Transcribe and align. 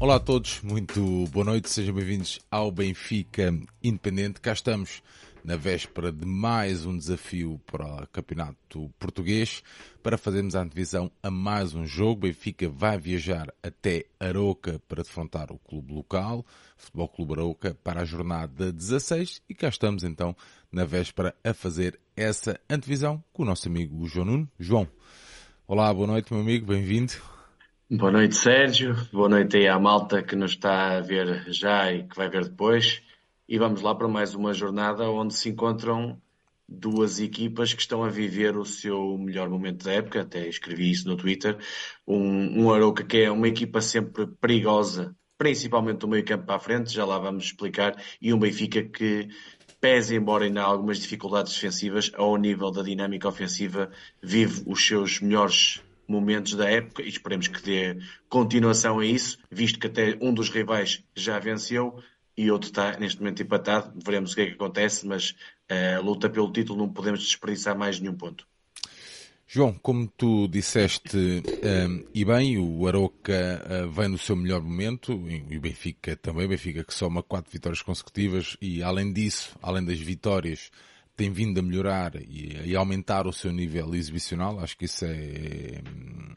Olá 0.00 0.16
a 0.16 0.18
todos, 0.18 0.62
muito 0.62 1.26
boa 1.26 1.44
noite, 1.44 1.68
sejam 1.68 1.94
bem-vindos 1.94 2.40
ao 2.50 2.72
Benfica 2.72 3.54
Independente. 3.82 4.40
Cá 4.40 4.54
estamos 4.54 5.02
na 5.44 5.56
véspera 5.56 6.10
de 6.10 6.24
mais 6.24 6.86
um 6.86 6.96
desafio 6.96 7.60
para 7.66 8.04
o 8.04 8.06
Campeonato 8.06 8.90
Português 8.98 9.62
para 10.02 10.16
fazermos 10.16 10.56
a 10.56 10.62
antevisão 10.62 11.12
a 11.22 11.30
mais 11.30 11.74
um 11.74 11.84
jogo. 11.84 12.22
Benfica 12.22 12.66
vai 12.66 12.96
viajar 12.96 13.52
até 13.62 14.06
Aroca 14.18 14.80
para 14.88 15.02
defrontar 15.02 15.52
o 15.52 15.58
clube 15.58 15.92
local, 15.92 16.46
Futebol 16.78 17.08
Clube 17.08 17.34
Aroca, 17.34 17.76
para 17.84 18.00
a 18.00 18.06
jornada 18.06 18.72
16 18.72 19.42
e 19.50 19.54
cá 19.54 19.68
estamos 19.68 20.02
então 20.02 20.34
na 20.72 20.86
véspera 20.86 21.34
a 21.44 21.52
fazer 21.52 22.00
essa 22.16 22.58
antevisão 22.70 23.22
com 23.34 23.42
o 23.42 23.46
nosso 23.46 23.68
amigo 23.68 24.06
João 24.06 24.24
Nuno. 24.24 24.50
João, 24.58 24.88
olá, 25.68 25.92
boa 25.92 26.06
noite 26.06 26.32
meu 26.32 26.40
amigo, 26.40 26.64
bem-vindo. 26.64 27.12
Boa 27.92 28.12
noite, 28.12 28.36
Sérgio. 28.36 28.94
Boa 29.12 29.28
noite 29.28 29.56
aí 29.56 29.66
à 29.66 29.76
malta 29.76 30.22
que 30.22 30.36
nos 30.36 30.52
está 30.52 30.96
a 30.96 31.00
ver 31.00 31.52
já 31.52 31.92
e 31.92 32.04
que 32.04 32.14
vai 32.14 32.30
ver 32.30 32.44
depois. 32.44 33.02
E 33.48 33.58
vamos 33.58 33.82
lá 33.82 33.92
para 33.96 34.06
mais 34.06 34.32
uma 34.32 34.54
jornada 34.54 35.10
onde 35.10 35.34
se 35.34 35.48
encontram 35.48 36.16
duas 36.68 37.18
equipas 37.18 37.74
que 37.74 37.82
estão 37.82 38.04
a 38.04 38.08
viver 38.08 38.56
o 38.56 38.64
seu 38.64 39.18
melhor 39.18 39.50
momento 39.50 39.84
da 39.84 39.92
época. 39.92 40.20
Até 40.20 40.46
escrevi 40.46 40.88
isso 40.88 41.08
no 41.08 41.16
Twitter. 41.16 41.58
Um, 42.06 42.68
um 42.70 42.94
que 42.94 43.24
é 43.24 43.30
uma 43.30 43.48
equipa 43.48 43.80
sempre 43.80 44.24
perigosa, 44.24 45.12
principalmente 45.36 45.98
do 45.98 46.06
meio 46.06 46.24
campo 46.24 46.46
para 46.46 46.54
a 46.54 46.60
frente, 46.60 46.94
já 46.94 47.04
lá 47.04 47.18
vamos 47.18 47.46
explicar. 47.46 48.00
E 48.22 48.32
um 48.32 48.38
Benfica 48.38 48.84
que 48.84 49.26
pese 49.80 50.14
embora 50.14 50.44
ainda 50.44 50.62
algumas 50.62 51.00
dificuldades 51.00 51.52
defensivas, 51.54 52.12
ao 52.14 52.36
nível 52.36 52.70
da 52.70 52.84
dinâmica 52.84 53.26
ofensiva, 53.26 53.90
vive 54.22 54.62
os 54.64 54.86
seus 54.86 55.20
melhores 55.20 55.82
momentos 56.10 56.54
da 56.54 56.68
época 56.68 57.02
e 57.02 57.08
esperemos 57.08 57.48
que 57.48 57.62
dê 57.62 57.98
continuação 58.28 58.98
a 58.98 59.06
isso, 59.06 59.38
visto 59.50 59.78
que 59.78 59.86
até 59.86 60.18
um 60.20 60.34
dos 60.34 60.50
rivais 60.50 61.02
já 61.14 61.38
venceu 61.38 62.02
e 62.36 62.50
outro 62.50 62.68
está 62.68 62.98
neste 62.98 63.20
momento 63.20 63.42
empatado. 63.42 63.92
Veremos 64.04 64.32
o 64.32 64.34
que 64.34 64.40
é 64.40 64.46
que 64.46 64.52
acontece, 64.52 65.06
mas 65.06 65.34
eh, 65.68 65.94
a 65.94 66.00
luta 66.00 66.28
pelo 66.28 66.52
título 66.52 66.78
não 66.78 66.88
podemos 66.88 67.20
desperdiçar 67.20 67.76
mais 67.76 68.00
nenhum 68.00 68.14
ponto. 68.14 68.46
João, 69.52 69.74
como 69.82 70.06
tu 70.06 70.46
disseste 70.46 71.16
um, 71.16 72.04
e 72.14 72.24
bem, 72.24 72.56
o 72.56 72.86
Aroca 72.86 73.60
uh, 73.66 73.90
vem 73.90 74.06
no 74.06 74.16
seu 74.16 74.36
melhor 74.36 74.62
momento 74.62 75.12
e 75.28 75.58
o 75.58 75.60
Benfica 75.60 76.14
também, 76.14 76.46
o 76.46 76.48
Benfica 76.48 76.84
que 76.84 76.94
soma 76.94 77.20
quatro 77.20 77.50
vitórias 77.50 77.82
consecutivas 77.82 78.56
e 78.62 78.80
além 78.80 79.12
disso, 79.12 79.58
além 79.60 79.84
das 79.84 79.98
vitórias, 79.98 80.70
tem 81.20 81.30
vindo 81.30 81.60
a 81.60 81.62
melhorar 81.62 82.16
e, 82.16 82.62
e 82.64 82.74
aumentar 82.74 83.26
o 83.26 83.32
seu 83.32 83.52
nível 83.52 83.94
exibicional. 83.94 84.58
Acho 84.58 84.74
que 84.74 84.86
isso 84.86 85.04
é, 85.04 85.82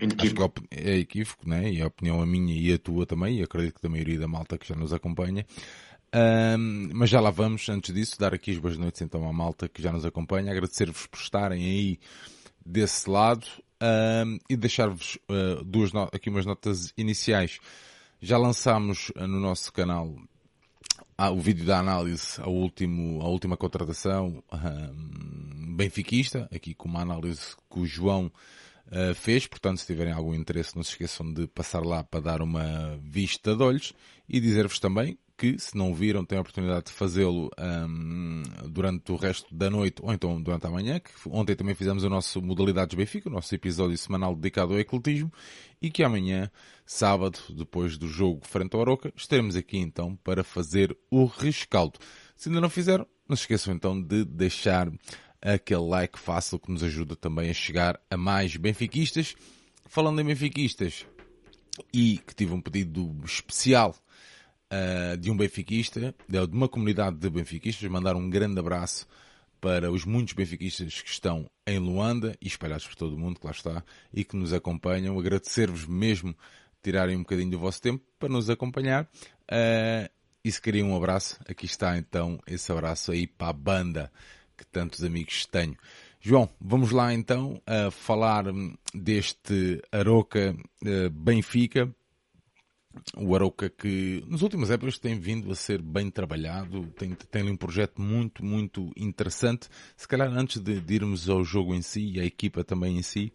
equívoco. 0.02 0.62
é, 0.70 0.92
é 0.92 0.98
equívoco, 0.98 1.48
né? 1.48 1.72
E 1.72 1.82
a 1.82 1.88
opinião 1.88 2.22
a 2.22 2.26
minha 2.26 2.54
e 2.54 2.74
a 2.74 2.78
tua 2.78 3.06
também, 3.06 3.40
e 3.40 3.44
acredito 3.44 3.76
que 3.76 3.82
da 3.82 3.88
maioria 3.88 4.20
da 4.20 4.28
malta 4.28 4.58
que 4.58 4.68
já 4.68 4.76
nos 4.76 4.92
acompanha. 4.92 5.46
Um, 6.14 6.90
mas 6.94 7.10
já 7.10 7.22
lá 7.22 7.32
vamos, 7.32 7.70
antes 7.70 7.96
disso, 7.96 8.20
dar 8.20 8.34
aqui 8.34 8.52
as 8.52 8.58
boas 8.58 8.78
noites 8.78 9.02
então 9.02 9.26
à 9.26 9.32
malta 9.32 9.70
que 9.70 9.82
já 9.82 9.90
nos 9.90 10.06
acompanha, 10.06 10.52
agradecer-vos 10.52 11.08
por 11.08 11.18
estarem 11.18 11.64
aí 11.64 12.00
desse 12.66 13.10
lado 13.10 13.48
um, 13.82 14.38
e 14.50 14.58
deixar-vos 14.58 15.18
uh, 15.32 15.64
duas 15.64 15.92
aqui 16.12 16.30
umas 16.30 16.46
notas 16.46 16.92
iniciais. 16.98 17.58
Já 18.22 18.38
lançámos 18.38 19.12
uh, 19.12 19.26
no 19.26 19.40
nosso 19.40 19.72
canal 19.72 20.14
ah, 21.18 21.32
o 21.32 21.40
vídeo 21.40 21.66
da 21.66 21.80
análise 21.80 22.42
ao 22.42 22.54
último, 22.54 23.22
à 23.22 23.28
última 23.28 23.56
contratação 23.56 24.44
um, 24.52 25.76
benfiquista, 25.76 26.50
aqui 26.54 26.74
com 26.74 26.88
uma 26.88 27.02
análise 27.02 27.56
que 27.70 27.80
o 27.80 27.86
João 27.86 28.32
uh, 28.88 29.14
fez, 29.16 29.48
portanto 29.48 29.78
se 29.80 29.86
tiverem 29.86 30.14
algum 30.14 30.34
interesse 30.34 30.76
não 30.76 30.84
se 30.84 30.92
esqueçam 30.92 31.32
de 31.32 31.48
passar 31.48 31.84
lá 31.84 32.04
para 32.04 32.20
dar 32.20 32.42
uma 32.42 32.98
vista 33.02 33.56
de 33.56 33.64
olhos 33.64 33.94
e 34.28 34.40
dizer-vos 34.40 34.80
também 34.80 35.18
que, 35.38 35.58
se 35.58 35.76
não 35.76 35.94
viram, 35.94 36.24
têm 36.24 36.38
a 36.38 36.42
oportunidade 36.42 36.86
de 36.86 36.92
fazê-lo 36.92 37.50
um, 37.60 38.44
durante 38.70 39.12
o 39.12 39.16
resto 39.16 39.54
da 39.54 39.70
noite 39.70 40.02
ou 40.02 40.14
então 40.14 40.42
durante 40.42 40.68
a 40.68 40.70
manhã, 40.70 41.00
que 41.00 41.12
ontem 41.28 41.56
também 41.56 41.76
fizemos 41.76 42.04
o 42.04 42.10
nosso 42.10 42.42
Modalidades 42.42 42.96
Benfica, 42.96 43.30
o 43.30 43.32
nosso 43.32 43.54
episódio 43.54 43.98
semanal 43.98 44.36
dedicado 44.36 44.74
ao 44.74 44.80
ecletismo, 44.80 45.32
e 45.82 45.90
que 45.90 46.04
amanhã, 46.04 46.50
sábado, 46.86 47.40
depois 47.50 47.98
do 47.98 48.08
jogo 48.08 48.42
frente 48.48 48.76
ao 48.76 48.82
Aroca, 48.82 49.12
estaremos 49.16 49.56
aqui 49.56 49.78
então 49.78 50.16
para 50.18 50.44
fazer 50.44 50.98
o 51.10 51.26
rescaldo. 51.26 52.00
Se 52.36 52.50
ainda 52.50 52.62
não 52.62 52.70
fizeram, 52.70 53.08
não 53.28 53.36
se 53.36 53.44
esqueçam 53.44 53.74
então 53.74 54.02
de 54.02 54.24
deixar 54.24 54.92
aquele 55.42 55.82
like 55.82 56.18
fácil 56.18 56.60
que 56.60 56.72
nos 56.72 56.84
ajuda 56.84 57.16
também 57.16 57.50
a 57.50 57.54
chegar 57.54 58.00
a 58.10 58.16
mais 58.16 58.56
benfiquistas. 58.56 59.36
Falando 59.86 60.22
em 60.22 60.26
benfiquistas, 60.26 61.06
e 61.94 62.20
que 62.26 62.36
tive 62.36 62.54
um 62.54 62.62
pedido 62.62 63.16
especial 63.24 63.96
uh, 64.74 65.18
de 65.18 65.30
um 65.30 65.38
benfiquista, 65.38 66.16
de 66.28 66.40
uma 66.40 66.68
comunidade 66.68 67.18
de 67.18 67.30
benfiquistas, 67.30 67.88
mandar 67.90 68.16
um 68.16 68.30
grande 68.30 68.60
abraço 68.60 69.08
para 69.62 69.92
os 69.92 70.04
muitos 70.04 70.34
benfiquistas 70.34 71.02
que 71.02 71.10
estão 71.10 71.50
em 71.66 71.80
Luanda 71.80 72.36
e 72.42 72.48
espalhados 72.48 72.86
por 72.86 72.96
todo 72.96 73.16
o 73.16 73.20
mundo, 73.20 73.40
que 73.40 73.46
lá 73.46 73.52
está, 73.52 73.84
e 74.14 74.24
que 74.26 74.36
nos 74.36 74.52
acompanham. 74.52 75.18
Agradecer-vos 75.18 75.86
mesmo 75.86 76.36
tirarem 76.82 77.16
um 77.16 77.20
bocadinho 77.20 77.52
do 77.52 77.60
vosso 77.60 77.82
tempo 77.82 78.04
para 78.20 78.28
nos 78.28 78.50
acompanhar. 78.50 79.04
Uh, 79.44 80.10
e 80.44 80.52
se 80.52 80.62
queriam 80.62 80.90
um 80.90 80.98
abraço, 80.98 81.40
aqui 81.48 81.66
está 81.66 81.98
então 81.98 82.38
esse 82.46 82.70
abraço 82.70 83.14
aí 83.14 83.26
para 83.26 83.48
a 83.48 83.54
banda 83.54 84.12
que 84.58 84.66
tantos 84.66 85.02
amigos 85.04 85.46
tenho. 85.46 85.78
João, 86.20 86.50
vamos 86.60 86.92
lá 86.92 87.14
então 87.14 87.62
a 87.66 87.90
falar 87.92 88.46
deste 88.94 89.82
Aroca 89.92 90.56
Benfica, 91.12 91.94
o 93.18 93.36
Arouca 93.36 93.70
que 93.70 94.24
nas 94.28 94.42
últimas 94.42 94.70
épocas 94.72 94.98
tem 94.98 95.20
vindo 95.20 95.52
a 95.52 95.56
ser 95.56 95.82
bem 95.82 96.10
trabalhado, 96.10 96.88
tem, 96.98 97.16
tem 97.32 97.50
um 97.50 97.58
projeto 97.58 98.02
muito, 98.02 98.44
muito 98.44 98.92
interessante. 98.96 99.68
Se 99.96 100.08
calhar 100.08 100.30
antes 100.32 100.62
de, 100.62 100.80
de 100.80 100.94
irmos 100.94 101.30
ao 101.30 101.44
jogo 101.44 101.74
em 101.74 101.82
si 101.82 102.14
e 102.14 102.20
a 102.20 102.26
equipa 102.26 102.64
também 102.64 102.98
em 102.98 103.02
si, 103.02 103.32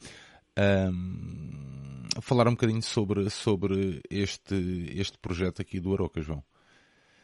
um, 0.93 2.21
falar 2.21 2.49
um 2.49 2.53
bocadinho 2.53 2.83
sobre, 2.83 3.29
sobre 3.31 4.01
este, 4.11 4.93
este 4.95 5.19
projeto 5.19 5.63
aqui 5.63 5.81
do 5.81 5.93
Arouca, 5.93 6.21
João. 6.21 6.43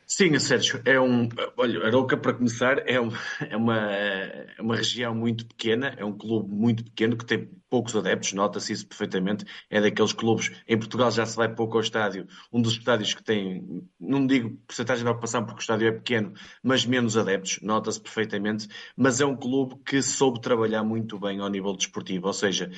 Sim, 0.07 0.39
Sérgio, 0.39 0.83
é 0.85 1.01
um. 1.01 1.29
Olha, 1.57 1.87
Arouca, 1.87 2.17
para 2.17 2.35
começar, 2.35 2.79
é, 2.87 3.01
um, 3.01 3.09
é, 3.41 3.57
uma, 3.57 3.77
é 3.91 4.57
uma 4.61 4.77
região 4.77 5.15
muito 5.15 5.47
pequena, 5.47 5.95
é 5.97 6.05
um 6.05 6.13
clube 6.17 6.55
muito 6.55 6.85
pequeno 6.85 7.17
que 7.17 7.25
tem 7.25 7.49
poucos 7.71 7.97
adeptos, 7.97 8.35
nota-se 8.35 8.73
isso 8.73 8.87
perfeitamente. 8.87 9.47
É 9.71 9.81
daqueles 9.81 10.13
clubes. 10.13 10.51
Em 10.69 10.79
Portugal 10.79 11.11
já 11.11 11.25
se 11.25 11.35
vai 11.35 11.53
pouco 11.53 11.77
ao 11.77 11.81
estádio, 11.83 12.27
um 12.53 12.61
dos 12.61 12.75
estádios 12.75 13.15
que 13.15 13.23
tem, 13.25 13.89
não 13.99 14.27
digo 14.27 14.51
porcentagem 14.67 15.05
de 15.05 15.11
ocupação 15.11 15.45
porque 15.45 15.61
o 15.61 15.63
estádio 15.63 15.89
é 15.89 15.93
pequeno, 15.93 16.35
mas 16.63 16.85
menos 16.85 17.17
adeptos, 17.17 17.59
nota-se 17.63 18.01
perfeitamente. 18.01 18.69
Mas 18.95 19.21
é 19.23 19.27
um 19.27 19.35
clube 19.37 19.77
que 19.85 20.03
soube 20.03 20.41
trabalhar 20.41 20.85
muito 20.85 21.19
bem 21.19 21.41
ao 21.41 21.49
nível 21.49 21.75
desportivo, 21.75 22.27
ou 22.27 22.33
seja, 22.35 22.71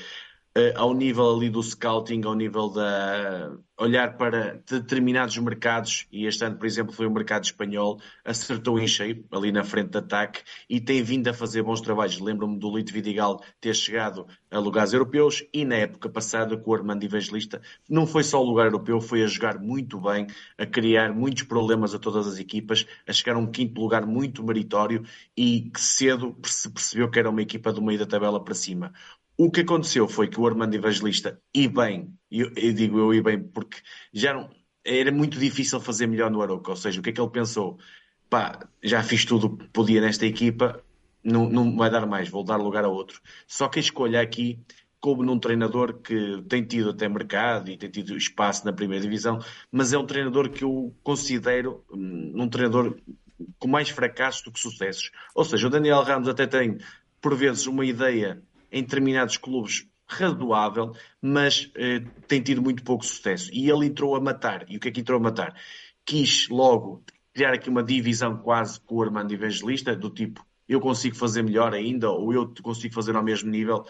ao 0.75 0.95
nível 0.95 1.35
ali 1.37 1.51
do 1.51 1.63
scouting, 1.63 2.23
ao 2.25 2.35
nível 2.35 2.69
da 2.71 3.57
olhar 3.79 4.17
para 4.17 4.63
determinados 4.67 5.37
mercados, 5.37 6.07
e 6.11 6.27
este 6.27 6.45
ano, 6.45 6.57
por 6.57 6.67
exemplo, 6.67 6.93
foi 6.95 7.07
o 7.07 7.11
mercado 7.11 7.45
espanhol, 7.45 8.01
acertou 8.25 8.79
em 8.79 8.89
cheio 8.89 9.25
ali 9.31 9.53
na 9.53 9.63
frente 9.63 9.91
de 9.91 9.99
ataque 9.99 10.43
e 10.69 10.81
tem 10.81 11.03
vindo 11.03 11.29
a 11.29 11.35
fazer 11.35 11.63
bons 11.63 11.81
trabalhos. 11.83 12.19
Lembro-me 12.19 12.59
do 12.59 12.75
Lito 12.75 12.93
Vidigal 12.93 13.43
ter 13.61 13.75
chegado 13.75 14.27
a 14.51 14.59
lugares 14.59 14.95
europeus 14.95 15.45
e 15.53 15.65
na 15.65 15.77
época 15.77 16.09
passada 16.09 16.57
com 16.57 16.71
o 16.71 16.75
Armando 16.75 17.05
Evangelista 17.05 17.61
não 17.89 18.07
foi 18.07 18.25
só 18.25 18.43
o 18.43 18.47
lugar 18.47 18.65
europeu, 18.67 19.01
foi 19.01 19.23
a 19.23 19.27
jogar 19.27 19.59
muito 19.59 20.01
bem, 20.01 20.27
a 20.57 20.65
criar 20.65 21.13
muitos 21.13 21.43
problemas 21.43 21.95
a 21.95 21.99
todas 21.99 22.27
as 22.27 22.39
equipas, 22.39 22.87
a 23.07 23.13
chegar 23.13 23.37
a 23.37 23.39
um 23.39 23.51
quinto 23.51 23.79
lugar 23.81 24.07
muito 24.07 24.43
meritório 24.43 25.05
e 25.37 25.71
que 25.71 25.81
cedo 25.81 26.35
se 26.45 26.71
percebeu 26.71 27.11
que 27.11 27.19
era 27.19 27.29
uma 27.29 27.43
equipa 27.43 27.73
do 27.73 27.83
meio 27.83 27.99
da 27.99 28.07
tabela 28.07 28.43
para 28.43 28.55
cima. 28.55 28.93
O 29.39 29.51
que 29.51 29.61
aconteceu 29.61 30.09
foi 30.09 30.29
que 30.29 30.41
o 30.41 30.47
Armando 30.47 30.75
Evangelista, 30.75 31.41
e 31.55 31.69
bem, 31.69 32.15
eu, 32.31 32.51
eu 32.57 32.73
digo 32.73 32.99
eu 32.99 33.15
e 33.15 33.21
bem, 33.21 33.43
porque 33.43 33.79
já 34.13 34.33
não, 34.33 34.49
era 34.85 35.13
muito 35.13 35.39
difícil 35.39 35.81
fazer 35.81 36.07
melhor 36.07 36.31
no 36.31 36.41
Aroca, 36.41 36.71
ou 36.71 36.77
seja, 36.77 37.01
o 37.01 37.03
que 37.03 37.11
é 37.11 37.13
que 37.13 37.21
ele 37.21 37.31
pensou? 37.31 37.79
Pá, 38.31 38.67
já 38.83 39.03
fiz 39.03 39.25
tudo 39.25 39.47
o 39.47 39.57
que 39.57 39.69
podia 39.69 40.01
nesta 40.01 40.25
equipa, 40.25 40.83
não, 41.23 41.49
não 41.49 41.77
vai 41.77 41.91
dar 41.91 42.07
mais, 42.07 42.29
vou 42.29 42.45
dar 42.45 42.57
lugar 42.57 42.85
a 42.85 42.89
outro. 42.89 43.21
Só 43.47 43.69
que 43.69 43.79
a 43.79 43.83
escolha 43.83 44.21
aqui 44.21 44.59
coube 45.01 45.25
num 45.25 45.39
treinador 45.39 46.01
que 46.01 46.43
tem 46.49 46.65
tido 46.65 46.91
até 46.91 47.09
mercado 47.09 47.71
e 47.71 47.77
tem 47.77 47.91
tido 47.91 48.17
espaço 48.17 48.65
na 48.65 48.73
primeira 48.73 49.03
divisão, 49.03 49.39
mas 49.71 49.93
é 49.93 49.99
um 49.99 50.07
treinador 50.07 50.49
que 50.49 50.65
eu 50.65 50.97
considero 51.03 51.85
hum, 51.93 52.33
um 52.37 52.49
treinador 52.49 52.97
com 53.59 53.69
mais 53.69 53.91
fracassos 53.91 54.43
do 54.43 54.51
que 54.51 54.61
sucessos. 54.61 55.11
Ou 55.35 55.45
seja, 55.45 55.67
o 55.67 55.71
Daniel 55.71 56.03
Ramos 56.03 56.29
até 56.29 56.47
tem, 56.47 56.79
por 57.21 57.37
vezes, 57.37 57.67
uma 57.67 57.85
ideia 57.85 58.43
em 58.71 58.83
determinados 58.83 59.37
clubes 59.37 59.87
razoável, 60.07 60.93
mas 61.21 61.71
eh, 61.75 62.03
tem 62.29 62.41
tido 62.41 62.63
muito 62.63 62.83
pouco 62.85 63.05
sucesso. 63.05 63.51
E 63.53 63.69
ele 63.69 63.87
entrou 63.87 64.15
a 64.15 64.21
matar. 64.21 64.65
E 64.69 64.77
o 64.77 64.81
que 64.81 64.89
é 64.89 64.91
que 64.91 65.01
entrou 65.01 65.19
a 65.19 65.23
matar? 65.23 65.55
Quis 66.05 66.49
logo 66.49 67.03
criar 67.35 67.53
aqui 67.53 67.69
uma 67.69 67.83
divisão 67.83 68.39
quase 68.39 68.81
com 68.81 68.97
o 68.97 69.03
Armando 69.03 69.33
Evangelista, 69.33 69.95
do 69.95 70.09
tipo 70.09 70.47
eu 70.69 70.81
consigo 70.81 71.15
fazer 71.15 71.43
melhor 71.43 71.73
ainda, 71.73 72.11
ou 72.11 72.33
eu 72.33 72.53
consigo 72.63 72.95
fazer 72.95 73.15
ao 73.15 73.23
mesmo 73.23 73.51
nível. 73.51 73.85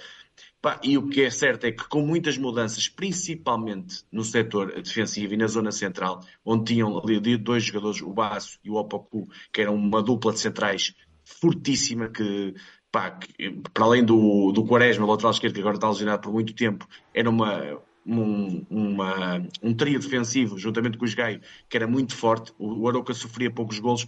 E 0.83 0.99
o 0.99 1.09
que 1.09 1.23
é 1.23 1.31
certo 1.31 1.65
é 1.65 1.73
que 1.73 1.89
com 1.89 2.03
muitas 2.03 2.37
mudanças, 2.37 2.89
principalmente 2.89 4.05
no 4.11 4.25
setor 4.25 4.83
defensivo 4.83 5.35
e 5.35 5.37
na 5.37 5.47
zona 5.47 5.71
central, 5.71 6.21
onde 6.45 6.75
tinham 6.75 6.99
ali 6.99 7.37
dois 7.37 7.65
jogadores, 7.65 8.03
o 8.03 8.13
Basso 8.13 8.59
e 8.65 8.69
o 8.69 8.75
Opoku, 8.75 9.29
que 9.53 9.63
eram 9.63 9.75
uma 9.75 10.03
dupla 10.03 10.33
de 10.33 10.41
centrais 10.41 10.95
fortíssima, 11.25 12.09
que, 12.09 12.55
pá, 12.97 13.11
que 13.11 13.61
para 13.75 13.85
além 13.85 14.03
do, 14.03 14.53
do 14.53 14.65
Quaresma, 14.65 15.07
lateral 15.07 15.31
esquerdo, 15.31 15.53
que 15.53 15.61
agora 15.61 15.77
está 15.77 15.87
lesionado 15.87 16.23
por 16.23 16.33
muito 16.33 16.55
tempo, 16.55 16.89
era 17.13 17.29
uma, 17.29 17.79
um, 18.07 18.65
uma, 18.71 19.47
um 19.63 19.75
trio 19.75 20.01
defensivo, 20.01 20.59
juntamente 20.59 20.97
com 20.97 21.05
os 21.05 21.13
Gaio, 21.13 21.43
que 21.69 21.77
era 21.77 21.87
muito 21.87 22.17
forte. 22.17 22.55
O, 22.59 22.85
o 22.85 22.89
Aroca 22.89 23.13
sofria 23.13 23.51
poucos 23.51 23.79
golos, 23.79 24.07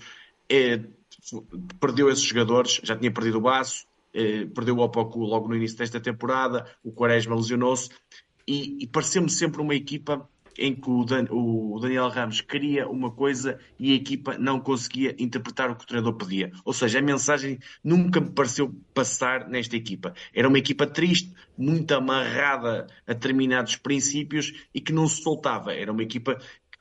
é, 0.48 0.80
perdeu 1.78 2.08
esses 2.08 2.24
jogadores, 2.24 2.80
já 2.82 2.96
tinha 2.96 3.12
perdido 3.12 3.36
o 3.36 3.42
Baço, 3.42 3.86
é, 4.14 4.46
perdeu 4.46 4.74
o 4.78 4.80
Opoku 4.80 5.18
logo 5.18 5.48
no 5.48 5.56
início 5.56 5.76
desta 5.76 6.00
temporada, 6.00 6.64
o 6.82 6.90
Quaresma 6.90 7.36
lesionou-se, 7.36 7.90
e, 8.46 8.78
e 8.82 9.28
sempre 9.28 9.60
uma 9.60 9.74
equipa 9.74 10.26
em 10.58 10.74
que 10.74 10.90
o, 10.90 11.04
Dan, 11.04 11.26
o, 11.30 11.78
Daniel 11.80 12.08
Ramos 12.08 12.40
queria 12.40 12.88
uma 12.88 13.10
coisa 13.10 13.58
e 13.78 13.92
a 13.92 13.94
equipa 13.94 14.36
não 14.36 14.58
conseguia 14.58 15.14
interpretar 15.18 15.70
o 15.70 15.76
que 15.76 15.84
o 15.84 15.86
treinador 15.86 16.14
pedia. 16.14 16.50
Ou 16.64 16.72
seja, 16.72 16.98
a 16.98 17.02
mensagem 17.02 17.58
nunca 17.82 18.20
me 18.20 18.30
pareceu 18.30 18.74
passar 18.92 19.48
nesta 19.48 19.76
equipa. 19.76 20.12
Era 20.34 20.48
uma 20.48 20.58
equipa 20.58 20.86
triste, 20.86 21.32
muito 21.56 21.92
amarrada 21.92 22.88
a 23.06 23.12
determinados 23.12 23.76
princípios 23.76 24.52
e 24.74 24.80
que 24.80 24.92
não 24.92 25.06
se 25.06 25.22
soltava. 25.22 25.72
Era 25.72 25.92
uma 25.92 26.02
equipa 26.02 26.38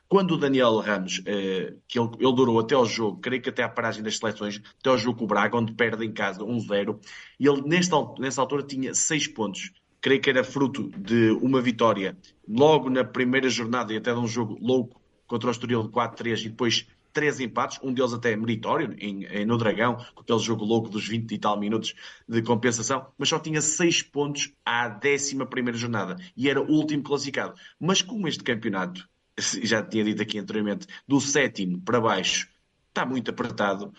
quando 0.08 0.32
o 0.32 0.38
Daniel 0.38 0.78
Ramos, 0.78 1.20
eh, 1.26 1.74
que 1.86 1.98
ele, 1.98 2.08
durou 2.18 2.58
até 2.58 2.74
ao 2.74 2.86
jogo, 2.86 3.20
creio 3.20 3.42
que 3.42 3.50
até 3.50 3.62
à 3.62 3.68
paragem 3.68 4.02
das 4.02 4.16
seleções, 4.16 4.60
até 4.80 4.88
ao 4.88 4.96
jogo 4.96 5.18
com 5.18 5.24
o 5.24 5.28
Braga, 5.28 5.58
onde 5.58 5.74
perde 5.74 6.04
em 6.04 6.12
casa 6.12 6.42
1-0, 6.42 6.98
e 7.38 7.46
ele 7.46 7.60
nesta, 7.62 7.96
nessa 8.18 8.40
altura 8.40 8.62
tinha 8.62 8.94
6 8.94 9.28
pontos 9.28 9.70
creio 10.00 10.20
que 10.20 10.30
era 10.30 10.44
fruto 10.44 10.90
de 10.96 11.30
uma 11.42 11.60
vitória 11.60 12.16
logo 12.48 12.88
na 12.88 13.04
primeira 13.04 13.48
jornada 13.48 13.92
e 13.92 13.96
até 13.96 14.12
de 14.12 14.18
um 14.18 14.26
jogo 14.26 14.58
louco 14.60 15.00
contra 15.26 15.48
o 15.48 15.52
Estoril 15.52 15.82
de 15.82 15.88
4-3 15.88 16.46
e 16.46 16.48
depois 16.48 16.86
três 17.12 17.40
empates, 17.40 17.80
um 17.82 17.92
deles 17.92 18.12
até 18.12 18.36
meritório, 18.36 18.94
em, 18.98 19.24
em, 19.24 19.44
no 19.44 19.58
Dragão, 19.58 19.96
com 20.14 20.20
aquele 20.20 20.38
jogo 20.38 20.64
louco 20.64 20.88
dos 20.88 21.08
20 21.08 21.32
e 21.32 21.38
tal 21.38 21.58
minutos 21.58 21.94
de 22.28 22.42
compensação, 22.42 23.06
mas 23.18 23.28
só 23.28 23.38
tinha 23.38 23.60
seis 23.60 24.02
pontos 24.02 24.52
à 24.64 24.88
décima 24.88 25.44
primeira 25.44 25.76
jornada 25.76 26.16
e 26.36 26.48
era 26.48 26.60
o 26.62 26.70
último 26.70 27.02
classificado. 27.02 27.54
Mas 27.80 28.02
como 28.02 28.28
este 28.28 28.44
campeonato, 28.44 29.08
já 29.62 29.82
tinha 29.82 30.04
dito 30.04 30.22
aqui 30.22 30.38
anteriormente, 30.38 30.86
do 31.06 31.20
sétimo 31.20 31.80
para 31.80 32.00
baixo 32.00 32.48
está 32.88 33.04
muito 33.04 33.30
apertado, 33.30 33.92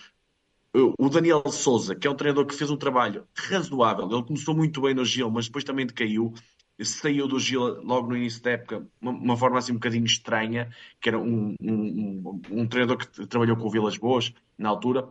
o 0.74 1.10
Daniel 1.10 1.44
Souza, 1.51 1.95
que 1.95 2.07
é 2.07 2.12
um 2.12 2.16
treinador 2.16 2.45
que 2.45 2.56
fez 2.56 2.69
um 2.69 2.77
trabalho 2.77 3.27
razoável, 3.36 4.10
ele 4.12 4.24
começou 4.24 4.56
muito 4.56 4.81
bem 4.81 4.94
no 4.94 5.04
Gil, 5.04 5.30
mas 5.31 5.48
depois 5.48 5.63
também 5.63 5.86
decaiu, 5.86 6.33
saiu 6.80 7.27
do 7.27 7.39
Gil 7.39 7.81
logo 7.83 8.10
no 8.10 8.18
início 8.18 8.42
da 8.42 8.51
época, 8.51 8.88
uma, 9.01 9.12
uma 9.12 9.38
forma 9.38 9.57
assim 9.57 9.71
um 9.71 9.75
bocadinho 9.75 10.06
estranha, 10.06 10.69
que 11.01 11.10
era 11.10 11.18
um, 11.18 11.56
um, 11.62 11.74
um, 11.74 12.42
um 12.51 12.68
treinador 12.68 12.98
que 12.98 13.25
trabalhou 13.27 13.57
com 13.57 13.68
o 13.68 13.71
Vilas 13.71 13.98
Boas 13.98 14.31
na 14.57 14.69
altura, 14.69 15.10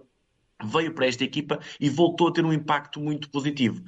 veio 0.64 0.92
para 0.92 1.06
esta 1.06 1.24
equipa 1.24 1.60
e 1.80 1.88
voltou 1.88 2.28
a 2.28 2.32
ter 2.32 2.44
um 2.44 2.52
impacto 2.52 3.00
muito 3.00 3.30
positivo. 3.30 3.82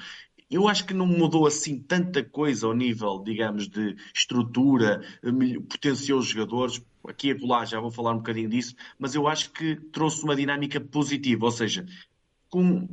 Eu 0.50 0.66
acho 0.66 0.84
que 0.84 0.92
não 0.92 1.06
mudou 1.06 1.46
assim 1.46 1.78
tanta 1.78 2.24
coisa 2.24 2.66
ao 2.66 2.74
nível, 2.74 3.22
digamos, 3.24 3.68
de 3.68 3.96
estrutura, 4.12 5.00
potenciou 5.68 6.18
os 6.18 6.26
jogadores, 6.26 6.82
aqui 7.06 7.28
e 7.28 7.30
acolá 7.30 7.64
já 7.64 7.80
vou 7.80 7.90
falar 7.90 8.12
um 8.12 8.18
bocadinho 8.18 8.48
disso, 8.48 8.74
mas 8.98 9.14
eu 9.14 9.28
acho 9.28 9.52
que 9.52 9.76
trouxe 9.76 10.24
uma 10.24 10.34
dinâmica 10.34 10.80
positiva, 10.80 11.44
ou 11.44 11.52
seja, 11.52 11.86
com, 12.48 12.88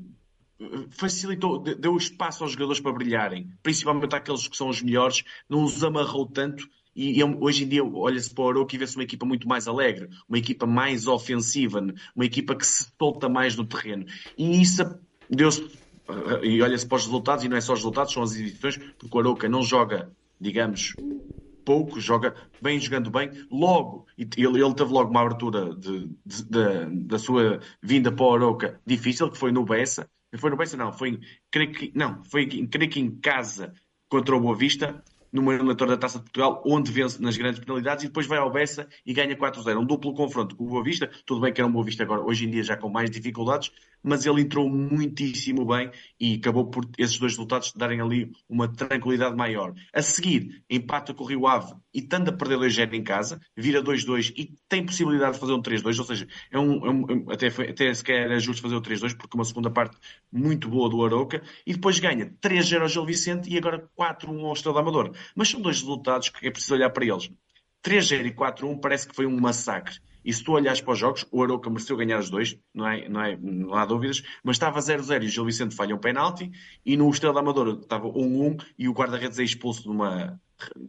facilitou, 0.89 1.59
deu 1.59 1.97
espaço 1.97 2.43
aos 2.43 2.53
jogadores 2.53 2.79
para 2.79 2.93
brilharem, 2.93 3.49
principalmente 3.61 4.15
aqueles 4.15 4.47
que 4.47 4.57
são 4.57 4.69
os 4.69 4.81
melhores, 4.81 5.23
não 5.49 5.63
os 5.63 5.83
amarrou 5.83 6.25
tanto. 6.25 6.67
E, 6.95 7.23
hoje 7.23 7.63
em 7.63 7.67
dia 7.67 7.83
olha-se 7.83 8.33
para 8.33 8.43
o 8.43 8.49
Aroca 8.49 8.75
e 8.75 8.79
vê-se 8.79 8.95
uma 8.95 9.03
equipa 9.03 9.23
muito 9.23 9.47
mais 9.47 9.67
alegre, 9.67 10.09
uma 10.27 10.37
equipa 10.37 10.65
mais 10.65 11.05
ofensiva, 11.05 11.79
uma 12.15 12.25
equipa 12.25 12.55
que 12.55 12.65
se 12.65 12.91
solta 12.97 13.29
mais 13.29 13.55
no 13.55 13.65
terreno. 13.65 14.05
E 14.35 14.59
isso 14.59 14.83
deu-se. 15.29 15.69
E 16.43 16.61
olha-se 16.61 16.85
para 16.85 16.97
os 16.97 17.05
resultados, 17.05 17.43
e 17.43 17.49
não 17.49 17.57
é 17.57 17.61
só 17.61 17.73
os 17.73 17.79
resultados, 17.79 18.13
são 18.13 18.23
as 18.23 18.31
exibições, 18.31 18.77
porque 18.97 19.17
o 19.17 19.19
Aroca 19.19 19.49
não 19.49 19.61
joga, 19.61 20.11
digamos, 20.39 20.93
pouco, 21.65 21.99
joga 21.99 22.33
bem 22.61 22.79
jogando 22.79 23.11
bem. 23.11 23.29
Logo, 23.51 24.05
ele, 24.17 24.61
ele 24.61 24.73
teve 24.73 24.91
logo 24.91 25.11
uma 25.11 25.21
abertura 25.21 25.75
de, 25.75 26.09
de, 26.25 26.43
de, 26.45 26.85
da 27.05 27.19
sua 27.19 27.59
vinda 27.83 28.09
para 28.09 28.25
o 28.25 28.33
Aroca 28.33 28.79
difícil, 28.85 29.29
que 29.29 29.37
foi 29.37 29.51
no 29.51 29.65
Bessa. 29.65 30.09
Foi 30.37 30.49
no 30.49 30.55
Bessa, 30.55 30.77
não, 30.77 30.93
foi, 30.93 31.19
creio 31.51 31.71
que, 31.73 31.91
não, 31.93 32.23
foi 32.23 32.47
creio 32.67 32.89
que 32.89 32.99
em 32.99 33.11
casa 33.19 33.73
contra 34.07 34.35
o 34.35 34.39
Boa 34.39 34.55
Vista 34.55 35.03
numa 35.31 35.53
eliminatória 35.53 35.95
da 35.95 35.99
Taça 35.99 36.19
de 36.19 36.23
Portugal, 36.23 36.63
onde 36.65 36.91
vence 36.91 37.21
nas 37.21 37.35
grandes 37.37 37.59
penalidades 37.59 38.05
e 38.05 38.07
depois 38.07 38.25
vai 38.25 38.37
ao 38.37 38.51
Bessa 38.51 38.87
e 39.05 39.13
ganha 39.13 39.35
4-0. 39.35 39.77
Um 39.77 39.85
duplo 39.85 40.13
confronto 40.13 40.55
com 40.55 40.63
o 40.63 40.69
Boa 40.69 40.83
Vista. 40.83 41.09
Tudo 41.25 41.41
bem 41.41 41.53
que 41.53 41.59
era 41.59 41.67
um 41.67 41.71
Boa 41.71 41.83
Vista 41.83 42.03
agora, 42.03 42.21
hoje 42.21 42.45
em 42.45 42.49
dia 42.49 42.63
já 42.63 42.77
com 42.77 42.89
mais 42.89 43.09
dificuldades, 43.09 43.71
mas 44.03 44.25
ele 44.25 44.41
entrou 44.41 44.69
muitíssimo 44.69 45.65
bem 45.65 45.91
e 46.19 46.35
acabou 46.35 46.69
por 46.69 46.87
esses 46.97 47.17
dois 47.17 47.33
resultados 47.33 47.73
darem 47.73 48.01
ali 48.01 48.31
uma 48.47 48.67
tranquilidade 48.67 49.35
maior. 49.35 49.73
A 49.93 50.01
seguir, 50.01 50.63
empata 50.69 51.13
com 51.13 51.23
o 51.23 51.27
Rio 51.27 51.47
Ave 51.47 51.73
e 51.93 52.01
tende 52.01 52.29
a 52.29 52.33
perder 52.33 52.57
2-0 52.57 52.93
em 52.93 53.03
casa, 53.03 53.39
vira 53.55 53.81
2-2 53.81 54.33
e 54.37 54.53
tem 54.69 54.85
possibilidade 54.85 55.33
de 55.33 55.39
fazer 55.39 55.53
um 55.53 55.61
3-2, 55.61 55.99
ou 55.99 56.05
seja, 56.05 56.27
é 56.51 56.59
um, 56.59 56.85
é 56.85 56.89
um, 56.89 57.31
até, 57.31 57.49
foi, 57.49 57.69
até 57.69 57.93
sequer 57.93 58.23
era 58.23 58.39
justo 58.39 58.61
fazer 58.61 58.75
o 58.75 58.81
3-2, 58.81 59.17
porque 59.17 59.37
uma 59.37 59.45
segunda 59.45 59.69
parte 59.69 59.97
muito 60.31 60.69
boa 60.69 60.89
do 60.89 61.03
Aroca, 61.03 61.41
e 61.65 61.73
depois 61.73 61.99
ganha 61.99 62.33
3-0 62.41 62.81
ao 62.81 62.87
Gil 62.87 63.05
Vicente 63.05 63.49
e 63.49 63.57
agora 63.57 63.89
4-1 63.97 64.45
ao 64.45 64.53
Estrela 64.53 64.79
Amador. 64.79 65.11
Mas 65.35 65.49
são 65.49 65.61
dois 65.61 65.79
resultados 65.79 66.29
que 66.29 66.47
é 66.47 66.51
preciso 66.51 66.75
olhar 66.75 66.89
para 66.89 67.05
eles. 67.05 67.29
3-0 67.83 68.25
e 68.25 68.31
4-1 68.33 68.79
parece 68.81 69.07
que 69.07 69.15
foi 69.15 69.25
um 69.25 69.39
massacre. 69.39 69.95
E 70.27 70.33
se 70.33 70.43
tu 70.43 70.51
olhares 70.51 70.81
para 70.81 70.91
os 70.91 70.99
jogos, 70.99 71.25
o 71.31 71.41
Aroca 71.41 71.69
mereceu 71.69 71.95
ganhar 71.95 72.19
os 72.19 72.29
dois, 72.29 72.59
não, 72.73 72.85
é, 72.85 73.07
não, 73.07 73.21
é, 73.23 73.37
não 73.37 73.73
há 73.73 73.85
dúvidas, 73.85 74.21
mas 74.43 74.57
estava 74.57 74.77
0-0 74.77 75.23
e 75.23 75.25
o 75.25 75.29
Gil 75.29 75.45
Vicente 75.45 75.73
falha 75.73 75.95
um 75.95 75.97
penalti, 75.97 76.51
e 76.85 76.97
no 76.97 77.09
Estrela 77.09 77.39
Amadora 77.39 77.79
estava 77.79 78.09
1-1 78.09 78.61
e 78.77 78.89
o 78.89 78.91
guarda-redes 78.91 79.39
é 79.39 79.43
expulso 79.45 79.87
numa, 79.87 80.37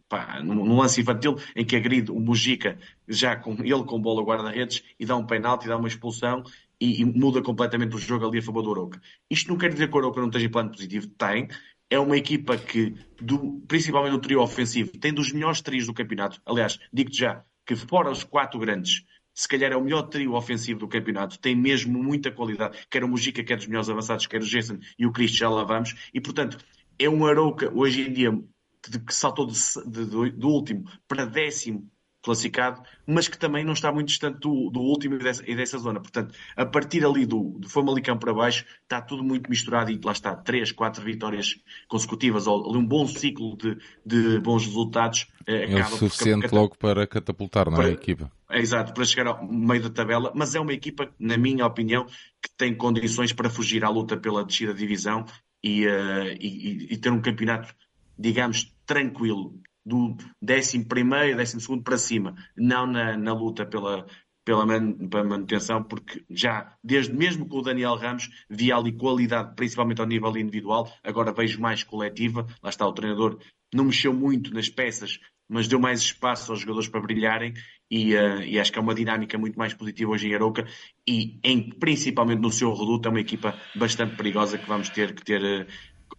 pá, 0.09 0.41
num, 0.43 0.75
lance 0.75 0.99
infantil 0.99 1.37
em 1.55 1.63
que 1.63 1.77
agride 1.77 2.11
o 2.11 2.19
Mujica, 2.19 2.77
já 3.07 3.37
com 3.37 3.53
ele 3.63 3.85
com 3.85 4.01
bola 4.01 4.21
guarda-redes, 4.21 4.83
e 4.99 5.05
dá 5.05 5.15
um 5.15 5.25
penalti, 5.25 5.69
dá 5.69 5.77
uma 5.77 5.87
expulsão, 5.87 6.43
e, 6.77 6.99
e, 6.99 7.05
muda 7.05 7.41
completamente 7.41 7.95
o 7.95 7.97
jogo 7.97 8.27
ali 8.27 8.39
a 8.39 8.41
favor 8.41 8.61
do 8.61 8.71
Aroca. 8.73 9.01
Isto 9.29 9.51
não 9.51 9.57
quer 9.57 9.71
dizer 9.71 9.89
que 9.89 9.95
o 9.95 9.99
Aroca 9.99 10.19
não 10.19 10.27
esteja 10.27 10.47
em 10.47 10.51
plano 10.51 10.71
positivo, 10.71 11.07
tem, 11.07 11.47
é 11.89 11.97
uma 11.97 12.17
equipa 12.17 12.57
que, 12.57 12.93
do, 13.21 13.61
principalmente 13.69 14.11
no 14.11 14.19
trio 14.19 14.41
ofensivo, 14.41 14.91
tem 14.97 15.13
dos 15.13 15.31
melhores 15.31 15.61
trios 15.61 15.85
do 15.85 15.93
campeonato. 15.93 16.41
Aliás, 16.45 16.77
digo-te 16.91 17.19
já 17.19 17.41
que 17.69 17.75
fora 17.75 18.09
os 18.09 18.23
quatro 18.23 18.59
grandes, 18.59 19.05
se 19.39 19.47
calhar 19.47 19.71
é 19.71 19.77
o 19.77 19.81
melhor 19.81 20.01
trio 20.01 20.33
ofensivo 20.33 20.81
do 20.81 20.87
campeonato, 20.89 21.39
tem 21.39 21.55
mesmo 21.55 22.03
muita 22.03 22.29
qualidade, 22.29 22.77
quer 22.89 23.05
o 23.05 23.07
Mujica, 23.07 23.41
quer 23.41 23.57
os 23.57 23.67
melhores 23.67 23.89
avançados, 23.89 24.27
quer 24.27 24.41
o 24.41 24.45
Jason 24.45 24.79
e 24.97 25.05
o 25.05 25.13
Cristo, 25.13 25.37
já 25.37 25.49
lá 25.49 25.63
vamos, 25.63 25.95
e 26.13 26.19
portanto 26.19 26.57
é 26.99 27.09
um 27.09 27.25
Arouca 27.25 27.71
hoje 27.73 28.01
em 28.01 28.11
dia 28.11 28.37
que, 28.83 28.99
que 28.99 29.15
saltou 29.15 29.47
de, 29.47 29.53
de, 29.87 30.31
do 30.31 30.49
último 30.49 30.83
para 31.07 31.25
décimo 31.25 31.89
classificado, 32.21 32.81
mas 33.07 33.27
que 33.27 33.37
também 33.37 33.63
não 33.63 33.73
está 33.73 33.91
muito 33.91 34.07
distante 34.07 34.39
do, 34.39 34.69
do 34.69 34.79
último 34.79 35.15
e 35.15 35.19
dessa, 35.19 35.43
e 35.49 35.55
dessa, 35.55 35.77
zona. 35.77 35.99
Portanto, 35.99 36.33
a 36.55 36.65
partir 36.65 37.05
ali 37.05 37.25
do, 37.25 37.57
do 37.59 37.69
Famalicão 37.69 38.17
para 38.17 38.33
baixo, 38.33 38.65
está 38.83 39.01
tudo 39.01 39.23
muito 39.23 39.49
misturado 39.49 39.91
e 39.91 39.99
lá 40.03 40.11
está, 40.11 40.35
três, 40.35 40.71
quatro 40.71 41.03
vitórias 41.03 41.55
consecutivas, 41.87 42.45
ou 42.45 42.69
ali 42.69 42.77
um 42.77 42.85
bom 42.85 43.07
ciclo 43.07 43.55
de, 43.57 43.77
de 44.05 44.39
bons 44.39 44.65
resultados. 44.65 45.27
Eh, 45.47 45.71
é 45.71 45.81
o 45.81 45.85
suficiente 45.85 46.49
por, 46.49 46.55
logo 46.55 46.77
para 46.77 47.07
catapultar, 47.07 47.69
não 47.69 47.77
é, 47.77 47.83
para, 47.83 47.91
equipa? 47.91 48.31
É 48.49 48.59
exato, 48.59 48.93
para 48.93 49.05
chegar 49.05 49.27
ao 49.27 49.47
meio 49.47 49.81
da 49.83 49.89
tabela, 49.89 50.31
mas 50.35 50.55
é 50.55 50.59
uma 50.59 50.73
equipa, 50.73 51.09
na 51.17 51.37
minha 51.37 51.65
opinião, 51.65 52.05
que 52.41 52.49
tem 52.57 52.75
condições 52.75 53.31
para 53.31 53.49
fugir 53.49 53.85
à 53.85 53.89
luta 53.89 54.17
pela 54.17 54.43
descida 54.43 54.73
de 54.73 54.79
divisão 54.79 55.25
e, 55.63 55.87
uh, 55.87 56.35
e, 56.39 56.93
e 56.93 56.97
ter 56.97 57.11
um 57.11 57.21
campeonato, 57.21 57.73
digamos, 58.17 58.73
tranquilo 58.85 59.59
do 59.89 60.15
11 60.41 60.85
primeiro, 60.85 61.37
12 61.37 61.59
segundo 61.59 61.83
para 61.83 61.97
cima, 61.97 62.35
não 62.55 62.85
na, 62.85 63.17
na 63.17 63.33
luta 63.33 63.65
pela, 63.65 64.05
pela, 64.45 64.65
manutenção, 64.65 65.83
porque 65.83 66.23
já, 66.29 66.73
desde 66.83 67.13
mesmo 67.13 67.47
com 67.47 67.57
o 67.57 67.61
Daniel 67.61 67.95
Ramos, 67.95 68.29
via 68.49 68.75
ali 68.75 68.91
qualidade, 68.93 69.55
principalmente 69.55 69.99
ao 69.99 70.07
nível 70.07 70.35
individual, 70.37 70.91
agora 71.03 71.33
vejo 71.33 71.59
mais 71.59 71.83
coletiva, 71.83 72.47
lá 72.61 72.69
está 72.69 72.87
o 72.87 72.93
treinador, 72.93 73.39
não 73.73 73.85
mexeu 73.85 74.13
muito 74.13 74.53
nas 74.53 74.69
peças, 74.69 75.19
mas 75.47 75.67
deu 75.67 75.79
mais 75.79 75.99
espaço 76.01 76.51
aos 76.51 76.61
jogadores 76.61 76.87
para 76.87 77.01
brilharem. 77.01 77.53
E, 77.91 78.15
uh, 78.15 78.41
e 78.43 78.59
acho 78.59 78.71
que 78.71 78.77
é 78.77 78.81
uma 78.81 78.93
dinâmica 78.93 79.35
muito 79.35 79.57
mais 79.57 79.73
positiva 79.73 80.11
hoje 80.11 80.27
em 80.27 80.35
Aroca 80.35 80.63
e 81.07 81.39
em, 81.43 81.71
principalmente 81.71 82.39
no 82.39 82.51
seu 82.51 82.71
reduto 82.71 83.07
é 83.07 83.11
uma 83.11 83.19
equipa 83.19 83.57
bastante 83.73 84.15
perigosa 84.15 84.59
que 84.59 84.67
vamos 84.67 84.89
ter 84.89 85.15
que 85.15 85.23
ter 85.23 85.41
uh, 85.41 85.65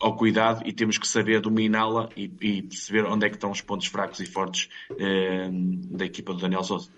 ao 0.01 0.17
cuidado 0.17 0.67
e 0.67 0.73
temos 0.73 0.97
que 0.97 1.07
saber 1.07 1.41
dominá-la 1.41 2.09
e, 2.17 2.31
e, 2.41 2.63
perceber 2.63 3.05
onde 3.05 3.27
é 3.27 3.29
que 3.29 3.37
estão 3.37 3.51
os 3.51 3.61
pontos 3.61 3.87
fracos 3.87 4.19
e 4.21 4.27
fortes 4.27 4.69
eh, 4.99 5.49
da 5.53 6.07
equipa 6.07 6.33
do 6.33 6.41
Daniel 6.41 6.65
Sousa. 6.65 6.89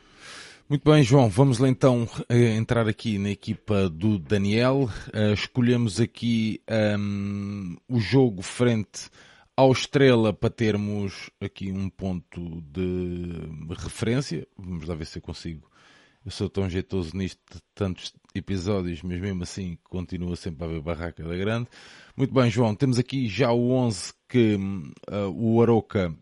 Muito 0.69 0.89
bem, 0.89 1.03
João, 1.03 1.29
vamos 1.29 1.59
lá 1.59 1.69
então 1.69 2.09
eh, 2.29 2.55
entrar 2.57 2.89
aqui 2.89 3.19
na 3.19 3.31
equipa 3.31 3.91
do 3.91 4.19
Daniel. 4.19 4.89
Uh, 5.13 5.35
escolhemos 5.35 6.01
aqui 6.01 6.63
um, 6.99 7.77
o 7.89 8.01
jogo 8.01 8.41
frente 8.41 9.11
ao 9.57 9.73
Estrela 9.73 10.33
para 10.33 10.49
termos 10.49 11.29
aqui 11.41 11.71
um 11.71 11.91
ponto 11.91 12.63
de 12.63 13.75
referência. 13.77 14.47
Vamos 14.57 14.87
lá 14.87 14.95
ver 14.95 15.05
se 15.05 15.19
eu 15.19 15.23
consigo. 15.23 15.72
Eu 16.25 16.31
sou 16.31 16.49
tão 16.49 16.71
jeitoso 16.71 17.17
nisto 17.17 17.41
de 17.53 17.61
tantos 17.75 18.13
episódios, 18.35 19.03
mas 19.03 19.21
mesmo 19.21 19.43
assim 19.43 19.77
continua 19.85 20.37
sempre 20.37 20.65
a 20.65 20.69
haver 20.69 20.81
barraca 20.81 21.25
da 21.25 21.37
grande. 21.37 21.69
Muito 22.17 22.33
bem, 22.33 22.49
João, 22.49 22.75
temos 22.75 22.99
aqui 22.99 23.27
já 23.27 23.51
o 23.51 23.71
11 23.71 24.13
que 24.29 24.55
uh, 24.55 25.29
o 25.35 25.61
Aroca 25.61 26.15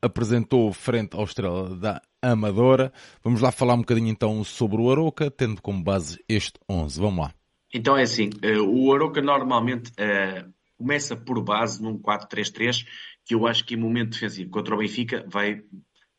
apresentou 0.00 0.72
frente 0.72 1.16
ao 1.16 1.24
Estrela 1.24 1.74
da 1.74 2.00
Amadora. 2.22 2.92
Vamos 3.22 3.40
lá 3.40 3.50
falar 3.50 3.74
um 3.74 3.78
bocadinho 3.78 4.08
então 4.08 4.44
sobre 4.44 4.80
o 4.80 4.90
Aroca, 4.90 5.30
tendo 5.30 5.60
como 5.60 5.82
base 5.82 6.22
este 6.28 6.58
11. 6.68 7.00
Vamos 7.00 7.24
lá. 7.24 7.34
Então 7.72 7.96
é 7.96 8.02
assim, 8.02 8.30
uh, 8.44 8.62
o 8.62 8.94
Aroca 8.94 9.20
normalmente 9.20 9.90
uh, 9.90 10.52
começa 10.78 11.16
por 11.16 11.42
base 11.42 11.82
num 11.82 11.98
4-3-3, 11.98 12.86
que 13.24 13.34
eu 13.34 13.46
acho 13.46 13.64
que 13.64 13.74
em 13.74 13.78
momento 13.78 14.12
defensivo 14.12 14.50
contra 14.50 14.74
o 14.74 14.78
Benfica 14.78 15.24
vai 15.28 15.62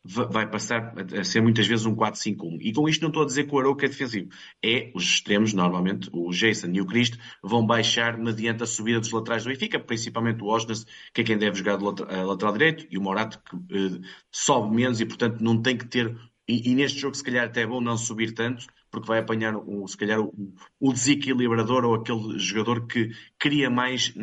vai 0.08 0.48
passar 0.48 0.94
a 1.18 1.24
ser 1.24 1.42
muitas 1.42 1.66
vezes 1.66 1.86
um 1.86 1.96
4-5-1. 1.96 2.60
E 2.62 2.72
com 2.72 2.88
isto 2.88 3.02
não 3.02 3.10
estou 3.10 3.24
a 3.24 3.26
dizer 3.26 3.46
que 3.46 3.56
o 3.56 3.60
Arouca 3.60 3.86
é 3.86 3.90
defensivo. 3.90 4.30
É, 4.64 4.92
os 4.94 5.04
extremos, 5.04 5.54
normalmente, 5.54 6.10
o 6.14 6.30
Jason 6.32 6.70
e 6.74 6.82
o 6.82 6.86
Cristo, 6.86 7.18
vão 7.44 7.66
baixar 7.66 8.18
mediante 8.18 8.64
a 8.64 8.68
subida 8.68 9.00
dos 9.00 9.12
laterais 9.12 9.44
do 9.44 9.50
Benfica, 9.50 9.80
principalmente 9.80 10.44
o 10.44 10.48
Osnas, 10.48 10.86
que 11.14 11.22
é 11.22 11.24
quem 11.24 11.38
deve 11.38 11.58
jogar 11.58 11.78
do 11.78 11.86
lateral, 11.86 12.28
lateral 12.28 12.54
direito, 12.54 12.88
e 12.90 12.98
o 12.98 13.02
Morato, 13.02 13.42
que 13.44 13.56
uh, 13.56 14.02
sobe 14.32 14.76
menos 14.76 15.02
e, 15.02 15.06
portanto, 15.06 15.42
não 15.42 15.62
tem 15.62 15.78
que 15.78 15.88
ter... 15.88 16.16
E, 16.48 16.70
e, 16.70 16.76
neste 16.76 17.00
jogo, 17.00 17.16
se 17.16 17.24
calhar, 17.24 17.48
até 17.48 17.62
é 17.64 17.68
bom 17.68 17.82
não 17.82 17.98
subir 17.98 18.34
tanto, 18.34 18.68
porque 18.92 19.08
vai 19.08 19.20
apanhar, 19.20 19.56
o, 19.56 19.88
se 19.88 19.98
calhar, 19.98 20.20
o, 20.22 20.32
o 20.80 20.94
desequilibrador 20.94 21.84
ou 21.84 21.96
aquele 21.96 22.38
jogador 22.38 22.86
que 22.86 23.10
cria 23.40 23.70
mais, 23.70 24.14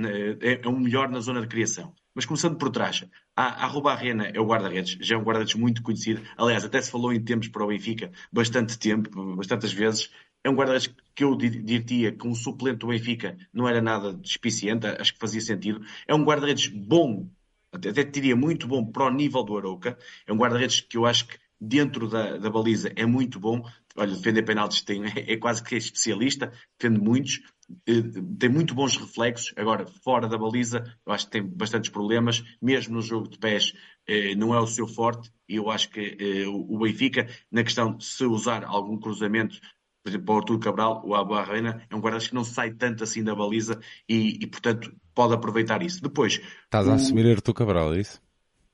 é, 0.40 0.60
é 0.62 0.68
o 0.68 0.78
melhor 0.78 1.10
na 1.10 1.18
zona 1.18 1.40
de 1.40 1.48
criação. 1.48 1.92
Mas 2.14 2.26
começando 2.26 2.57
por 2.57 2.71
trás, 2.71 3.04
a, 3.35 3.64
a 3.64 3.66
Rubarrena 3.66 4.26
é 4.26 4.38
o 4.38 4.47
guarda-redes, 4.47 4.99
já 5.00 5.14
é 5.14 5.19
um 5.19 5.23
guarda-redes 5.23 5.54
muito 5.54 5.83
conhecido. 5.83 6.23
Aliás, 6.37 6.64
até 6.64 6.81
se 6.81 6.90
falou 6.90 7.12
em 7.12 7.23
tempos 7.23 7.49
para 7.49 7.64
o 7.64 7.69
Benfica, 7.69 8.12
bastante 8.31 8.78
tempo, 8.78 9.37
bastantes 9.37 9.73
vezes. 9.73 10.11
É 10.45 10.50
um 10.50 10.54
guarda-redes 10.54 10.92
que 11.14 11.25
eu 11.25 11.37
diria 11.37 12.12
que 12.12 12.26
um 12.26 12.35
suplente 12.35 12.78
do 12.78 12.88
Benfica 12.88 13.37
não 13.52 13.69
era 13.69 13.81
nada 13.81 14.12
despiciente, 14.12 14.87
acho 14.87 15.14
que 15.14 15.21
fazia 15.21 15.40
sentido. 15.40 15.85
É 16.07 16.14
um 16.14 16.25
guarda-redes 16.25 16.69
bom, 16.69 17.28
até 17.73 18.04
diria 18.04 18.37
muito 18.37 18.66
bom 18.66 18.85
para 18.85 19.07
o 19.07 19.11
nível 19.11 19.42
do 19.42 19.57
Arouca. 19.57 19.97
É 20.26 20.33
um 20.33 20.37
guarda-redes 20.37 20.81
que 20.81 20.97
eu 20.97 21.07
acho 21.07 21.28
que 21.28 21.38
dentro 21.61 22.09
da, 22.09 22.37
da 22.38 22.50
baliza 22.50 22.92
é 22.97 23.07
muito 23.07 23.38
bom. 23.38 23.64
Olha, 23.97 24.14
defender 24.14 24.42
penaltis 24.42 24.83
tem, 24.83 25.02
é 25.14 25.37
quase 25.37 25.62
que 25.62 25.76
é 25.76 25.78
especialista, 25.78 26.52
defende 26.78 27.00
muitos. 27.00 27.40
Eh, 27.87 28.02
tem 28.38 28.49
muito 28.49 28.75
bons 28.75 28.97
reflexos. 28.97 29.52
Agora, 29.57 29.87
fora 30.05 30.29
da 30.29 30.38
baliza, 30.38 30.85
eu 31.07 31.12
acho 31.12 31.26
que 31.26 31.33
tem 31.33 31.43
bastantes 31.43 31.91
problemas. 31.91 32.43
Mesmo 32.61 32.95
no 32.95 33.02
jogo 33.02 33.29
de 33.29 33.38
pés, 33.38 33.73
eh, 34.07 34.35
não 34.35 34.55
é 34.55 34.61
o 34.61 34.67
seu 34.67 34.87
forte. 34.87 35.31
E 35.49 35.57
eu 35.57 35.71
acho 35.71 35.91
que 35.91 36.17
eh, 36.19 36.47
o 36.47 36.79
Benfica, 36.79 37.29
na 37.50 37.62
questão 37.62 37.97
de 37.97 38.05
se 38.05 38.25
usar 38.25 38.64
algum 38.64 38.99
cruzamento, 38.99 39.61
por 40.02 40.11
exemplo, 40.11 40.26
para 40.26 40.35
o 40.35 40.38
Artur 40.38 40.59
Cabral, 40.59 41.02
o 41.05 41.14
Abu 41.14 41.35
Arreina, 41.35 41.87
é 41.88 41.95
um 41.95 42.00
guarda 42.00 42.19
que 42.19 42.35
não 42.35 42.45
sai 42.45 42.73
tanto 42.73 43.05
assim 43.05 43.23
da 43.23 43.35
baliza 43.35 43.79
e, 44.09 44.38
e, 44.43 44.47
portanto, 44.47 44.93
pode 45.14 45.35
aproveitar 45.35 45.83
isso. 45.83 46.02
Depois. 46.02 46.41
Estás 46.64 46.88
a 46.88 46.95
assumir 46.95 47.31
Artur 47.31 47.55
Cabral, 47.55 47.95
é 47.95 48.00
isso? 48.00 48.21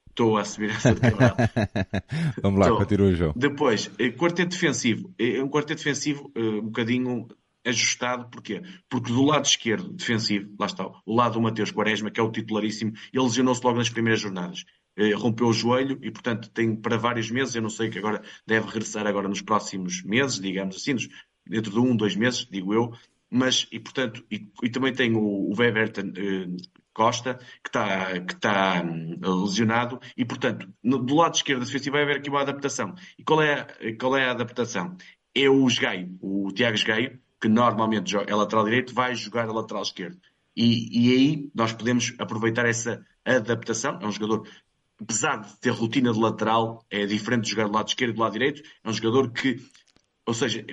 Estou 0.08 0.36
a 0.36 0.40
assumir 0.40 0.70
essa 0.70 0.94
de 0.94 1.00
Cabral. 1.00 1.36
Vamos 2.42 2.58
lá, 2.58 2.66
então, 2.66 2.78
continua 2.78 3.08
o 3.08 3.14
jogo. 3.14 3.38
Depois, 3.38 3.88
quarteto 4.16 4.50
defensivo. 4.50 5.14
É 5.18 5.42
um 5.42 5.48
quarteto 5.48 5.78
defensivo 5.78 6.32
um 6.34 6.62
bocadinho 6.62 7.28
ajustado, 7.68 8.28
porquê? 8.30 8.62
Porque 8.88 9.12
do 9.12 9.22
lado 9.22 9.44
esquerdo, 9.44 9.92
defensivo, 9.92 10.54
lá 10.58 10.66
está, 10.66 10.86
o 10.86 11.14
lado 11.14 11.34
do 11.34 11.42
Mateus 11.42 11.70
Quaresma, 11.70 12.10
que 12.10 12.20
é 12.20 12.22
o 12.22 12.30
titularíssimo, 12.30 12.92
ele 13.12 13.24
lesionou-se 13.24 13.64
logo 13.64 13.78
nas 13.78 13.90
primeiras 13.90 14.20
jornadas. 14.20 14.64
Eh, 14.96 15.14
rompeu 15.14 15.46
o 15.46 15.52
joelho 15.52 15.98
e, 16.02 16.10
portanto, 16.10 16.50
tem 16.50 16.74
para 16.74 16.96
vários 16.96 17.30
meses, 17.30 17.54
eu 17.54 17.62
não 17.62 17.70
sei 17.70 17.88
que 17.88 17.98
agora 17.98 18.20
deve 18.46 18.66
regressar 18.66 19.06
agora 19.06 19.28
nos 19.28 19.40
próximos 19.40 20.02
meses, 20.02 20.40
digamos 20.40 20.76
assim, 20.76 20.94
nos, 20.94 21.08
dentro 21.46 21.70
de 21.70 21.78
um, 21.78 21.96
dois 21.96 22.16
meses, 22.16 22.46
digo 22.50 22.74
eu, 22.74 22.92
mas, 23.30 23.68
e 23.70 23.78
portanto, 23.78 24.24
e, 24.30 24.50
e 24.62 24.70
também 24.70 24.92
tem 24.92 25.14
o, 25.14 25.20
o 25.20 25.54
Weverton 25.56 26.12
eh, 26.16 26.46
Costa, 26.92 27.38
que 27.62 27.68
está 27.68 28.20
que 28.20 28.36
tá, 28.36 28.82
hum, 28.82 29.20
lesionado, 29.44 30.00
e 30.16 30.24
portanto, 30.24 30.68
no, 30.82 30.98
do 30.98 31.14
lado 31.14 31.34
esquerdo 31.36 31.64
defensivo 31.64 31.92
vai 31.92 32.02
haver 32.02 32.16
aqui 32.16 32.28
uma 32.28 32.40
adaptação. 32.40 32.94
E 33.16 33.22
qual 33.22 33.40
é, 33.40 33.66
qual 34.00 34.16
é 34.16 34.24
a 34.24 34.32
adaptação? 34.32 34.96
É 35.32 35.48
o 35.48 35.66
Esgaio, 35.68 36.18
o 36.20 36.50
Tiago 36.52 36.74
Esgaio, 36.74 37.20
que 37.40 37.48
normalmente 37.48 38.16
é 38.16 38.34
lateral 38.34 38.64
direito, 38.64 38.94
vai 38.94 39.14
jogar 39.14 39.48
a 39.48 39.52
lateral 39.52 39.82
esquerdo. 39.82 40.18
E, 40.56 40.88
e 40.90 41.12
aí 41.12 41.50
nós 41.54 41.72
podemos 41.72 42.12
aproveitar 42.18 42.66
essa 42.66 43.00
adaptação. 43.24 43.98
É 44.02 44.06
um 44.06 44.10
jogador, 44.10 44.48
apesar 45.00 45.36
de 45.36 45.56
ter 45.60 45.70
rotina 45.70 46.12
de 46.12 46.18
lateral, 46.18 46.84
é 46.90 47.06
diferente 47.06 47.44
de 47.44 47.50
jogar 47.50 47.68
do 47.68 47.74
lado 47.74 47.88
esquerdo 47.88 48.10
e 48.10 48.14
do 48.14 48.20
lado 48.20 48.32
direito. 48.32 48.62
É 48.82 48.90
um 48.90 48.92
jogador 48.92 49.30
que, 49.30 49.60
ou 50.26 50.34
seja, 50.34 50.66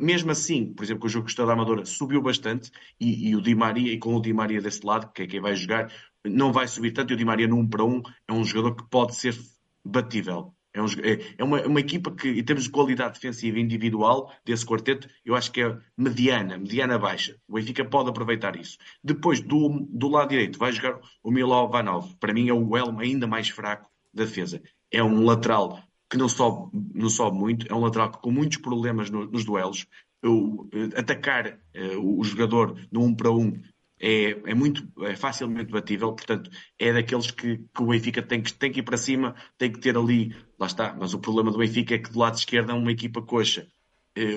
mesmo 0.00 0.30
assim, 0.30 0.72
por 0.72 0.84
exemplo, 0.84 1.04
o 1.04 1.08
jogo 1.08 1.28
Estado 1.28 1.48
da 1.48 1.52
Amadora 1.52 1.84
subiu 1.84 2.22
bastante 2.22 2.70
e, 2.98 3.28
e, 3.28 3.36
o 3.36 3.42
Di 3.42 3.54
Maria, 3.54 3.92
e 3.92 3.98
com 3.98 4.14
o 4.14 4.22
Di 4.22 4.32
Maria 4.32 4.62
desse 4.62 4.84
lado, 4.86 5.12
que 5.12 5.22
é 5.22 5.26
quem 5.26 5.40
vai 5.40 5.54
jogar, 5.54 5.92
não 6.24 6.50
vai 6.50 6.66
subir 6.66 6.92
tanto. 6.92 7.12
E 7.12 7.14
o 7.14 7.16
Di 7.18 7.24
Maria 7.24 7.46
1 7.46 7.68
para 7.68 7.84
1 7.84 8.02
é 8.28 8.32
um 8.32 8.42
jogador 8.42 8.74
que 8.74 8.88
pode 8.88 9.16
ser 9.16 9.38
batível. 9.84 10.55
É, 10.76 10.82
um, 10.82 10.86
é, 11.02 11.34
é 11.38 11.44
uma, 11.44 11.62
uma, 11.62 11.80
equipa 11.80 12.10
que, 12.10 12.28
em 12.28 12.44
termos 12.44 12.64
de 12.64 12.70
qualidade 12.70 13.14
defensiva 13.14 13.58
individual 13.58 14.30
desse 14.44 14.66
quarteto, 14.66 15.08
eu 15.24 15.34
acho 15.34 15.50
que 15.50 15.62
é 15.62 15.78
mediana, 15.96 16.58
mediana 16.58 16.98
baixa. 16.98 17.34
O 17.48 17.54
Benfica 17.54 17.82
pode 17.82 18.10
aproveitar 18.10 18.54
isso. 18.56 18.76
Depois, 19.02 19.40
do, 19.40 19.86
do 19.88 20.08
lado 20.08 20.28
direito, 20.28 20.58
vai 20.58 20.70
jogar 20.72 21.00
o 21.22 21.30
Milovanov. 21.30 22.14
Para 22.20 22.34
mim 22.34 22.50
é 22.50 22.52
o 22.52 22.76
elmo 22.76 23.00
ainda 23.00 23.26
mais 23.26 23.48
fraco 23.48 23.88
da 24.12 24.24
defesa. 24.24 24.62
É 24.92 25.02
um 25.02 25.24
lateral 25.24 25.82
que 26.10 26.18
não 26.18 26.28
sobe, 26.28 26.70
não 26.94 27.08
sobe 27.08 27.38
muito, 27.38 27.66
é 27.72 27.74
um 27.74 27.80
lateral 27.80 28.10
com 28.10 28.30
muitos 28.30 28.58
problemas 28.58 29.08
no, 29.08 29.24
nos 29.24 29.46
duelos. 29.46 29.86
Eu, 30.22 30.68
eh, 30.72 31.00
atacar 31.00 31.58
uh, 31.74 32.18
o 32.20 32.22
jogador 32.22 32.78
no 32.92 33.02
um 33.02 33.14
para 33.14 33.30
um 33.30 33.58
é, 34.00 34.30
é 34.50 34.54
muito 34.54 34.86
é 35.04 35.16
facilmente 35.16 35.72
batível, 35.72 36.12
portanto, 36.12 36.50
é 36.78 36.92
daqueles 36.92 37.30
que, 37.30 37.58
que, 37.58 37.82
o 37.82 37.86
Benfica 37.86 38.22
tem 38.22 38.42
que, 38.42 38.52
tem 38.52 38.70
que 38.70 38.80
ir 38.80 38.82
para 38.82 38.96
cima, 38.96 39.34
tem 39.56 39.72
que 39.72 39.78
ter 39.78 39.96
ali, 39.96 40.34
lá 40.58 40.66
está, 40.66 40.94
mas 40.98 41.14
o 41.14 41.18
problema 41.18 41.50
do 41.50 41.58
Benfica 41.58 41.94
é 41.94 41.98
que 41.98 42.10
do 42.10 42.18
lado 42.18 42.36
esquerdo 42.36 42.70
é 42.70 42.74
uma 42.74 42.92
equipa 42.92 43.22
coxa, 43.22 43.66
é, 44.14 44.36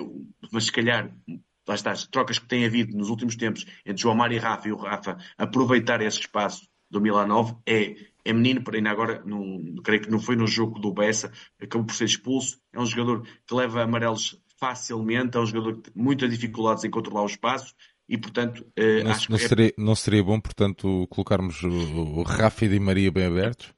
mas 0.51 0.65
se 0.65 0.71
calhar, 0.71 1.13
lá 1.67 1.75
está, 1.75 1.91
as 1.91 2.07
trocas 2.07 2.39
que 2.39 2.47
tem 2.47 2.65
havido 2.65 2.97
nos 2.97 3.09
últimos 3.09 3.35
tempos 3.35 3.65
entre 3.85 4.01
João 4.01 4.15
Mário 4.15 4.35
e 4.35 4.39
Rafa 4.39 4.67
e 4.67 4.71
o 4.71 4.77
Rafa 4.77 5.17
aproveitar 5.37 6.01
esse 6.01 6.19
espaço 6.19 6.67
do 6.89 6.99
Milanov 6.99 7.55
é, 7.65 7.95
é 8.25 8.33
menino 8.33 8.63
para 8.63 8.77
ainda 8.77 8.89
agora, 8.89 9.21
num, 9.25 9.75
creio 9.83 10.01
que 10.01 10.09
não 10.09 10.19
foi 10.19 10.35
no 10.35 10.47
jogo 10.47 10.79
do 10.79 10.93
Bessa, 10.93 11.31
acabou 11.61 11.85
por 11.85 11.95
ser 11.95 12.05
expulso, 12.05 12.59
é 12.73 12.79
um 12.79 12.85
jogador 12.85 13.27
que 13.45 13.53
leva 13.53 13.83
amarelos 13.83 14.41
facilmente, 14.59 15.37
é 15.37 15.39
um 15.39 15.45
jogador 15.45 15.75
que 15.75 15.91
tem 15.91 16.03
muitas 16.03 16.29
dificuldades 16.29 16.83
em 16.83 16.89
controlar 16.89 17.23
o 17.23 17.27
espaço, 17.27 17.73
e 18.09 18.17
portanto 18.17 18.65
uh, 18.77 19.03
não, 19.03 19.15
não, 19.29 19.35
é... 19.35 19.39
seria, 19.39 19.73
não 19.77 19.95
seria 19.95 20.23
bom 20.23 20.39
portanto 20.39 21.07
colocarmos 21.09 21.61
o, 21.63 21.69
o 21.69 22.23
Rafa 22.23 22.65
e 22.65 22.69
Di 22.69 22.79
Maria 22.79 23.11
bem 23.11 23.25
abertos? 23.25 23.71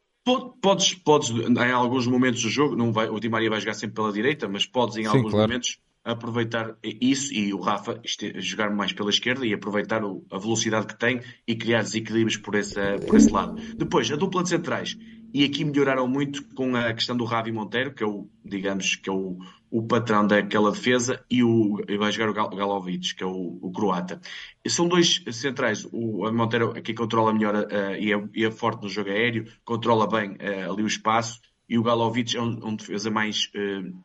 Podes, 0.62 0.94
podes, 0.94 1.32
em 1.32 1.72
alguns 1.72 2.06
momentos 2.06 2.44
do 2.44 2.50
jogo, 2.50 2.76
não 2.76 2.94
vai, 2.94 3.10
o 3.10 3.20
Di 3.20 3.28
Maria 3.28 3.50
vai 3.50 3.60
jogar 3.60 3.74
sempre 3.74 3.96
pela 3.96 4.14
direita, 4.14 4.48
mas 4.48 4.66
podes 4.66 4.98
em 4.98 5.04
Sim, 5.04 5.08
alguns 5.08 5.32
claro. 5.32 5.48
momentos 5.48 5.80
aproveitar 6.04 6.76
isso 6.84 7.34
e 7.34 7.54
o 7.54 7.60
Rafa 7.60 8.02
jogar 8.38 8.72
mais 8.72 8.92
pela 8.92 9.10
esquerda 9.10 9.46
e 9.46 9.54
aproveitar 9.54 10.02
a 10.04 10.38
velocidade 10.38 10.88
que 10.88 10.98
tem 10.98 11.22
e 11.48 11.56
criar 11.56 11.84
desequilíbrios 11.84 12.38
por, 12.38 12.56
essa, 12.56 12.98
por 13.06 13.16
esse 13.16 13.32
lado. 13.32 13.56
Depois, 13.76 14.12
a 14.12 14.16
dupla 14.16 14.44
de 14.44 14.50
centrais. 14.50 14.98
E 15.34 15.46
aqui 15.46 15.64
melhoraram 15.64 16.08
muito 16.08 16.44
com 16.54 16.76
a 16.76 16.94
questão 16.94 17.16
do 17.16 17.24
Ravi 17.24 17.52
Monteiro, 17.52 17.94
que 17.94 18.04
é 18.04 18.08
o, 18.08 18.28
digamos, 18.44 18.96
que 18.96 19.10
é 19.10 19.14
o, 19.14 19.38
o 19.70 19.84
patrão 19.84 20.28
daquela 20.28 20.72
defesa, 20.72 21.24
e, 21.30 21.42
o, 21.44 21.82
e 21.88 21.98
vai 21.98 22.12
jogar 22.12 22.46
o 22.46 22.56
Galovic, 22.56 23.16
que 23.16 23.24
é 23.24 23.26
o, 23.26 23.58
o 23.62 23.72
croata. 23.72 24.20
E 24.64 24.70
são 24.70 24.88
dois 24.88 25.24
centrais. 25.32 25.86
O 25.92 26.30
Monteiro 26.32 26.72
aqui 26.72 26.94
controla 26.94 27.34
melhor 27.34 27.56
uh, 27.56 27.96
e, 27.98 28.14
é, 28.14 28.30
e, 28.34 28.46
é, 28.46 28.52
forte 28.52 28.84
no 28.84 28.90
jogo 28.90 29.10
aéreo, 29.10 29.46
controla 29.64 30.06
bem 30.06 30.32
uh, 30.32 30.74
ali 30.74 30.84
o 30.84 30.88
espaço, 30.88 31.40
e 31.70 31.78
o 31.78 31.84
Galovic 31.84 32.36
é 32.36 32.42
um, 32.42 32.68
um 32.68 32.76
defesa 32.76 33.10
mais. 33.10 33.46
Uh, 33.56 33.98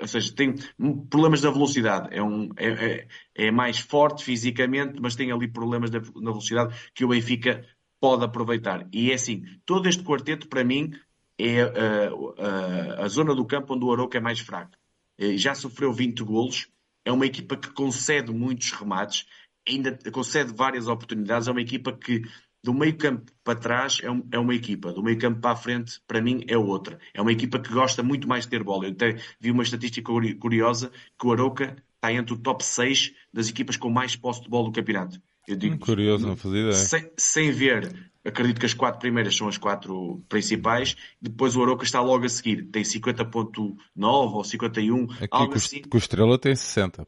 ou 0.00 0.06
seja, 0.06 0.34
tem 0.34 0.54
problemas 1.08 1.40
da 1.40 1.50
velocidade. 1.50 2.08
É, 2.10 2.22
um, 2.22 2.50
é, 2.56 2.68
é, 2.68 3.08
é, 3.34 3.50
mais 3.50 3.78
forte 3.78 4.24
fisicamente, 4.24 5.00
mas 5.00 5.16
tem 5.16 5.32
ali 5.32 5.48
problemas 5.48 5.90
da, 5.90 5.98
na 5.98 6.30
velocidade 6.30 6.74
que 6.94 7.04
o 7.04 7.08
Benfica 7.08 7.64
pode 8.00 8.24
aproveitar. 8.24 8.86
E 8.92 9.10
é 9.10 9.14
assim, 9.14 9.44
todo 9.64 9.88
este 9.88 10.02
quarteto, 10.02 10.48
para 10.48 10.64
mim, 10.64 10.92
é 11.38 11.64
uh, 11.64 12.30
uh, 12.30 13.02
a 13.02 13.08
zona 13.08 13.34
do 13.34 13.46
campo 13.46 13.74
onde 13.74 13.84
o 13.84 13.92
Aroca 13.92 14.18
é 14.18 14.20
mais 14.20 14.40
fraco. 14.40 14.76
Uh, 15.20 15.36
já 15.36 15.54
sofreu 15.54 15.92
20 15.92 16.22
golos, 16.24 16.68
é 17.04 17.12
uma 17.12 17.26
equipa 17.26 17.56
que 17.56 17.70
concede 17.70 18.32
muitos 18.32 18.72
remates, 18.72 19.26
ainda 19.68 19.98
concede 20.10 20.52
várias 20.52 20.88
oportunidades, 20.88 21.48
é 21.48 21.52
uma 21.52 21.60
equipa 21.60 21.92
que 21.92 22.22
do 22.62 22.74
meio 22.74 22.96
campo 22.96 23.30
para 23.44 23.58
trás 23.58 23.98
é, 24.02 24.10
um, 24.10 24.26
é, 24.32 24.38
uma 24.38 24.54
equipa, 24.54 24.92
do 24.92 25.02
meio 25.02 25.18
campo 25.18 25.40
para 25.40 25.52
a 25.52 25.56
frente, 25.56 26.00
para 26.06 26.20
mim, 26.20 26.44
é 26.48 26.58
outra. 26.58 26.98
É 27.14 27.22
uma 27.22 27.32
equipa 27.32 27.58
que 27.58 27.72
gosta 27.72 28.02
muito 28.02 28.28
mais 28.28 28.44
de 28.44 28.50
ter 28.50 28.62
bola. 28.62 28.86
Eu 28.86 28.92
até 28.92 29.16
vi 29.40 29.50
uma 29.50 29.62
estatística 29.62 30.12
curiosa 30.40 30.90
que 31.18 31.26
o 31.26 31.32
Aroca 31.32 31.76
está 31.94 32.12
entre 32.12 32.34
o 32.34 32.38
top 32.38 32.64
6 32.64 33.14
das 33.32 33.48
equipas 33.48 33.76
com 33.76 33.88
mais 33.90 34.16
posse 34.16 34.42
de 34.42 34.48
bola 34.48 34.66
do 34.66 34.72
campeonato. 34.72 35.20
Eu 35.48 35.56
digo, 35.56 35.74
hum, 35.76 35.78
Curioso, 35.78 36.26
não 36.26 36.36
fazia 36.36 36.60
ideia. 36.60 36.74
Sem, 36.74 37.10
sem 37.16 37.50
ver 37.50 38.08
acredito 38.28 38.60
que 38.60 38.66
as 38.66 38.74
quatro 38.74 39.00
primeiras 39.00 39.36
são 39.36 39.48
as 39.48 39.58
quatro 39.58 40.22
principais. 40.28 40.96
Depois 41.20 41.56
o 41.56 41.62
Aroca 41.62 41.84
está 41.84 42.00
logo 42.00 42.24
a 42.24 42.28
seguir, 42.28 42.64
tem 42.70 42.82
50.9 42.82 43.76
ou 43.96 44.44
51, 44.44 45.04
Aqui 45.04 45.28
algo 45.30 45.52
com, 45.52 45.56
assim. 45.56 45.82
Com 45.82 45.96
o 45.96 45.98
Estrela 45.98 46.38
tem 46.38 46.52
60%. 46.52 47.06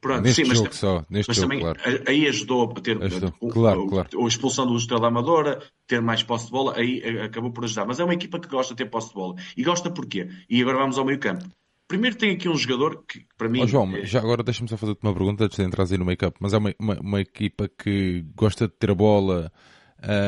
Pronto, 0.00 0.22
neste 0.22 0.44
sim, 0.44 0.54
jogo 0.54 0.68
mas, 0.68 0.76
só, 0.76 1.04
neste 1.10 1.28
mas 1.28 1.36
jogo, 1.36 1.48
também 1.48 1.60
claro. 1.60 1.80
aí 2.06 2.26
ajudou 2.28 2.70
a 2.70 2.80
ter 2.80 3.02
ajudou. 3.02 3.34
O, 3.40 3.48
claro, 3.48 3.86
claro. 3.86 4.08
a 4.24 4.28
expulsão 4.28 4.66
do 4.66 4.76
Estrela 4.76 5.08
Amadora, 5.08 5.60
ter 5.86 6.00
mais 6.00 6.22
posse 6.22 6.46
de 6.46 6.52
bola, 6.52 6.76
aí 6.76 7.20
acabou 7.20 7.50
por 7.52 7.64
ajudar. 7.64 7.86
Mas 7.86 8.00
é 8.00 8.04
uma 8.04 8.14
equipa 8.14 8.38
que 8.38 8.48
gosta 8.48 8.74
de 8.74 8.78
ter 8.78 8.90
posse 8.90 9.08
de 9.08 9.14
bola. 9.14 9.34
E 9.56 9.62
gosta 9.62 9.90
porquê? 9.90 10.28
E 10.48 10.62
agora 10.62 10.78
vamos 10.78 10.98
ao 10.98 11.04
meio 11.04 11.18
campo. 11.18 11.44
Primeiro 11.90 12.14
tem 12.14 12.30
aqui 12.30 12.48
um 12.48 12.56
jogador 12.56 13.02
que, 13.04 13.26
para 13.36 13.48
mim... 13.48 13.64
Oh, 13.64 13.66
João, 13.66 13.96
é... 13.96 14.06
já 14.06 14.20
agora 14.20 14.44
deixa-me 14.44 14.68
só 14.68 14.76
fazer-te 14.76 15.02
uma 15.02 15.12
pergunta 15.12 15.46
antes 15.46 15.56
de 15.56 15.64
entrar 15.64 15.84
aí 15.90 15.98
no 15.98 16.04
meio-campo. 16.04 16.38
Mas 16.40 16.52
é 16.52 16.58
uma, 16.58 16.72
uma, 16.78 17.00
uma 17.00 17.20
equipa 17.20 17.68
que 17.68 18.24
gosta 18.36 18.68
de 18.68 18.74
ter 18.74 18.92
a 18.92 18.94
bola 18.94 19.50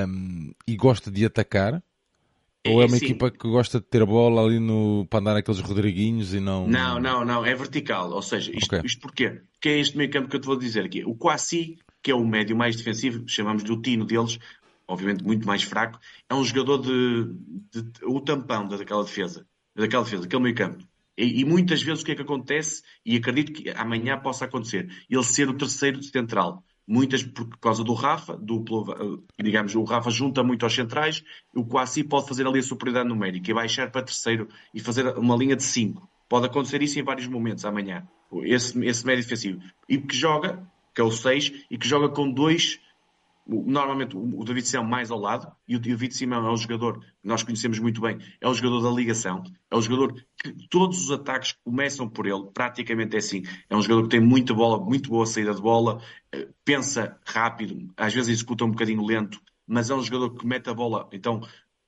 um, 0.08 0.52
e 0.66 0.74
gosta 0.74 1.08
de 1.08 1.24
atacar? 1.24 1.80
Ou 2.66 2.82
é 2.82 2.86
uma 2.86 2.96
Sim. 2.96 3.04
equipa 3.04 3.30
que 3.30 3.48
gosta 3.48 3.78
de 3.78 3.86
ter 3.86 4.02
a 4.02 4.06
bola 4.06 4.44
ali 4.44 4.58
no, 4.58 5.06
para 5.08 5.20
andar 5.20 5.34
naqueles 5.34 5.60
Rodriguinhos 5.60 6.34
e 6.34 6.40
não. 6.40 6.66
Não, 6.66 6.98
não, 6.98 7.24
não, 7.24 7.46
é 7.46 7.54
vertical. 7.54 8.10
Ou 8.10 8.22
seja, 8.22 8.50
isto, 8.50 8.66
okay. 8.66 8.80
isto 8.84 9.00
porquê? 9.00 9.42
Que 9.60 9.68
é 9.68 9.78
este 9.78 9.96
meio 9.96 10.10
campo 10.10 10.28
que 10.28 10.34
eu 10.34 10.40
te 10.40 10.46
vou 10.46 10.56
dizer 10.56 10.84
aqui. 10.84 11.04
O 11.04 11.14
Quasi, 11.14 11.78
que 12.02 12.10
é 12.10 12.14
o 12.14 12.26
médio 12.26 12.56
mais 12.56 12.74
defensivo, 12.74 13.22
chamamos 13.28 13.62
de 13.62 13.70
o 13.70 13.80
Tino 13.80 14.04
deles, 14.04 14.36
obviamente 14.88 15.22
muito 15.22 15.46
mais 15.46 15.62
fraco, 15.62 16.00
é 16.28 16.34
um 16.34 16.42
jogador 16.42 16.78
de, 16.78 17.32
de, 17.70 17.82
de 17.82 18.04
o 18.04 18.20
tampão 18.20 18.66
daquela 18.66 19.04
defesa, 19.04 19.46
daquela 19.76 20.02
defesa, 20.02 20.22
daquele 20.22 20.42
meio 20.42 20.56
campo. 20.56 20.84
E, 21.16 21.40
e, 21.40 21.44
muitas 21.44 21.82
vezes 21.82 22.02
o 22.02 22.06
que 22.06 22.12
é 22.12 22.14
que 22.14 22.22
acontece, 22.22 22.82
e 23.04 23.16
acredito 23.16 23.52
que 23.52 23.70
amanhã 23.70 24.18
possa 24.18 24.46
acontecer, 24.46 24.88
ele 25.10 25.24
ser 25.24 25.48
o 25.48 25.54
terceiro 25.54 26.02
central 26.02 26.64
muitas 26.86 27.22
por 27.22 27.48
causa 27.58 27.84
do 27.84 27.94
Rafa, 27.94 28.36
duplo, 28.36 29.24
digamos, 29.40 29.74
o 29.74 29.84
Rafa 29.84 30.10
junta 30.10 30.42
muito 30.42 30.64
aos 30.64 30.74
centrais, 30.74 31.22
o 31.54 31.64
Quasi 31.64 32.04
pode 32.04 32.28
fazer 32.28 32.46
ali 32.46 32.58
a 32.58 32.62
superioridade 32.62 33.08
numérica 33.08 33.50
e 33.50 33.54
baixar 33.54 33.90
para 33.90 34.02
terceiro 34.02 34.48
e 34.74 34.80
fazer 34.80 35.06
uma 35.16 35.36
linha 35.36 35.56
de 35.56 35.62
5. 35.62 36.08
Pode 36.28 36.46
acontecer 36.46 36.82
isso 36.82 36.98
em 36.98 37.02
vários 37.02 37.26
momentos 37.26 37.64
amanhã, 37.64 38.06
esse, 38.44 38.78
esse 38.84 39.06
médio 39.06 39.22
defensivo. 39.22 39.60
E 39.88 39.98
que 39.98 40.16
joga, 40.16 40.66
que 40.94 41.00
é 41.00 41.04
o 41.04 41.10
6, 41.10 41.66
e 41.70 41.78
que 41.78 41.86
joga 41.86 42.08
com 42.08 42.30
dois 42.30 42.80
Normalmente 43.46 44.16
o 44.16 44.44
David 44.44 44.68
Simão 44.68 44.86
mais 44.86 45.10
ao 45.10 45.18
lado, 45.18 45.50
e 45.66 45.74
o 45.74 45.80
David 45.80 46.14
Simão 46.14 46.46
é 46.46 46.52
um 46.52 46.56
jogador 46.56 47.00
que 47.00 47.06
nós 47.24 47.42
conhecemos 47.42 47.78
muito 47.78 48.00
bem, 48.00 48.18
é 48.40 48.48
o 48.48 48.54
jogador 48.54 48.80
da 48.80 48.90
ligação, 48.90 49.42
é 49.70 49.76
o 49.76 49.82
jogador 49.82 50.14
que 50.14 50.68
todos 50.68 51.04
os 51.04 51.10
ataques 51.10 51.56
começam 51.64 52.08
por 52.08 52.26
ele, 52.26 52.50
praticamente 52.54 53.16
é 53.16 53.18
assim. 53.18 53.42
É 53.68 53.76
um 53.76 53.82
jogador 53.82 54.04
que 54.04 54.10
tem 54.10 54.20
muita 54.20 54.54
bola, 54.54 54.78
muito 54.78 55.10
boa 55.10 55.26
saída 55.26 55.54
de 55.54 55.60
bola, 55.60 56.00
eh, 56.32 56.48
pensa 56.64 57.18
rápido, 57.26 57.92
às 57.96 58.14
vezes 58.14 58.30
executa 58.30 58.64
um 58.64 58.70
bocadinho 58.70 59.04
lento, 59.04 59.40
mas 59.66 59.90
é 59.90 59.94
um 59.94 60.02
jogador 60.02 60.34
que 60.34 60.46
mete 60.46 60.70
a 60.70 60.74
bola. 60.74 61.08
Então, 61.12 61.40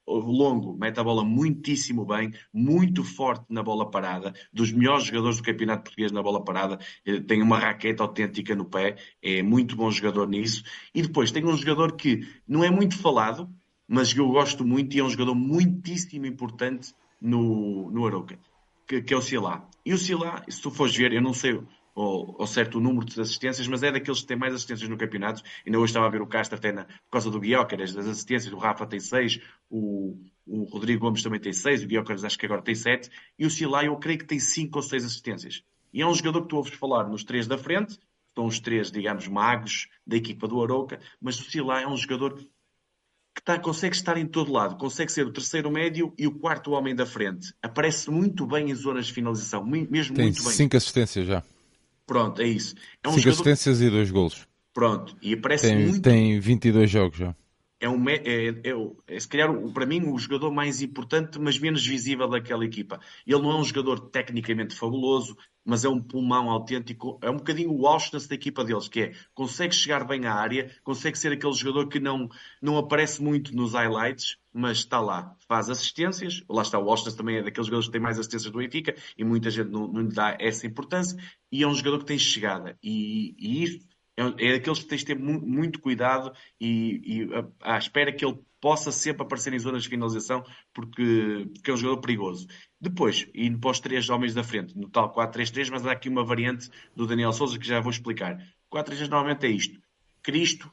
longo, 0.06 0.76
mete 0.76 0.98
a 1.00 1.04
bola 1.04 1.24
muitíssimo 1.24 2.04
bem, 2.04 2.32
muito 2.52 3.02
forte 3.02 3.46
na 3.48 3.62
bola 3.62 3.90
parada, 3.90 4.32
dos 4.52 4.72
melhores 4.72 5.04
jogadores 5.04 5.38
do 5.38 5.42
campeonato 5.42 5.84
português 5.84 6.12
na 6.12 6.22
bola 6.22 6.44
parada, 6.44 6.78
tem 7.26 7.42
uma 7.42 7.58
raquete 7.58 8.00
autêntica 8.00 8.54
no 8.54 8.64
pé, 8.64 8.96
é 9.22 9.42
muito 9.42 9.76
bom 9.76 9.90
jogador 9.90 10.28
nisso. 10.28 10.62
E 10.94 11.02
depois 11.02 11.32
tem 11.32 11.44
um 11.44 11.56
jogador 11.56 11.96
que 11.96 12.26
não 12.46 12.62
é 12.62 12.70
muito 12.70 12.98
falado, 12.98 13.48
mas 13.88 14.14
eu 14.14 14.28
gosto 14.28 14.64
muito 14.64 14.94
e 14.96 15.00
é 15.00 15.04
um 15.04 15.10
jogador 15.10 15.34
muitíssimo 15.34 16.26
importante 16.26 16.94
no, 17.20 17.90
no 17.90 18.06
Aroca, 18.06 18.38
que, 18.86 19.02
que 19.02 19.14
é 19.14 19.16
o 19.16 19.22
Silá. 19.22 19.68
E 19.84 19.92
o 19.92 19.98
Silá, 19.98 20.42
se 20.48 20.60
tu 20.60 20.70
fores 20.70 20.94
ver, 20.96 21.12
eu 21.12 21.22
não 21.22 21.32
sei 21.34 21.60
ou, 21.94 22.34
ou 22.38 22.46
certo 22.46 22.80
número 22.80 23.06
de 23.06 23.20
assistências, 23.20 23.66
mas 23.68 23.82
é 23.82 23.92
daqueles 23.92 24.20
que 24.20 24.26
têm 24.26 24.36
mais 24.36 24.52
assistências 24.52 24.88
no 24.88 24.96
campeonato. 24.98 25.42
Ainda 25.64 25.78
hoje 25.78 25.90
estava 25.90 26.06
a 26.06 26.10
ver 26.10 26.20
o 26.20 26.26
Castro 26.26 26.58
até 26.58 26.72
na, 26.72 26.84
por 26.84 27.10
causa 27.12 27.30
do 27.30 27.38
Guiócaras, 27.38 27.94
das 27.94 28.06
assistências, 28.06 28.52
o 28.52 28.58
Rafa 28.58 28.86
tem 28.86 28.98
6, 28.98 29.40
o, 29.70 30.18
o 30.46 30.64
Rodrigo 30.64 31.00
Gomes 31.00 31.22
também 31.22 31.40
tem 31.40 31.52
6, 31.52 31.84
o 31.84 31.86
Guiócaras 31.86 32.24
acho 32.24 32.38
que 32.38 32.46
agora 32.46 32.62
tem 32.62 32.74
7, 32.74 33.10
e 33.38 33.46
o 33.46 33.50
Silai 33.50 33.86
eu 33.86 33.96
creio 33.96 34.18
que 34.18 34.26
tem 34.26 34.40
5 34.40 34.76
ou 34.76 34.82
6 34.82 35.04
assistências. 35.04 35.62
E 35.92 36.02
é 36.02 36.06
um 36.06 36.14
jogador 36.14 36.42
que 36.42 36.48
tu 36.48 36.56
ouves 36.56 36.74
falar 36.74 37.08
nos 37.08 37.22
três 37.22 37.46
da 37.46 37.56
frente, 37.56 37.98
estão 38.28 38.46
os 38.46 38.58
três, 38.58 38.90
digamos, 38.90 39.28
magos 39.28 39.88
da 40.04 40.16
equipa 40.16 40.48
do 40.48 40.60
Aroca, 40.60 40.98
mas 41.20 41.38
o 41.38 41.48
Silai 41.48 41.84
é 41.84 41.88
um 41.88 41.96
jogador 41.96 42.36
que 43.34 43.42
tá, 43.44 43.58
consegue 43.58 43.94
estar 43.94 44.16
em 44.16 44.26
todo 44.26 44.52
lado, 44.52 44.76
consegue 44.76 45.10
ser 45.10 45.26
o 45.26 45.32
terceiro 45.32 45.70
médio 45.70 46.12
e 46.18 46.26
o 46.26 46.32
quarto 46.32 46.72
homem 46.72 46.94
da 46.94 47.06
frente. 47.06 47.52
Aparece 47.62 48.10
muito 48.10 48.46
bem 48.46 48.70
em 48.70 48.74
zonas 48.74 49.06
de 49.06 49.12
finalização, 49.12 49.64
mesmo 49.64 50.16
Tem 50.16 50.26
muito 50.26 50.42
bem. 50.42 50.52
cinco 50.52 50.76
assistências 50.76 51.26
já. 51.26 51.42
Pronto, 52.06 52.42
é 52.42 52.46
isso. 52.46 52.74
É 53.02 53.08
um 53.08 53.12
jogador... 53.12 53.30
assistências 53.30 53.80
e 53.80 53.90
dois 53.90 54.10
golos. 54.10 54.46
Pronto, 54.72 55.16
e 55.22 55.34
aparece 55.34 55.68
tem, 55.68 55.86
muito. 55.86 56.02
Tem 56.02 56.38
22 56.40 56.90
jogos 56.90 57.18
já. 57.18 57.36
É, 57.80 57.88
um, 57.88 58.08
é, 58.08 58.14
é, 58.14 58.72
é, 59.08 59.20
se 59.20 59.28
calhar, 59.28 59.52
para 59.72 59.84
mim, 59.84 60.08
o 60.08 60.18
jogador 60.18 60.50
mais 60.50 60.80
importante, 60.80 61.38
mas 61.38 61.58
menos 61.58 61.86
visível 61.86 62.28
daquela 62.28 62.64
equipa. 62.64 62.98
Ele 63.26 63.42
não 63.42 63.50
é 63.50 63.56
um 63.56 63.64
jogador 63.64 64.00
tecnicamente 64.08 64.74
fabuloso, 64.74 65.36
mas 65.64 65.84
é 65.84 65.88
um 65.88 66.00
pulmão 66.00 66.50
autêntico. 66.50 67.18
É 67.22 67.30
um 67.30 67.36
bocadinho 67.36 67.72
o 67.72 67.86
Auschwitz 67.86 68.26
da 68.26 68.34
equipa 68.34 68.64
deles, 68.64 68.88
que 68.88 69.00
é 69.00 69.12
consegue 69.34 69.74
chegar 69.74 70.04
bem 70.06 70.26
à 70.26 70.34
área, 70.34 70.70
consegue 70.84 71.18
ser 71.18 71.32
aquele 71.32 71.54
jogador 71.54 71.88
que 71.88 71.98
não, 71.98 72.28
não 72.60 72.76
aparece 72.76 73.22
muito 73.22 73.54
nos 73.56 73.72
highlights, 73.72 74.36
mas 74.52 74.78
está 74.78 75.00
lá, 75.00 75.34
faz 75.48 75.70
assistências. 75.70 76.44
Lá 76.48 76.62
está, 76.62 76.78
o 76.78 76.88
Auschwitz 76.90 77.16
também 77.16 77.38
é 77.38 77.42
daqueles 77.42 77.66
jogadores 77.66 77.86
que 77.86 77.92
tem 77.92 78.00
mais 78.00 78.18
assistências 78.18 78.52
do 78.52 78.58
Benfica 78.58 78.94
e 79.16 79.24
muita 79.24 79.50
gente 79.50 79.70
não, 79.70 79.88
não 79.88 80.02
lhe 80.02 80.14
dá 80.14 80.36
essa 80.38 80.66
importância. 80.66 81.18
E 81.50 81.62
é 81.62 81.66
um 81.66 81.74
jogador 81.74 82.00
que 82.00 82.06
tem 82.06 82.18
chegada. 82.18 82.76
E, 82.82 83.34
e 83.38 83.64
isto 83.64 83.93
é, 84.16 84.22
é 84.22 84.52
daqueles 84.52 84.80
que 84.80 84.86
tens 84.86 85.00
de 85.00 85.06
ter 85.06 85.18
muito, 85.18 85.80
cuidado 85.80 86.32
e, 86.60 87.00
e 87.04 87.28
à 87.60 87.78
espera 87.78 88.12
que 88.12 88.24
ele 88.24 88.38
possa 88.60 88.90
sempre 88.90 89.22
aparecer 89.22 89.52
em 89.52 89.58
zonas 89.58 89.82
de 89.82 89.90
finalização, 89.90 90.42
porque, 90.72 91.48
porque 91.52 91.70
é 91.70 91.74
um 91.74 91.76
jogador 91.76 92.00
perigoso. 92.00 92.46
Depois, 92.80 93.28
indo 93.34 93.58
para 93.58 93.70
os 93.70 93.80
três 93.80 94.08
homens 94.08 94.32
da 94.32 94.42
frente, 94.42 94.76
no 94.76 94.88
tal 94.88 95.12
4-3-3, 95.12 95.70
mas 95.70 95.86
há 95.86 95.92
aqui 95.92 96.08
uma 96.08 96.24
variante 96.24 96.70
do 96.96 97.06
Daniel 97.06 97.32
Souza 97.32 97.58
que 97.58 97.66
já 97.66 97.80
vou 97.80 97.90
explicar. 97.90 98.38
4-3-3 98.72 99.08
normalmente 99.08 99.46
é 99.46 99.50
isto: 99.50 99.78
Cristo 100.22 100.70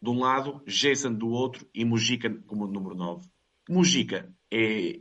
de 0.00 0.10
um 0.10 0.20
lado, 0.20 0.62
Jason 0.66 1.12
do 1.12 1.28
outro 1.28 1.66
e 1.74 1.84
Mujica 1.84 2.30
como 2.46 2.66
número 2.66 2.94
9. 2.94 3.26
Mujica 3.68 4.30
é, 4.50 5.00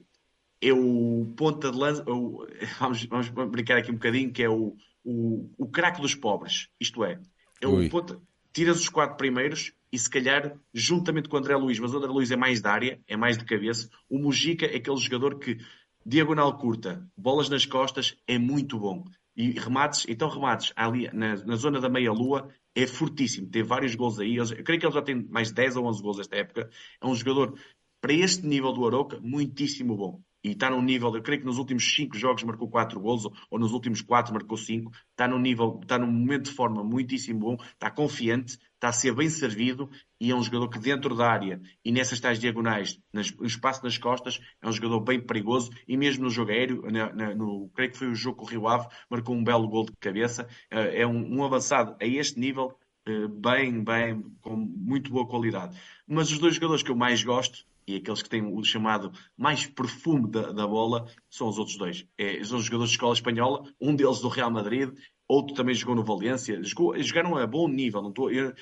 é 0.62 0.74
o 0.74 1.34
ponta 1.38 1.72
de 1.72 1.78
lança, 1.78 2.04
o, 2.10 2.46
vamos, 2.80 3.06
vamos 3.06 3.30
brincar 3.52 3.78
aqui 3.78 3.92
um 3.92 3.96
bocadinho, 3.96 4.32
que 4.32 4.44
é 4.44 4.50
o, 4.50 4.76
o, 5.04 5.50
o 5.58 5.68
craque 5.70 6.02
dos 6.02 6.16
pobres. 6.16 6.70
Isto 6.80 7.04
é, 7.04 7.22
é 7.64 7.68
o 7.68 7.90
ponta, 7.90 8.20
tiras 8.52 8.80
os 8.80 8.90
quatro 8.90 9.18
primeiros 9.18 9.74
e 9.92 9.98
se 9.98 10.10
calhar, 10.10 10.56
juntamente 10.74 11.30
com 11.30 11.36
o 11.36 11.40
André 11.40 11.56
Luiz, 11.56 11.80
mas 11.80 11.94
o 11.94 11.98
André 11.98 12.10
Luiz 12.10 12.32
é 12.32 12.36
mais 12.36 12.62
da 12.62 12.72
área, 12.72 13.00
é 13.08 13.16
mais 13.16 13.38
de 13.38 13.46
cabeça, 13.46 13.90
o 14.10 14.18
Mujica 14.18 14.66
é 14.66 14.78
aquele 14.78 14.98
jogador 14.98 15.40
que, 15.40 15.58
diagonal 16.06 16.58
curta, 16.58 17.08
bolas 17.18 17.50
nas 17.50 17.66
costas, 17.66 18.16
é 18.28 18.38
muito 18.38 18.80
bom. 18.80 19.04
E 19.36 19.52
remates, 19.52 20.06
então 20.08 20.30
remates 20.30 20.72
ali 20.76 21.10
na, 21.12 21.36
na 21.44 21.56
zona 21.56 21.80
da 21.80 21.90
meia-lua 21.90 22.50
é 22.76 22.86
fortíssimo. 22.86 23.50
Tem 23.50 23.64
vários 23.64 23.96
gols 23.96 24.20
aí. 24.20 24.36
Eu 24.36 24.46
creio 24.64 24.80
que 24.80 24.86
ele 24.86 24.94
já 24.94 25.02
tem 25.02 25.28
mais 25.28 25.52
10 25.52 25.78
ou 25.78 25.86
11 25.88 26.02
gols 26.04 26.20
esta 26.20 26.36
época. 26.36 26.70
É 27.02 27.08
um 27.08 27.16
jogador, 27.16 27.58
para 28.00 28.14
este 28.14 28.46
nível 28.46 28.72
do 28.72 28.86
Aroca, 28.86 29.20
muitíssimo 29.20 29.96
bom 29.96 30.22
e 30.44 30.52
está 30.52 30.70
num 30.70 30.82
nível, 30.82 31.16
eu 31.16 31.22
creio 31.22 31.40
que 31.40 31.46
nos 31.46 31.58
últimos 31.58 31.84
5 31.96 32.18
jogos 32.18 32.44
marcou 32.44 32.70
4 32.70 33.00
gols, 33.00 33.26
ou 33.50 33.58
nos 33.60 33.72
últimos 33.72 34.02
4 34.02 34.34
marcou 34.34 34.58
5, 34.58 34.92
está 35.12 35.28
num 35.28 35.40
nível, 35.40 35.80
está 35.82 35.98
num 35.98 36.12
momento 36.12 36.46
de 36.46 36.52
forma 36.52 36.84
muitíssimo 36.84 37.40
bom, 37.40 37.58
está 37.74 37.90
confiante, 37.90 38.60
está 38.74 38.90
a 38.90 38.92
ser 38.92 39.16
bem 39.16 39.30
servido 39.30 39.90
e 40.20 40.32
é 40.32 40.36
um 40.36 40.44
jogador 40.44 40.68
que 40.68 40.78
dentro 40.78 41.16
da 41.16 41.32
área 41.32 41.62
e 41.86 41.92
nessas 41.92 42.20
tais 42.20 42.38
diagonais, 42.40 43.00
no 43.14 43.46
espaço 43.46 43.82
nas 43.84 43.98
costas, 43.98 44.42
é 44.62 44.68
um 44.68 44.74
jogador 44.74 45.00
bem 45.00 45.22
perigoso 45.22 45.72
e 45.88 45.96
mesmo 45.96 46.26
no 46.26 46.30
jogo 46.30 46.52
aéreo, 46.52 46.82
na, 46.92 47.14
na, 47.14 47.34
no, 47.34 47.70
creio 47.74 47.92
que 47.92 47.98
foi 47.98 48.08
o 48.10 48.16
jogo 48.16 48.40
com 48.40 48.46
o 48.46 48.50
Rio 48.50 48.68
Ave, 48.68 48.88
marcou 49.10 49.34
um 49.34 49.44
belo 49.44 49.70
gol 49.70 49.86
de 49.86 49.94
cabeça, 49.94 50.48
eh, 50.70 51.02
é 51.02 51.08
um, 51.08 51.38
um 51.38 51.46
avançado 51.46 51.96
a 52.02 52.06
este 52.06 52.38
nível, 52.38 52.78
eh, 53.08 53.28
bem, 53.30 53.82
bem, 53.82 54.22
com 54.42 54.56
muito 54.56 55.10
boa 55.12 55.28
qualidade. 55.28 55.80
Mas 56.06 56.30
os 56.30 56.40
dois 56.40 56.56
jogadores 56.56 56.84
que 56.84 56.92
eu 56.92 56.96
mais 56.98 57.24
gosto 57.24 57.66
e 57.88 57.96
aqueles 57.96 58.22
que 58.22 58.30
têm 58.30 58.46
o 58.46 58.64
chamado 58.64 59.12
mais 59.38 59.66
perfume 59.66 60.30
da, 60.30 60.52
da 60.52 60.68
bola 60.68 61.06
são 61.30 61.48
os 61.48 61.58
outros 61.58 61.78
dois. 61.78 62.06
É, 62.18 62.44
são 62.44 62.58
os 62.58 62.66
jogadores 62.66 62.92
de 62.92 62.96
escola 62.96 63.14
espanhola, 63.14 63.64
um 63.80 63.96
deles 63.96 64.20
do 64.20 64.28
Real 64.28 64.52
Madrid, 64.52 64.90
outro 65.28 65.56
também 65.56 65.76
jogou 65.76 65.96
no 65.96 66.04
Valência. 66.04 66.64
Jogou, 66.64 66.98
jogaram 67.02 67.38
a 67.38 67.48
bom 67.48 67.68
nível, 67.68 68.02
não, 68.02 68.10
estou, 68.10 68.32
eu, 68.32 68.54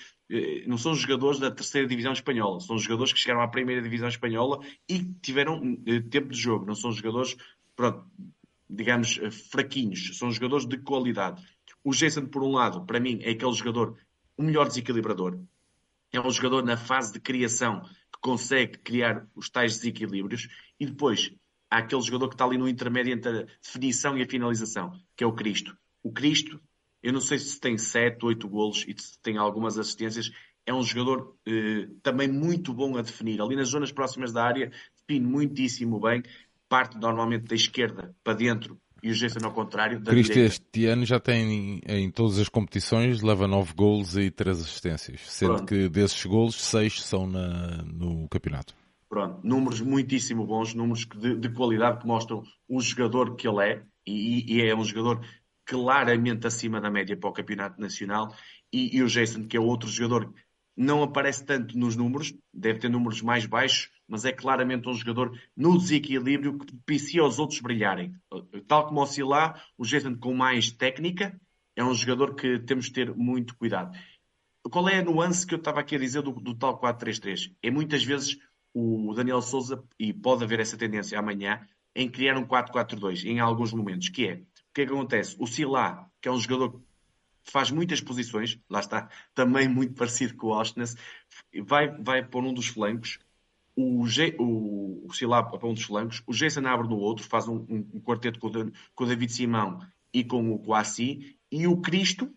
não 0.67 0.77
são 0.77 0.95
jogadores 0.95 1.39
da 1.39 1.51
terceira 1.51 1.87
divisão 1.87 2.13
espanhola, 2.13 2.59
são 2.59 2.77
jogadores 2.77 3.13
que 3.13 3.19
chegaram 3.19 3.41
à 3.41 3.47
primeira 3.47 3.81
divisão 3.81 4.07
espanhola 4.07 4.59
e 4.87 5.03
tiveram 5.21 5.77
eh, 5.85 5.99
tempo 5.99 6.29
de 6.29 6.39
jogo, 6.39 6.65
não 6.65 6.75
são 6.75 6.91
jogadores, 6.91 7.35
pronto, 7.75 8.05
digamos, 8.69 9.19
eh, 9.21 9.31
fraquinhos, 9.31 10.17
são 10.17 10.31
jogadores 10.31 10.65
de 10.65 10.77
qualidade. 10.77 11.41
O 11.83 11.91
Jason, 11.91 12.27
por 12.27 12.43
um 12.43 12.51
lado, 12.51 12.85
para 12.85 12.99
mim, 12.99 13.19
é 13.21 13.31
aquele 13.31 13.53
jogador, 13.53 13.97
o 14.37 14.43
melhor 14.43 14.67
desequilibrador 14.67 15.39
é 16.11 16.19
um 16.19 16.29
jogador 16.29 16.63
na 16.63 16.75
fase 16.75 17.13
de 17.13 17.19
criação 17.19 17.81
consegue 18.21 18.77
criar 18.77 19.27
os 19.35 19.49
tais 19.49 19.77
desequilíbrios 19.77 20.47
e 20.79 20.85
depois 20.85 21.33
há 21.69 21.79
aquele 21.79 22.01
jogador 22.01 22.29
que 22.29 22.35
está 22.35 22.45
ali 22.45 22.57
no 22.57 22.69
intermédio 22.69 23.13
entre 23.13 23.29
a 23.29 23.45
definição 23.61 24.17
e 24.17 24.21
a 24.21 24.29
finalização, 24.29 24.93
que 25.15 25.23
é 25.23 25.27
o 25.27 25.33
Cristo. 25.33 25.75
O 26.03 26.11
Cristo, 26.11 26.61
eu 27.01 27.11
não 27.11 27.19
sei 27.19 27.39
se 27.39 27.59
tem 27.59 27.77
7, 27.77 28.23
8 28.23 28.47
golos 28.47 28.85
e 28.87 28.95
se 28.97 29.19
tem 29.21 29.37
algumas 29.37 29.77
assistências, 29.77 30.31
é 30.65 30.73
um 30.73 30.83
jogador 30.83 31.35
eh, 31.45 31.87
também 32.03 32.27
muito 32.27 32.73
bom 32.73 32.97
a 32.97 33.01
definir. 33.01 33.41
Ali 33.41 33.55
nas 33.55 33.69
zonas 33.69 33.91
próximas 33.91 34.31
da 34.31 34.43
área, 34.43 34.71
define 34.95 35.25
muitíssimo 35.25 35.99
bem, 35.99 36.21
parte 36.69 36.97
normalmente 36.97 37.45
da 37.45 37.55
esquerda 37.55 38.15
para 38.23 38.33
dentro 38.33 38.79
e 39.01 39.11
o 39.11 39.13
Jason 39.13 39.39
ao 39.43 39.51
contrário. 39.51 39.99
Da 39.99 40.11
Cristo 40.11 40.33
direita. 40.33 40.55
este 40.55 40.85
ano 40.85 41.05
já 41.05 41.19
tem 41.19 41.81
em 41.87 42.11
todas 42.11 42.39
as 42.39 42.49
competições, 42.49 43.21
leva 43.21 43.47
9 43.47 43.73
golos 43.73 44.17
e 44.17 44.29
3 44.29 44.61
assistências, 44.61 45.21
sendo 45.25 45.55
Pronto. 45.55 45.67
que 45.67 45.89
desses 45.89 46.25
golos 46.25 46.55
6 46.55 47.03
são 47.03 47.27
na, 47.27 47.83
no 47.83 48.27
campeonato. 48.29 48.73
Pronto, 49.09 49.39
números 49.43 49.81
muitíssimo 49.81 50.45
bons, 50.45 50.73
números 50.73 51.05
de, 51.05 51.35
de 51.35 51.49
qualidade 51.49 51.99
que 51.99 52.07
mostram 52.07 52.43
o 52.67 52.79
jogador 52.79 53.35
que 53.35 53.47
ele 53.47 53.61
é, 53.61 53.83
e, 54.07 54.55
e 54.55 54.61
é 54.61 54.75
um 54.75 54.85
jogador 54.85 55.25
claramente 55.65 56.47
acima 56.47 56.79
da 56.79 56.89
média 56.89 57.17
para 57.17 57.29
o 57.29 57.33
campeonato 57.33 57.79
nacional, 57.79 58.33
e, 58.71 58.95
e 58.95 59.03
o 59.03 59.07
Jason, 59.07 59.47
que 59.47 59.57
é 59.57 59.59
outro 59.59 59.89
jogador, 59.89 60.33
não 60.75 61.03
aparece 61.03 61.45
tanto 61.45 61.77
nos 61.77 61.95
números, 61.95 62.33
deve 62.53 62.79
ter 62.79 62.89
números 62.89 63.21
mais 63.21 63.45
baixos, 63.45 63.89
mas 64.07 64.25
é 64.25 64.31
claramente 64.31 64.87
um 64.87 64.93
jogador 64.93 65.37
no 65.55 65.77
desequilíbrio 65.77 66.57
que 66.57 66.65
propicia 66.65 67.21
aos 67.21 67.39
outros 67.39 67.59
brilharem. 67.59 68.13
Tal 68.67 68.87
como 68.87 69.01
o 69.01 69.05
Silá, 69.05 69.61
o 69.77 69.85
Jason 69.85 70.15
com 70.15 70.33
mais 70.33 70.71
técnica, 70.71 71.39
é 71.75 71.83
um 71.83 71.93
jogador 71.93 72.35
que 72.35 72.59
temos 72.59 72.85
de 72.85 72.93
ter 72.93 73.15
muito 73.15 73.55
cuidado. 73.55 73.97
Qual 74.69 74.87
é 74.87 74.99
a 74.99 75.03
nuance 75.03 75.45
que 75.45 75.53
eu 75.53 75.59
estava 75.59 75.79
aqui 75.79 75.95
a 75.95 75.99
dizer 75.99 76.21
do, 76.21 76.31
do 76.33 76.55
tal 76.55 76.79
4-3-3? 76.79 77.55
É 77.61 77.71
muitas 77.71 78.03
vezes 78.03 78.37
o 78.73 79.13
Daniel 79.13 79.41
Souza, 79.41 79.83
e 79.99 80.13
pode 80.13 80.43
haver 80.43 80.59
essa 80.59 80.77
tendência 80.77 81.19
amanhã, 81.19 81.65
em 81.95 82.09
criar 82.09 82.37
um 82.37 82.45
4-4-2 82.45 83.25
em 83.25 83.39
alguns 83.39 83.73
momentos, 83.73 84.09
que 84.09 84.27
é, 84.27 84.33
o 84.35 84.73
que 84.73 84.81
é 84.81 84.85
que 84.85 84.93
acontece? 84.93 85.35
O 85.39 85.45
Silá, 85.45 86.07
que 86.21 86.29
é 86.29 86.31
um 86.31 86.39
jogador 86.39 86.81
faz 87.43 87.71
muitas 87.71 88.01
posições, 88.01 88.59
lá 88.69 88.79
está, 88.79 89.09
também 89.33 89.67
muito 89.67 89.93
parecido 89.93 90.35
com 90.35 90.47
o 90.47 90.59
Ostness, 90.59 90.95
vai, 91.63 91.89
vai 92.01 92.23
por 92.23 92.43
um 92.43 92.53
dos 92.53 92.67
flancos, 92.67 93.19
o, 93.75 94.05
G, 94.05 94.35
o, 94.39 95.05
o 95.05 95.59
para 95.59 95.67
um 95.67 95.73
dos 95.73 95.83
flancos, 95.83 96.21
o 96.27 96.33
Jason 96.33 96.65
abre 96.67 96.87
no 96.87 96.97
outro, 96.97 97.25
faz 97.25 97.47
um, 97.47 97.65
um, 97.69 97.87
um 97.93 98.01
quarteto 98.01 98.39
com 98.39 98.47
o, 98.47 98.71
com 98.93 99.03
o 99.03 99.07
David 99.07 99.31
Simão 99.31 99.79
e 100.13 100.23
com 100.23 100.51
o 100.51 100.59
Coassi, 100.59 101.37
e 101.51 101.67
o 101.67 101.77
Cristo 101.77 102.31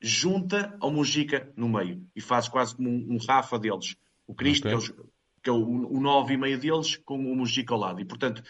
junta 0.00 0.76
ao 0.80 0.90
Mujica 0.90 1.52
no 1.56 1.68
meio 1.68 2.06
e 2.14 2.20
faz 2.20 2.48
quase 2.48 2.76
como 2.76 2.88
um, 2.88 3.14
um 3.14 3.18
Rafa 3.18 3.58
deles. 3.58 3.96
O 4.26 4.34
Cristo, 4.34 4.68
Ok. 4.68 4.78
que 4.78 4.88
é, 4.88 4.92
o, 4.92 5.06
que 5.42 5.50
é 5.50 5.52
o, 5.52 5.96
o 5.96 6.00
9 6.00 6.34
e 6.34 6.36
meio 6.36 6.58
deles, 6.58 6.96
com 6.96 7.16
o 7.16 7.36
Mujica 7.36 7.74
ao 7.74 7.80
lado. 7.80 8.00
E, 8.00 8.04
portanto, 8.04 8.42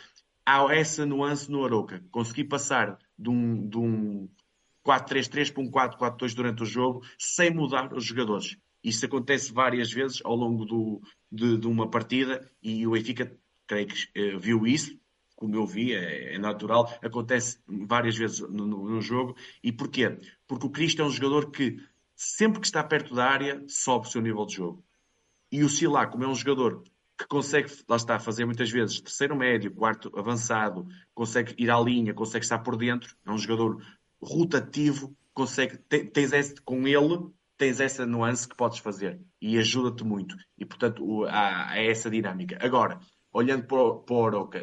há 0.45 0.75
essa 0.75 1.07
nuance 1.07 1.51
no 1.51 1.65
Aroca. 1.65 2.05
Consegui 2.11 2.45
passar 2.45 2.99
de 3.19 3.31
um, 3.31 3.69
de 3.69 3.79
um 3.79 4.29
4-3-3 4.89 5.53
para 5.53 5.63
um 5.63 5.71
4-4-2 5.71 6.35
durante 6.35 6.63
o 6.63 6.67
jogo, 6.67 7.05
sem 7.19 7.51
mudar 7.53 7.93
os 7.93 8.05
jogadores. 8.05 8.57
Isso 8.83 9.05
acontece 9.05 9.53
várias 9.53 9.93
vezes 9.93 10.21
ao 10.25 10.35
longo 10.35 10.65
do, 10.65 11.01
de, 11.31 11.59
de 11.59 11.67
uma 11.67 11.91
partida 11.91 12.49
e 12.63 12.87
o 12.87 12.93
Benfica, 12.93 13.37
creio 13.67 13.87
que 13.89 13.95
eh, 14.15 14.37
viu 14.39 14.67
isso, 14.67 14.99
como 15.37 15.55
eu 15.55 15.67
vi, 15.67 15.93
é, 15.95 16.35
é 16.35 16.39
natural, 16.39 16.93
acontece 17.03 17.59
várias 17.67 18.17
vezes 18.17 18.41
no, 18.41 18.67
no- 18.67 18.89
no 18.89 19.01
jogo. 19.01 19.37
E 19.63 19.71
porquê? 19.73 20.17
Porque 20.47 20.67
o 20.67 20.71
Cristo 20.71 21.03
é 21.03 21.05
um 21.05 21.11
jogador 21.11 21.51
que, 21.51 21.77
sempre 22.17 22.61
que 22.61 22.67
está 22.67 22.83
perto 22.83 23.15
da 23.15 23.27
área, 23.27 23.63
sobe 23.69 24.07
o 24.07 24.11
seu 24.11 24.21
nível 24.23 24.47
de 24.47 24.55
jogo. 24.55 24.85
E 25.51 25.63
o 25.65 25.69
Silá, 25.69 26.07
como 26.07 26.25
é 26.25 26.29
um 26.29 26.35
jogador 26.35 26.83
que 27.19 27.27
consegue, 27.27 27.71
lá 27.89 27.97
está, 27.97 28.19
fazer 28.19 28.45
muitas 28.45 28.71
vezes 28.71 29.01
terceiro 29.01 29.35
médio, 29.37 29.73
quarto 29.75 30.11
avançado, 30.17 30.87
consegue 31.15 31.55
ir 31.59 31.71
à 31.71 31.81
linha, 31.81 32.15
consegue 32.15 32.45
estar 32.45 32.61
por 32.61 32.77
dentro, 32.77 33.17
é 33.27 33.31
um 33.31 33.39
jogador 33.39 33.83
rotativo, 34.21 35.17
consegue, 35.33 35.79
te- 35.79 36.05
tens 36.05 36.33
esse, 36.33 36.61
com 36.63 36.87
ele, 36.87 37.31
tens 37.57 37.81
essa 37.81 38.07
nuance 38.07 38.49
que 38.49 38.57
podes 38.57 38.79
fazer 38.79 39.21
e 39.41 39.59
ajuda-te 39.59 40.05
muito. 40.05 40.37
E 40.57 40.65
portanto, 40.65 41.25
há, 41.27 41.71
há 41.73 41.83
essa 41.83 42.11
dinâmica. 42.11 42.59
Agora, 42.61 43.01
olhando 43.33 43.65
para 43.67 43.79
o, 43.79 43.99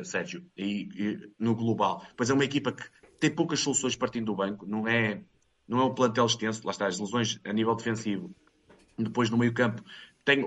Sérgio, 0.03 0.45
e, 0.57 0.89
e 0.95 1.31
no 1.39 1.55
global, 1.55 2.05
pois 2.15 2.29
é 2.29 2.33
uma 2.33 2.45
equipa 2.45 2.71
que 2.71 2.83
tem 3.19 3.33
poucas 3.33 3.59
soluções 3.59 3.95
partindo 3.95 4.25
do 4.25 4.35
banco, 4.35 4.65
não 4.65 4.87
é, 4.87 5.23
não 5.67 5.79
é 5.79 5.85
um 5.85 5.93
plantel 5.93 6.25
extenso, 6.25 6.61
lá 6.65 6.71
está, 6.71 6.87
as 6.87 6.99
lesões 6.99 7.39
a 7.43 7.53
nível 7.53 7.75
defensivo 7.75 8.31
depois 8.97 9.29
no 9.29 9.37
meio 9.37 9.53
campo 9.53 9.83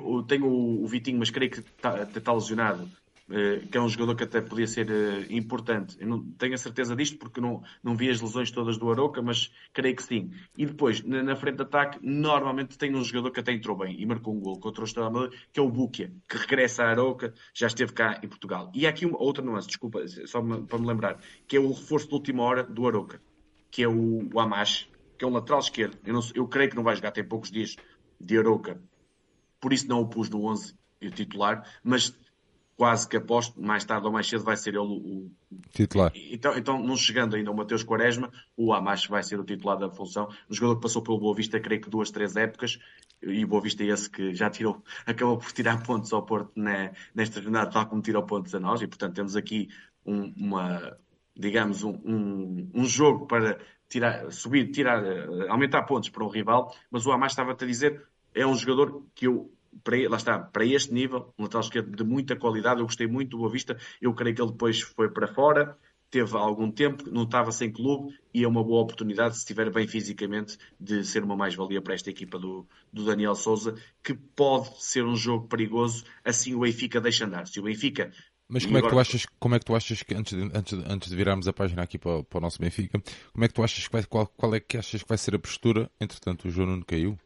o- 0.05 0.23
tenho 0.23 0.47
o, 0.47 0.83
o 0.83 0.87
Vitinho, 0.87 1.19
mas 1.19 1.31
creio 1.31 1.51
que 1.51 1.61
está, 1.61 2.03
está 2.03 2.33
lesionado, 2.33 2.85
eh, 2.85 2.91
que 3.71 3.77
é 3.77 3.81
um 3.81 3.89
jogador 3.89 4.15
que 4.17 4.25
até 4.25 4.41
podia 4.41 4.67
ser 4.67 4.91
eh, 4.91 5.27
importante. 5.31 5.97
Eu 6.01 6.09
não 6.09 6.25
tenho 6.33 6.55
a 6.55 6.59
certeza 6.59 6.97
disto 6.97 7.19
porque 7.19 7.41
não, 7.41 7.63
não 7.83 7.97
vi 7.97 8.09
as 8.11 8.21
lesões 8.21 8.51
todas 8.51 8.79
do 8.79 8.91
Aroca, 8.91 9.21
mas 9.21 9.53
creio 9.73 9.95
que 9.95 10.03
sim. 10.03 10.31
E 10.57 10.65
depois, 10.67 11.03
na, 11.05 11.37
frente 11.37 11.57
de 11.57 11.63
ataque, 11.63 11.99
normalmente 12.03 12.79
tem 12.79 12.95
um 12.95 13.05
jogador 13.05 13.31
que 13.31 13.41
até 13.41 13.53
entrou 13.53 13.77
bem 13.77 14.01
e 14.01 14.07
marcou 14.07 14.35
um 14.35 14.41
gol 14.41 14.59
contra 14.59 14.83
o 14.83 14.85
Estrela 14.85 15.09
Amadora, 15.09 15.33
que 15.53 15.61
é 15.61 15.63
o 15.63 15.71
Buquia, 15.71 16.13
que 16.29 16.37
regressa 16.37 16.85
a 16.85 16.91
Aroca, 16.91 17.35
já 17.55 17.67
esteve 17.67 17.93
cá 17.93 18.21
em 18.23 18.29
Portugal. 18.29 18.71
E 18.75 18.87
há 18.87 18.91
aqui 18.91 19.05
uma 19.05 19.21
outra 19.21 19.45
nuance, 19.45 19.69
desculpa, 19.69 20.07
só 20.27 20.41
para 20.41 20.79
me 20.79 20.87
lembrar, 20.87 21.21
que 21.47 21.57
é 21.57 21.61
o 21.61 21.69
reforço 21.69 22.09
de 22.09 22.15
última 22.15 22.43
hora 22.43 22.63
do 22.63 22.87
Aroca, 22.87 23.21
que 23.71 23.83
é 23.83 23.89
o, 23.89 24.29
o 24.33 24.41
Amash, 24.41 24.89
que 25.19 25.25
é 25.25 25.29
um 25.29 25.33
lateral 25.33 25.61
esquerdo. 25.61 25.99
Eu, 26.05 26.15
não 26.15 26.21
eu 26.35 26.49
creio 26.49 26.71
que 26.71 26.77
não 26.77 26.83
vai 26.83 26.97
jogar, 26.97 27.11
tem 27.11 27.25
poucos 27.25 27.51
dias 27.51 27.77
de 28.21 28.39
Aroca 28.39 28.81
por 29.61 29.73
isso 29.73 29.89
não 29.89 30.01
o 30.01 30.09
pus 30.09 30.29
no 30.31 30.45
11 30.45 30.75
titular, 31.15 31.65
mas 31.83 32.17
quase 32.79 33.09
que 33.09 33.17
aposto, 33.17 33.61
mais 33.61 33.85
tarde 33.85 34.07
ou 34.07 34.13
mais 34.13 34.29
cedo 34.29 34.45
vai 34.45 34.57
ser 34.57 34.71
ele 34.71 34.79
o... 34.79 35.29
Titular. 35.73 36.13
Então, 36.15 36.57
então 36.57 36.81
não 36.81 36.97
chegando 36.97 37.35
ainda 37.35 37.51
o 37.51 37.57
Mateus 37.57 37.83
Quaresma, 37.83 38.31
o 38.57 38.73
Amacho 38.73 39.11
vai 39.11 39.21
ser 39.25 39.41
o 39.41 39.45
titular 39.45 39.77
da 39.77 39.91
função, 39.91 40.29
um 40.49 40.55
jogador 40.55 40.77
que 40.77 40.83
passou 40.83 41.03
pelo 41.03 41.19
Boa 41.19 41.35
Vista, 41.35 41.59
creio 41.59 41.81
que 41.81 41.91
duas, 41.91 42.13
três 42.13 42.37
épocas, 42.37 42.79
e 43.21 43.45
o 43.45 43.49
Boa 43.49 43.61
Vista 43.61 43.83
é 43.83 43.89
esse 43.89 44.09
que 44.09 44.33
já 44.33 44.49
tirou, 44.49 44.81
acabou 45.05 45.39
por 45.39 45.51
tirar 45.51 45.83
pontos 45.83 46.13
ao 46.13 46.23
Porto 46.23 46.53
na, 46.55 46.93
nesta 47.13 47.43
jornada, 47.43 47.69
tal 47.69 47.85
como 47.87 48.01
tirou 48.01 48.23
pontos 48.23 48.55
a 48.55 48.61
nós, 48.61 48.81
e 48.81 48.87
portanto 48.87 49.13
temos 49.17 49.35
aqui 49.35 49.69
um- 50.07 50.33
uma, 50.37 50.97
digamos, 51.37 51.83
um, 51.83 51.99
um, 52.05 52.71
um 52.73 52.85
jogo 52.85 53.27
para 53.27 53.59
tirar, 53.89 54.31
subir, 54.31 54.71
tirar, 54.71 55.05
eh, 55.05 55.49
aumentar 55.49 55.83
pontos 55.83 56.11
para 56.11 56.25
um 56.25 56.29
rival, 56.29 56.73
mas 56.93 57.07
o 57.07 57.11
Amacho 57.11 57.33
estava-te 57.33 57.65
a 57.65 57.67
dizer, 57.67 58.07
é 58.33 58.47
um 58.47 58.55
jogador 58.55 59.03
que 59.17 59.27
eu, 59.27 59.51
para, 59.85 59.97
lá 60.09 60.17
está, 60.17 60.39
para 60.39 60.65
este 60.65 60.93
nível, 60.93 61.33
um 61.39 61.43
lateral 61.45 61.63
esquerdo 61.63 61.95
de 61.97 62.05
muita 62.05 62.37
qualidade, 62.37 62.81
eu 62.81 62.87
gostei 62.87 63.07
muito 63.07 63.31
do 63.31 63.39
Boa 63.39 63.51
Vista, 63.51 63.77
eu 64.01 64.15
creio 64.15 64.35
que 64.35 64.43
ele 64.43 64.53
depois 64.53 64.81
foi 64.81 65.11
para 65.11 65.27
fora, 65.29 65.77
teve 66.11 66.37
algum 66.37 66.71
tempo, 66.71 67.05
não 67.11 67.25
estava 67.25 67.53
sem 67.53 67.71
clube 67.71 68.19
e 68.33 68.43
é 68.45 68.49
uma 68.49 68.65
boa 68.65 68.83
oportunidade, 68.83 69.35
se 69.35 69.41
estiver 69.41 69.71
bem 69.71 69.87
fisicamente, 69.87 70.57
de 70.81 71.05
ser 71.05 71.23
uma 71.23 71.37
mais-valia 71.37 71.83
para 71.83 71.95
esta 71.95 72.09
equipa 72.11 72.39
do, 72.39 72.67
do 72.93 73.05
Daniel 73.05 73.35
Souza, 73.35 73.75
que 74.03 74.15
pode 74.15 74.83
ser 74.83 75.05
um 75.05 75.15
jogo 75.17 75.47
perigoso, 75.49 76.05
assim 76.25 76.55
o 76.55 76.61
Benfica 76.61 77.01
deixa 77.01 77.27
andar. 77.27 77.47
Se 77.47 77.61
o 77.61 77.63
Benfica 77.63 78.11
Mas 78.49 78.65
como 78.65 78.79
é, 78.79 78.83
que 78.83 78.89
tu 78.89 78.99
achas, 78.99 79.27
como 79.39 79.55
é 79.55 79.59
que 79.59 79.65
tu 79.67 79.75
achas 79.75 80.03
que, 80.03 80.15
antes 80.15 80.35
de, 80.37 80.51
antes, 80.57 80.73
antes 80.73 81.11
de 81.11 81.17
virarmos 81.17 81.47
a 81.47 81.53
página 81.53 81.83
aqui 81.83 81.99
para, 81.99 82.17
o- 82.19 82.25
para 82.25 82.39
o 82.39 82.41
nosso 82.41 82.59
Benfica, 82.59 82.99
como 83.33 83.45
é 83.45 83.49
que 83.49 83.55
tu 83.55 83.63
achas 83.63 83.87
que 83.87 83.93
vai, 83.93 84.03
qual, 84.05 84.27
qual 84.27 84.55
é 84.55 84.61
que 84.61 84.79
achas 84.79 85.03
que 85.03 85.09
vai 85.09 85.19
ser 85.19 85.35
a 85.35 85.39
postura? 85.39 85.91
Entretanto, 86.01 86.49
o 86.49 86.51
João 86.51 86.69
Nuno 86.69 86.85
caiu. 86.87 87.19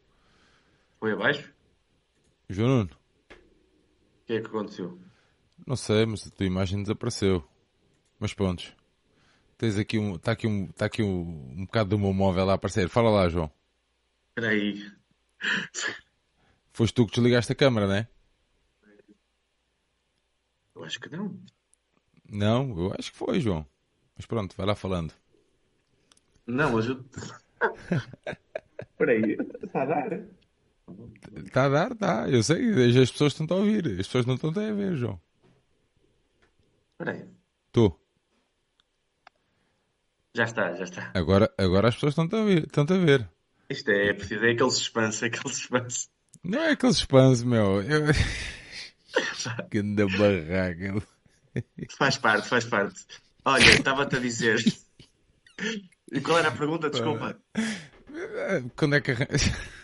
foi 0.99 1.13
abaixo, 1.13 1.53
O 2.53 2.55
João 2.55 2.69
Nuno, 2.69 2.91
o 3.31 4.27
que 4.27 4.35
é 4.35 4.41
que 4.43 4.47
aconteceu? 4.47 5.01
não 5.67 5.75
sei, 5.75 6.05
mas 6.05 6.27
a 6.27 6.31
tua 6.31 6.45
imagem 6.45 6.83
desapareceu. 6.83 7.43
Mas 8.21 8.35
pronto. 8.35 8.77
Tens 9.57 9.79
aqui 9.79 9.99
um, 9.99 10.17
está 10.17 10.33
aqui 10.33 10.47
um, 10.47 10.65
está 10.67 10.85
aqui 10.85 11.03
um, 11.03 11.51
um 11.57 11.65
bocado 11.65 11.89
do 11.89 11.99
meu 11.99 12.13
móvel 12.13 12.51
a 12.51 12.53
aparecer. 12.53 12.91
Fala 12.91 13.09
lá, 13.09 13.27
João. 13.31 13.51
Espera 14.29 14.53
aí. 14.53 14.93
Foste 16.75 16.93
tu 16.93 17.07
que 17.07 17.15
desligaste 17.15 17.51
a 17.51 17.55
câmara, 17.55 17.87
não 17.87 17.95
é? 17.95 18.09
Eu 20.77 20.85
acho 20.85 21.01
que 21.01 21.09
não. 21.09 21.41
Não, 22.29 22.79
eu 22.79 22.95
acho 22.99 23.13
que 23.13 23.17
foi, 23.17 23.41
João. 23.41 23.67
Mas 24.15 24.27
pronto, 24.27 24.55
vai 24.55 24.67
lá 24.67 24.75
falando. 24.75 25.15
Não, 26.47 26.73
mas 26.73 26.87
eu. 26.87 27.03
Espera 28.93 29.13
aí. 29.13 29.39
Está 29.63 29.85
a 29.85 29.87
dar? 29.87 30.23
Está 31.45 31.67
a 31.67 31.69
dar, 31.69 31.93
está. 31.93 32.29
Eu 32.29 32.43
sei, 32.43 33.01
as 33.03 33.11
pessoas 33.11 33.33
estão 33.33 33.57
a 33.57 33.61
ouvir. 33.61 33.87
As 34.01 34.07
pessoas 34.07 34.27
não 34.27 34.35
estão 34.35 34.51
a 34.51 34.53
ver, 34.53 34.97
João. 34.97 35.21
Espera 36.93 37.13
aí. 37.13 37.25
Tu. 37.73 38.01
Já 40.35 40.45
está, 40.45 40.75
já 40.75 40.85
está. 40.85 41.11
Agora, 41.15 41.53
agora 41.59 41.89
as 41.89 41.95
pessoas 41.95 42.17
estão 42.17 42.41
a 42.41 42.45
ver. 42.45 42.65
Estão 42.65 42.85
a 42.85 42.99
ver. 42.99 43.29
Isto 43.69 43.91
é, 43.91 44.09
é 44.09 44.15
preciso, 44.15 44.45
é 44.45 44.51
aquele 44.53 44.71
suspense, 44.71 45.25
é 45.25 45.29
aquele 45.29 45.55
suspense. 45.55 46.09
Não 46.43 46.59
é 46.61 46.71
aqueles 46.73 46.97
spams, 46.97 47.43
meu. 47.43 47.83
Eu... 47.83 48.03
Ganda 49.71 50.07
barraca. 50.07 51.07
Faz 51.97 52.19
parte, 52.19 52.49
faz 52.49 52.65
parte. 52.65 53.07
Olha, 53.45 53.71
estava-te 53.71 54.17
a 54.17 54.19
dizer. 54.21 54.59
E 56.13 56.21
qual 56.21 56.39
era 56.39 56.49
a 56.49 56.53
pergunta? 56.53 56.91
Desculpa. 56.91 57.37
Quando 58.77 58.97
é 58.97 59.01
que 59.01 59.13
arran... 59.13 59.27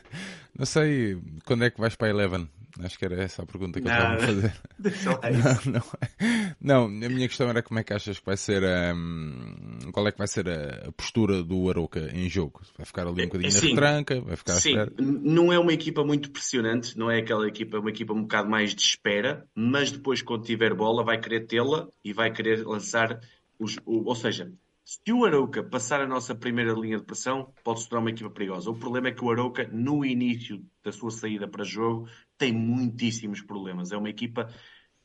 Não 0.59 0.67
sei 0.67 1.17
quando 1.45 1.65
é 1.65 1.71
que 1.71 1.81
vais 1.81 1.95
para 1.95 2.09
a 2.09 2.11
Eleven. 2.11 2.49
Acho 2.81 2.99
que 2.99 3.05
era 3.05 3.21
essa 3.21 3.43
a 3.43 3.47
pergunta 3.47 3.81
que 3.81 3.87
não, 3.87 3.95
eu 3.95 3.99
estava 3.99 4.15
a 4.15 4.27
fazer. 4.27 4.55
não, 5.65 5.73
não, 5.73 5.83
é. 6.21 6.55
não, 6.61 6.85
a 6.85 7.09
minha 7.09 7.27
questão 7.27 7.49
era 7.49 7.63
como 7.63 7.81
é 7.81 7.83
que 7.83 7.93
achas 7.93 8.19
que 8.19 8.27
vai 8.27 8.37
ser 8.37 8.63
a. 8.65 8.95
Um, 8.95 9.91
qual 9.93 10.07
é 10.07 10.13
que 10.13 10.19
vai 10.19 10.29
ser 10.29 10.49
a 10.49 10.93
postura 10.93 11.43
do 11.43 11.69
Aroca 11.69 12.11
em 12.13 12.29
jogo? 12.29 12.61
Vai 12.77 12.87
ficar 12.87 13.03
ali 13.03 13.23
um 13.23 13.27
bocadinho 13.27 13.51
sim, 13.51 13.75
na 13.75 13.81
retranca? 13.81 14.21
Vai 14.21 14.37
ficar 14.37 14.53
sim, 14.55 14.75
não 14.99 15.53
é 15.53 15.59
uma 15.59 15.73
equipa 15.73 16.05
muito 16.05 16.31
pressionante, 16.31 16.97
não 16.97 17.11
é 17.11 17.19
aquela 17.19 17.49
equipa, 17.49 17.77
é 17.77 17.81
uma 17.81 17.91
equipa 17.91 18.13
um 18.13 18.23
bocado 18.23 18.49
mais 18.49 18.75
de 18.75 18.83
espera, 18.83 19.45
mas 19.55 19.91
depois, 19.91 20.23
quando 20.23 20.45
tiver 20.45 20.75
bola, 20.75 21.05
vai 21.05 21.19
querer 21.19 21.47
tê-la 21.47 21.89
e 22.05 22.13
vai 22.13 22.33
querer 22.33 22.65
lançar 22.65 23.19
os. 23.59 23.77
Ou 23.85 24.15
seja, 24.15 24.53
se 24.89 25.13
o 25.13 25.27
Arouca 25.27 25.63
passar 25.63 26.01
a 26.01 26.07
nossa 26.07 26.35
primeira 26.35 26.73
linha 26.73 26.97
de 26.97 27.05
pressão, 27.05 27.53
pode 27.63 27.83
se 27.83 27.89
tornar 27.91 28.05
uma 28.05 28.11
equipa 28.11 28.31
perigosa. 28.31 28.71
O 28.71 28.75
problema 28.75 29.09
é 29.09 29.13
que 29.13 29.23
o 29.23 29.31
Arouca, 29.31 29.69
no 29.71 30.03
início 30.03 30.65
da 30.83 30.91
sua 30.91 31.11
saída 31.11 31.47
para 31.47 31.63
jogo, 31.63 32.09
tem 32.39 32.55
muitíssimos 32.55 33.43
problemas. 33.43 33.93
É 33.93 33.99
uma 33.99 34.09
equipa 34.09 34.49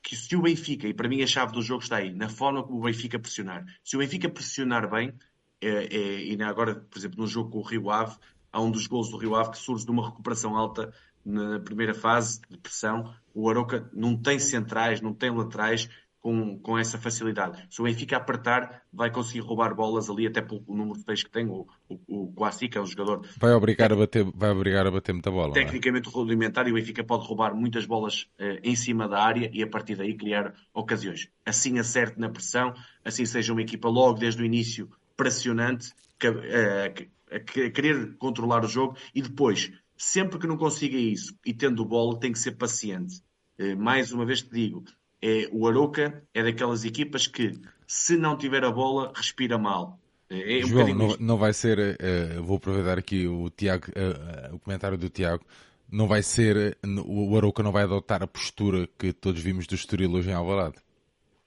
que, 0.02 0.15
se 0.15 0.38
o 0.38 0.41
Benfica, 0.41 0.88
e 0.88 0.93
para 0.93 1.10
mim 1.10 1.22
a 1.22 1.28
chave 1.28 1.52
do 1.52 1.62
jogo 1.62 1.84
está 1.84 1.98
aí, 1.98 2.13
na 2.13 2.30
forma 2.30 2.63
como 2.63 2.80
o 2.80 2.84
Benfica 2.84 3.19
pressionar. 3.19 3.65
Se 3.84 3.98
o 3.98 4.00
Benfica 4.00 4.30
pressionar 4.30 4.89
bem, 4.89 5.13
é, 5.60 5.67
é, 5.67 6.24
e 6.28 6.41
agora, 6.41 6.76
por 6.76 6.98
exemplo, 6.98 7.19
no 7.19 7.28
jogo 7.28 7.50
com 7.50 7.58
o 7.58 7.63
Rio 7.63 7.89
Ave, 7.91 8.15
há 8.54 8.62
um 8.62 8.72
dos 8.72 8.88
gols 8.88 9.10
do 9.10 9.17
Rio 9.17 9.36
Ave 9.36 9.52
que 9.52 9.58
surge 9.58 9.84
de 9.84 9.91
uma 9.91 10.08
recuperação 10.08 10.56
alta 10.56 10.93
na 11.26 11.60
primeira 11.60 11.93
fase 11.93 12.39
de 12.50 12.58
pressão. 12.58 13.13
O 13.34 13.50
Aroca 13.50 13.89
não 13.91 14.15
tem 14.15 14.39
centrais, 14.39 15.02
não 15.02 15.13
tem 15.13 15.30
laterais, 15.30 15.89
com, 16.24 16.58
com 16.60 16.78
essa 16.80 16.98
facilidade. 16.98 17.68
Se 17.70 17.82
o 17.82 17.84
Benfica 17.84 18.16
apertar, 18.16 18.82
vai 18.94 19.12
conseguir 19.12 19.42
roubar 19.42 19.76
bolas 19.76 20.10
ali, 20.10 20.26
até 20.26 20.42
pelo 20.42 20.64
número 20.70 20.98
de 20.98 21.04
peixes 21.04 21.26
que 21.26 21.30
tem. 21.30 21.46
O, 21.48 21.68
o, 21.90 22.34
o 22.34 22.50
que 22.70 22.78
é 22.78 22.82
um 22.82 22.86
jogador. 22.86 23.28
Vai 23.38 23.52
obrigar 23.52 23.92
a 23.92 23.96
bater, 23.96 24.24
vai 24.34 24.50
obrigar 24.50 24.88
a 24.88 24.92
bater 24.92 25.12
muita 25.12 25.30
bola. 25.30 25.52
É? 25.52 25.66
Tecnicamente 25.66 26.08
é? 26.08 26.12
rudimentar 26.12 26.66
e 26.66 26.72
o 26.72 26.76
Benfica 26.76 27.04
pode 27.04 27.28
roubar 27.28 27.54
muitas 27.54 27.86
bolas 27.86 28.30
eh, 28.40 28.62
em 28.64 28.74
cima 28.74 29.06
da 29.06 29.22
área 29.22 29.52
e 29.54 29.62
a 29.62 29.68
partir 29.68 29.98
daí 29.98 30.16
criar 30.16 30.54
ocasiões. 30.74 31.28
Assim 31.46 31.78
acerte 31.78 32.18
na 32.18 32.30
pressão, 32.30 32.74
assim 33.04 33.26
seja 33.26 33.52
uma 33.52 33.62
equipa 33.62 33.90
logo 33.90 34.18
desde 34.18 34.42
o 34.42 34.46
início 34.46 34.90
pressionante, 35.18 35.92
que, 36.18 36.28
eh, 36.28 37.10
a 37.30 37.40
querer 37.40 38.16
controlar 38.16 38.64
o 38.64 38.68
jogo 38.70 38.96
e 39.14 39.22
depois, 39.22 39.74
sempre 39.98 40.40
que 40.40 40.48
não 40.48 40.56
consiga 40.56 40.96
isso 40.96 41.38
e 41.46 41.54
tendo 41.54 41.84
bola, 41.84 42.18
tem 42.18 42.32
que 42.32 42.40
ser 42.40 42.54
paciente. 42.54 43.22
Eh, 43.58 43.76
mais 43.76 44.14
uma 44.14 44.26
vez 44.26 44.42
te 44.42 44.52
digo, 44.52 44.86
é, 45.24 45.48
o 45.54 45.66
Aroca 45.66 46.22
é 46.34 46.44
daquelas 46.44 46.84
equipas 46.84 47.28
que, 47.28 47.54
se 47.88 48.18
não 48.18 48.38
tiver 48.38 48.66
a 48.66 48.70
bola, 48.70 49.14
respira 49.16 49.58
mal. 49.58 49.98
É, 50.30 50.60
é 50.60 50.66
um 50.66 50.68
João, 50.68 50.94
não, 50.94 51.18
não, 51.18 51.38
vai 51.38 51.54
ser, 51.54 51.80
uh, 51.80 52.44
vou 52.44 52.58
aproveitar 52.58 52.98
aqui 52.98 53.26
o, 53.26 53.50
Tiago, 53.50 53.86
uh, 53.92 54.56
o 54.56 54.60
comentário 54.60 54.98
do 54.98 55.10
Tiago, 55.10 55.46
não 55.90 56.08
vai 56.08 56.22
ser, 56.22 56.78
o 57.06 57.38
Aroca 57.38 57.64
não 57.64 57.72
vai 57.72 57.84
adotar 57.84 58.22
a 58.22 58.28
postura 58.28 58.90
que 59.00 59.14
todos 59.14 59.42
vimos 59.42 59.66
do 59.66 59.76
Estoril 59.76 60.12
hoje 60.12 60.30
em 60.30 60.34
Alvalade. 60.34 60.76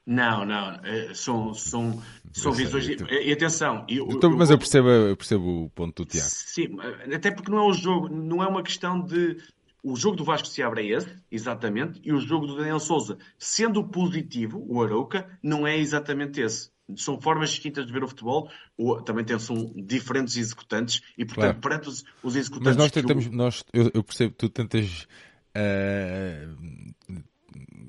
Não, 0.07 0.47
não, 0.47 0.81
são, 1.15 1.53
são, 1.53 2.01
são 2.33 2.53
visões. 2.53 2.87
E 2.89 3.33
atenção. 3.33 3.85
Eu, 3.89 4.07
mas 4.37 4.51
eu 4.51 4.57
percebo, 4.57 4.89
eu 4.89 5.17
percebo 5.17 5.65
o 5.65 5.71
ponto 5.71 6.05
do 6.05 6.09
Tiago. 6.09 6.29
Sim, 6.31 6.77
até 7.13 7.33
porque 7.33 7.51
não 7.51 7.59
é 7.59 7.69
o 7.69 7.73
jogo, 7.73 8.09
não 8.09 8.41
é 8.41 8.47
uma 8.47 8.63
questão 8.63 9.01
de 9.01 9.37
o 9.87 9.95
jogo 9.95 10.17
do 10.17 10.25
Vasco 10.25 10.49
se 10.49 10.61
abre 10.63 10.83
é 10.83 10.97
esse, 10.97 11.17
exatamente, 11.31 12.01
e 12.03 12.13
o 12.13 12.19
jogo 12.19 12.45
do 12.45 12.57
Daniel 12.57 12.81
Souza, 12.81 13.19
sendo 13.39 13.87
positivo, 13.87 14.65
o 14.69 14.83
Arouca, 14.83 15.39
não 15.41 15.65
é 15.65 15.79
exatamente 15.79 16.41
esse. 16.41 16.71
São 16.97 17.21
formas 17.21 17.51
distintas 17.51 17.87
de 17.87 17.93
ver 17.93 18.03
o 18.03 18.09
futebol, 18.09 18.51
ou, 18.77 19.01
também 19.01 19.25
tem, 19.25 19.39
são 19.39 19.73
diferentes 19.77 20.37
executantes, 20.37 21.03
e 21.17 21.25
portanto, 21.25 21.61
claro. 21.61 21.61
perante 21.61 21.89
os, 21.89 22.05
os 22.21 22.35
executantes. 22.35 22.77
Mas 22.77 22.77
nós 22.77 22.91
tentamos, 22.91 23.27
o... 23.27 23.31
nós, 23.31 23.65
eu, 23.73 23.89
eu, 23.95 24.03
percebo 24.03 24.33
que 24.33 24.39
tu 24.39 24.49
tentas 24.49 25.07
uh, 25.57 27.23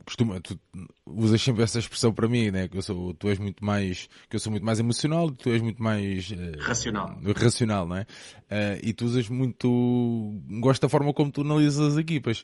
costuma, 0.06 0.40
tu 0.40 0.60
usas 1.06 1.42
sempre 1.42 1.64
essa 1.64 1.80
expressão 1.80 2.14
para 2.14 2.28
mim, 2.28 2.52
né? 2.52 2.68
Que 2.68 2.78
eu 2.78 2.82
sou, 2.82 3.14
tu 3.14 3.30
és 3.30 3.40
muito 3.40 3.64
mais, 3.64 4.10
que 4.30 4.36
eu 4.36 4.40
sou 4.40 4.52
muito 4.52 4.66
mais 4.66 4.80
emocional, 4.80 5.30
tu 5.32 5.50
és 5.50 5.62
muito 5.62 5.82
mais 5.82 6.30
uh, 6.32 6.60
racional, 6.60 7.20
racional, 7.36 7.88
não 7.88 7.98
é? 7.98 8.02
Uh, 8.02 8.80
e 8.84 8.94
tu 8.94 9.06
usas 9.06 9.30
muito, 9.30 10.42
gosto 10.62 10.82
da 10.82 10.90
forma 10.90 11.14
como 11.14 11.32
tu 11.32 11.42
analisas 11.42 11.94
as 11.94 11.98
equipas. 11.98 12.44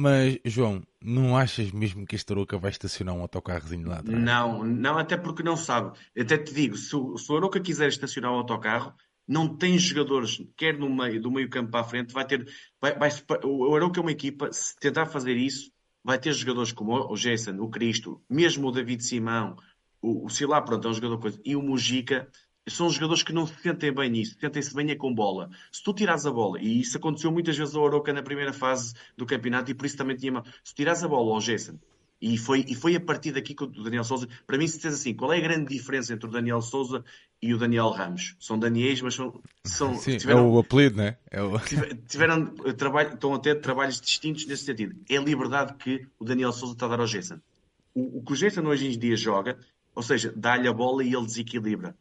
Mas, 0.00 0.38
João, 0.44 0.80
não 1.02 1.36
achas 1.36 1.72
mesmo 1.72 2.06
que 2.06 2.14
este 2.14 2.32
Aroca 2.32 2.56
vai 2.56 2.70
estacionar 2.70 3.16
um 3.16 3.20
autocarrozinho 3.20 3.88
lá 3.88 3.98
atrás? 3.98 4.22
Não, 4.22 4.62
não, 4.62 4.96
até 4.96 5.16
porque 5.16 5.42
não 5.42 5.56
sabe. 5.56 5.98
Até 6.16 6.38
te 6.38 6.54
digo, 6.54 6.76
se 6.76 6.94
o, 6.94 7.18
se 7.18 7.32
o 7.32 7.36
Aroca 7.36 7.58
quiser 7.58 7.88
estacionar 7.88 8.30
um 8.30 8.36
autocarro, 8.36 8.94
não 9.26 9.56
tem 9.56 9.76
jogadores, 9.76 10.40
quer 10.56 10.78
no 10.78 10.88
meio, 10.88 11.20
do 11.20 11.30
meio 11.30 11.50
campo 11.50 11.72
para 11.72 11.80
a 11.80 11.84
frente, 11.84 12.14
vai 12.14 12.24
ter, 12.24 12.48
vai, 12.80 12.96
vai, 12.96 13.10
o 13.44 13.74
Aroca 13.74 13.98
é 13.98 14.02
uma 14.02 14.12
equipa, 14.12 14.52
se 14.52 14.74
tentar 14.76 15.06
fazer 15.06 15.36
isso, 15.36 15.70
vai 16.02 16.18
ter 16.18 16.32
jogadores 16.32 16.72
como 16.72 16.94
o 16.94 17.14
Jason, 17.16 17.58
o 17.60 17.68
Cristo, 17.68 18.20
mesmo 18.28 18.68
o 18.68 18.72
David 18.72 19.02
Simão, 19.02 19.56
o, 20.00 20.26
o 20.26 20.28
Silá, 20.28 20.60
pronto, 20.62 20.86
é 20.86 20.90
um 20.90 20.94
jogador 20.94 21.18
coisa, 21.18 21.40
e 21.44 21.56
o 21.56 21.62
Mujica, 21.62 22.28
são 22.68 22.90
jogadores 22.90 23.22
que 23.22 23.32
não 23.32 23.46
se 23.46 23.54
sentem 23.62 23.92
bem 23.92 24.10
nisso, 24.10 24.36
sentem-se 24.38 24.74
bem 24.74 24.90
é 24.90 24.94
com 24.94 25.14
bola. 25.14 25.48
Se 25.72 25.82
tu 25.82 25.94
tiras 25.94 26.26
a 26.26 26.30
bola, 26.30 26.60
e 26.60 26.80
isso 26.80 26.96
aconteceu 26.96 27.32
muitas 27.32 27.56
vezes 27.56 27.74
ao 27.74 27.82
Oroca 27.82 28.12
na 28.12 28.22
primeira 28.22 28.52
fase 28.52 28.94
do 29.16 29.24
campeonato, 29.24 29.70
e 29.70 29.74
por 29.74 29.86
isso 29.86 29.96
também 29.96 30.16
tinha. 30.16 30.42
Se 30.62 30.74
tiras 30.74 31.02
a 31.02 31.08
bola 31.08 31.34
ao 31.34 31.40
Jason 31.40 31.78
e 32.20 32.36
foi, 32.36 32.64
e 32.66 32.74
foi 32.74 32.96
a 32.96 33.00
partir 33.00 33.30
daqui 33.32 33.54
que 33.54 33.62
o 33.62 33.66
Daniel 33.68 34.02
Souza, 34.02 34.28
para 34.44 34.58
mim, 34.58 34.66
se 34.66 34.78
diz 34.78 34.94
assim, 34.94 35.14
qual 35.14 35.32
é 35.32 35.38
a 35.38 35.40
grande 35.40 35.72
diferença 35.72 36.12
entre 36.12 36.28
o 36.28 36.32
Daniel 36.32 36.60
Souza 36.60 37.04
e 37.40 37.54
o 37.54 37.58
Daniel 37.58 37.90
Ramos? 37.90 38.34
São 38.40 38.58
Daniels, 38.58 39.00
mas 39.02 39.14
são. 39.14 39.40
são 39.64 39.94
Sim, 39.94 40.16
tiveram, 40.16 40.40
é 40.40 40.42
o 40.42 40.58
apelido, 40.58 40.96
né? 40.96 41.16
É 41.30 41.40
o... 41.40 41.52
Tiveram 42.08 42.46
trabalho, 42.76 43.14
estão 43.14 43.34
a 43.34 43.38
ter 43.38 43.60
trabalhos 43.60 44.00
distintos 44.00 44.46
nesse 44.46 44.64
sentido. 44.64 44.96
É 45.08 45.16
a 45.16 45.20
liberdade 45.20 45.74
que 45.74 46.06
o 46.18 46.24
Daniel 46.24 46.52
Souza 46.52 46.74
está 46.74 46.86
a 46.86 46.88
dar 46.88 47.00
ao 47.00 47.06
Jason. 47.06 47.38
O, 47.94 48.18
o 48.18 48.24
que 48.24 48.32
o 48.32 48.36
Jason 48.36 48.62
hoje 48.66 48.88
em 48.88 48.98
dia 48.98 49.16
joga, 49.16 49.56
ou 49.94 50.02
seja, 50.02 50.32
dá-lhe 50.34 50.66
a 50.66 50.72
bola 50.72 51.04
e 51.04 51.14
ele 51.14 51.24
desequilibra. 51.24 51.94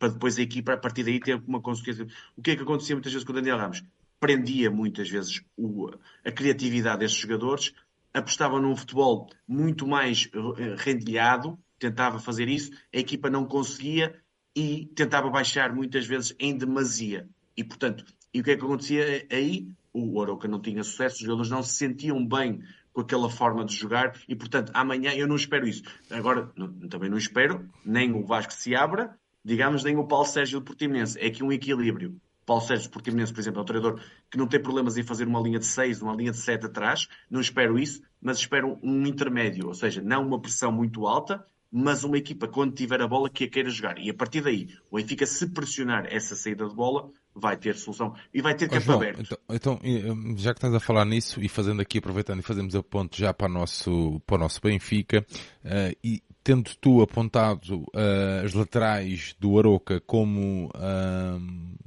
Para 0.00 0.08
depois 0.08 0.36
a 0.36 0.42
equipa, 0.42 0.72
a 0.72 0.78
partir 0.78 1.04
daí, 1.04 1.20
ter 1.20 1.40
uma 1.46 1.60
consequência. 1.60 2.08
O 2.36 2.42
que 2.42 2.50
é 2.50 2.56
que 2.56 2.62
acontecia 2.62 2.96
muitas 2.96 3.12
vezes 3.12 3.24
com 3.24 3.32
o 3.32 3.36
Daniel 3.36 3.58
Ramos? 3.58 3.84
Prendia 4.18 4.68
muitas 4.68 5.08
vezes 5.08 5.42
o, 5.56 5.90
a 6.24 6.32
criatividade 6.32 7.00
destes 7.00 7.20
jogadores 7.20 7.72
apostava 8.12 8.60
num 8.60 8.76
futebol 8.76 9.28
muito 9.46 9.86
mais 9.86 10.28
eh, 10.34 10.74
rendilhado, 10.78 11.58
tentava 11.78 12.18
fazer 12.18 12.48
isso, 12.48 12.70
a 12.94 12.98
equipa 12.98 13.30
não 13.30 13.44
conseguia 13.44 14.14
e 14.54 14.86
tentava 14.94 15.30
baixar 15.30 15.74
muitas 15.74 16.06
vezes 16.06 16.34
em 16.38 16.56
demasia. 16.56 17.28
E, 17.56 17.64
portanto, 17.64 18.04
e 18.32 18.40
o 18.40 18.44
que 18.44 18.52
é 18.52 18.56
que 18.56 18.64
acontecia 18.64 19.26
aí? 19.30 19.68
O 19.92 20.20
Aroca 20.22 20.46
não 20.46 20.60
tinha 20.60 20.84
sucesso, 20.84 21.16
os 21.16 21.22
jogadores 21.22 21.50
não 21.50 21.62
se 21.62 21.74
sentiam 21.74 22.24
bem 22.24 22.62
com 22.92 23.00
aquela 23.00 23.30
forma 23.30 23.64
de 23.64 23.74
jogar 23.74 24.20
e, 24.28 24.34
portanto, 24.34 24.70
amanhã 24.74 25.12
eu 25.12 25.26
não 25.26 25.36
espero 25.36 25.66
isso. 25.66 25.82
Agora, 26.10 26.50
não, 26.56 26.72
também 26.88 27.08
não 27.10 27.18
espero 27.18 27.68
nem 27.84 28.12
o 28.12 28.24
Vasco 28.24 28.52
se 28.52 28.74
abra, 28.74 29.16
digamos, 29.44 29.82
nem 29.84 29.96
o 29.96 30.06
Paulo 30.06 30.26
Sérgio 30.26 30.60
do 30.60 30.64
Portimonense. 30.64 31.18
É 31.18 31.26
aqui 31.26 31.42
um 31.42 31.52
equilíbrio. 31.52 32.20
Paulo 32.50 32.64
Sérgio 32.64 32.90
Portimonense, 32.90 33.32
por 33.32 33.38
exemplo, 33.38 33.60
é 33.60 33.62
um 33.62 33.64
treinador 33.64 34.00
que 34.28 34.36
não 34.36 34.48
tem 34.48 34.60
problemas 34.60 34.96
em 34.96 35.04
fazer 35.04 35.24
uma 35.24 35.38
linha 35.38 35.60
de 35.60 35.66
6, 35.66 36.02
uma 36.02 36.16
linha 36.16 36.32
de 36.32 36.38
7 36.38 36.66
atrás. 36.66 37.06
Não 37.30 37.40
espero 37.40 37.78
isso, 37.78 38.02
mas 38.20 38.38
espero 38.38 38.76
um 38.82 39.06
intermédio, 39.06 39.68
ou 39.68 39.74
seja, 39.74 40.02
não 40.02 40.26
uma 40.26 40.40
pressão 40.40 40.72
muito 40.72 41.06
alta, 41.06 41.46
mas 41.70 42.02
uma 42.02 42.18
equipa, 42.18 42.48
quando 42.48 42.74
tiver 42.74 43.00
a 43.00 43.06
bola, 43.06 43.30
que 43.30 43.44
a 43.44 43.48
queira 43.48 43.70
jogar. 43.70 43.98
E 43.98 44.10
a 44.10 44.14
partir 44.14 44.40
daí, 44.40 44.66
o 44.90 44.96
Benfica, 44.96 45.24
se 45.26 45.46
pressionar 45.46 46.12
essa 46.12 46.34
saída 46.34 46.66
de 46.66 46.74
bola, 46.74 47.12
vai 47.32 47.56
ter 47.56 47.76
solução 47.76 48.16
e 48.34 48.42
vai 48.42 48.56
ter 48.56 48.68
campo 48.68 48.80
João, 48.80 48.98
aberto. 48.98 49.38
Então, 49.48 49.78
então, 49.78 50.36
já 50.36 50.52
que 50.52 50.58
estás 50.58 50.74
a 50.74 50.80
falar 50.80 51.04
nisso 51.04 51.40
e 51.40 51.48
fazendo 51.48 51.80
aqui, 51.80 51.98
aproveitando 51.98 52.40
e 52.40 52.42
fazemos 52.42 52.74
a 52.74 52.82
ponto 52.82 53.16
já 53.16 53.32
para 53.32 53.48
o 53.48 53.52
nosso, 53.52 54.20
para 54.26 54.34
o 54.34 54.38
nosso 54.40 54.60
Benfica, 54.60 55.24
uh, 55.64 55.96
e 56.02 56.20
tendo 56.42 56.74
tu 56.80 57.00
apontado 57.00 57.82
uh, 57.94 58.44
as 58.44 58.54
laterais 58.54 59.36
do 59.38 59.56
Aroca 59.56 60.00
como 60.00 60.66
uh, 60.66 61.80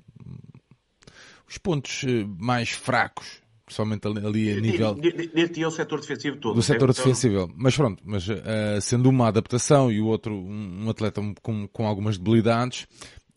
os 1.54 1.58
pontos 1.60 2.04
eh, 2.04 2.26
mais 2.40 2.72
fracos, 2.72 3.42
principalmente 3.66 4.08
ali 4.08 4.52
a 4.52 4.60
nível. 4.60 4.96
Neste 5.34 5.62
é 5.62 5.68
o 5.68 5.72
setor 5.72 6.02
defensivo 6.02 6.38
todo. 6.38 6.56
Do 6.56 6.62
setor 6.64 6.90
então... 6.90 7.04
defensivo. 7.04 7.54
Mas 7.56 7.76
pronto, 7.76 8.02
mas 8.06 8.28
uh, 8.28 8.82
sendo 8.82 9.10
uma 9.10 9.28
adaptação 9.28 9.92
e 9.92 10.02
o 10.02 10.08
outro 10.08 10.34
um, 10.34 10.86
um 10.86 10.90
atleta 10.90 11.22
com, 11.42 11.68
com 11.68 11.88
algumas 11.88 12.18
debilidades, 12.18 12.88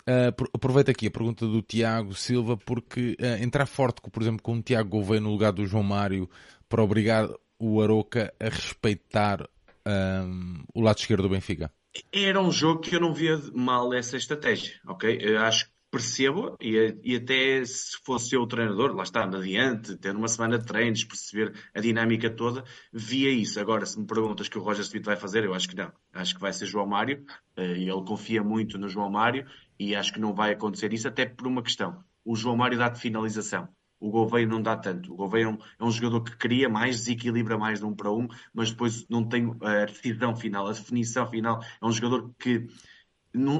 Uh, 0.08 0.30
aproveito 0.54 0.88
aqui 0.88 1.08
a 1.08 1.10
pergunta 1.10 1.44
do 1.48 1.60
Tiago 1.60 2.14
Silva, 2.14 2.56
porque 2.56 3.16
uh, 3.20 3.42
entrar 3.42 3.66
forte, 3.66 4.00
por 4.08 4.22
exemplo, 4.22 4.40
com 4.40 4.56
o 4.56 4.62
Tiago 4.62 4.88
Gouveia 4.88 5.20
no 5.20 5.32
lugar 5.32 5.52
do 5.52 5.66
João 5.66 5.82
Mário, 5.82 6.30
para 6.68 6.80
obrigar 6.80 7.28
o 7.58 7.82
Aroca 7.82 8.32
a 8.38 8.48
respeitar 8.48 9.42
uh, 9.42 10.64
o 10.72 10.80
lado 10.80 10.98
esquerdo 10.98 11.24
do 11.24 11.30
Benfica? 11.30 11.72
Era 12.12 12.40
um 12.40 12.52
jogo 12.52 12.82
que 12.82 12.94
eu 12.94 13.00
não 13.00 13.12
via 13.12 13.36
mal 13.52 13.92
essa 13.92 14.16
estratégia, 14.16 14.74
ok? 14.86 15.18
Eu 15.20 15.40
acho 15.40 15.68
percebo, 15.96 16.56
e, 16.60 16.94
e 17.02 17.16
até 17.16 17.64
se 17.64 17.96
fosse 18.04 18.34
eu 18.34 18.42
o 18.42 18.46
treinador, 18.46 18.94
lá 18.94 19.02
está, 19.02 19.24
adiante, 19.24 19.96
ter 19.96 20.14
uma 20.14 20.28
semana 20.28 20.58
de 20.58 20.66
treinos, 20.66 21.04
perceber 21.04 21.54
a 21.74 21.80
dinâmica 21.80 22.28
toda, 22.28 22.64
via 22.92 23.30
isso. 23.30 23.58
Agora, 23.58 23.86
se 23.86 23.98
me 23.98 24.06
perguntas 24.06 24.48
que 24.48 24.58
o 24.58 24.62
Roger 24.62 24.82
Smith 24.82 25.04
vai 25.04 25.16
fazer, 25.16 25.44
eu 25.44 25.54
acho 25.54 25.68
que 25.68 25.74
não. 25.74 25.90
Acho 26.12 26.34
que 26.34 26.40
vai 26.40 26.52
ser 26.52 26.66
João 26.66 26.86
Mário, 26.86 27.24
eh, 27.56 27.78
e 27.78 27.88
ele 27.88 28.04
confia 28.04 28.42
muito 28.42 28.76
no 28.76 28.88
João 28.88 29.10
Mário, 29.10 29.46
e 29.78 29.94
acho 29.94 30.12
que 30.12 30.20
não 30.20 30.34
vai 30.34 30.52
acontecer 30.52 30.92
isso, 30.92 31.08
até 31.08 31.24
por 31.24 31.46
uma 31.46 31.62
questão. 31.62 32.04
O 32.24 32.36
João 32.36 32.56
Mário 32.56 32.76
dá-te 32.76 33.00
finalização. 33.00 33.68
O 33.98 34.10
Gouveia 34.10 34.46
não 34.46 34.60
dá 34.60 34.76
tanto. 34.76 35.12
O 35.12 35.16
Gouveia 35.16 35.44
é 35.44 35.48
um, 35.48 35.58
é 35.80 35.84
um, 35.84 35.90
jogador 35.90 36.20
que 36.22 36.36
cria 36.36 36.68
mais, 36.68 36.96
desequilibra 36.98 37.56
mais 37.56 37.78
de 37.78 37.86
um 37.86 37.94
para 37.94 38.12
um, 38.12 38.28
mas 38.52 38.70
depois 38.70 39.08
não 39.08 39.26
tem 39.26 39.56
a 39.62 39.86
decisão 39.86 40.36
final, 40.36 40.66
a 40.66 40.72
definição 40.72 41.26
final. 41.30 41.62
É 41.80 41.86
um 41.86 41.90
jogador 41.90 42.30
que 42.38 42.66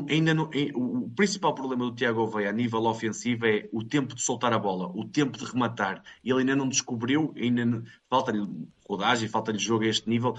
ainda 0.09 0.33
não, 0.33 0.51
o 0.75 1.11
principal 1.11 1.55
problema 1.55 1.85
do 1.85 1.95
Tiago 1.95 2.21
Gouveia 2.21 2.51
a 2.51 2.53
nível 2.53 2.85
ofensivo 2.85 3.47
é 3.47 3.69
o 3.73 3.85
tempo 3.85 4.15
de 4.15 4.23
soltar 4.23 4.53
a 4.53 4.59
bola, 4.59 4.91
o 4.95 5.05
tempo 5.05 5.37
de 5.37 5.45
rematar. 5.45 6.03
Ele 6.25 6.41
ainda 6.41 6.57
não 6.57 6.69
descobriu, 6.69 7.33
ainda 7.37 7.83
falta-lhe 8.09 8.47
rodagem, 8.89 9.29
falta-lhe 9.29 9.59
jogo 9.59 9.85
a 9.85 9.89
este 9.89 10.09
nível, 10.09 10.35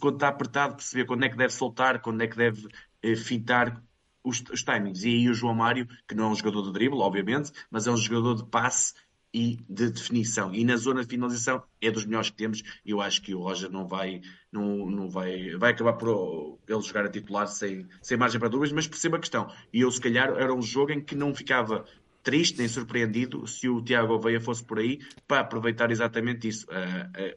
quando 0.00 0.14
está 0.14 0.28
apertado, 0.28 0.76
perceber 0.76 1.04
quando 1.04 1.24
é 1.24 1.28
que 1.28 1.36
deve 1.36 1.52
soltar, 1.52 2.00
quando 2.00 2.22
é 2.22 2.26
que 2.26 2.36
deve 2.36 2.68
eh, 3.02 3.16
fintar 3.16 3.82
os, 4.22 4.42
os 4.52 4.62
timings. 4.62 5.04
E 5.04 5.08
aí 5.08 5.28
o 5.28 5.34
João 5.34 5.54
Mário, 5.54 5.88
que 6.06 6.14
não 6.14 6.24
é 6.24 6.28
um 6.28 6.34
jogador 6.34 6.62
de 6.62 6.72
drible, 6.72 6.98
obviamente, 6.98 7.52
mas 7.70 7.86
é 7.86 7.90
um 7.90 7.96
jogador 7.96 8.34
de 8.34 8.44
passe 8.44 8.94
e 9.32 9.58
de 9.68 9.90
definição. 9.90 10.54
E 10.54 10.64
na 10.64 10.76
zona 10.76 11.02
de 11.02 11.08
finalização 11.08 11.62
é 11.80 11.90
dos 11.90 12.04
melhores 12.04 12.30
que 12.30 12.36
temos. 12.36 12.62
Eu 12.84 13.00
acho 13.00 13.22
que 13.22 13.34
o 13.34 13.40
Roger 13.40 13.70
não 13.70 13.86
vai, 13.86 14.20
não, 14.50 14.90
não 14.90 15.08
vai, 15.08 15.56
vai 15.56 15.72
acabar 15.72 15.94
por 15.94 16.58
ele 16.68 16.82
jogar 16.82 17.06
a 17.06 17.10
titular 17.10 17.46
sem, 17.46 17.86
sem 18.02 18.16
margem 18.16 18.40
para 18.40 18.48
dúvidas, 18.48 18.72
mas 18.72 18.88
perceba 18.88 19.16
a 19.16 19.20
questão. 19.20 19.50
E 19.72 19.80
eu, 19.80 19.90
se 19.90 20.00
calhar, 20.00 20.30
era 20.30 20.54
um 20.54 20.62
jogo 20.62 20.92
em 20.92 21.00
que 21.00 21.14
não 21.14 21.34
ficava 21.34 21.84
triste 22.22 22.58
nem 22.58 22.68
surpreendido 22.68 23.46
se 23.46 23.68
o 23.68 23.82
Tiago 23.82 24.14
Oveia 24.14 24.40
fosse 24.40 24.62
por 24.62 24.78
aí 24.78 25.00
para 25.26 25.40
aproveitar 25.40 25.90
exatamente 25.90 26.48
isso, 26.48 26.66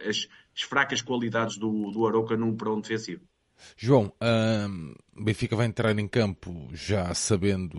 as, 0.06 0.27
as 0.53 0.62
fracas 0.62 1.01
qualidades 1.01 1.58
do, 1.58 1.91
do 1.91 2.06
Aroca 2.06 2.36
num 2.36 2.49
um 2.49 2.82
defensivo. 2.82 3.21
João, 3.78 4.13
o 5.15 5.23
Benfica 5.23 5.56
vai 5.56 5.65
entrar 5.65 5.97
em 5.97 6.08
campo 6.08 6.69
já 6.73 7.13
sabendo 7.13 7.78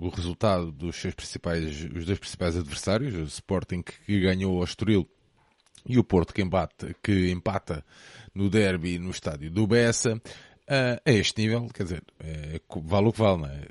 o 0.00 0.08
resultado 0.08 0.70
dos 0.70 0.96
seus 0.96 1.14
principais, 1.14 1.84
os 1.94 2.04
dois 2.04 2.18
principais 2.18 2.56
adversários, 2.56 3.14
o 3.14 3.24
Sporting 3.24 3.82
que 3.82 4.20
ganhou 4.20 4.58
ao 4.58 4.64
Estoril 4.64 5.08
e 5.86 5.98
o 5.98 6.04
Porto 6.04 6.32
que, 6.32 6.42
embate, 6.42 6.94
que 7.02 7.30
empata 7.30 7.84
no 8.34 8.48
derby 8.48 8.98
no 8.98 9.10
estádio 9.10 9.50
do 9.50 9.66
Bessa. 9.66 10.14
Uh, 10.14 11.00
a 11.04 11.10
este 11.10 11.40
nível, 11.40 11.66
quer 11.72 11.84
dizer, 11.84 12.04
é, 12.20 12.60
vale 12.82 13.08
o 13.08 13.12
que 13.12 13.18
vale, 13.18 13.38
não 13.40 13.48
é? 13.48 13.68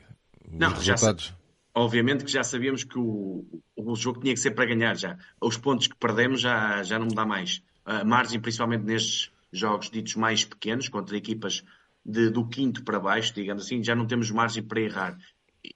Os 0.52 0.60
não, 0.60 0.70
resultados... 0.72 1.26
Já, 1.26 1.36
obviamente 1.76 2.26
que 2.26 2.32
já 2.32 2.44
sabíamos 2.44 2.84
que 2.84 2.98
o, 2.98 3.46
o 3.76 3.96
jogo 3.96 4.20
tinha 4.20 4.34
que 4.34 4.40
ser 4.40 4.52
para 4.52 4.66
ganhar 4.66 4.98
já. 4.98 5.18
Os 5.40 5.58
pontos 5.58 5.88
que 5.88 5.96
perdemos 5.96 6.42
já, 6.42 6.82
já 6.82 6.98
não 6.98 7.08
dá 7.08 7.24
mais. 7.24 7.62
A 7.86 8.04
margem, 8.04 8.40
principalmente 8.40 8.84
nestes 8.84 9.32
jogos 9.52 9.90
ditos 9.90 10.16
mais 10.16 10.44
pequenos, 10.44 10.90
contra 10.90 11.18
equipas 11.18 11.64
de, 12.06 12.30
do 12.30 12.48
quinto 12.48 12.84
para 12.84 13.00
baixo, 13.00 13.34
digamos 13.34 13.66
assim, 13.66 13.84
já 13.84 13.96
não 13.96 14.08
temos 14.08 14.32
margem 14.32 14.64
para 14.64 14.82
errar. 14.82 15.18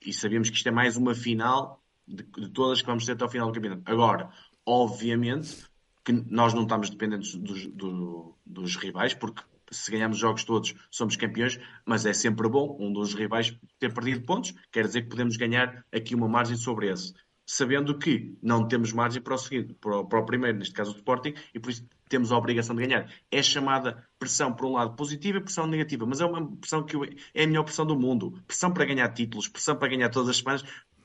E, 0.06 0.14
sabemos 0.14 0.50
que 0.50 0.56
isto 0.56 0.68
é 0.70 0.72
mais 0.72 0.96
uma 0.96 1.14
final 1.14 1.84
de, 2.08 2.24
de, 2.24 2.50
todas 2.50 2.82
que 2.82 2.88
vamos 2.88 3.06
ter 3.06 3.14
até 3.14 3.24
ao 3.24 3.30
final 3.30 3.48
do 3.48 3.54
campeonato. 3.54 3.84
Agora, 3.86 4.30
obviamente 4.66 5.66
que 6.04 6.12
nós 6.12 6.54
não 6.54 6.64
estamos 6.64 6.90
dependentes 6.90 7.36
dos, 7.36 7.68
do, 7.68 8.36
dos 8.46 8.76
rivais, 8.76 9.14
porque 9.14 9.44
se 9.70 9.92
ganhamos 9.92 10.18
jogos 10.18 10.44
todos, 10.44 10.74
somos 10.90 11.16
campeões, 11.16 11.60
mas 11.86 12.06
é 12.06 12.14
sempre 12.14 12.50
bom 12.50 12.78
um 12.80 12.92
dos 12.92 13.14
rivais 13.14 13.58
ter 13.80 13.94
perdido 13.94 14.26
pontos, 14.26 14.54
quer 14.72 14.86
dizer 14.86 15.04
que 15.04 15.10
podemos 15.10 15.38
ganhar 15.38 15.86
aqui 15.92 16.16
uma 16.16 16.28
margem 16.28 16.58
sobre 16.58 16.92
esse. 16.92 17.14
Sabendo 17.46 17.98
que 17.98 18.38
não 18.42 18.68
temos 18.68 18.94
margem 18.94 19.22
para 19.22 19.36
o 19.36 19.38
seguinte, 19.38 19.74
para 19.74 20.00
o, 20.00 20.06
para 20.06 20.20
o 20.20 20.26
primeiro, 20.26 20.58
neste 20.58 20.74
caso 20.74 20.92
o 20.92 20.96
Sporting, 20.96 21.34
e 21.54 21.60
por 21.60 21.72
isso 21.72 21.86
temos 22.12 22.32
a 22.32 22.38
obrigação 22.38 22.76
de 22.76 22.86
ganhar. 22.86 23.10
É 23.32 23.41
chamada 23.41 24.06
pressão, 24.19 24.54
por 24.54 24.67
um 24.67 24.74
lado, 24.74 24.95
positiva 24.95 25.38
e 25.38 25.41
pressão 25.41 25.65
negativa, 25.65 26.06
mas 26.06 26.19
é 26.19 26.26
uma 26.26 26.45
pressão 26.58 26.84
que 26.84 26.95
é 27.34 27.43
a 27.43 27.47
melhor 27.47 27.63
pressão 27.63 27.86
do 27.86 27.97
mundo. 27.97 28.38
Pressão 28.45 28.71
para 28.71 28.86
ganhar 28.86 29.08
títulos, 29.10 29.47
pressão 29.47 29.76
para 29.76 29.88
ganhar 29.88 30.10
todas 30.10 30.30
as 30.30 30.38
semanas, 30.38 30.63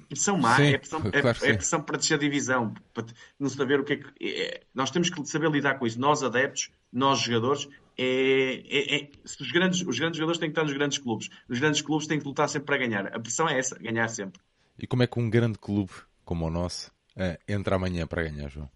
pressão 0.09 0.37
má, 0.37 0.57
sim, 0.57 0.75
é, 0.75 0.79
pressão, 0.79 1.01
é, 1.13 1.23
claro 1.23 1.39
é, 1.43 1.51
é, 1.51 1.55
pressão 1.55 1.81
para 1.81 1.97
descer 1.97 2.15
a 2.15 2.19
divisão, 2.19 2.75
para 2.93 3.07
não 3.39 3.49
saber 3.49 3.81
o 3.81 3.85
que 3.85 3.93
é 3.93 3.97
que. 3.97 4.07
É, 4.21 4.63
nós 4.75 4.91
temos 4.91 5.09
que 5.09 5.25
saber 5.27 5.51
lidar 5.51 5.79
com 5.79 5.87
isso. 5.87 6.01
Nós, 6.01 6.23
adeptos, 6.23 6.71
nós, 6.93 7.21
jogadores, 7.21 7.69
é, 7.97 8.63
é, 8.69 8.97
é, 8.97 9.11
os, 9.25 9.53
grandes, 9.53 9.81
os 9.87 9.99
grandes 9.99 10.19
jogadores 10.19 10.39
têm 10.39 10.49
que 10.49 10.53
estar 10.53 10.65
nos 10.65 10.73
grandes 10.73 10.99
clubes. 10.99 11.31
Os 11.49 11.59
grandes 11.59 11.81
clubes 11.83 12.07
têm 12.07 12.19
que 12.19 12.27
lutar 12.27 12.49
sempre 12.49 12.67
para 12.67 12.79
ganhar. 12.79 13.07
A 13.15 13.21
pressão 13.21 13.49
é 13.49 13.59
essa, 13.59 13.79
ganhar 13.79 14.09
sempre. 14.09 14.41
E 14.79 14.87
como 14.87 15.03
é 15.03 15.07
que 15.07 15.19
um 15.19 15.31
grande 15.31 15.59
clube 15.59 15.93
como 16.25 16.47
o 16.47 16.51
nosso 16.51 16.91
é, 17.17 17.39
entra 17.49 17.77
amanhã 17.77 18.07
para 18.07 18.25
ganhar, 18.25 18.49
João? 18.49 18.69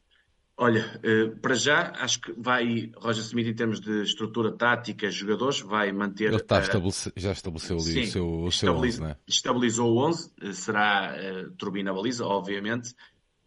Olha, 0.62 0.85
eh, 1.03 1.29
para 1.40 1.55
já 1.55 1.90
acho 1.96 2.20
que 2.20 2.35
vai 2.37 2.92
Roger 2.94 3.25
Smith 3.25 3.46
em 3.46 3.55
termos 3.55 3.81
de 3.81 4.03
estrutura 4.03 4.53
tática, 4.53 5.11
jogadores, 5.11 5.61
vai 5.61 5.90
manter. 5.90 6.27
Ele 6.27 6.37
está 6.37 6.61
estabelece, 6.61 7.11
já 7.16 7.33
estabeleceu 7.33 7.79
ali 7.79 7.92
sim, 7.92 8.03
o 8.03 8.07
seu, 8.07 8.40
o 8.42 8.53
seu 8.53 8.77
11, 8.77 9.01
né? 9.01 9.16
Estabilizou 9.27 9.90
o 9.90 10.07
11, 10.07 10.31
eh, 10.42 10.53
será 10.53 11.16
uh, 11.16 11.51
Turbina 11.53 11.94
Baliza, 11.94 12.27
obviamente. 12.27 12.94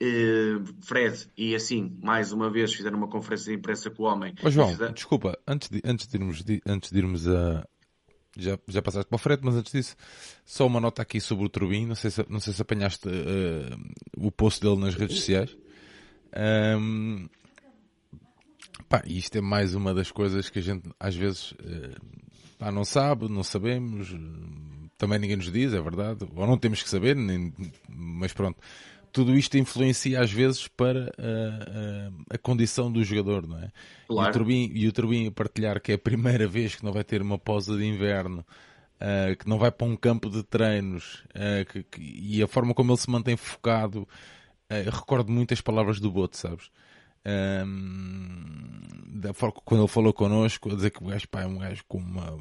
Uh, 0.02 0.66
Fred, 0.82 1.30
e 1.38 1.54
assim, 1.54 1.96
mais 2.02 2.32
uma 2.32 2.50
vez, 2.50 2.74
fizeram 2.74 2.98
uma 2.98 3.08
conferência 3.08 3.52
de 3.52 3.60
imprensa 3.60 3.92
com 3.92 4.02
o 4.02 4.06
homem. 4.08 4.34
Ô 4.44 4.50
João, 4.50 4.70
fizeram... 4.70 4.94
desculpa, 4.94 5.38
antes 5.48 5.70
de, 5.70 5.84
antes 5.86 6.08
de 6.08 6.18
irmos, 6.18 6.44
de, 6.44 6.62
antes 6.66 6.92
de 6.92 6.98
irmos 6.98 7.28
a. 7.28 7.64
Já, 8.36 8.58
já 8.68 8.82
passaste 8.82 9.08
para 9.08 9.16
o 9.16 9.20
Fred, 9.20 9.44
mas 9.46 9.54
antes 9.54 9.72
disso, 9.72 9.96
só 10.44 10.66
uma 10.66 10.82
nota 10.82 11.04
aqui 11.04 11.22
sobre 11.22 11.46
o 11.46 11.50
Turbin. 11.50 11.86
Não 11.86 11.94
sei 11.94 12.10
se, 12.10 12.26
não 12.28 12.40
sei 12.40 12.54
se 12.54 12.62
apanhaste 12.64 13.08
uh, 13.08 13.78
o 14.18 14.32
post 14.32 14.60
dele 14.60 14.78
nas 14.78 14.96
redes 14.96 15.18
sociais. 15.18 15.56
Um, 16.36 17.30
pá, 18.90 19.04
isto 19.06 19.38
é 19.38 19.42
mais 19.42 19.76
uma 19.76 19.94
das 19.94 20.12
coisas 20.12 20.50
que 20.50 20.60
a 20.60 20.62
gente 20.62 20.90
às 21.00 21.16
vezes 21.16 21.52
uh, 21.52 21.96
pá, 22.58 22.72
não 22.72 22.84
sabe, 22.84 23.30
não 23.30 23.44
sabemos, 23.44 24.16
também 24.98 25.20
ninguém 25.20 25.38
nos 25.38 25.52
diz, 25.52 25.74
é 25.74 25.82
verdade, 25.82 26.26
ou 26.36 26.48
não 26.48 26.58
temos 26.58 26.82
que 26.82 26.90
saber, 26.90 27.16
nem, 27.16 27.54
mas 27.88 28.34
pronto. 28.34 28.58
Tudo 29.12 29.36
isto 29.36 29.56
influencia 29.60 30.20
às 30.20 30.32
vezes 30.32 30.68
para 30.68 31.14
a, 31.20 32.34
a, 32.34 32.36
a 32.36 32.38
condição 32.40 32.92
do 32.92 33.04
jogador, 33.04 33.48
não 33.48 33.60
é? 33.60 33.70
Claro. 34.08 34.28
E 34.28 34.30
o, 34.30 34.34
Turbin, 34.34 34.72
e 34.74 34.88
o 34.88 34.92
Turbin 34.92 35.32
partilhar 35.32 35.80
que 35.80 35.92
é 35.92 35.96
a 35.96 36.00
primeira 36.00 36.48
vez 36.48 36.76
que 36.76 36.84
não 36.84 36.92
vai 36.92 37.04
ter 37.04 37.22
uma 37.22 37.38
pausa 37.38 37.78
de 37.78 37.86
inverno, 37.86 38.46
Uh, 39.02 39.36
que 39.36 39.50
não 39.50 39.58
vai 39.58 39.70
para 39.70 39.86
um 39.86 39.98
campo 39.98 40.30
de 40.30 40.44
treinos 40.44 41.26
uh, 41.32 41.66
que, 41.70 41.84
que, 41.84 42.02
e 42.02 42.42
a 42.42 42.48
forma 42.48 42.74
como 42.74 42.94
ele 42.94 42.98
se 42.98 43.10
mantém 43.10 43.36
focado 43.36 44.08
Uh, 44.82 44.90
recordo 44.90 45.32
muito 45.32 45.54
as 45.54 45.62
palavras 45.62 46.00
do 46.00 46.12
Boto, 46.12 46.38
sabes? 46.38 46.70
Um, 47.26 48.82
da 49.22 49.34
forma 49.34 49.56
quando 49.64 49.82
ele 49.82 49.88
falou 49.88 50.14
connosco, 50.14 50.72
a 50.72 50.76
dizer 50.76 50.92
que 50.92 51.04
o 51.04 51.08
gajo 51.08 51.28
pá, 51.30 51.42
é 51.42 51.48
um 51.48 51.58
gajo 51.58 51.84
com 51.88 51.98
uma. 51.98 52.40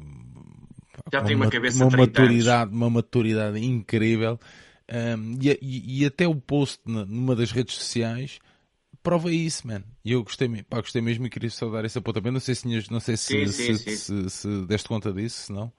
Já 1.11 1.21
tem 1.23 1.35
uma, 1.35 1.45
uma 1.45 1.51
cabeça 1.51 1.85
uma 1.85 1.97
maturidade, 1.97 2.71
uma 2.71 2.89
maturidade 2.89 3.59
incrível. 3.63 4.39
Um, 4.91 5.37
e, 5.41 5.57
e, 5.61 6.01
e, 6.01 6.05
até 6.05 6.27
o 6.27 6.35
post 6.35 6.81
numa 6.85 7.35
das 7.35 7.51
redes 7.51 7.75
sociais 7.75 8.39
prova 9.01 9.31
isso, 9.31 9.65
man. 9.65 9.83
E 10.03 10.11
eu 10.11 10.23
gostei, 10.23 10.49
pá, 10.63 10.81
gostei 10.81 11.01
mesmo 11.01 11.25
e 11.25 11.29
queria 11.29 11.49
só 11.49 11.69
dar 11.69 11.85
esse 11.85 11.97
apontamento. 11.97 12.33
Não 12.33 12.39
sei 12.39 12.55
se, 12.55 12.91
não 12.91 12.99
sei 12.99 13.15
se, 13.15 13.23
sim, 13.23 13.47
se, 13.47 13.77
sim, 13.77 13.95
se, 13.95 14.29
se, 14.29 14.65
deste 14.65 14.89
conta 14.89 15.11
disso, 15.11 15.45
se 15.47 15.53
não 15.53 15.71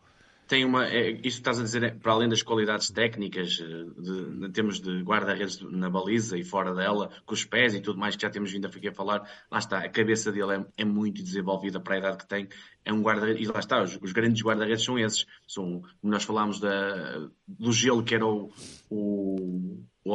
tem 0.46 0.64
uma. 0.64 0.86
É, 0.86 1.10
isso 1.10 1.38
estás 1.38 1.58
a 1.58 1.62
dizer, 1.62 1.82
é, 1.82 1.90
para 1.90 2.12
além 2.12 2.28
das 2.28 2.42
qualidades 2.42 2.90
técnicas, 2.90 3.60
eh, 3.60 4.00
de, 4.00 4.50
temos 4.52 4.80
de 4.80 5.02
guarda-redes 5.02 5.60
na 5.60 5.88
baliza 5.88 6.36
e 6.36 6.44
fora 6.44 6.74
dela, 6.74 7.10
com 7.24 7.34
os 7.34 7.44
pés 7.44 7.74
e 7.74 7.80
tudo 7.80 7.98
mais, 7.98 8.16
que 8.16 8.22
já 8.22 8.30
temos 8.30 8.52
vindo 8.52 8.66
aqui 8.66 8.88
a 8.88 8.92
falar, 8.92 9.28
lá 9.50 9.58
está, 9.58 9.78
a 9.78 9.88
cabeça 9.88 10.30
dele 10.30 10.52
é, 10.52 10.82
é 10.82 10.84
muito 10.84 11.22
desenvolvida 11.22 11.80
para 11.80 11.94
a 11.94 11.98
idade 11.98 12.18
que 12.18 12.26
tem. 12.26 12.48
É 12.84 12.92
um 12.92 13.00
guarda-redes, 13.00 13.48
e 13.48 13.50
lá 13.50 13.58
está, 13.58 13.82
os, 13.82 13.98
os 14.00 14.12
grandes 14.12 14.42
guarda-redes 14.42 14.84
são 14.84 14.98
esses. 14.98 15.26
São, 15.48 15.82
nós 16.02 16.24
falámos 16.24 16.60
da, 16.60 17.28
do 17.46 17.72
gelo, 17.72 18.04
que 18.04 18.14
era 18.14 18.26
o, 18.26 18.52
o 18.90 19.84
o 20.04 20.12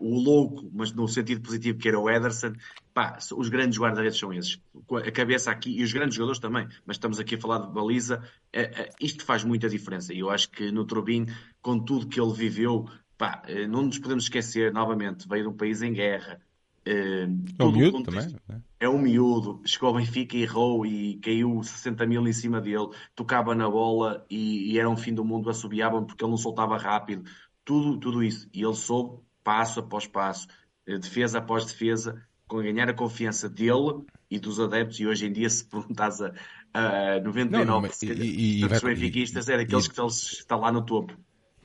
o 0.00 0.20
louco, 0.20 0.68
mas 0.74 0.92
no 0.92 1.06
sentido 1.06 1.40
positivo, 1.40 1.78
que 1.78 1.88
era 1.88 1.98
o 1.98 2.10
Ederson. 2.10 2.54
Pá, 2.98 3.16
os 3.36 3.48
grandes 3.48 3.78
guarda-redes 3.78 4.18
são 4.18 4.32
esses. 4.32 4.60
A 4.90 5.12
cabeça 5.12 5.52
aqui, 5.52 5.70
e 5.70 5.84
os 5.84 5.92
grandes 5.92 6.16
jogadores 6.16 6.40
também, 6.40 6.66
mas 6.84 6.96
estamos 6.96 7.20
aqui 7.20 7.36
a 7.36 7.40
falar 7.40 7.60
de 7.60 7.72
baliza. 7.72 8.20
É, 8.52 8.62
é, 8.62 8.90
isto 9.00 9.24
faz 9.24 9.44
muita 9.44 9.68
diferença. 9.68 10.12
E 10.12 10.18
eu 10.18 10.28
acho 10.28 10.50
que 10.50 10.72
no 10.72 10.84
Trubin, 10.84 11.26
com 11.62 11.78
tudo 11.78 12.08
que 12.08 12.20
ele 12.20 12.32
viveu, 12.32 12.90
pá, 13.16 13.40
eh, 13.46 13.68
não 13.68 13.82
nos 13.82 14.00
podemos 14.00 14.24
esquecer, 14.24 14.72
novamente, 14.72 15.28
veio 15.28 15.44
de 15.44 15.48
um 15.48 15.56
país 15.56 15.80
em 15.80 15.92
guerra. 15.92 16.40
Eh, 16.84 17.28
é 17.56 17.64
um 17.64 17.70
miúdo 17.70 18.02
também. 18.02 18.36
Né? 18.48 18.62
É 18.80 18.88
um 18.88 18.98
miúdo. 18.98 19.62
Chegou 19.64 19.90
ao 19.90 19.94
Benfica 19.94 20.36
e 20.36 20.42
errou 20.42 20.84
e 20.84 21.18
caiu 21.18 21.62
60 21.62 22.04
mil 22.04 22.26
em 22.26 22.32
cima 22.32 22.60
dele. 22.60 22.88
Tocava 23.14 23.54
na 23.54 23.70
bola 23.70 24.26
e, 24.28 24.72
e 24.72 24.76
era 24.76 24.90
um 24.90 24.96
fim 24.96 25.14
do 25.14 25.24
mundo. 25.24 25.48
Assobiavam 25.48 26.04
porque 26.04 26.24
ele 26.24 26.32
não 26.32 26.36
soltava 26.36 26.76
rápido. 26.76 27.30
Tudo, 27.64 27.96
tudo 27.96 28.24
isso. 28.24 28.48
E 28.52 28.60
ele 28.60 28.74
soube 28.74 29.22
passo 29.44 29.78
após 29.78 30.04
passo, 30.04 30.48
eh, 30.84 30.98
defesa 30.98 31.38
após 31.38 31.64
defesa, 31.64 32.26
ganhar 32.48 32.88
a 32.88 32.94
confiança 32.94 33.48
dele 33.48 34.04
e 34.30 34.38
dos 34.38 34.58
adeptos. 34.58 34.98
E 35.00 35.06
hoje 35.06 35.26
em 35.26 35.32
dia, 35.32 35.48
se 35.48 35.64
perguntas 35.64 36.20
a, 36.22 36.32
a 36.74 37.20
99% 37.20 37.50
não, 37.50 37.64
não, 37.64 37.86
e, 38.02 38.64
e, 38.64 38.68
dos 38.68 38.82
benfiquistas, 38.82 39.48
é 39.48 39.56
daqueles 39.56 39.86
e, 39.86 39.90
que 39.90 40.00
está 40.00 40.56
lá 40.56 40.72
no 40.72 40.82
topo. 40.82 41.14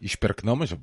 Espero 0.02 0.36
que 0.36 0.46
não, 0.46 0.56
mas 0.56 0.76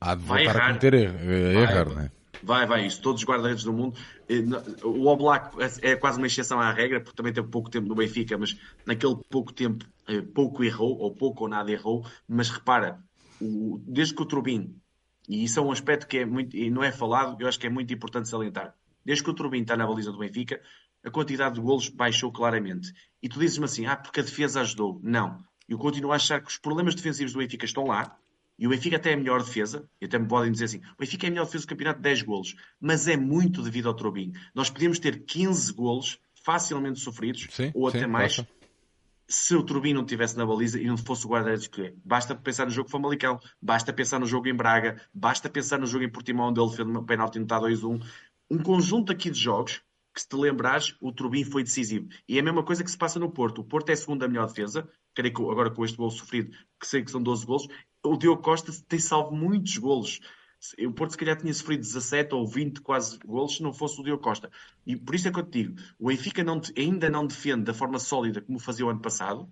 há 0.00 0.14
de 0.14 0.22
voltar 0.22 0.56
a 0.56 0.66
cometer 0.66 0.94
erro, 0.94 1.18
eh, 1.20 1.62
errar, 1.62 1.88
não 1.88 2.00
é? 2.00 2.10
Vai, 2.42 2.66
vai, 2.66 2.86
isso. 2.86 3.00
Todos 3.00 3.22
os 3.22 3.28
guarda-redes 3.28 3.64
do 3.64 3.72
mundo. 3.72 3.96
Eh, 4.28 4.42
o 4.84 5.06
Oblak 5.06 5.56
é 5.80 5.96
quase 5.96 6.18
uma 6.18 6.26
exceção 6.26 6.60
à 6.60 6.72
regra, 6.72 7.00
porque 7.00 7.16
também 7.16 7.32
teve 7.32 7.48
pouco 7.48 7.70
tempo 7.70 7.88
no 7.88 7.94
Benfica, 7.94 8.36
mas 8.36 8.56
naquele 8.86 9.16
pouco 9.30 9.52
tempo, 9.52 9.84
pouco 10.34 10.64
errou, 10.64 10.98
ou 10.98 11.14
pouco 11.14 11.44
ou 11.44 11.48
nada 11.48 11.70
errou. 11.70 12.04
Mas 12.28 12.50
repara, 12.50 13.00
desde 13.86 14.14
que 14.14 14.22
o 14.22 14.26
Turbin 14.26 14.76
E 15.28 15.44
isso 15.44 15.58
é 15.58 15.62
um 15.62 15.72
aspecto 15.72 16.06
que 16.06 16.18
é 16.18 16.26
muito, 16.26 16.56
e 16.56 16.70
não 16.70 16.82
é 16.82 16.92
falado, 16.92 17.40
eu 17.40 17.48
acho 17.48 17.58
que 17.58 17.66
é 17.66 17.70
muito 17.70 17.92
importante 17.92 18.28
salientar. 18.28 18.74
Desde 19.04 19.24
que 19.24 19.30
o 19.30 19.34
Turbin 19.34 19.62
está 19.62 19.76
na 19.76 19.86
baliza 19.86 20.12
do 20.12 20.18
Benfica, 20.18 20.60
a 21.04 21.10
quantidade 21.10 21.56
de 21.56 21.60
golos 21.60 21.88
baixou 21.88 22.30
claramente. 22.30 22.92
E 23.22 23.28
tu 23.28 23.38
dizes-me 23.38 23.64
assim, 23.64 23.86
ah, 23.86 23.96
porque 23.96 24.20
a 24.20 24.22
defesa 24.22 24.60
ajudou. 24.60 25.00
Não. 25.02 25.42
Eu 25.68 25.78
continuo 25.78 26.12
a 26.12 26.16
achar 26.16 26.40
que 26.40 26.48
os 26.48 26.58
problemas 26.58 26.94
defensivos 26.94 27.32
do 27.32 27.38
Benfica 27.38 27.64
estão 27.64 27.84
lá, 27.84 28.16
e 28.58 28.66
o 28.66 28.70
Benfica 28.70 28.96
até 28.96 29.10
é 29.10 29.14
a 29.14 29.16
melhor 29.16 29.42
defesa, 29.42 29.88
e 30.00 30.04
até 30.04 30.18
me 30.18 30.28
podem 30.28 30.52
dizer 30.52 30.66
assim, 30.66 30.78
o 30.78 31.00
Benfica 31.00 31.26
é 31.26 31.28
a 31.28 31.30
melhor 31.30 31.46
defesa 31.46 31.64
do 31.64 31.68
campeonato 31.68 31.98
de 31.98 32.02
10 32.04 32.22
golos, 32.22 32.54
mas 32.80 33.08
é 33.08 33.16
muito 33.16 33.62
devido 33.62 33.88
ao 33.88 33.94
Turbin. 33.94 34.32
Nós 34.54 34.70
podíamos 34.70 34.98
ter 34.98 35.24
15 35.24 35.72
golos 35.72 36.20
facilmente 36.44 37.00
sofridos, 37.00 37.48
sim, 37.50 37.70
ou 37.74 37.88
até 37.88 38.00
sim, 38.00 38.06
mais, 38.06 38.36
passa. 38.36 38.48
se 39.26 39.54
o 39.56 39.62
Turbin 39.62 39.94
não 39.94 40.02
estivesse 40.02 40.36
na 40.36 40.44
baliza 40.44 40.80
e 40.80 40.86
não 40.86 40.96
fosse 40.96 41.24
o 41.26 41.30
guarda-redes 41.30 41.66
que 41.66 41.82
é. 41.82 41.94
Basta 42.04 42.34
pensar 42.34 42.66
no 42.66 42.70
jogo 42.70 42.90
Famalicão, 42.90 43.40
basta 43.60 43.92
pensar 43.92 44.18
no 44.18 44.26
jogo 44.26 44.48
em 44.48 44.54
Braga, 44.54 45.00
basta 45.14 45.48
pensar 45.48 45.78
no 45.78 45.86
jogo 45.86 46.04
em 46.04 46.10
Portimão, 46.10 46.48
onde 46.48 46.60
ele 46.60 46.70
fez 46.70 46.86
um 46.86 47.04
penalti 47.04 47.38
no 47.38 47.46
2-1. 47.46 48.04
Um 48.52 48.62
conjunto 48.62 49.10
aqui 49.10 49.30
de 49.30 49.40
jogos 49.40 49.80
que, 50.14 50.20
se 50.20 50.28
te 50.28 50.36
lembrares, 50.36 50.94
o 51.00 51.10
Turbin 51.10 51.42
foi 51.42 51.62
decisivo. 51.62 52.10
E 52.28 52.36
é 52.36 52.40
a 52.42 52.44
mesma 52.44 52.62
coisa 52.62 52.84
que 52.84 52.90
se 52.90 52.98
passa 52.98 53.18
no 53.18 53.30
Porto. 53.30 53.62
O 53.62 53.64
Porto 53.64 53.88
é 53.88 53.94
a 53.94 53.96
segunda 53.96 54.28
melhor 54.28 54.46
defesa, 54.46 54.86
creio 55.14 55.32
que 55.32 55.40
agora 55.40 55.70
com 55.70 55.82
este 55.82 55.96
gol 55.96 56.10
sofrido, 56.10 56.54
que 56.78 56.86
sei 56.86 57.02
que 57.02 57.10
são 57.10 57.22
12 57.22 57.46
golos. 57.46 57.66
O 58.04 58.14
Diogo 58.14 58.42
Costa 58.42 58.70
tem 58.86 58.98
salvo 58.98 59.34
muitos 59.34 59.78
golos. 59.78 60.20
O 60.86 60.92
Porto 60.92 61.12
se 61.12 61.16
calhar 61.16 61.38
tinha 61.38 61.54
sofrido 61.54 61.80
17 61.80 62.34
ou 62.34 62.46
20 62.46 62.82
quase 62.82 63.18
golos 63.24 63.56
se 63.56 63.62
não 63.62 63.72
fosse 63.72 63.98
o 63.98 64.04
Diogo 64.04 64.22
Costa. 64.22 64.50
E 64.86 64.96
por 64.96 65.14
isso 65.14 65.28
é 65.28 65.32
que 65.32 65.40
eu 65.40 65.46
te 65.46 65.62
digo, 65.62 65.80
o 65.98 66.08
Benfica 66.08 66.44
não, 66.44 66.60
ainda 66.76 67.08
não 67.08 67.26
defende 67.26 67.64
da 67.64 67.72
forma 67.72 67.98
sólida 67.98 68.42
como 68.42 68.58
fazia 68.58 68.84
o 68.84 68.90
ano 68.90 69.00
passado, 69.00 69.50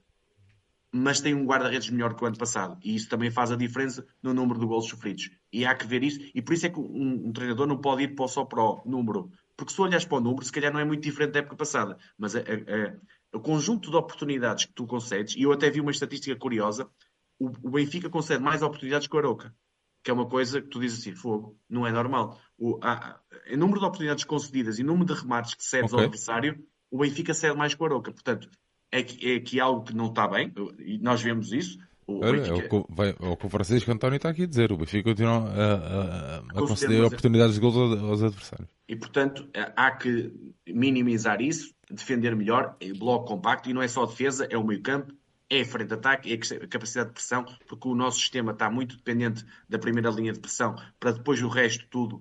mas 0.92 1.20
tem 1.20 1.34
um 1.34 1.44
guarda-redes 1.44 1.88
melhor 1.90 2.14
que 2.14 2.24
o 2.24 2.26
ano 2.26 2.36
passado. 2.36 2.78
E 2.82 2.96
isso 2.96 3.08
também 3.08 3.30
faz 3.30 3.52
a 3.52 3.56
diferença 3.56 4.04
no 4.22 4.34
número 4.34 4.58
de 4.58 4.66
golos 4.66 4.88
sofridos. 4.88 5.30
E 5.52 5.64
há 5.64 5.74
que 5.74 5.86
ver 5.86 6.02
isso. 6.02 6.20
E 6.34 6.42
por 6.42 6.52
isso 6.52 6.66
é 6.66 6.68
que 6.68 6.80
um, 6.80 7.28
um 7.28 7.32
treinador 7.32 7.66
não 7.66 7.78
pode 7.80 8.02
ir 8.02 8.14
só 8.28 8.44
para 8.44 8.62
o 8.62 8.82
número. 8.84 9.30
Porque 9.56 9.72
se 9.72 9.80
olhas 9.80 10.04
para 10.04 10.18
o 10.18 10.20
número, 10.20 10.44
se 10.44 10.52
calhar 10.52 10.72
não 10.72 10.80
é 10.80 10.84
muito 10.84 11.02
diferente 11.02 11.32
da 11.32 11.40
época 11.40 11.56
passada. 11.56 11.96
Mas 12.18 12.34
a, 12.34 12.40
a, 12.40 12.42
a, 12.42 13.36
o 13.36 13.40
conjunto 13.40 13.90
de 13.90 13.96
oportunidades 13.96 14.64
que 14.64 14.72
tu 14.72 14.86
concedes, 14.86 15.36
e 15.36 15.42
eu 15.42 15.52
até 15.52 15.70
vi 15.70 15.80
uma 15.80 15.92
estatística 15.92 16.34
curiosa, 16.34 16.90
o, 17.38 17.46
o 17.46 17.70
Benfica 17.70 18.10
concede 18.10 18.42
mais 18.42 18.62
oportunidades 18.62 19.06
que 19.06 19.14
o 19.14 19.18
Aroca. 19.18 19.54
Que 20.02 20.10
é 20.10 20.14
uma 20.14 20.26
coisa 20.26 20.60
que 20.60 20.68
tu 20.68 20.80
dizes 20.80 21.00
assim, 21.00 21.14
fogo, 21.14 21.56
não 21.68 21.86
é 21.86 21.92
normal. 21.92 22.40
O 22.58 22.80
a, 22.82 23.20
número 23.56 23.78
de 23.78 23.86
oportunidades 23.86 24.24
concedidas 24.24 24.78
e 24.78 24.82
número 24.82 25.14
de 25.14 25.20
remates 25.20 25.54
que 25.54 25.62
cedes 25.62 25.92
Ok. 25.92 25.98
ao 25.98 26.04
adversário, 26.06 26.66
o 26.90 26.98
Benfica 26.98 27.32
cede 27.32 27.56
mais 27.56 27.74
que 27.74 27.82
o 27.82 27.86
Aroca. 27.86 28.10
Portanto, 28.10 28.50
é 28.92 29.02
que, 29.02 29.32
é 29.32 29.40
que 29.40 29.60
algo 29.60 29.84
que 29.84 29.94
não 29.94 30.06
está 30.06 30.26
bem, 30.26 30.52
e 30.78 30.98
nós 30.98 31.22
vemos 31.22 31.52
isso. 31.52 31.78
O 32.06 32.24
Olha, 32.24 32.38
é, 32.38 32.50
Benfica- 32.50 32.76
o 32.76 32.84
que, 32.84 32.92
vai, 32.92 33.10
é 33.10 33.26
o 33.26 33.36
que 33.36 33.46
o 33.46 33.48
Francisco 33.48 33.90
António 33.92 34.16
está 34.16 34.30
aqui 34.30 34.42
a 34.42 34.46
dizer. 34.46 34.72
O 34.72 34.76
Benfica 34.76 35.10
continua 35.10 35.48
a, 35.48 35.74
a, 35.74 36.38
a 36.38 36.42
Conceder, 36.54 37.04
oportunidades 37.04 37.54
de 37.54 37.60
gols 37.60 37.76
aos, 37.76 38.22
adversários. 38.22 38.68
E, 38.88 38.96
portanto, 38.96 39.48
há 39.76 39.92
que 39.92 40.32
minimizar 40.68 41.40
isso, 41.40 41.72
defender 41.88 42.34
melhor, 42.34 42.76
em 42.80 42.92
bloco 42.92 43.26
compacto, 43.26 43.70
e 43.70 43.72
não 43.72 43.80
é 43.80 43.86
só 43.86 44.02
a 44.02 44.06
defesa, 44.06 44.48
é 44.50 44.58
o 44.58 44.64
meio-campo, 44.64 45.14
é 45.48 45.60
a 45.60 45.64
frente 45.64 45.88
de 45.88 45.94
ataque, 45.94 46.32
é 46.32 46.64
a 46.64 46.66
capacidade 46.66 47.10
de 47.10 47.14
pressão, 47.14 47.44
porque 47.68 47.88
o 47.88 47.94
nosso 47.94 48.18
sistema 48.18 48.52
está 48.52 48.68
muito 48.70 48.96
dependente 48.96 49.44
da 49.68 49.78
primeira 49.78 50.10
linha 50.10 50.32
de 50.32 50.40
pressão, 50.40 50.74
para 50.98 51.12
depois 51.12 51.40
o 51.42 51.48
resto 51.48 51.86
tudo, 51.90 52.20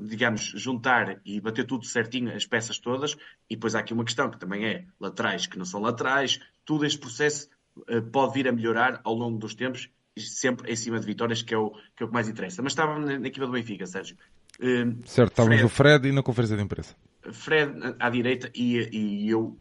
digamos, 0.00 0.42
juntar 0.56 1.20
e 1.24 1.40
bater 1.40 1.64
tudo 1.66 1.84
certinho, 1.84 2.34
as 2.34 2.46
peças 2.46 2.78
todas. 2.78 3.16
E 3.48 3.54
depois 3.56 3.74
há 3.74 3.80
aqui 3.80 3.92
uma 3.92 4.04
questão 4.04 4.30
que 4.30 4.38
também 4.38 4.64
é 4.64 4.84
laterais 5.00 5.46
que 5.46 5.58
não 5.58 5.64
são 5.64 5.80
laterais, 5.80 6.40
tudo 6.64 6.84
este 6.84 6.98
processo 6.98 7.48
eh, 7.88 8.00
pode 8.00 8.34
vir 8.34 8.48
a 8.48 8.52
melhorar 8.52 9.00
ao 9.04 9.14
longo 9.14 9.38
dos 9.38 9.54
tempos, 9.54 9.88
sempre 10.16 10.70
em 10.70 10.76
cima 10.76 11.00
de 11.00 11.06
vitórias, 11.06 11.42
que 11.42 11.54
é 11.54 11.58
o 11.58 11.70
que, 11.96 12.02
é 12.02 12.04
o 12.04 12.08
que 12.08 12.12
mais 12.14 12.28
interessa. 12.28 12.62
Mas 12.62 12.72
estava 12.72 12.98
na, 12.98 13.18
na 13.18 13.26
equipa 13.28 13.46
do 13.46 13.52
Benfica, 13.52 13.86
Sérgio. 13.86 14.16
Eh, 14.60 14.84
Certo, 15.04 15.30
estávamos 15.30 15.56
Fred. 15.60 15.64
o 15.64 15.68
Fred 15.68 16.08
e 16.08 16.12
na 16.12 16.22
conferência 16.22 16.56
de 16.56 16.62
imprensa. 16.62 16.94
Fred 17.32 17.72
à 17.98 18.10
direita 18.10 18.50
e, 18.54 18.76
e 18.92 19.30
eu 19.30 19.56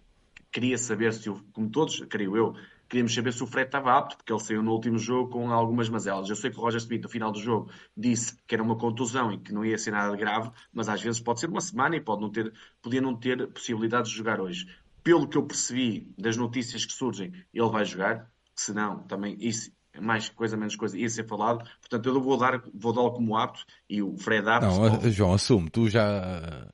queria 0.52 0.78
saber 0.78 1.14
se, 1.14 1.30
o- 1.30 1.42
como 1.54 1.70
todos, 1.70 2.02
creio 2.10 2.36
eu, 2.36 2.54
queríamos 2.92 3.14
saber 3.14 3.32
se 3.32 3.42
o 3.42 3.48
Fred 3.48 3.68
estava 3.70 3.98
apto, 3.98 4.18
porque 4.18 4.34
ele 4.34 4.40
saiu 4.42 4.62
no 4.62 4.74
último 4.74 4.98
jogo 5.00 5.30
com 5.32 5.50
algumas 5.50 5.88
mazelas. 5.88 6.30
Eu 6.30 6.36
sei 6.36 6.52
que 6.52 6.58
o 6.58 6.62
Roger 6.62 6.78
Smith, 6.82 7.02
no 7.02 7.08
final 7.10 7.32
do 7.32 7.40
jogo, 7.40 7.72
disse 7.96 8.38
que 8.46 8.54
era 8.54 8.62
uma 8.62 8.76
contusão 8.76 9.32
e 9.32 9.38
que 9.40 9.54
não 9.54 9.64
ia 9.64 9.78
ser 9.78 9.92
nada 9.92 10.12
de 10.12 10.18
grave, 10.18 10.52
mas 10.74 10.90
às 10.90 11.02
vezes 11.02 11.22
pode 11.22 11.40
ser 11.40 11.48
uma 11.50 11.62
semana 11.62 11.96
e 11.96 12.02
pode 12.02 12.22
não 12.22 12.30
ter, 12.30 12.52
podia 12.82 13.02
não 13.02 13.16
ter 13.16 13.48
possibilidade 13.48 14.10
de 14.10 14.16
jogar 14.16 14.42
hoje. 14.42 14.68
Pelo 15.02 15.26
que 15.28 15.38
eu 15.38 15.44
percebi 15.44 16.14
das 16.18 16.36
notícias 16.36 16.86
que 16.86 16.92
surgem, 16.94 17.32
ele 17.54 17.70
vai 17.70 17.86
jogar, 17.86 18.30
se 18.54 18.74
não, 18.74 19.00
também 19.04 19.38
isso, 19.40 19.72
mais 20.00 20.28
coisa, 20.30 20.58
menos 20.58 20.76
coisa, 20.76 20.98
ia 20.98 21.10
ser 21.10 21.26
falado. 21.26 21.66
Portanto, 21.80 22.06
eu 22.10 22.22
vou 22.22 22.38
dar, 22.38 22.62
vou 22.74 22.92
dá-lo 22.94 23.12
como 23.14 23.38
apto 23.38 23.66
e 23.90 24.02
o 24.04 24.18
Fred 24.18 24.48
apto. 24.50 24.68
Não, 24.68 24.86
a- 24.86 25.10
João, 25.10 25.34
assume, 25.34 25.70
tu 25.70 25.90
já. 25.90 26.68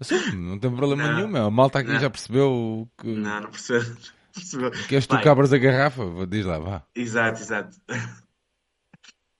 Assume, 0.00 0.36
não 0.36 0.58
tem 0.58 0.74
problema 0.74 1.08
Não. 1.08 1.28
nenhum. 1.28 1.44
A 1.46 1.50
malta 1.50 1.80
aqui 1.80 1.90
Não. 1.92 1.98
já 2.00 2.08
percebeu 2.08 2.88
que, 2.96 3.08
Não, 3.08 3.40
não 3.40 3.50
percebo. 3.50 3.96
Percebeu. 4.32 4.70
que 4.70 4.94
és 4.96 5.06
tu 5.06 5.20
cabras 5.20 5.52
a 5.52 5.58
garrafa. 5.58 6.02
Diz 6.28 6.44
lá, 6.46 6.58
vá. 6.58 6.82
Exato, 6.94 7.40
exato. 7.40 7.76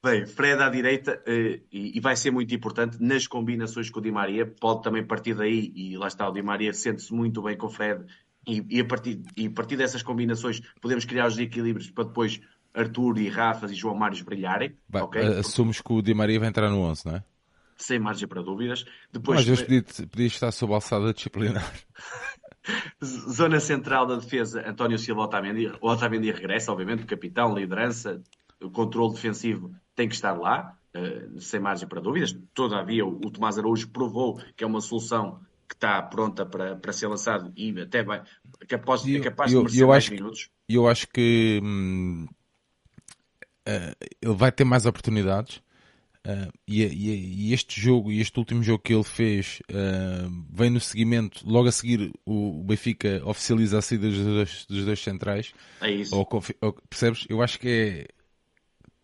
Bem, 0.04 0.26
Fred 0.26 0.62
à 0.62 0.68
direita, 0.68 1.20
eh, 1.26 1.60
e, 1.72 1.98
vai 2.00 2.14
ser 2.14 2.30
muito 2.30 2.54
importante 2.54 2.96
nas 3.00 3.26
combinações 3.26 3.90
com 3.90 3.98
o 3.98 4.02
Di 4.02 4.12
Maria. 4.12 4.46
Pode 4.46 4.82
também 4.84 5.04
partir 5.04 5.34
daí, 5.34 5.72
e 5.74 5.96
lá 5.98 6.06
está, 6.06 6.28
o 6.28 6.32
Di 6.32 6.40
Maria 6.40 6.72
sente-se 6.72 7.12
muito 7.12 7.42
bem 7.42 7.56
com 7.56 7.66
o 7.66 7.70
Fred, 7.70 8.04
e, 8.46 8.80
a 8.80 8.84
partir, 8.84 9.20
e 9.36 9.46
a 9.48 9.50
partir 9.50 9.76
dessas 9.76 10.02
combinações 10.02 10.62
podemos 10.80 11.04
criar 11.04 11.26
os 11.26 11.36
equilíbrios 11.36 11.90
para 11.90 12.04
depois 12.04 12.40
Arthur 12.72 13.18
e 13.18 13.28
Rafas 13.28 13.72
e 13.72 13.74
João 13.74 13.96
Mários 13.96 14.22
brilharem, 14.22 14.76
Vai, 14.88 15.02
ok? 15.02 15.20
a- 15.20 15.40
Assumes 15.40 15.80
que 15.80 15.92
o 15.92 16.00
Di 16.00 16.14
Maria 16.14 16.38
vai 16.38 16.48
entrar 16.48 16.70
no 16.70 16.78
11, 16.78 17.04
não 17.06 17.16
é? 17.16 17.24
Sem 17.76 17.98
margem 17.98 18.26
para 18.28 18.40
dúvidas. 18.40 18.84
Depois, 19.12 19.40
Às 19.40 19.46
vezes 19.46 19.62
podia, 19.64 19.82
podia 20.06 20.26
estar 20.28 20.52
sob 20.52 20.72
alçada 20.74 21.12
disciplinar. 21.12 21.72
Zona 23.02 23.60
central 23.60 24.06
da 24.06 24.16
defesa, 24.16 24.62
António 24.68 24.98
Silva 24.98 25.22
Otamendi. 25.22 25.70
O 25.80 25.88
Otamendi 25.88 26.30
regressa, 26.30 26.72
obviamente, 26.72 27.04
capitão, 27.04 27.54
liderança, 27.54 28.22
o 28.60 28.70
controle 28.70 29.14
defensivo 29.14 29.72
tem 29.94 30.08
que 30.08 30.14
estar 30.14 30.32
lá, 30.32 30.76
eh, 30.94 31.28
sem 31.38 31.60
margem 31.60 31.88
para 31.88 32.00
dúvidas. 32.00 32.36
Todavia, 32.54 33.04
o, 33.06 33.16
o 33.16 33.30
Tomás 33.30 33.58
Araújo 33.58 33.88
provou 33.88 34.40
que 34.56 34.64
é 34.64 34.66
uma 34.66 34.80
solução 34.80 35.40
que 35.68 35.74
está 35.74 36.00
pronta 36.02 36.46
para, 36.46 36.76
para 36.76 36.92
ser 36.92 37.06
lançado 37.08 37.52
e 37.56 37.78
até 37.80 38.02
vai, 38.02 38.22
capaz, 38.68 39.04
E 39.04 39.16
é 39.16 39.18
eu- 39.18 39.22
capaz 39.24 39.52
eu- 39.52 39.58
de 39.60 39.64
merecer 39.64 39.82
eu 39.82 39.92
acho 39.92 40.08
que- 40.10 40.14
minutos. 40.16 40.50
E 40.68 40.74
eu 40.74 40.88
acho 40.88 41.06
que 41.08 41.60
hum, 41.62 42.26
eh, 43.66 43.94
ele 44.22 44.34
vai 44.34 44.50
ter 44.50 44.64
mais 44.64 44.86
oportunidades. 44.86 45.62
Eh, 46.24 46.48
e, 46.66 46.82
e- 46.84 47.48
e 47.48 47.52
este 47.54 47.80
jogo, 47.80 48.10
e 48.12 48.20
este 48.20 48.38
último 48.38 48.62
jogo 48.62 48.82
que 48.82 48.92
ele 48.94 49.04
fez, 49.04 49.60
eh, 49.68 50.26
vem 50.52 50.70
no 50.70 50.80
seguimento. 50.80 51.40
Logo 51.48 51.68
a 51.68 51.72
seguir, 51.72 52.12
o, 52.26 52.60
o 52.60 52.64
Benfica 52.64 53.22
oficializa 53.24 53.78
a 53.78 53.82
saída 53.82 54.08
dos 54.08 54.18
dois, 54.18 54.66
dos 54.66 54.84
dois 54.84 55.00
centrais. 55.00 55.52
É 55.80 55.90
isso. 55.90 56.14
Ou 56.14 56.26
ou- 56.60 56.72
percebes? 56.88 57.24
Eu 57.28 57.42
acho 57.42 57.58
que 57.58 57.68
é. 57.68 58.06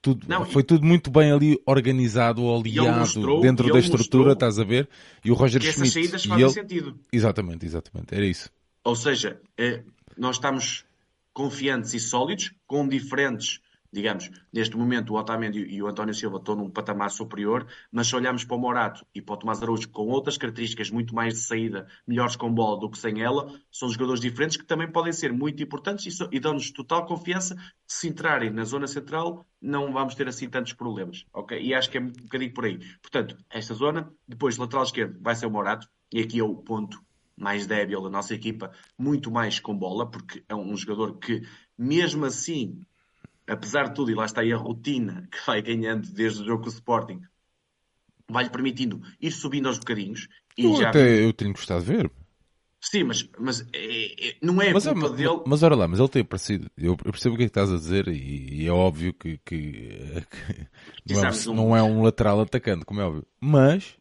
Tudo, 0.02 0.26
Não, 0.28 0.44
foi 0.44 0.62
tudo 0.62 0.84
muito 0.84 1.10
bem 1.10 1.32
ali 1.32 1.58
organizado, 1.64 2.42
aliado 2.54 2.98
mostrou- 3.00 3.40
dentro 3.40 3.68
e 3.68 3.72
da 3.72 3.78
estrutura, 3.78 4.32
estás 4.34 4.58
a 4.58 4.64
ver? 4.64 4.86
E 5.24 5.30
o 5.30 5.34
Roger 5.34 5.62
que 5.62 5.66
essas 5.68 5.88
Schmidt 5.88 5.94
saídas 5.94 6.24
e 6.26 6.28
fazem 6.28 6.44
ele, 6.44 6.52
sentido. 6.52 7.00
exatamente, 7.10 7.64
exatamente, 7.64 8.14
era 8.14 8.26
isso. 8.26 8.50
Ou 8.84 8.94
seja, 8.94 9.40
eh, 9.56 9.82
nós 10.18 10.36
estamos 10.36 10.84
confiantes 11.32 11.94
e 11.94 12.00
sólidos, 12.00 12.52
com 12.66 12.86
diferentes, 12.86 13.60
digamos, 13.94 14.30
neste 14.52 14.76
momento 14.76 15.14
o 15.14 15.16
Otamendi 15.18 15.60
e 15.60 15.82
o 15.82 15.86
António 15.86 16.12
Silva 16.14 16.38
estão 16.38 16.54
num 16.56 16.70
patamar 16.70 17.10
superior, 17.10 17.66
mas 17.90 18.08
se 18.08 18.16
olharmos 18.16 18.44
para 18.44 18.56
o 18.56 18.60
Morato 18.60 19.06
e 19.14 19.22
para 19.22 19.34
o 19.34 19.38
Tomás 19.38 19.62
Araújo 19.62 19.88
com 19.90 20.08
outras 20.08 20.36
características 20.36 20.90
muito 20.90 21.14
mais 21.14 21.34
de 21.34 21.40
saída, 21.40 21.86
melhores 22.06 22.36
com 22.36 22.52
bola 22.52 22.78
do 22.80 22.90
que 22.90 22.98
sem 22.98 23.22
ela, 23.22 23.50
são 23.70 23.88
jogadores 23.90 24.20
diferentes 24.20 24.56
que 24.56 24.64
também 24.66 24.90
podem 24.90 25.12
ser 25.12 25.32
muito 25.32 25.62
importantes 25.62 26.06
e, 26.06 26.10
so- 26.10 26.28
e 26.32 26.40
dão-nos 26.40 26.70
total 26.70 27.06
confiança 27.06 27.54
que 27.56 27.62
se 27.86 28.08
entrarem 28.08 28.50
na 28.50 28.64
zona 28.64 28.86
central 28.86 29.46
não 29.60 29.92
vamos 29.92 30.14
ter 30.14 30.28
assim 30.28 30.48
tantos 30.48 30.72
problemas, 30.72 31.24
ok? 31.32 31.60
E 31.60 31.72
acho 31.74 31.90
que 31.90 31.98
é 31.98 32.00
um 32.00 32.10
bocadinho 32.10 32.52
por 32.52 32.64
aí. 32.64 32.78
Portanto, 33.00 33.36
esta 33.50 33.74
zona, 33.74 34.12
depois 34.26 34.56
lateral 34.56 34.84
esquerdo 34.84 35.18
vai 35.22 35.34
ser 35.34 35.46
o 35.46 35.50
Morato, 35.50 35.88
e 36.12 36.20
aqui 36.20 36.38
é 36.38 36.44
o 36.44 36.54
ponto 36.56 37.02
mais 37.36 37.66
débil 37.66 38.00
da 38.02 38.10
nossa 38.10 38.34
equipa, 38.34 38.70
muito 38.98 39.30
mais 39.30 39.58
com 39.58 39.76
bola, 39.76 40.08
porque 40.10 40.44
é 40.48 40.54
um 40.54 40.76
jogador 40.76 41.18
que, 41.18 41.42
mesmo 41.76 42.24
assim, 42.24 42.80
apesar 43.46 43.88
de 43.88 43.94
tudo, 43.94 44.10
e 44.10 44.14
lá 44.14 44.24
está 44.24 44.40
aí 44.40 44.52
a 44.52 44.56
rotina 44.56 45.28
que 45.30 45.38
vai 45.46 45.62
ganhando 45.62 46.08
desde 46.12 46.42
o 46.42 46.44
jogo 46.44 46.62
com 46.64 46.68
o 46.68 46.72
Sporting, 46.72 47.20
vai-lhe 48.28 48.50
permitindo 48.50 49.00
ir 49.20 49.30
subindo 49.32 49.68
aos 49.68 49.78
bocadinhos. 49.78 50.28
E 50.56 50.64
Eu 50.64 50.76
já 50.76 50.90
até 50.90 51.24
eu 51.24 51.32
tenho 51.32 51.52
gostado 51.52 51.84
de 51.84 51.92
ver. 51.92 52.10
Sim, 52.80 53.04
mas, 53.04 53.26
mas 53.38 53.60
é- 53.72 54.28
é- 54.28 54.36
não 54.42 54.60
é 54.60 54.70
Mas, 54.72 54.84
culpa 54.84 55.00
mas, 55.00 55.12
dele. 55.12 55.40
mas 55.46 55.62
ora 55.62 55.74
lá, 55.74 55.88
mas 55.88 55.98
ele 55.98 56.08
tem 56.08 56.22
aparecido. 56.22 56.70
Eu, 56.76 56.96
percebo 56.96 57.34
o 57.34 57.38
que 57.38 57.44
é 57.44 57.46
que 57.46 57.50
estás 57.50 57.72
a 57.72 57.76
dizer 57.76 58.08
e, 58.08 58.62
e 58.62 58.66
é 58.66 58.70
óbvio 58.70 59.14
que, 59.14 59.38
que- 59.38 60.22
que 61.06 61.14
não, 61.14 61.24
é, 61.24 61.30
de 61.30 61.48
um- 61.48 61.54
não 61.54 61.76
é 61.76 61.82
um 61.82 62.02
lateral 62.02 62.40
atacante, 62.40 62.84
como 62.84 63.00
é 63.00 63.04
óbvio. 63.04 63.26
Mas 63.40 63.96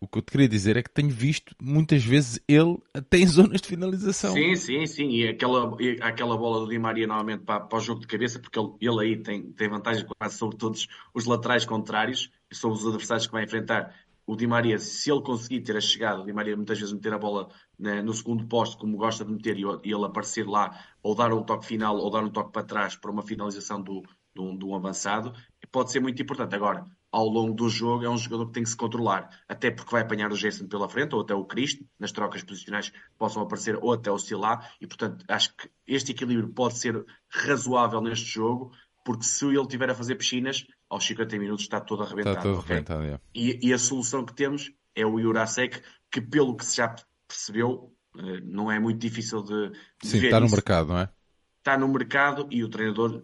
O 0.00 0.06
que 0.06 0.18
eu 0.18 0.22
te 0.22 0.30
queria 0.30 0.48
dizer 0.48 0.76
é 0.76 0.82
que 0.82 0.90
tenho 0.90 1.10
visto 1.10 1.54
muitas 1.60 2.04
vezes 2.04 2.40
ele 2.46 2.78
até 2.94 3.18
em 3.18 3.26
zonas 3.26 3.60
de 3.60 3.68
finalização. 3.68 4.32
Sim, 4.32 4.54
sim, 4.54 4.86
sim. 4.86 5.08
E 5.10 5.28
aquela, 5.28 5.76
e 5.80 5.98
aquela 6.00 6.36
bola 6.36 6.60
do 6.60 6.68
Di 6.68 6.78
Maria 6.78 7.06
normalmente 7.06 7.44
para, 7.44 7.60
para 7.60 7.78
o 7.78 7.80
jogo 7.80 8.00
de 8.00 8.06
cabeça, 8.06 8.38
porque 8.38 8.58
ele, 8.58 8.72
ele 8.80 9.00
aí 9.00 9.16
tem, 9.22 9.50
tem 9.52 9.68
vantagem 9.68 10.06
quase 10.06 10.36
sobre 10.36 10.56
todos 10.56 10.86
os 11.12 11.24
laterais 11.24 11.64
contrários 11.64 12.30
e 12.50 12.54
sobre 12.54 12.78
os 12.78 12.86
adversários 12.86 13.26
que 13.26 13.32
vai 13.32 13.44
enfrentar. 13.44 13.92
O 14.24 14.36
Di 14.36 14.46
Maria, 14.46 14.78
se 14.78 15.10
ele 15.10 15.22
conseguir 15.22 15.62
ter 15.62 15.76
a 15.76 15.80
chegada, 15.80 16.20
o 16.20 16.26
Di 16.26 16.32
Maria 16.32 16.54
muitas 16.54 16.78
vezes 16.78 16.92
meter 16.94 17.14
a 17.14 17.18
bola 17.18 17.48
né, 17.78 18.00
no 18.02 18.12
segundo 18.12 18.46
posto, 18.46 18.76
como 18.78 18.96
gosta 18.96 19.24
de 19.24 19.32
meter, 19.32 19.56
e, 19.56 19.62
e 19.62 19.92
ele 19.92 20.04
aparecer 20.04 20.46
lá, 20.46 20.78
ou 21.02 21.14
dar 21.14 21.32
um 21.32 21.42
toque 21.42 21.66
final, 21.66 21.96
ou 21.96 22.10
dar 22.10 22.22
um 22.22 22.30
toque 22.30 22.52
para 22.52 22.62
trás 22.62 22.94
para 22.94 23.10
uma 23.10 23.22
finalização 23.22 23.82
do, 23.82 24.02
do, 24.34 24.52
do 24.52 24.74
avançado, 24.74 25.32
pode 25.72 25.90
ser 25.90 26.00
muito 26.00 26.22
importante. 26.22 26.54
Agora, 26.54 26.84
ao 27.10 27.26
longo 27.26 27.54
do 27.54 27.68
jogo, 27.68 28.04
é 28.04 28.10
um 28.10 28.18
jogador 28.18 28.46
que 28.46 28.52
tem 28.52 28.62
que 28.62 28.68
se 28.68 28.76
controlar, 28.76 29.30
até 29.48 29.70
porque 29.70 29.90
vai 29.90 30.02
apanhar 30.02 30.30
o 30.30 30.36
Jason 30.36 30.66
pela 30.66 30.88
frente, 30.88 31.14
ou 31.14 31.22
até 31.22 31.34
o 31.34 31.44
Cristo, 31.44 31.84
nas 31.98 32.12
trocas 32.12 32.42
posicionais 32.42 32.92
possam 33.16 33.42
aparecer, 33.42 33.78
ou 33.80 33.92
até 33.92 34.10
o 34.10 34.18
Silá, 34.18 34.68
e 34.80 34.86
portanto 34.86 35.24
acho 35.28 35.54
que 35.56 35.70
este 35.86 36.12
equilíbrio 36.12 36.48
pode 36.50 36.76
ser 36.76 37.04
razoável 37.30 38.00
neste 38.00 38.26
jogo, 38.26 38.72
porque 39.04 39.24
se 39.24 39.46
ele 39.46 39.66
tiver 39.66 39.90
a 39.90 39.94
fazer 39.94 40.16
piscinas, 40.16 40.66
aos 40.88 41.04
50 41.06 41.38
minutos 41.38 41.64
está 41.64 41.80
todo 41.80 42.02
arrebentado. 42.02 42.36
Está 42.36 42.42
todo 42.42 42.58
okay? 42.58 42.76
arrebentado, 42.76 43.20
e, 43.34 43.68
e, 43.68 43.72
a 43.72 43.78
solução 43.78 44.24
que 44.24 44.34
temos 44.34 44.70
é 44.94 45.06
o 45.06 45.18
Jurasek, 45.18 45.80
que 46.10 46.20
pelo 46.20 46.56
que 46.56 46.64
se 46.64 46.76
já 46.76 46.94
percebeu, 47.26 47.94
eh, 48.18 48.40
não 48.42 48.70
é 48.70 48.78
muito 48.78 48.98
difícil 48.98 49.42
de, 49.42 49.70
de 50.02 50.08
Sim, 50.08 50.20
ver 50.20 50.26
está 50.26 50.40
no 50.40 50.46
isso. 50.46 50.54
mercado, 50.54 50.88
não 50.88 50.98
é? 50.98 51.08
Está 51.58 51.78
no 51.78 51.88
mercado 51.88 52.48
e 52.50 52.64
o 52.64 52.68
treinador 52.68 53.22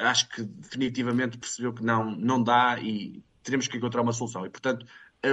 acho 0.00 0.28
que 0.28 0.42
definitivamente 0.42 1.38
percebeu 1.38 1.72
que 1.72 1.84
não, 1.84 2.10
não 2.10 2.42
dá 2.42 2.78
e 2.80 3.22
teremos 3.42 3.68
que 3.68 3.76
encontrar 3.76 4.02
uma 4.02 4.12
solução. 4.12 4.44
E, 4.46 4.50
portanto, 4.50 4.86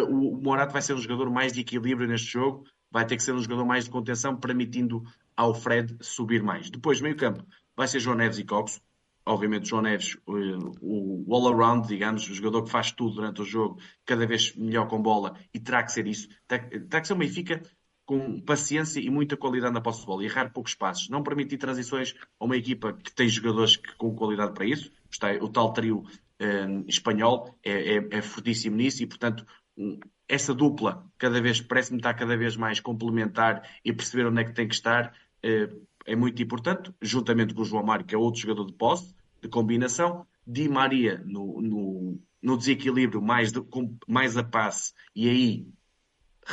o 0.10 0.38
Morato 0.38 0.74
vai 0.74 0.82
ser 0.82 0.94
um 0.94 0.98
jogador 0.98 1.30
mais 1.30 1.54
de 1.54 1.62
equilíbrio 1.62 2.08
neste 2.08 2.32
jogo, 2.32 2.66
vai 2.91 3.06
ter 3.06 3.16
que 3.18 3.24
ser 3.24 3.34
um 3.34 3.39
jogador 3.39 3.66
mais 3.66 3.86
de 3.86 3.89
contenção, 3.89 4.36
permitindo 4.36 5.04
ao 5.36 5.54
Fred 5.54 5.98
subir 6.02 6.44
mais. 6.44 6.70
Depois, 6.70 7.02
meio 7.02 7.16
campo, 7.16 7.46
vai 7.76 7.88
ser 7.88 8.00
João 8.00 8.16
Neves 8.16 8.38
e 8.38 8.44
Coxo. 8.44 8.82
Obviamente, 9.26 9.70
João 9.70 9.82
Neves, 9.82 10.18
o, 10.26 11.26
o 11.26 11.34
all-around, 11.34 11.88
digamos, 11.88 12.30
o 12.30 12.34
jogador 12.34 12.64
que 12.64 12.70
faz 12.70 12.91
tudo 12.91 13.16
durante 13.16 13.41
o 13.41 13.46
jogo, 13.46 13.80
cada 14.06 14.28
vez 14.28 14.54
melhor 14.56 14.88
com 14.88 15.02
bola, 15.02 15.38
e 15.54 15.60
terá 15.60 15.82
que 15.82 15.94
ser 15.94 16.06
isso. 16.08 16.28
Terá 16.46 17.00
que 17.00 17.08
ser 17.08 17.14
uma 17.14 17.24
Benfica 17.24 17.64
com 18.14 18.39
paciência 18.41 18.99
e 18.99 19.09
muita 19.09 19.36
qualidade 19.36 19.74
na 19.74 19.82
posse 19.82 20.01
de 20.01 20.05
bola, 20.05 20.24
errar 20.24 20.51
poucos 20.51 20.76
passos, 20.76 21.09
não 21.09 21.24
permitir 21.24 21.57
transições 21.57 22.14
a 22.39 22.45
uma 22.45 22.55
equipa 22.55 22.93
que 22.93 23.11
tem 23.11 23.28
jogadores 23.28 23.76
que, 23.76 23.95
com 23.95 24.14
qualidade 24.14 24.53
para 24.53 24.66
isso. 24.66 24.91
Está, 25.09 25.32
o 25.41 25.49
tal 25.49 25.74
trio 25.74 26.05
eh, 26.39 26.84
espanhol 26.88 27.55
é, 27.64 27.95
é, 27.95 28.07
é, 28.11 28.22
fortíssimo 28.22 28.76
nisso 28.76 29.01
e, 29.01 29.07
portanto, 29.07 29.43
um, 29.76 29.99
essa 30.28 30.53
dupla 30.53 31.03
cada 31.18 31.41
vez 31.41 31.59
parece-me 31.59 31.97
estar 31.97 32.14
cada 32.14 32.38
vez 32.38 32.55
mais 32.55 32.80
complementar 32.80 33.68
e 33.84 33.91
perceber 33.91 34.28
onde 34.28 34.41
é 34.41 34.43
que 34.43 34.53
tem 34.53 34.68
que 34.68 34.76
estar 34.76 35.11
eh, 35.41 35.70
é 36.05 36.16
muito 36.16 36.41
importante, 36.43 36.93
juntamente 37.01 37.55
com 37.55 37.61
o 37.61 37.66
João 37.66 37.84
Mário, 37.84 38.05
que 38.05 38.14
é 38.14 38.18
outro 38.18 38.41
jogador 38.41 38.66
de 38.66 38.74
posse, 38.74 39.16
de 39.41 39.49
combinação. 39.49 40.28
Di 40.45 40.70
Maria 40.70 41.24
no, 41.26 41.61
no, 41.61 42.20
no 42.41 42.57
desequilíbrio 42.57 43.22
mais, 43.22 43.51
de, 43.51 43.61
com, 43.61 43.97
mais 44.07 44.38
a 44.38 44.43
passe, 44.43 44.93
e 45.16 45.30
aí 45.30 45.68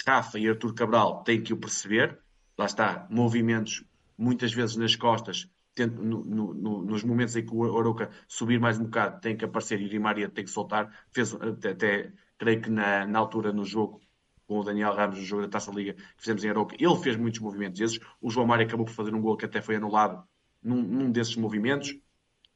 Rafa 0.07 0.39
e 0.39 0.49
Artur 0.49 0.75
Cabral 0.75 1.23
têm 1.25 1.43
que 1.43 1.53
o 1.53 1.57
perceber. 1.57 2.19
Lá 2.57 2.67
está, 2.67 3.07
movimentos 3.11 3.85
muitas 4.17 4.53
vezes 4.53 4.77
nas 4.77 4.95
costas, 4.95 5.49
no, 5.79 6.25
no, 6.25 6.83
nos 6.85 7.03
momentos 7.03 7.35
em 7.37 7.45
que 7.45 7.55
o 7.55 7.79
Aroca 7.79 8.11
subir 8.29 8.61
mais 8.61 8.79
um 8.79 8.85
bocado, 8.85 9.21
tem 9.21 9.35
que 9.35 9.45
aparecer 9.45 9.81
e 9.81 9.99
o 9.99 10.01
Maria 10.01 10.29
tem 10.29 10.45
que 10.45 10.51
soltar. 10.51 10.93
Fez 11.11 11.35
até, 11.35 11.71
até 11.71 12.13
creio 12.37 12.61
que 12.61 12.71
na, 12.71 13.07
na, 13.07 13.19
altura 13.19 13.53
no 13.53 13.65
jogo 13.65 14.01
com 14.47 14.59
o 14.59 14.65
Daniel 14.65 14.95
Ramos, 14.95 15.19
no 15.19 15.25
jogo 15.25 15.43
da 15.43 15.49
Taça 15.49 15.71
Liga 15.71 15.95
que 15.95 16.03
fizemos 16.19 16.45
em 16.45 16.51
Aroca, 16.51 16.77
ele 16.79 16.97
fez 16.97 17.17
muitos 17.17 17.41
movimentos 17.41 17.81
esses. 17.81 18.01
O 18.21 18.31
João 18.31 18.47
Mário 18.47 18.67
acabou 18.67 18.85
por 18.85 18.93
fazer 18.93 19.15
um 19.15 19.23
gol 19.23 19.37
que 19.37 19.47
até 19.47 19.63
foi 19.63 19.77
anulado 19.77 20.23
num, 20.63 20.83
num 20.83 21.11
desses 21.11 21.37
movimentos. 21.37 21.97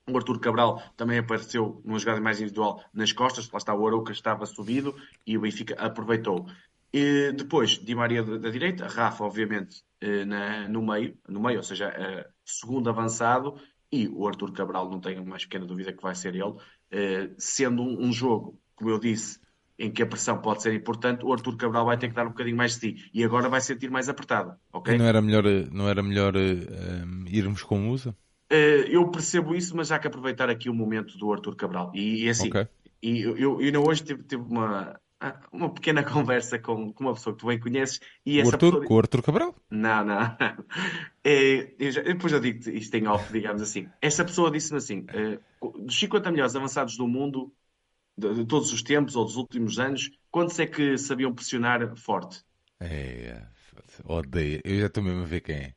O 0.06 0.14
Arthur 0.18 0.38
Cabral 0.38 0.82
também 0.98 1.18
apareceu 1.18 1.80
numa 1.82 1.98
jogada 1.98 2.20
mais 2.20 2.38
individual 2.38 2.84
nas 2.92 3.10
costas, 3.10 3.50
lá 3.50 3.56
está 3.56 3.74
o 3.74 3.86
Arouca 3.86 4.12
estava 4.12 4.44
subido 4.44 4.94
e 5.26 5.38
o 5.38 5.40
Benfica 5.40 5.74
aproveitou. 5.82 6.46
E 6.96 7.32
depois, 7.32 7.70
Di 7.70 7.92
Maria 7.92 8.22
da 8.22 8.48
direita, 8.50 8.86
Rafa, 8.86 9.24
obviamente, 9.24 9.82
na, 10.28 10.68
no 10.68 10.80
meio, 10.80 11.18
no 11.28 11.40
meio, 11.42 11.56
ou 11.56 11.62
seja, 11.64 11.92
segundo 12.44 12.88
avançado, 12.88 13.56
e 13.90 14.06
o 14.06 14.28
Arthur 14.28 14.52
Cabral, 14.52 14.88
não 14.88 15.00
tenho 15.00 15.26
mais 15.26 15.44
pequena 15.44 15.66
dúvida 15.66 15.92
que 15.92 16.00
vai 16.00 16.14
ser 16.14 16.36
ele, 16.36 16.54
sendo 17.36 17.82
um, 17.82 18.06
um, 18.06 18.12
jogo, 18.12 18.60
como 18.76 18.90
eu 18.90 19.00
disse, 19.00 19.40
em 19.76 19.90
que 19.90 20.04
a 20.04 20.06
pressão 20.06 20.40
pode 20.40 20.62
ser 20.62 20.72
importante, 20.72 21.24
o 21.24 21.32
Arthur 21.32 21.56
Cabral 21.56 21.84
vai 21.84 21.98
ter 21.98 22.08
que 22.10 22.14
dar 22.14 22.26
um 22.26 22.30
bocadinho 22.30 22.56
mais 22.56 22.74
de 22.74 22.78
si, 22.78 23.10
e 23.12 23.24
agora 23.24 23.48
vai 23.48 23.60
sentir 23.60 23.90
mais 23.90 24.08
apertado, 24.08 24.54
ok? 24.72 24.94
E 24.94 24.98
não 24.98 25.06
era 25.06 25.20
melhor, 25.20 25.44
não 25.72 25.88
era 25.88 26.00
melhor 26.00 26.36
um, 26.36 27.24
irmos 27.26 27.64
com 27.64 27.76
Musa? 27.76 28.16
eu 28.88 29.10
percebo 29.10 29.52
isso, 29.52 29.76
mas 29.76 29.90
há 29.90 29.98
que 29.98 30.06
aproveitar 30.06 30.48
aqui 30.48 30.70
o 30.70 30.74
momento 30.74 31.18
do 31.18 31.32
Arthur 31.32 31.56
Cabral, 31.56 31.90
e, 31.92 32.26
e 32.26 32.28
assim, 32.28 32.50
okay. 32.50 32.68
e 33.02 33.20
eu, 33.22 33.36
eu, 33.36 33.60
eu 33.60 33.82
hoje 33.82 34.04
tive, 34.04 34.22
tive 34.22 34.42
uma 34.42 34.96
uma 35.52 35.72
pequena 35.72 36.02
conversa 36.04 36.58
com, 36.58 36.92
com, 36.92 37.04
uma 37.04 37.14
pessoa 37.14 37.34
que 37.34 37.40
tu 37.40 37.46
bem 37.46 37.58
conheces 37.58 38.00
e 38.24 38.38
o 38.38 38.42
essa 38.42 38.54
Arthur, 38.54 38.70
pessoa... 38.70 38.86
Com 38.86 38.94
o 38.94 38.98
Arthur 38.98 39.22
Cabral? 39.22 39.54
Não, 39.70 40.04
não. 40.04 40.36
É, 41.26 41.72
eu 41.78 41.90
já, 41.90 42.02
depois 42.02 42.34
eu 42.34 42.38
digo 42.38 42.68
isto 42.68 42.94
em 42.94 43.06
off, 43.06 43.32
digamos 43.32 43.62
assim. 43.62 43.88
Essa 44.02 44.22
pessoa 44.26 44.50
disse-me 44.50 44.76
assim: 44.76 45.06
uh, 45.62 45.78
dos 45.78 45.98
50 45.98 46.30
melhores 46.30 46.54
avançados 46.54 46.98
do 46.98 47.08
mundo, 47.08 47.50
de, 48.14 48.34
de, 48.34 48.44
todos 48.44 48.70
os 48.74 48.82
tempos 48.82 49.16
ou 49.16 49.24
dos 49.24 49.36
últimos 49.36 49.78
anos, 49.78 50.10
quantos 50.30 50.58
é 50.58 50.66
que 50.66 50.98
sabiam 50.98 51.32
pressionar 51.32 51.96
forte? 51.96 52.44
É, 52.78 53.42
odeio. 54.04 54.60
Eu 54.64 54.80
já 54.80 54.86
estou 54.88 55.02
mesmo 55.02 55.22
a 55.22 55.26
ver 55.26 55.40
quem 55.40 55.56
é. 55.56 55.74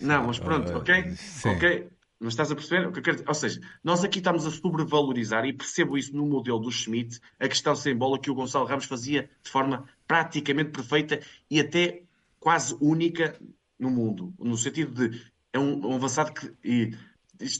Não, 0.00 0.26
mas 0.26 0.38
pronto, 0.38 0.70
ok? 0.76 1.12
Sim. 1.16 1.48
Ok. 1.48 1.88
Mas 2.20 2.34
estás 2.34 2.52
a 2.52 2.54
perceber 2.54 2.86
o 2.86 2.92
que 2.92 2.98
eu 2.98 3.02
quero 3.02 3.16
dizer? 3.16 3.28
Ou 3.28 3.34
seja, 3.34 3.60
nós 3.82 4.04
aqui 4.04 4.18
estamos 4.18 4.46
a 4.46 4.50
sobrevalorizar, 4.50 5.46
e 5.46 5.54
percebo 5.54 5.96
isso 5.96 6.14
no 6.14 6.26
modelo 6.26 6.58
do 6.58 6.70
Schmidt, 6.70 7.18
a 7.38 7.48
questão 7.48 7.74
sem 7.74 7.96
bola 7.96 8.20
que 8.20 8.30
o 8.30 8.34
Gonçalo 8.34 8.66
Ramos 8.66 8.84
fazia 8.84 9.30
de 9.42 9.50
forma 9.50 9.88
praticamente 10.06 10.70
perfeita 10.70 11.20
e 11.50 11.58
até 11.58 12.02
quase 12.38 12.76
única 12.78 13.40
no 13.78 13.90
mundo. 13.90 14.34
No 14.38 14.56
sentido 14.56 15.08
de 15.08 15.30
é 15.50 15.58
um, 15.58 15.86
um 15.86 15.94
avançado 15.94 16.32
que 16.32 16.52
e, 16.62 16.94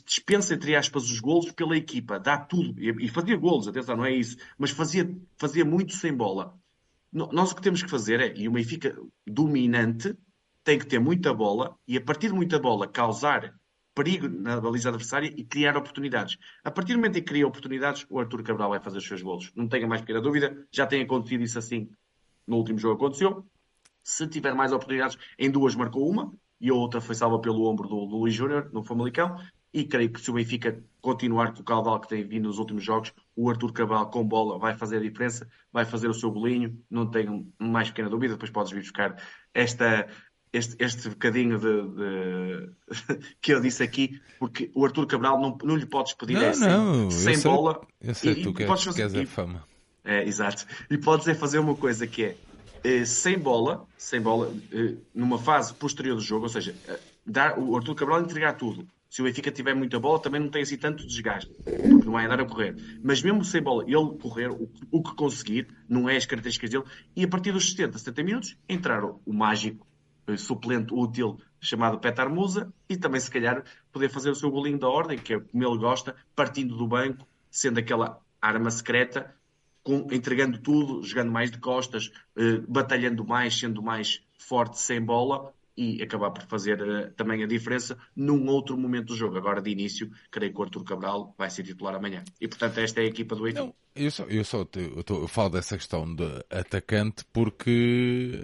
dispensa, 0.04 0.54
entre 0.54 0.76
aspas, 0.76 1.04
os 1.04 1.20
golos 1.20 1.52
pela 1.52 1.76
equipa, 1.76 2.20
dá 2.20 2.36
tudo. 2.38 2.78
E, 2.78 3.06
e 3.06 3.08
fazia 3.08 3.36
golos, 3.36 3.66
atenção, 3.66 3.96
não 3.96 4.04
é 4.04 4.12
isso, 4.12 4.36
mas 4.58 4.70
fazia, 4.70 5.10
fazia 5.38 5.64
muito 5.64 5.94
sem 5.94 6.14
bola. 6.14 6.54
Nós 7.12 7.50
o 7.50 7.56
que 7.56 7.62
temos 7.62 7.82
que 7.82 7.90
fazer 7.90 8.20
é, 8.20 8.36
e 8.36 8.46
o 8.46 8.52
Benfica 8.52 8.96
dominante 9.26 10.14
tem 10.62 10.78
que 10.78 10.86
ter 10.86 11.00
muita 11.00 11.34
bola 11.34 11.76
e 11.88 11.96
a 11.96 12.00
partir 12.00 12.28
de 12.28 12.34
muita 12.34 12.58
bola 12.58 12.86
causar 12.86 13.58
perigo 13.94 14.28
na 14.28 14.60
baliza 14.60 14.88
adversária 14.88 15.32
e 15.36 15.44
criar 15.44 15.76
oportunidades. 15.76 16.38
A 16.64 16.70
partir 16.70 16.92
do 16.92 16.98
momento 16.98 17.18
em 17.18 17.22
que 17.22 17.28
cria 17.28 17.46
oportunidades, 17.46 18.06
o 18.08 18.18
Arthur 18.18 18.42
Cabral 18.42 18.70
vai 18.70 18.80
fazer 18.80 18.98
os 18.98 19.06
seus 19.06 19.22
golos. 19.22 19.52
Não 19.54 19.68
tenha 19.68 19.86
mais 19.86 20.00
pequena 20.00 20.20
dúvida, 20.20 20.66
já 20.72 20.86
tem 20.86 21.02
acontecido 21.02 21.42
isso 21.42 21.58
assim 21.58 21.90
no 22.46 22.56
último 22.56 22.78
jogo 22.78 22.96
aconteceu. 22.96 23.46
Se 24.02 24.26
tiver 24.26 24.54
mais 24.54 24.72
oportunidades, 24.72 25.16
em 25.38 25.50
duas 25.50 25.74
marcou 25.74 26.08
uma 26.08 26.32
e 26.60 26.68
a 26.68 26.74
outra 26.74 27.00
foi 27.00 27.14
salva 27.14 27.40
pelo 27.40 27.64
ombro 27.64 27.88
do, 27.88 28.06
do 28.06 28.16
Luís 28.16 28.34
Júnior, 28.34 28.70
no 28.72 28.82
Famalicão. 28.82 29.36
E 29.72 29.84
creio 29.84 30.12
que 30.12 30.20
se 30.20 30.28
o 30.30 30.34
Benfica 30.34 30.82
continuar 31.00 31.54
com 31.54 31.60
o 31.60 31.64
caudal 31.64 32.00
que 32.00 32.08
tem 32.08 32.26
vindo 32.26 32.48
nos 32.48 32.58
últimos 32.58 32.82
jogos, 32.82 33.14
o 33.36 33.48
Arthur 33.48 33.72
Cabral 33.72 34.10
com 34.10 34.26
bola 34.26 34.58
vai 34.58 34.76
fazer 34.76 34.96
a 34.96 35.00
diferença, 35.00 35.48
vai 35.72 35.84
fazer 35.84 36.08
o 36.08 36.14
seu 36.14 36.28
bolinho, 36.30 36.76
não 36.90 37.08
tenho 37.08 37.50
mais 37.56 37.88
pequena 37.88 38.10
dúvida. 38.10 38.34
Depois 38.34 38.50
podes 38.50 38.72
vir 38.72 38.80
buscar 38.80 39.16
esta 39.54 40.08
este, 40.52 40.76
este 40.82 41.08
bocadinho 41.08 41.58
de, 41.58 41.82
de... 41.88 42.70
que 43.40 43.52
eu 43.52 43.60
disse 43.60 43.82
aqui, 43.82 44.20
porque 44.38 44.70
o 44.74 44.84
Arthur 44.84 45.06
Cabral 45.06 45.40
não, 45.40 45.56
não 45.62 45.76
lhe 45.76 45.86
podes 45.86 46.12
pedir 46.14 46.34
não, 46.34 46.42
é 46.42 46.56
não, 46.56 47.10
sem, 47.10 47.36
sem 47.36 47.50
bola. 47.50 47.80
Eu 48.00 48.14
sei, 48.14 48.32
e, 48.32 48.42
tu 48.42 48.52
queres, 48.52 48.68
podes 48.68 48.84
fazer, 48.84 49.08
queres 49.10 49.28
a 49.28 49.32
fama. 49.32 49.64
É, 50.04 50.26
exato. 50.26 50.66
E 50.90 50.98
podes 50.98 51.28
é 51.28 51.34
fazer 51.34 51.58
uma 51.58 51.74
coisa 51.74 52.06
que 52.06 52.24
é 52.24 52.36
eh, 52.82 53.04
sem 53.04 53.38
bola, 53.38 53.86
sem 53.96 54.20
bola, 54.20 54.52
eh, 54.72 54.94
numa 55.14 55.38
fase 55.38 55.74
posterior 55.74 56.16
do 56.16 56.22
jogo, 56.22 56.44
ou 56.44 56.48
seja, 56.48 56.74
eh, 56.88 56.98
dar, 57.26 57.58
o 57.58 57.76
Arthur 57.76 57.94
Cabral 57.94 58.22
entregar 58.22 58.54
tudo. 58.54 58.86
Se 59.08 59.20
o 59.20 59.24
Benfica 59.24 59.50
tiver 59.50 59.74
muita 59.74 59.98
bola, 59.98 60.20
também 60.20 60.40
não 60.40 60.48
tem 60.48 60.62
assim 60.62 60.76
tanto 60.76 61.06
desgaste, 61.06 61.50
porque 61.64 62.04
não 62.04 62.12
vai 62.12 62.24
andar 62.24 62.40
a 62.40 62.44
correr. 62.44 62.76
Mas 63.02 63.22
mesmo 63.22 63.44
sem 63.44 63.60
bola, 63.60 63.82
ele 63.84 64.18
correr 64.18 64.50
o, 64.50 64.70
o 64.90 65.02
que 65.02 65.14
conseguir, 65.14 65.66
não 65.88 66.08
é 66.08 66.16
as 66.16 66.24
características 66.24 66.70
dele, 66.70 66.84
e 67.16 67.24
a 67.24 67.28
partir 67.28 67.52
dos 67.52 67.70
60, 67.70 67.98
70 67.98 68.22
minutos, 68.22 68.56
entrar 68.68 69.04
o, 69.04 69.20
o 69.26 69.32
mágico 69.32 69.86
suplente 70.36 70.92
útil 70.92 71.38
chamado 71.60 71.98
Petar 71.98 72.28
Musa 72.28 72.72
e 72.88 72.96
também, 72.96 73.20
se 73.20 73.30
calhar, 73.30 73.64
poder 73.92 74.08
fazer 74.08 74.30
o 74.30 74.34
seu 74.34 74.50
golinho 74.50 74.78
da 74.78 74.88
ordem, 74.88 75.18
que 75.18 75.34
é 75.34 75.40
como 75.40 75.64
ele 75.64 75.78
gosta, 75.78 76.16
partindo 76.34 76.76
do 76.76 76.86
banco, 76.86 77.26
sendo 77.50 77.78
aquela 77.78 78.20
arma 78.40 78.70
secreta, 78.70 79.34
com, 79.82 80.06
entregando 80.10 80.58
tudo, 80.58 81.02
jogando 81.02 81.30
mais 81.30 81.50
de 81.50 81.58
costas, 81.58 82.10
eh, 82.36 82.58
batalhando 82.68 83.24
mais, 83.24 83.58
sendo 83.58 83.82
mais 83.82 84.22
forte 84.38 84.78
sem 84.78 85.02
bola, 85.02 85.52
e 85.76 86.02
acabar 86.02 86.30
por 86.30 86.42
fazer 86.42 86.80
uh, 86.82 87.10
também 87.12 87.42
a 87.42 87.46
diferença 87.46 87.96
num 88.14 88.46
outro 88.48 88.76
momento 88.76 89.08
do 89.08 89.16
jogo. 89.16 89.36
Agora, 89.36 89.62
de 89.62 89.70
início, 89.70 90.10
creio 90.30 90.52
que 90.52 90.58
o 90.58 90.62
Arthur 90.62 90.84
Cabral 90.84 91.34
vai 91.38 91.50
ser 91.50 91.62
titular 91.62 91.94
amanhã. 91.94 92.24
E, 92.40 92.48
portanto, 92.48 92.78
esta 92.78 93.00
é 93.00 93.04
a 93.04 93.06
equipa 93.06 93.34
do 93.34 93.42
Benfica. 93.42 93.72
Eu 93.94 94.10
só, 94.10 94.24
eu 94.24 94.44
só 94.44 94.64
te, 94.64 94.80
eu, 94.80 95.02
tô, 95.02 95.20
eu 95.22 95.28
falo 95.28 95.50
dessa 95.50 95.76
questão 95.76 96.14
de 96.14 96.24
atacante 96.48 97.24
porque 97.32 98.40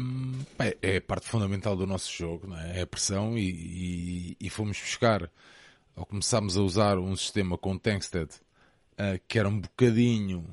hum, 0.00 0.44
é, 0.60 0.76
é, 0.80 1.00
parte 1.00 1.26
fundamental 1.26 1.76
do 1.76 1.86
nosso 1.86 2.12
jogo, 2.12 2.46
não 2.46 2.56
é? 2.56 2.78
é 2.78 2.82
a 2.82 2.86
pressão 2.86 3.36
e, 3.36 3.50
e, 3.50 4.36
e, 4.40 4.48
fomos 4.48 4.78
buscar, 4.78 5.28
ou 5.96 6.06
começámos 6.06 6.56
a 6.56 6.60
usar 6.60 6.98
um 6.98 7.16
sistema 7.16 7.58
com 7.58 7.76
Tankstead 7.76 8.30
uh, 8.92 9.20
que 9.26 9.38
era 9.38 9.48
um 9.48 9.60
bocadinho, 9.60 10.46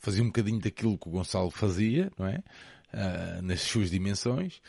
fazia 0.00 0.22
um 0.22 0.26
bocadinho 0.26 0.60
daquilo 0.60 0.98
que 0.98 1.08
o 1.08 1.12
Gonçalo 1.12 1.50
fazia, 1.50 2.10
não 2.18 2.26
é? 2.26 2.42
Uh, 2.92 3.42
nas 3.42 3.60
suas 3.60 3.90
dimensões. 3.90 4.60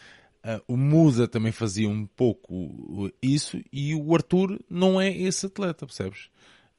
Uh, 0.43 0.61
o 0.67 0.77
Musa 0.77 1.27
também 1.27 1.51
fazia 1.51 1.87
um 1.87 2.05
pouco 2.05 3.11
isso 3.21 3.61
e 3.71 3.93
o 3.93 4.13
Arthur 4.13 4.59
não 4.69 4.99
é 4.99 5.11
esse 5.11 5.45
atleta, 5.45 5.85
percebes? 5.85 6.29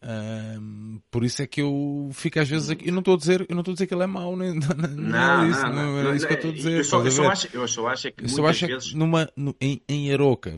Um, 0.04 1.00
por 1.12 1.22
isso 1.22 1.42
é 1.42 1.46
que 1.46 1.62
eu 1.62 2.10
fico 2.12 2.40
às 2.40 2.48
vezes 2.48 2.70
aqui. 2.70 2.88
Eu 2.88 2.92
não 2.92 2.98
estou 2.98 3.14
a 3.14 3.16
dizer, 3.16 3.46
eu 3.48 3.54
não 3.54 3.60
estou 3.60 3.70
a 3.70 3.74
dizer 3.74 3.86
que 3.86 3.94
ele 3.94 4.02
é 4.02 4.06
mau, 4.06 4.36
nem, 4.36 4.54
não, 4.58 4.66
não, 4.96 5.44
é 5.44 5.48
isso, 5.48 5.62
não, 5.62 5.72
não, 5.72 6.02
não 6.02 6.12
é 6.12 6.16
isso 6.16 6.26
que 6.26 6.32
eu 6.32 6.36
estou 6.36 6.50
a 6.50 6.54
dizer. 6.54 6.78
Eu 6.78 6.84
só, 6.84 7.04
eu 7.04 7.10
só, 7.12 7.28
acho, 7.30 7.48
eu 7.52 7.68
só 7.68 7.86
acho 7.86 8.08
é 8.08 8.10
que 8.10 8.24
eu 8.24 8.28
só 8.28 8.46
acho 8.46 8.66
vezes... 8.66 8.90
que 8.90 8.96
numa, 8.96 9.30
no, 9.36 9.54
em, 9.60 9.80
em 9.88 10.12
Aroca 10.12 10.56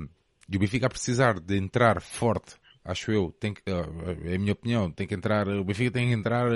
e 0.48 0.56
o 0.56 0.58
Benfica 0.58 0.86
a 0.86 0.90
precisar 0.90 1.38
de 1.38 1.58
entrar 1.58 2.00
forte, 2.00 2.54
acho 2.82 3.12
eu, 3.12 3.34
tem 3.38 3.52
que, 3.52 3.62
é 3.66 4.34
a 4.34 4.38
minha 4.38 4.52
opinião, 4.52 4.90
tem 4.90 5.06
que 5.06 5.14
entrar, 5.14 5.46
o 5.46 5.64
Benfica 5.64 5.90
tem 5.90 6.08
que 6.08 6.14
entrar 6.14 6.50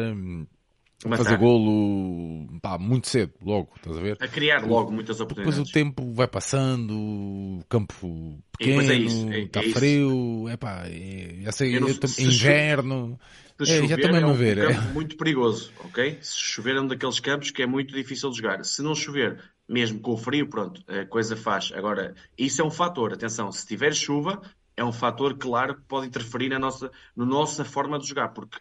fazer 1.01 1.37
golo 1.37 2.59
pá, 2.61 2.77
muito 2.77 3.09
cedo, 3.09 3.33
logo, 3.43 3.73
estás 3.77 3.97
a 3.97 4.01
ver? 4.01 4.17
A 4.21 4.27
criar 4.27 4.67
logo 4.67 4.91
muitas 4.91 5.21
oportunidades. 5.21 5.57
Depois 5.57 5.71
o 5.71 5.73
tempo 5.73 6.13
vai 6.13 6.27
passando, 6.27 6.93
o 6.93 7.65
campo 7.69 8.43
pequeno, 8.59 8.91
é 8.91 8.95
isso, 8.95 9.33
é, 9.33 9.41
está 9.41 9.61
é 9.61 9.71
frio, 9.71 10.49
é 10.49 10.57
pá, 10.57 10.83
é, 10.87 11.43
já 11.43 11.53
sei, 11.53 11.79
não, 11.79 11.89
é, 11.89 11.93
inverno. 12.19 13.19
Se 13.61 13.73
é, 13.73 13.87
já 13.89 13.97
também 13.97 14.23
é 14.23 14.27
um, 14.27 14.35
ver, 14.35 14.59
um 14.59 14.75
campo 14.75 14.95
muito 14.95 15.17
perigoso, 15.17 15.73
ok? 15.85 16.19
Se 16.21 16.39
chover 16.39 16.77
é 16.77 16.81
um 16.81 16.87
daqueles 16.87 17.19
campos 17.19 17.51
que 17.51 17.63
é 17.63 17.67
muito 17.67 17.93
difícil 17.93 18.31
de 18.31 18.37
jogar. 18.37 18.65
Se 18.65 18.83
não 18.83 18.95
chover, 18.95 19.41
mesmo 19.69 20.01
com 20.01 20.13
o 20.13 20.17
frio, 20.17 20.49
pronto, 20.49 20.81
a 20.87 21.05
coisa 21.07 21.37
faz. 21.37 21.73
Agora, 21.75 22.15
isso 22.37 22.63
é 22.63 22.65
um 22.65 22.71
fator, 22.71 23.13
atenção, 23.13 23.51
se 23.51 23.67
tiver 23.67 23.93
chuva, 23.95 24.41
é 24.77 24.85
um 24.85 24.93
fator 24.93 25.37
claro 25.37 25.75
que 25.75 25.83
pode 25.83 26.07
interferir 26.07 26.49
na 26.51 26.59
nossa, 26.59 26.91
na 27.17 27.27
nossa 27.27 27.65
forma 27.65 27.99
de 27.99 28.07
jogar, 28.07 28.29
porque 28.29 28.59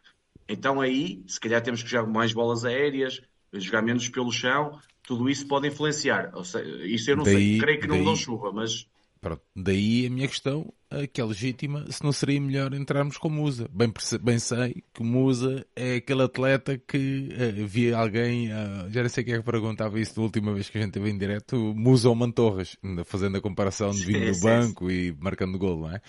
então 0.47 0.79
aí, 0.79 1.23
se 1.27 1.39
calhar 1.39 1.61
temos 1.61 1.83
que 1.83 1.89
jogar 1.89 2.07
mais 2.07 2.33
bolas 2.33 2.63
aéreas, 2.63 3.21
jogar 3.53 3.81
menos 3.81 4.07
pelo 4.09 4.31
chão, 4.31 4.79
tudo 5.03 5.29
isso 5.29 5.47
pode 5.47 5.67
influenciar. 5.67 6.31
Isso 6.83 7.09
eu 7.09 7.17
não 7.17 7.23
daí, 7.23 7.33
sei, 7.33 7.57
creio 7.59 7.79
que 7.79 7.87
não 7.87 7.95
daí, 7.95 8.05
dão 8.05 8.15
chuva, 8.15 8.51
mas. 8.51 8.87
Pronto, 9.19 9.41
daí 9.55 10.05
a 10.05 10.09
minha 10.09 10.27
questão, 10.27 10.71
que 11.11 11.19
é 11.19 11.23
legítima, 11.23 11.85
se 11.91 12.03
não 12.03 12.11
seria 12.11 12.39
melhor 12.39 12.73
entrarmos 12.73 13.17
com 13.17 13.29
Musa. 13.29 13.67
Bem, 13.71 13.91
bem 14.21 14.37
sei 14.37 14.83
que 14.93 15.01
Musa 15.01 15.65
é 15.75 15.95
aquele 15.95 16.21
atleta 16.21 16.77
que 16.77 17.29
uh, 17.31 17.67
via 17.67 17.97
alguém, 17.97 18.49
uh, 18.51 18.89
já 18.89 19.01
não 19.01 19.09
sei 19.09 19.23
quem 19.23 19.33
é 19.33 19.37
que 19.37 19.43
perguntava 19.43 19.99
isso 19.99 20.15
da 20.15 20.21
última 20.21 20.53
vez 20.53 20.69
que 20.69 20.77
a 20.77 20.81
gente 20.81 20.93
teve 20.93 21.09
em 21.09 21.17
direto, 21.17 21.55
Musa 21.75 22.09
ou 22.09 22.15
Mantorras, 22.15 22.77
fazendo 23.05 23.37
a 23.37 23.41
comparação 23.41 23.89
de 23.89 24.05
vindo 24.05 24.31
do 24.31 24.39
banco 24.39 24.91
e 24.91 25.15
marcando 25.19 25.57
gol, 25.57 25.79
não 25.79 25.91
é? 25.91 26.01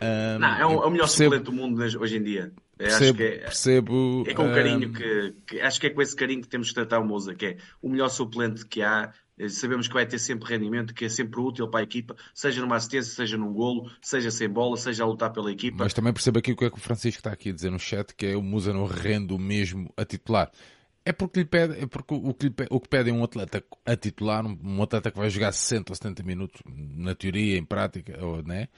Um, 0.00 0.38
não, 0.38 0.48
é 0.48 0.66
o, 0.66 0.82
é 0.82 0.86
o 0.86 0.90
melhor 0.90 1.04
percebo, 1.04 1.34
suplente 1.36 1.44
do 1.44 1.52
mundo 1.52 1.80
hoje 1.80 2.16
em 2.16 2.22
dia. 2.22 2.52
Percebo, 2.78 3.04
acho 3.04 3.14
que 3.14 3.22
é, 3.22 3.38
percebo, 3.38 4.24
é 4.26 4.34
com 4.34 4.52
carinho 4.52 4.88
um... 4.88 4.92
que, 4.92 5.34
que, 5.46 5.60
Acho 5.60 5.80
que 5.80 5.88
é 5.88 5.90
com 5.90 6.00
esse 6.00 6.14
carinho 6.14 6.42
que 6.42 6.48
temos 6.48 6.68
que 6.68 6.74
tratar 6.74 7.00
o 7.00 7.04
Moza, 7.04 7.34
que 7.34 7.46
é 7.46 7.56
o 7.82 7.88
melhor 7.88 8.08
suplente 8.08 8.64
que 8.64 8.82
há. 8.82 9.12
Eh, 9.36 9.48
sabemos 9.48 9.88
que 9.88 9.94
vai 9.94 10.06
ter 10.06 10.18
sempre 10.20 10.48
rendimento, 10.48 10.94
que 10.94 11.04
é 11.04 11.08
sempre 11.08 11.40
útil 11.40 11.68
para 11.68 11.80
a 11.80 11.82
equipa, 11.82 12.16
seja 12.32 12.60
numa 12.60 12.76
assistência, 12.76 13.12
seja 13.12 13.36
num 13.36 13.52
golo, 13.52 13.90
seja 14.00 14.30
sem 14.30 14.48
bola, 14.48 14.76
seja 14.76 15.02
a 15.02 15.06
lutar 15.06 15.32
pela 15.32 15.50
equipa. 15.50 15.76
Mas 15.80 15.92
também 15.92 16.12
percebo 16.12 16.38
aqui 16.38 16.52
o 16.52 16.56
que 16.56 16.64
é 16.64 16.70
que 16.70 16.78
o 16.78 16.80
Francisco 16.80 17.18
está 17.18 17.32
aqui 17.32 17.50
a 17.50 17.52
dizer 17.52 17.70
no 17.70 17.80
chat, 17.80 18.14
que 18.14 18.26
é 18.26 18.36
o 18.36 18.42
Musa 18.42 18.72
não 18.72 18.86
rende 18.86 19.34
o 19.34 19.38
mesmo 19.38 19.92
a 19.96 20.04
titular. 20.04 20.50
É 21.04 21.12
porque, 21.12 21.40
lhe 21.40 21.46
pede, 21.46 21.80
é 21.80 21.86
porque 21.86 22.14
o, 22.14 22.34
que 22.34 22.46
lhe 22.46 22.50
pede, 22.50 22.68
o 22.70 22.78
que 22.78 22.88
pede 22.88 23.08
é 23.08 23.12
um 23.12 23.24
atleta 23.24 23.64
a 23.86 23.96
titular, 23.96 24.44
um 24.44 24.82
atleta 24.82 25.10
que 25.10 25.16
vai 25.16 25.30
jogar 25.30 25.52
60 25.52 25.90
ou 25.90 25.96
70 25.96 26.22
minutos, 26.22 26.60
na 26.66 27.14
teoria, 27.14 27.56
em 27.56 27.64
prática, 27.64 28.22
ou, 28.22 28.42
né? 28.42 28.68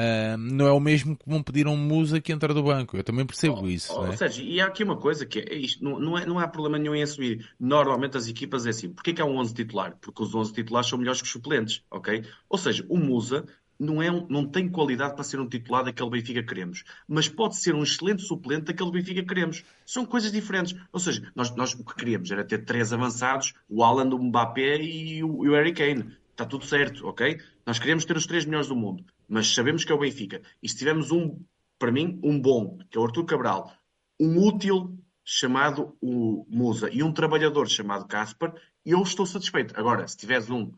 Uh, 0.00 0.38
não 0.38 0.66
é 0.66 0.72
o 0.72 0.80
mesmo 0.80 1.14
que 1.14 1.28
vão 1.28 1.42
pedir 1.42 1.66
a 1.66 1.70
um 1.70 1.76
musa 1.76 2.22
que 2.22 2.32
entra 2.32 2.54
do 2.54 2.62
banco. 2.62 2.96
Eu 2.96 3.04
também 3.04 3.26
percebo 3.26 3.60
oh, 3.60 3.68
isso. 3.68 3.92
Oh, 3.94 4.06
né? 4.06 4.16
Sérgio, 4.16 4.42
e 4.42 4.58
há 4.58 4.66
aqui 4.66 4.82
uma 4.82 4.96
coisa 4.96 5.26
que 5.26 5.40
é 5.40 5.54
isto: 5.54 5.84
não, 5.84 6.00
não, 6.00 6.16
é, 6.16 6.24
não 6.24 6.38
há 6.38 6.48
problema 6.48 6.78
nenhum 6.78 6.94
em 6.94 7.02
assumir. 7.02 7.46
Normalmente 7.60 8.16
as 8.16 8.26
equipas 8.26 8.64
é 8.64 8.70
assim. 8.70 8.88
Porquê 8.88 9.12
que 9.12 9.20
há 9.20 9.26
um 9.26 9.36
11 9.36 9.52
titular? 9.52 9.98
Porque 10.00 10.22
os 10.22 10.34
11 10.34 10.54
titulares 10.54 10.88
são 10.88 10.98
melhores 10.98 11.20
que 11.20 11.26
os 11.26 11.32
suplentes, 11.32 11.82
ok? 11.90 12.24
Ou 12.48 12.56
seja, 12.56 12.86
o 12.88 12.96
musa 12.96 13.44
não, 13.78 14.02
é 14.02 14.10
um, 14.10 14.26
não 14.26 14.46
tem 14.46 14.70
qualidade 14.70 15.14
para 15.14 15.24
ser 15.24 15.38
um 15.38 15.46
titular 15.46 15.84
daquele 15.84 16.08
Benfica 16.08 16.40
que 16.40 16.48
queremos, 16.48 16.82
mas 17.06 17.28
pode 17.28 17.56
ser 17.56 17.74
um 17.74 17.82
excelente 17.82 18.22
suplente 18.22 18.66
daquele 18.66 18.90
Benfica 18.90 19.20
que 19.20 19.28
queremos. 19.28 19.64
São 19.84 20.06
coisas 20.06 20.32
diferentes. 20.32 20.74
Ou 20.92 21.00
seja, 21.00 21.30
nós, 21.34 21.54
nós 21.54 21.74
o 21.74 21.84
que 21.84 21.94
queríamos 21.94 22.30
era 22.30 22.42
ter 22.42 22.64
três 22.64 22.90
avançados, 22.90 23.52
o 23.68 23.84
Alan, 23.84 24.08
o 24.14 24.18
Mbappé 24.18 24.80
e 24.80 25.22
o, 25.22 25.44
e 25.44 25.48
o 25.50 25.52
Harry 25.52 25.74
Kane. 25.74 26.16
Está 26.30 26.46
tudo 26.46 26.64
certo, 26.64 27.06
ok? 27.06 27.38
Nós 27.66 27.78
queríamos 27.78 28.06
ter 28.06 28.16
os 28.16 28.26
três 28.26 28.46
melhores 28.46 28.68
do 28.68 28.74
mundo 28.74 29.04
mas 29.30 29.54
sabemos 29.54 29.84
que 29.84 29.92
é 29.92 29.94
o 29.94 30.00
Benfica. 30.00 30.42
E 30.60 30.68
se 30.68 30.76
tivermos 30.76 31.12
um, 31.12 31.40
para 31.78 31.92
mim, 31.92 32.18
um 32.22 32.38
bom, 32.38 32.78
que 32.90 32.98
é 32.98 33.00
o 33.00 33.04
Artur 33.04 33.24
Cabral, 33.24 33.72
um 34.18 34.36
útil 34.44 34.98
chamado 35.24 35.96
o 36.02 36.44
Musa 36.50 36.90
e 36.92 37.00
um 37.00 37.12
trabalhador 37.12 37.68
chamado 37.68 38.08
Casper, 38.08 38.52
eu 38.84 39.00
estou 39.02 39.24
satisfeito. 39.24 39.78
Agora, 39.78 40.06
se 40.08 40.16
tiveres 40.16 40.50
um 40.50 40.72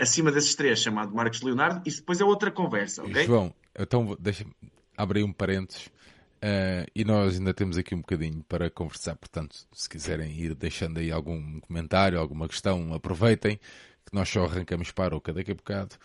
acima 0.00 0.30
desses 0.30 0.54
três 0.54 0.80
chamado 0.80 1.12
Marcos 1.12 1.42
Leonardo, 1.42 1.82
isso 1.84 1.98
depois 1.98 2.20
é 2.20 2.24
outra 2.24 2.52
conversa, 2.52 3.02
ok? 3.02 3.26
João, 3.26 3.52
então 3.76 4.16
deixa-me 4.20 4.52
abrir 4.96 5.24
um 5.24 5.32
parênteses. 5.32 5.86
Uh, 6.36 6.86
e 6.94 7.04
nós 7.04 7.38
ainda 7.38 7.52
temos 7.52 7.76
aqui 7.76 7.94
um 7.94 8.00
bocadinho 8.00 8.44
para 8.44 8.70
conversar, 8.70 9.16
portanto, 9.16 9.56
se 9.72 9.88
quiserem 9.88 10.30
ir 10.38 10.54
deixando 10.54 10.98
aí 10.98 11.10
algum 11.10 11.58
comentário, 11.60 12.20
alguma 12.20 12.46
questão, 12.46 12.94
aproveitem 12.94 13.58
que 14.06 14.14
nós 14.14 14.28
só 14.28 14.44
arrancamos 14.44 14.90
para 14.92 15.16
o 15.16 15.20
daqui 15.20 15.50
a 15.50 15.54
bocado. 15.54 15.96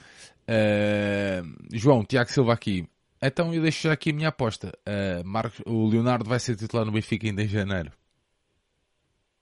Uh, 0.42 1.56
João, 1.72 2.04
Tiago 2.04 2.32
Silva 2.32 2.54
aqui. 2.54 2.88
Então 3.22 3.54
eu 3.54 3.62
deixo 3.62 3.84
já 3.84 3.94
aqui 3.94 4.10
a 4.10 4.14
minha 4.14 4.30
aposta. 4.30 4.72
Uh, 4.80 5.26
Marcos, 5.26 5.62
o 5.66 5.88
Leonardo 5.88 6.28
vai 6.28 6.40
ser 6.40 6.56
titular 6.56 6.86
no 6.86 6.92
Benfica 6.92 7.28
ainda 7.28 7.44
em 7.44 7.48
janeiro. 7.48 7.92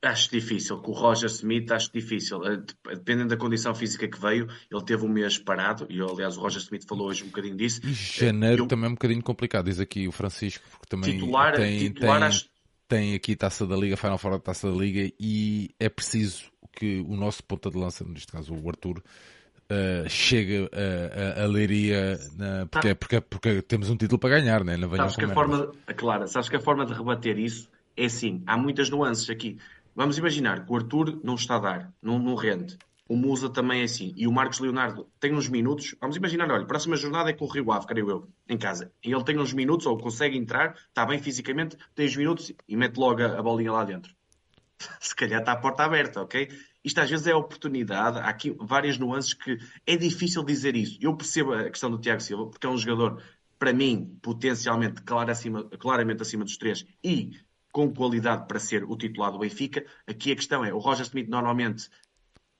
Acho 0.01 0.31
difícil. 0.31 0.77
Com 0.77 0.91
o 0.91 0.93
Roger 0.93 1.29
Smith, 1.29 1.69
acho 1.71 1.91
difícil. 1.91 2.41
Eh, 2.45 2.61
dependendo 2.95 3.29
da 3.29 3.37
condição 3.37 3.75
física 3.75 4.07
que 4.07 4.19
veio, 4.19 4.47
ele 4.71 4.83
teve 4.85 5.05
um 5.05 5.09
mês 5.09 5.37
parado. 5.37 5.85
E, 5.89 6.01
aliás, 6.01 6.37
o 6.37 6.41
Roger 6.41 6.61
Smith 6.61 6.87
falou 6.87 7.09
hoje 7.09 7.23
um 7.23 7.27
bocadinho 7.27 7.57
disso. 7.57 7.81
E 7.83 7.91
janeiro 7.91 8.63
eu... 8.63 8.67
também 8.67 8.85
é 8.85 8.89
um 8.89 8.93
bocadinho 8.93 9.21
complicado, 9.21 9.65
diz 9.65 9.77
aqui 9.77 10.07
o 10.07 10.11
Francisco, 10.13 10.63
porque 10.71 10.87
também 10.87 11.17
titular, 11.17 11.53
tem, 11.53 11.79
titular, 11.79 12.19
tem, 12.19 12.27
acho... 12.27 12.49
tem 12.87 13.13
aqui 13.13 13.35
Taça 13.35 13.67
da 13.67 13.75
Liga, 13.75 13.97
Final 13.97 14.17
Four 14.17 14.31
da 14.31 14.39
Taça 14.39 14.71
da 14.71 14.77
Liga, 14.77 15.13
e 15.19 15.75
é 15.77 15.89
preciso 15.89 16.45
que 16.71 16.99
o 17.07 17.15
nosso 17.15 17.43
ponta 17.43 17.69
de 17.69 17.77
lança, 17.77 18.03
neste 18.03 18.31
caso 18.31 18.53
o 18.53 18.69
Arthur, 18.69 19.01
uh, 19.69 20.09
chegue 20.09 20.69
a, 20.71 21.41
a, 21.41 21.43
a 21.43 21.47
Leiria 21.47 22.19
na, 22.37 22.65
porque, 22.65 22.89
ah. 22.89 22.95
porque, 22.95 23.21
porque 23.21 23.61
temos 23.61 23.89
um 23.89 23.97
título 23.97 24.19
para 24.19 24.39
ganhar, 24.39 24.63
né? 24.63 24.77
não 24.77 24.89
sabes 24.95 25.15
que 25.15 25.25
a 25.25 25.29
forma, 25.29 25.71
claro, 25.95 26.27
sabes 26.27 26.49
que 26.49 26.55
a 26.55 26.61
forma 26.61 26.85
de 26.85 26.93
rebater 26.93 27.37
isso 27.37 27.69
é 27.95 28.05
assim, 28.05 28.43
há 28.47 28.57
muitas 28.57 28.89
nuances 28.89 29.29
aqui. 29.29 29.57
Vamos 29.95 30.17
imaginar 30.17 30.65
que 30.65 30.71
o 30.71 30.75
Arthur 30.75 31.19
não 31.23 31.35
está 31.35 31.57
a 31.57 31.59
dar, 31.59 31.93
não, 32.01 32.17
não 32.19 32.35
rende. 32.35 32.77
O 33.09 33.17
Musa 33.17 33.49
também 33.49 33.81
é 33.81 33.85
assim. 33.85 34.13
E 34.15 34.27
o 34.27 34.31
Marcos 34.31 34.59
Leonardo 34.59 35.09
tem 35.19 35.33
uns 35.33 35.49
minutos. 35.49 35.95
Vamos 35.99 36.15
imaginar, 36.15 36.49
olha, 36.51 36.63
próxima 36.65 36.95
jornada 36.95 37.31
é 37.31 37.33
com 37.33 37.45
o 37.45 37.47
Rio 37.47 37.71
Ave, 37.71 37.87
creio 37.87 38.07
eu, 38.07 38.29
em 38.47 38.55
casa. 38.55 38.91
E 39.03 39.11
ele 39.11 39.23
tem 39.23 39.39
uns 39.39 39.51
minutos, 39.51 39.87
ou 39.87 39.97
consegue 39.97 40.37
entrar, 40.37 40.75
está 40.87 41.07
bem 41.07 41.17
fisicamente, 41.17 41.75
tem 41.95 42.05
uns 42.05 42.15
minutos 42.15 42.53
e 42.67 42.77
mete 42.77 42.97
logo 42.97 43.23
a, 43.23 43.39
a 43.39 43.41
bolinha 43.41 43.71
lá 43.71 43.83
dentro. 43.83 44.13
Se 44.99 45.15
calhar 45.15 45.41
está 45.41 45.53
a 45.53 45.57
porta 45.57 45.83
aberta, 45.83 46.21
ok? 46.21 46.49
Isto 46.83 47.01
às 47.01 47.09
vezes 47.09 47.27
é 47.27 47.35
oportunidade, 47.35 48.19
há 48.19 48.29
aqui 48.29 48.55
várias 48.59 48.97
nuances 48.97 49.33
que 49.33 49.57
é 49.85 49.97
difícil 49.97 50.43
dizer 50.43 50.75
isso. 50.75 50.97
Eu 51.01 51.15
percebo 51.15 51.53
a 51.53 51.69
questão 51.69 51.91
do 51.91 51.99
Tiago 51.99 52.21
Silva, 52.21 52.47
porque 52.47 52.65
é 52.65 52.69
um 52.69 52.77
jogador, 52.77 53.21
para 53.57 53.73
mim, 53.73 54.17
potencialmente 54.21 55.01
claro 55.01 55.29
acima, 55.29 55.65
claramente 55.77 56.21
acima 56.21 56.45
dos 56.45 56.57
três 56.57 56.85
e 57.03 57.31
com 57.71 57.93
qualidade 57.93 58.47
para 58.47 58.59
ser 58.59 58.83
o 58.83 58.95
titular 58.95 59.31
do 59.31 59.39
Benfica. 59.39 59.85
Aqui 60.07 60.31
a 60.31 60.35
questão 60.35 60.63
é, 60.63 60.73
o 60.73 60.79
Roger 60.79 61.05
Smith 61.05 61.27
normalmente, 61.27 61.89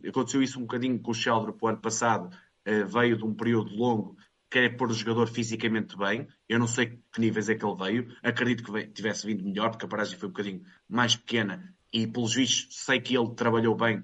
aconteceu 0.06 0.44
isso 0.44 0.60
um 0.60 0.64
bocadinho 0.64 1.00
com 1.00 1.12
o 1.12 1.14
Sheldon 1.14 1.56
o 1.60 1.68
ano 1.68 1.80
passado, 1.80 2.30
eh, 2.66 2.84
veio 2.84 3.18
de 3.18 3.24
um 3.24 3.34
período 3.34 3.74
longo, 3.76 4.18
quer 4.50 4.76
pôr 4.76 4.90
o 4.90 4.94
jogador 4.94 5.28
fisicamente 5.28 5.98
bem. 5.98 6.28
Eu 6.48 6.60
não 6.60 6.68
sei 6.68 7.00
que 7.12 7.22
níveis 7.22 7.50
é 7.50 7.56
que 7.56 7.66
ele 7.66 7.76
veio. 7.76 8.18
Acredito 8.22 8.64
que 8.64 8.88
tivesse 8.88 9.26
vindo 9.26 9.44
melhor, 9.44 9.70
porque 9.72 9.86
a 9.86 9.90
paragem 9.90 10.18
foi 10.18 10.28
um 10.28 10.32
bocadinho 10.32 10.62
mais 10.88 11.16
pequena 11.16 11.74
e 11.92 12.08
pelos 12.08 12.34
vistos 12.34 12.84
sei 12.84 13.00
que 13.00 13.18
ele 13.18 13.34
trabalhou 13.36 13.76
bem, 13.76 14.04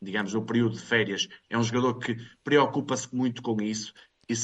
digamos, 0.00 0.32
no 0.34 0.44
período 0.44 0.76
de 0.76 0.82
férias. 0.82 1.28
É 1.50 1.58
um 1.58 1.62
jogador 1.62 1.98
que 1.98 2.16
preocupa-se 2.44 3.14
muito 3.14 3.42
com 3.42 3.60
isso 3.60 3.92
e 4.28 4.34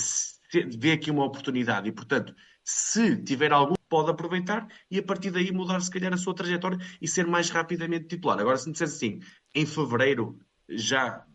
vê 0.78 0.92
aqui 0.92 1.10
uma 1.10 1.24
oportunidade 1.24 1.88
e, 1.88 1.92
portanto, 1.92 2.34
se 2.64 3.16
tiver 3.22 3.52
algum, 3.52 3.74
pode 3.88 4.10
aproveitar 4.10 4.66
e 4.90 4.98
a 4.98 5.02
partir 5.02 5.30
daí 5.30 5.52
mudar 5.52 5.80
se 5.80 5.90
calhar 5.90 6.12
a 6.12 6.16
sua 6.16 6.34
trajetória 6.34 6.78
e 7.00 7.08
ser 7.08 7.26
mais 7.26 7.50
rapidamente 7.50 8.06
titular. 8.06 8.38
Agora, 8.38 8.56
se 8.56 8.66
me 8.66 8.72
dissesse 8.72 8.94
assim, 8.94 9.20
em 9.54 9.66
fevereiro 9.66 10.38
já 10.68 11.26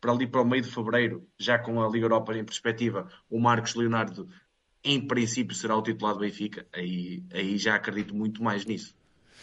para 0.00 0.12
ali 0.12 0.26
para 0.26 0.42
o 0.42 0.44
meio 0.44 0.62
de 0.62 0.70
fevereiro, 0.70 1.26
já 1.38 1.58
com 1.58 1.82
a 1.82 1.88
Liga 1.88 2.04
Europa 2.04 2.36
em 2.36 2.44
perspectiva, 2.44 3.08
o 3.28 3.40
Marcos 3.40 3.74
Leonardo, 3.74 4.28
em 4.82 5.06
princípio, 5.06 5.56
será 5.56 5.76
o 5.76 5.82
titular 5.82 6.14
do 6.14 6.20
Benfica. 6.20 6.66
Aí, 6.72 7.24
aí 7.32 7.58
já 7.58 7.74
acredito 7.74 8.14
muito 8.14 8.42
mais 8.42 8.64
nisso. 8.64 8.94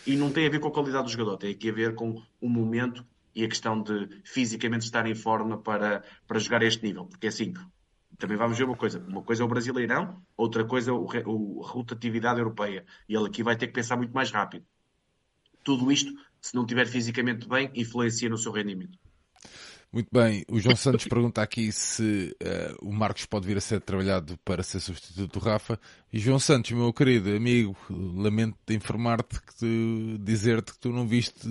E 0.05 0.15
não 0.15 0.31
tem 0.31 0.45
a 0.45 0.49
ver 0.49 0.59
com 0.59 0.67
a 0.67 0.71
qualidade 0.71 1.05
do 1.05 1.11
jogador, 1.11 1.37
tem 1.37 1.51
aqui 1.51 1.69
a 1.69 1.73
ver 1.73 1.95
com 1.95 2.21
o 2.39 2.49
momento 2.49 3.05
e 3.35 3.43
a 3.43 3.49
questão 3.49 3.81
de 3.81 4.07
fisicamente 4.23 4.85
estar 4.85 5.05
em 5.05 5.15
forma 5.15 5.57
para, 5.57 6.03
para 6.27 6.39
jogar 6.39 6.61
a 6.61 6.65
este 6.65 6.83
nível. 6.83 7.05
Porque 7.05 7.27
assim, 7.27 7.53
também 8.17 8.37
vamos 8.37 8.57
ver 8.57 8.63
uma 8.63 8.77
coisa. 8.77 8.99
Uma 8.99 9.21
coisa 9.21 9.43
é 9.43 9.45
o 9.45 9.47
Brasileirão, 9.47 10.21
outra 10.37 10.63
coisa 10.63 10.91
é 10.91 10.93
a 10.93 11.67
rotatividade 11.67 12.39
europeia. 12.39 12.85
E 13.09 13.15
ele 13.15 13.27
aqui 13.27 13.43
vai 13.43 13.55
ter 13.55 13.67
que 13.67 13.73
pensar 13.73 13.97
muito 13.97 14.13
mais 14.13 14.31
rápido. 14.31 14.65
Tudo 15.63 15.91
isto, 15.91 16.13
se 16.39 16.55
não 16.55 16.63
estiver 16.63 16.87
fisicamente 16.87 17.47
bem, 17.47 17.71
influencia 17.75 18.29
no 18.29 18.37
seu 18.37 18.51
rendimento. 18.51 18.97
Muito 19.91 20.09
bem, 20.11 20.43
o 20.49 20.59
João 20.59 20.75
Santos 20.75 21.07
pergunta 21.07 21.41
aqui 21.41 21.71
se 21.71 22.35
uh, 22.43 22.85
o 22.85 22.91
Marcos 22.91 23.25
pode 23.25 23.47
vir 23.47 23.57
a 23.57 23.61
ser 23.61 23.79
trabalhado 23.79 24.37
para 24.43 24.61
ser 24.61 24.81
substituto 24.81 25.39
do 25.39 25.43
Rafa. 25.43 25.79
E 26.11 26.19
João 26.19 26.37
Santos, 26.37 26.71
meu 26.71 26.91
querido 26.91 27.33
amigo, 27.33 27.77
lamento 27.89 28.57
informar-te 28.69 29.39
que 29.41 30.17
dizer-te 30.19 30.73
que 30.73 30.79
tu 30.79 30.91
não 30.91 31.07
viste 31.07 31.47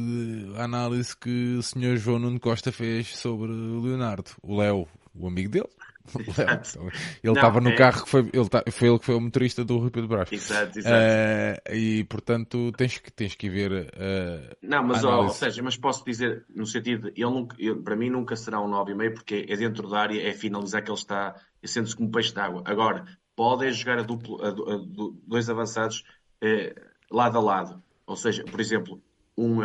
a 0.56 0.64
análise 0.64 1.16
que 1.16 1.56
o 1.56 1.62
Sr. 1.62 1.96
João 1.96 2.18
Nuno 2.18 2.38
Costa 2.38 2.70
fez 2.70 3.16
sobre 3.16 3.50
o 3.50 3.80
Leonardo, 3.80 4.30
o 4.42 4.58
Léo, 4.58 4.86
o 5.14 5.26
amigo 5.26 5.48
dele. 5.48 5.68
ele 7.22 7.32
estava 7.32 7.60
no 7.60 7.70
é... 7.70 7.76
carro 7.76 8.04
que 8.04 8.10
foi 8.10 8.30
ele, 8.32 8.48
tá, 8.48 8.62
foi 8.70 8.88
ele 8.88 8.98
que 8.98 9.04
foi 9.04 9.14
o 9.14 9.20
motorista 9.20 9.64
do 9.64 9.78
Rui 9.78 9.90
Pedro 9.90 10.08
Brás. 10.08 10.30
Exato, 10.30 10.78
exato. 10.78 10.94
Uh, 10.94 11.74
e 11.74 12.04
portanto 12.04 12.72
tens 12.72 12.98
que, 12.98 13.12
tens 13.12 13.34
que 13.34 13.48
ver. 13.48 13.72
Uh, 13.72 14.56
não, 14.62 14.82
mas 14.82 15.02
ou 15.02 15.28
seja, 15.30 15.62
mas 15.62 15.76
posso 15.76 16.04
dizer, 16.04 16.44
no 16.54 16.66
sentido, 16.66 17.08
ele, 17.08 17.30
nunca, 17.30 17.56
ele 17.58 17.76
para 17.76 17.96
mim 17.96 18.10
nunca 18.10 18.36
será 18.36 18.60
um 18.60 18.70
9,5 18.70 19.14
porque 19.14 19.46
é 19.48 19.56
dentro 19.56 19.88
da 19.88 20.00
área, 20.00 20.28
é 20.28 20.32
finalizar 20.32 20.82
que 20.82 20.90
ele 20.90 20.98
está, 20.98 21.34
sendo-se 21.64 21.96
como 21.96 22.10
peixe 22.10 22.34
d'água. 22.34 22.62
Agora, 22.66 23.04
pode 23.34 23.66
é 23.66 23.72
jogar 23.72 23.98
a 23.98 24.02
duplo, 24.02 24.42
a, 24.42 24.48
a, 24.48 24.80
dois 25.26 25.48
avançados 25.48 26.04
eh, 26.40 26.74
lado 27.10 27.38
a 27.38 27.40
lado. 27.40 27.82
Ou 28.06 28.16
seja, 28.16 28.44
por 28.44 28.60
exemplo, 28.60 29.02
um, 29.36 29.60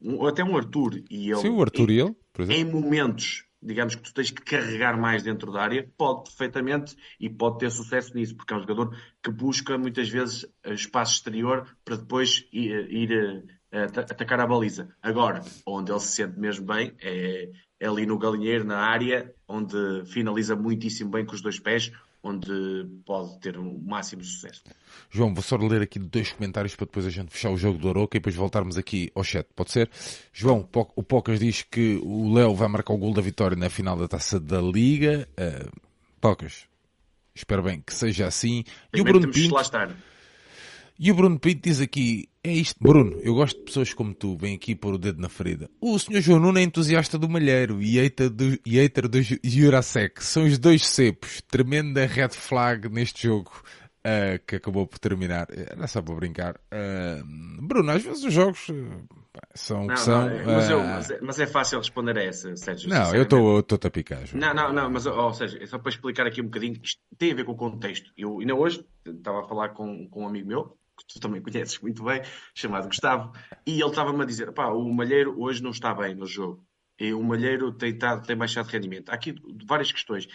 um, 0.00 0.26
até 0.26 0.44
um 0.44 0.56
Arthur 0.56 1.02
e 1.10 1.30
ele. 1.30 1.40
Sim, 1.40 1.50
o 1.50 1.60
Arthur 1.60 1.90
em, 1.90 1.94
e 1.94 2.00
ele. 2.00 2.14
Em 2.48 2.64
momentos 2.64 3.44
digamos 3.64 3.94
que 3.94 4.02
tu 4.02 4.12
tens 4.12 4.30
que 4.30 4.42
carregar 4.42 4.98
mais 4.98 5.22
dentro 5.22 5.50
da 5.50 5.62
área, 5.62 5.88
pode 5.96 6.24
perfeitamente 6.24 6.96
e 7.18 7.30
pode 7.30 7.58
ter 7.58 7.70
sucesso 7.70 8.14
nisso, 8.14 8.36
porque 8.36 8.52
é 8.52 8.56
um 8.56 8.60
jogador 8.60 8.96
que 9.22 9.30
busca 9.30 9.78
muitas 9.78 10.08
vezes 10.08 10.46
espaço 10.64 11.14
exterior 11.14 11.66
para 11.84 11.96
depois 11.96 12.46
ir, 12.52 12.90
ir 12.90 13.44
uh, 13.72 14.00
atacar 14.00 14.40
a 14.40 14.46
baliza. 14.46 14.94
Agora, 15.02 15.42
onde 15.66 15.90
ele 15.90 16.00
se 16.00 16.16
sente 16.16 16.38
mesmo 16.38 16.66
bem 16.66 16.94
é, 17.00 17.50
é 17.80 17.88
ali 17.88 18.06
no 18.06 18.18
galinheiro, 18.18 18.64
na 18.64 18.78
área, 18.78 19.34
onde 19.48 20.04
finaliza 20.06 20.54
muitíssimo 20.54 21.10
bem 21.10 21.24
com 21.24 21.34
os 21.34 21.42
dois 21.42 21.58
pés, 21.58 21.90
onde 22.24 22.86
pode 23.04 23.38
ter 23.38 23.58
um 23.58 23.78
máximo 23.84 24.24
sucesso. 24.24 24.62
João, 25.10 25.34
vou 25.34 25.42
só 25.42 25.56
ler 25.56 25.82
aqui 25.82 25.98
dois 25.98 26.32
comentários 26.32 26.74
para 26.74 26.86
depois 26.86 27.06
a 27.06 27.10
gente 27.10 27.30
fechar 27.30 27.50
o 27.50 27.56
jogo 27.56 27.78
do 27.78 27.88
Aroca 27.88 28.16
e 28.16 28.20
depois 28.20 28.34
voltarmos 28.34 28.78
aqui 28.78 29.12
ao 29.14 29.22
chat. 29.22 29.46
Pode 29.54 29.70
ser? 29.70 29.90
João, 30.32 30.66
o 30.96 31.02
Pocas 31.02 31.38
diz 31.38 31.62
que 31.62 32.00
o 32.02 32.32
Léo 32.32 32.54
vai 32.54 32.66
marcar 32.66 32.94
o 32.94 32.98
gol 32.98 33.12
da 33.12 33.20
vitória 33.20 33.56
na 33.56 33.68
final 33.68 33.96
da 33.96 34.08
Taça 34.08 34.40
da 34.40 34.60
Liga. 34.60 35.28
Uh, 35.38 35.70
Pocas, 36.20 36.66
espero 37.34 37.62
bem 37.62 37.82
que 37.86 37.92
seja 37.92 38.26
assim. 38.26 38.64
E 38.92 39.00
o 39.02 39.04
Bruno 39.04 39.30
Pinto... 39.30 39.54
E 40.98 41.10
o 41.10 41.14
Bruno 41.14 41.38
Pinto 41.38 41.68
diz 41.68 41.80
aqui, 41.80 42.28
é 42.46 42.52
isto, 42.52 42.76
Bruno, 42.78 43.18
eu 43.22 43.34
gosto 43.34 43.58
de 43.58 43.64
pessoas 43.64 43.94
como 43.94 44.12
tu, 44.14 44.36
vem 44.36 44.54
aqui 44.54 44.74
pôr 44.74 44.92
o 44.92 44.98
dedo 44.98 45.18
na 45.18 45.30
ferida. 45.30 45.70
O 45.80 45.98
Sr. 45.98 46.20
João 46.20 46.40
Nuno 46.40 46.58
é 46.58 46.62
entusiasta 46.62 47.18
do 47.18 47.26
Malheiro 47.26 47.80
e 47.80 47.98
hater 47.98 48.28
do, 48.28 48.58
e 48.66 48.78
hater 48.78 49.08
do 49.08 49.18
Jurasek. 49.42 50.22
São 50.22 50.44
os 50.44 50.58
dois 50.58 50.86
cepos. 50.86 51.40
Tremenda 51.48 52.04
red 52.04 52.28
flag 52.28 52.90
neste 52.90 53.26
jogo. 53.26 53.50
Uh, 54.06 54.38
que 54.46 54.56
acabou 54.56 54.86
por 54.86 54.98
terminar. 54.98 55.46
Era 55.50 55.86
só 55.86 56.02
para 56.02 56.14
brincar. 56.14 56.56
Uh, 56.70 57.66
Bruno, 57.66 57.90
às 57.90 58.02
vezes 58.02 58.22
os 58.22 58.34
jogos 58.34 58.68
uh, 58.68 59.08
são 59.54 59.86
não, 59.86 59.94
que 59.94 60.00
são. 60.00 60.28
Não, 60.28 60.44
mas, 60.44 60.68
eu, 60.68 60.80
mas, 60.80 61.10
é, 61.10 61.20
mas, 61.22 61.40
é, 61.40 61.46
fácil 61.46 61.78
responder 61.78 62.18
a 62.18 62.22
essa, 62.22 62.54
Sérgio. 62.54 62.90
Não, 62.90 63.14
eu 63.14 63.22
estou 63.22 63.62
a 63.82 63.90
picar. 63.90 64.24
Não, 64.34 64.52
não, 64.52 64.70
não, 64.70 64.90
mas 64.90 65.06
ou 65.06 65.32
seja, 65.32 65.56
é 65.58 65.64
só 65.64 65.78
para 65.78 65.88
explicar 65.88 66.26
aqui 66.26 66.42
um 66.42 66.44
bocadinho. 66.44 66.78
Isto 66.82 67.00
tem 67.16 67.32
a 67.32 67.34
ver 67.34 67.44
com 67.44 67.52
o 67.52 67.56
contexto. 67.56 68.12
Eu 68.14 68.40
ainda 68.40 68.54
hoje 68.54 68.84
estava 69.06 69.40
a 69.40 69.48
falar 69.48 69.70
com, 69.70 70.06
com 70.08 70.24
um 70.24 70.28
amigo 70.28 70.48
meu, 70.48 70.76
que 71.06 71.14
tu 71.14 71.20
também 71.20 71.42
conheces 71.42 71.78
muito 71.80 72.02
bem, 72.04 72.22
chamado 72.54 72.88
Gustavo, 72.88 73.32
e 73.66 73.80
ele 73.80 73.90
estava-me 73.90 74.22
a 74.22 74.26
dizer: 74.26 74.52
pá, 74.52 74.68
o 74.68 74.92
Malheiro 74.92 75.40
hoje 75.40 75.62
não 75.62 75.70
está 75.70 75.94
bem 75.94 76.14
no 76.14 76.26
jogo. 76.26 76.64
E 76.98 77.12
o 77.12 77.22
Malheiro 77.22 77.72
tem, 77.72 77.96
tem 77.98 78.36
baixado 78.36 78.68
rendimento. 78.68 79.10
Há 79.10 79.14
aqui 79.14 79.34
várias 79.66 79.90
questões. 79.90 80.28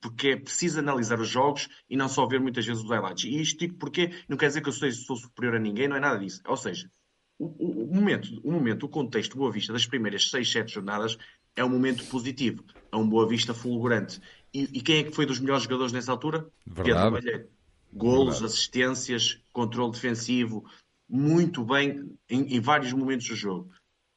Porque 0.00 0.28
é 0.28 0.36
preciso 0.36 0.78
analisar 0.78 1.18
os 1.18 1.28
jogos 1.28 1.70
e 1.88 1.96
não 1.96 2.06
só 2.06 2.26
ver 2.26 2.38
muitas 2.38 2.66
vezes 2.66 2.82
os 2.82 2.90
highlights. 2.90 3.24
E 3.24 3.40
isto 3.40 3.58
digo 3.58 3.78
porque 3.78 4.10
não 4.28 4.36
quer 4.36 4.48
dizer 4.48 4.60
que 4.60 4.68
eu 4.68 4.72
sou, 4.72 4.90
sou 4.92 5.16
superior 5.16 5.56
a 5.56 5.58
ninguém, 5.58 5.88
não 5.88 5.96
é 5.96 6.00
nada 6.00 6.18
disso. 6.18 6.42
Ou 6.46 6.56
seja, 6.56 6.90
o, 7.38 7.46
o, 7.46 7.84
o, 7.90 7.94
momento, 7.94 8.28
o 8.44 8.52
momento, 8.52 8.84
o 8.84 8.88
contexto 8.90 9.38
Boa 9.38 9.50
Vista 9.50 9.72
das 9.72 9.86
primeiras 9.86 10.30
6, 10.30 10.52
7 10.52 10.74
jornadas 10.74 11.16
é 11.56 11.64
um 11.64 11.70
momento 11.70 12.04
positivo. 12.06 12.62
É 12.92 12.96
um 12.96 13.08
Boa 13.08 13.26
Vista 13.26 13.54
fulgurante. 13.54 14.20
E, 14.52 14.64
e 14.64 14.82
quem 14.82 14.98
é 14.98 15.04
que 15.04 15.12
foi 15.12 15.24
dos 15.24 15.40
melhores 15.40 15.62
jogadores 15.62 15.94
nessa 15.94 16.12
altura? 16.12 16.46
Verdade. 16.66 16.84
Pedro 16.84 17.12
Malheiro 17.12 17.48
golos, 17.94 18.40
Verdade. 18.40 18.46
assistências, 18.46 19.40
controle 19.52 19.92
defensivo, 19.92 20.64
muito 21.08 21.64
bem 21.64 22.10
em, 22.28 22.56
em, 22.56 22.60
vários 22.60 22.92
momentos 22.92 23.28
do 23.28 23.36
jogo. 23.36 23.70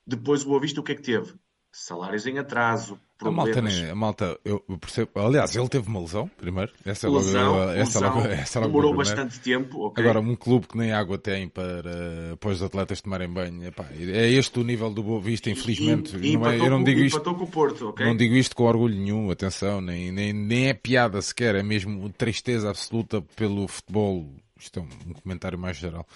Depois 0.05 0.43
o 0.43 0.47
Boa 0.47 0.59
Vista 0.59 0.79
o 0.79 0.83
que 0.83 0.93
é 0.93 0.95
que 0.95 1.01
teve? 1.01 1.33
Salários 1.79 2.25
em 2.25 2.39
atraso, 2.39 2.99
problemas... 3.19 3.55
A 3.55 3.61
malta, 3.61 3.91
a 3.91 3.95
malta 3.95 4.39
eu 4.43 4.59
percebo, 4.79 5.11
aliás, 5.13 5.55
ele 5.55 5.69
teve 5.69 5.87
uma 5.87 5.99
lesão, 5.99 6.27
primeiro. 6.35 6.73
Essa 6.83 7.07
lesão, 7.07 7.53
logo, 7.53 7.69
essa 7.77 7.99
lesão, 7.99 8.15
logo, 8.15 8.27
essa 8.27 8.61
demorou 8.61 8.95
bastante 8.95 9.39
tempo. 9.39 9.85
Okay. 9.85 10.03
Agora, 10.03 10.19
um 10.19 10.35
clube 10.35 10.67
que 10.67 10.75
nem 10.75 10.91
água 10.91 11.19
tem 11.19 11.47
para, 11.47 12.35
para 12.39 12.49
os 12.49 12.63
atletas 12.63 12.99
tomarem 12.99 13.29
banho, 13.29 13.63
epá, 13.63 13.85
é 13.91 14.27
este 14.27 14.59
o 14.59 14.63
nível 14.63 14.89
do 14.91 15.03
Boa 15.03 15.21
Vista, 15.21 15.51
infelizmente. 15.51 16.17
E, 16.17 16.31
e 16.31 16.37
não 16.37 16.49
é, 16.49 16.57
eu 16.59 16.69
não 16.71 16.83
digo 16.83 16.99
isto, 16.99 17.21
com 17.21 17.43
o 17.43 17.47
Porto, 17.47 17.89
okay? 17.89 18.07
não 18.07 18.17
digo 18.17 18.33
isto 18.33 18.55
com 18.55 18.63
orgulho 18.63 18.95
nenhum, 18.95 19.29
atenção, 19.29 19.79
nem, 19.79 20.11
nem, 20.11 20.33
nem 20.33 20.69
é 20.69 20.73
piada 20.73 21.21
sequer, 21.21 21.53
é 21.53 21.61
mesmo 21.61 22.09
tristeza 22.09 22.71
absoluta 22.71 23.21
pelo 23.35 23.67
futebol. 23.67 24.27
Isto 24.59 24.79
é 24.79 24.81
um 24.81 25.13
comentário 25.13 25.59
mais 25.59 25.77
geral 25.77 26.07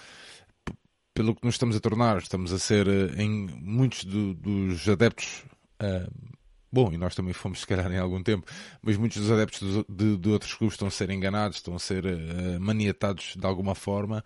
pelo 1.14 1.34
que 1.34 1.44
nos 1.44 1.54
estamos 1.54 1.76
a 1.76 1.80
tornar, 1.80 2.18
estamos 2.18 2.52
a 2.52 2.58
ser 2.58 2.88
eh, 2.88 3.22
em 3.22 3.46
muitos 3.60 4.04
do, 4.04 4.32
dos 4.32 4.88
adeptos 4.88 5.44
uh, 5.82 6.38
bom, 6.70 6.92
e 6.92 6.96
nós 6.96 7.14
também 7.14 7.32
fomos 7.32 7.60
se 7.60 7.66
calhar 7.66 7.90
em 7.90 7.98
algum 7.98 8.22
tempo, 8.22 8.46
mas 8.80 8.96
muitos 8.96 9.20
dos 9.20 9.30
adeptos 9.30 9.84
de, 9.88 10.16
de 10.16 10.28
outros 10.28 10.54
clubes 10.54 10.74
estão 10.74 10.88
a 10.88 10.90
ser 10.90 11.10
enganados, 11.10 11.58
estão 11.58 11.74
a 11.74 11.78
ser 11.78 12.04
uh, 12.04 12.60
maniatados 12.60 13.34
de 13.36 13.46
alguma 13.46 13.74
forma 13.74 14.24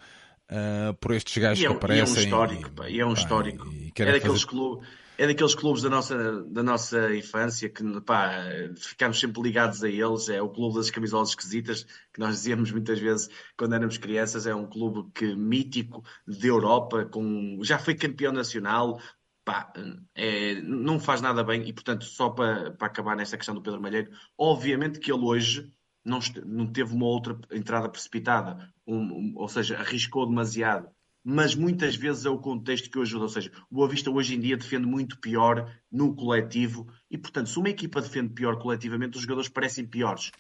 uh, 0.50 0.94
por 0.94 1.12
estes 1.12 1.36
gajos 1.36 1.64
é, 1.64 1.66
que 1.66 1.72
aparecem. 1.72 2.16
E 2.16 2.18
é 2.18 2.20
um 2.20 2.24
histórico, 2.24 2.70
pá, 2.70 2.88
e 2.88 3.00
é 3.00 3.07
um 3.07 3.14
pá, 3.14 3.20
histórico. 3.20 3.68
E, 3.72 3.92
e 3.96 4.02
é 4.02 4.12
daqueles 4.12 4.42
fazer... 4.42 4.46
clubes 4.46 4.88
é 5.18 5.26
daqueles 5.26 5.54
clubes 5.54 5.82
da 5.82 5.88
nossa, 5.88 6.42
da 6.44 6.62
nossa 6.62 7.14
infância 7.14 7.70
que 7.70 7.82
pá, 8.02 8.32
ficámos 8.76 9.18
sempre 9.18 9.42
ligados 9.42 9.82
a 9.82 9.88
eles. 9.88 10.28
É 10.28 10.42
o 10.42 10.48
clube 10.48 10.76
das 10.76 10.90
camisolas 10.90 11.30
esquisitas, 11.30 11.84
que 12.12 12.20
nós 12.20 12.34
dizíamos 12.34 12.70
muitas 12.70 12.98
vezes 12.98 13.30
quando 13.57 13.74
éramos 13.74 13.96
crianças. 13.96 14.46
É 14.46 14.54
um 14.54 14.66
clube 14.66 15.11
que 15.14 15.34
mítico 15.34 16.04
de 16.28 16.48
Europa, 16.48 17.07
com, 17.07 17.59
já 17.62 17.78
foi 17.78 17.94
campeão 17.94 18.32
nacional. 18.32 19.00
Pá, 19.47 19.72
é, 20.12 20.61
não 20.61 20.99
faz 20.99 21.20
nada 21.20 21.44
bem 21.44 21.68
e, 21.68 21.72
portanto, 21.72 22.05
só 22.05 22.30
para, 22.30 22.72
para 22.72 22.88
acabar 22.88 23.14
nessa 23.14 23.36
questão 23.36 23.55
do 23.55 23.62
Pedro 23.62 23.80
Malheiro, 23.80 24.11
obviamente 24.36 24.99
que 24.99 25.12
ele 25.12 25.22
hoje 25.22 25.72
não, 26.05 26.18
não 26.44 26.66
teve 26.66 26.92
uma 26.92 27.07
outra 27.07 27.38
entrada 27.53 27.88
precipitada, 27.88 28.68
um, 28.84 28.97
um, 28.97 29.32
ou 29.36 29.49
seja, 29.49 29.78
arriscou 29.78 30.26
demasiado 30.26 30.88
mas 31.28 31.57
muitas 31.57 31.97
vezes 31.97 32.24
é 32.24 32.30
o 32.30 32.38
contexto 32.38 32.88
que 32.88 32.97
o 33.01 33.03
ajuda. 33.03 33.24
Ou 33.24 33.28
seja, 33.28 33.51
o 33.68 33.74
Boa 33.74 33.88
Vista 33.88 34.09
hoje 34.09 34.36
em 34.36 34.38
dia 34.38 34.57
defende 34.57 34.86
muito 34.86 35.18
pior 35.18 35.76
no 35.90 36.14
coletivo 36.14 36.86
e, 37.11 37.18
portanto, 37.18 37.49
se 37.49 37.59
uma 37.59 37.68
equipa 37.68 38.01
defende 38.01 38.32
pior 38.32 38.57
coletivamente, 38.61 39.16
os 39.16 39.22
jogadores 39.22 39.49
parecem 39.49 39.84
piores. 39.84 40.30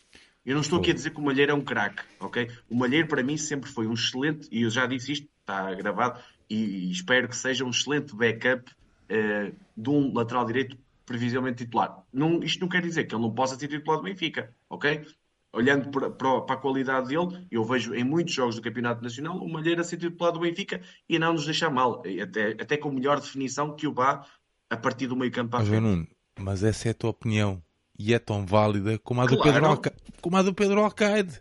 Eu 0.44 0.54
não 0.54 0.60
estou 0.60 0.78
aqui 0.78 0.92
a 0.92 0.94
dizer 0.94 1.10
que 1.10 1.18
o 1.18 1.24
Malheiro 1.24 1.50
é 1.50 1.54
um 1.56 1.60
craque, 1.60 2.04
ok? 2.20 2.48
O 2.70 2.76
Malheiro 2.76 3.08
para 3.08 3.20
mim 3.20 3.36
sempre 3.36 3.68
foi 3.68 3.88
um 3.88 3.94
excelente, 3.94 4.48
e 4.52 4.62
eu 4.62 4.70
já 4.70 4.86
disse 4.86 5.10
isto, 5.10 5.28
está 5.40 5.74
gravado, 5.74 6.22
e, 6.48 6.88
espero 6.92 7.28
que 7.28 7.36
seja 7.36 7.64
um 7.64 7.70
excelente 7.70 8.14
backup 8.14 8.70
uh, 9.10 9.54
de 9.76 9.90
um 9.90 10.12
lateral 10.14 10.44
direito 10.44 10.76
previsivelmente 11.04 11.64
titular. 11.64 12.02
Não, 12.12 12.42
isto 12.42 12.60
não 12.60 12.68
quer 12.68 12.82
dizer 12.82 13.04
que 13.04 13.14
ele 13.14 13.22
não 13.22 13.34
possa 13.34 13.56
ser 13.58 13.68
titular 13.68 13.98
do 13.98 14.04
Benfica, 14.04 14.54
ok? 14.68 15.06
olhando 15.56 15.88
para, 15.88 16.10
para, 16.10 16.54
a 16.54 16.56
qualidade 16.58 17.08
dele, 17.08 17.46
eu 17.50 17.64
vejo 17.64 17.94
em 17.94 18.04
muitos 18.04 18.34
jogos 18.34 18.56
do 18.56 18.62
Campeonato 18.62 19.02
Nacional 19.02 19.38
o 19.38 19.50
Malheiro 19.50 19.80
a 19.80 19.84
ser 19.84 19.96
titular 19.96 20.30
do 20.30 20.40
Benfica 20.40 20.82
e 21.08 21.18
não 21.18 21.32
nos 21.32 21.46
deixar 21.46 21.70
mal, 21.70 22.02
até, 22.22 22.50
até 22.60 22.76
com 22.76 22.90
melhor 22.92 23.18
definição 23.18 23.74
que 23.74 23.86
o 23.86 23.92
Bá 23.92 24.26
a 24.68 24.76
partir 24.76 25.06
do 25.06 25.16
meio 25.16 25.32
campo 25.32 25.56
mas, 25.56 25.68
Nuno, 25.68 26.06
mas 26.38 26.62
essa 26.62 26.88
é 26.88 26.90
a 26.90 26.94
tua 26.94 27.10
opinião 27.10 27.62
e 27.98 28.12
é 28.12 28.18
tão 28.18 28.44
válida 28.44 28.98
como 28.98 29.22
a 29.22 29.26
do, 29.26 29.38
claro. 29.38 29.80
Pedro, 29.80 29.96
como 30.20 30.36
a 30.36 30.42
do 30.42 30.52
Pedro 30.52 30.80
Alcaide 30.82 31.40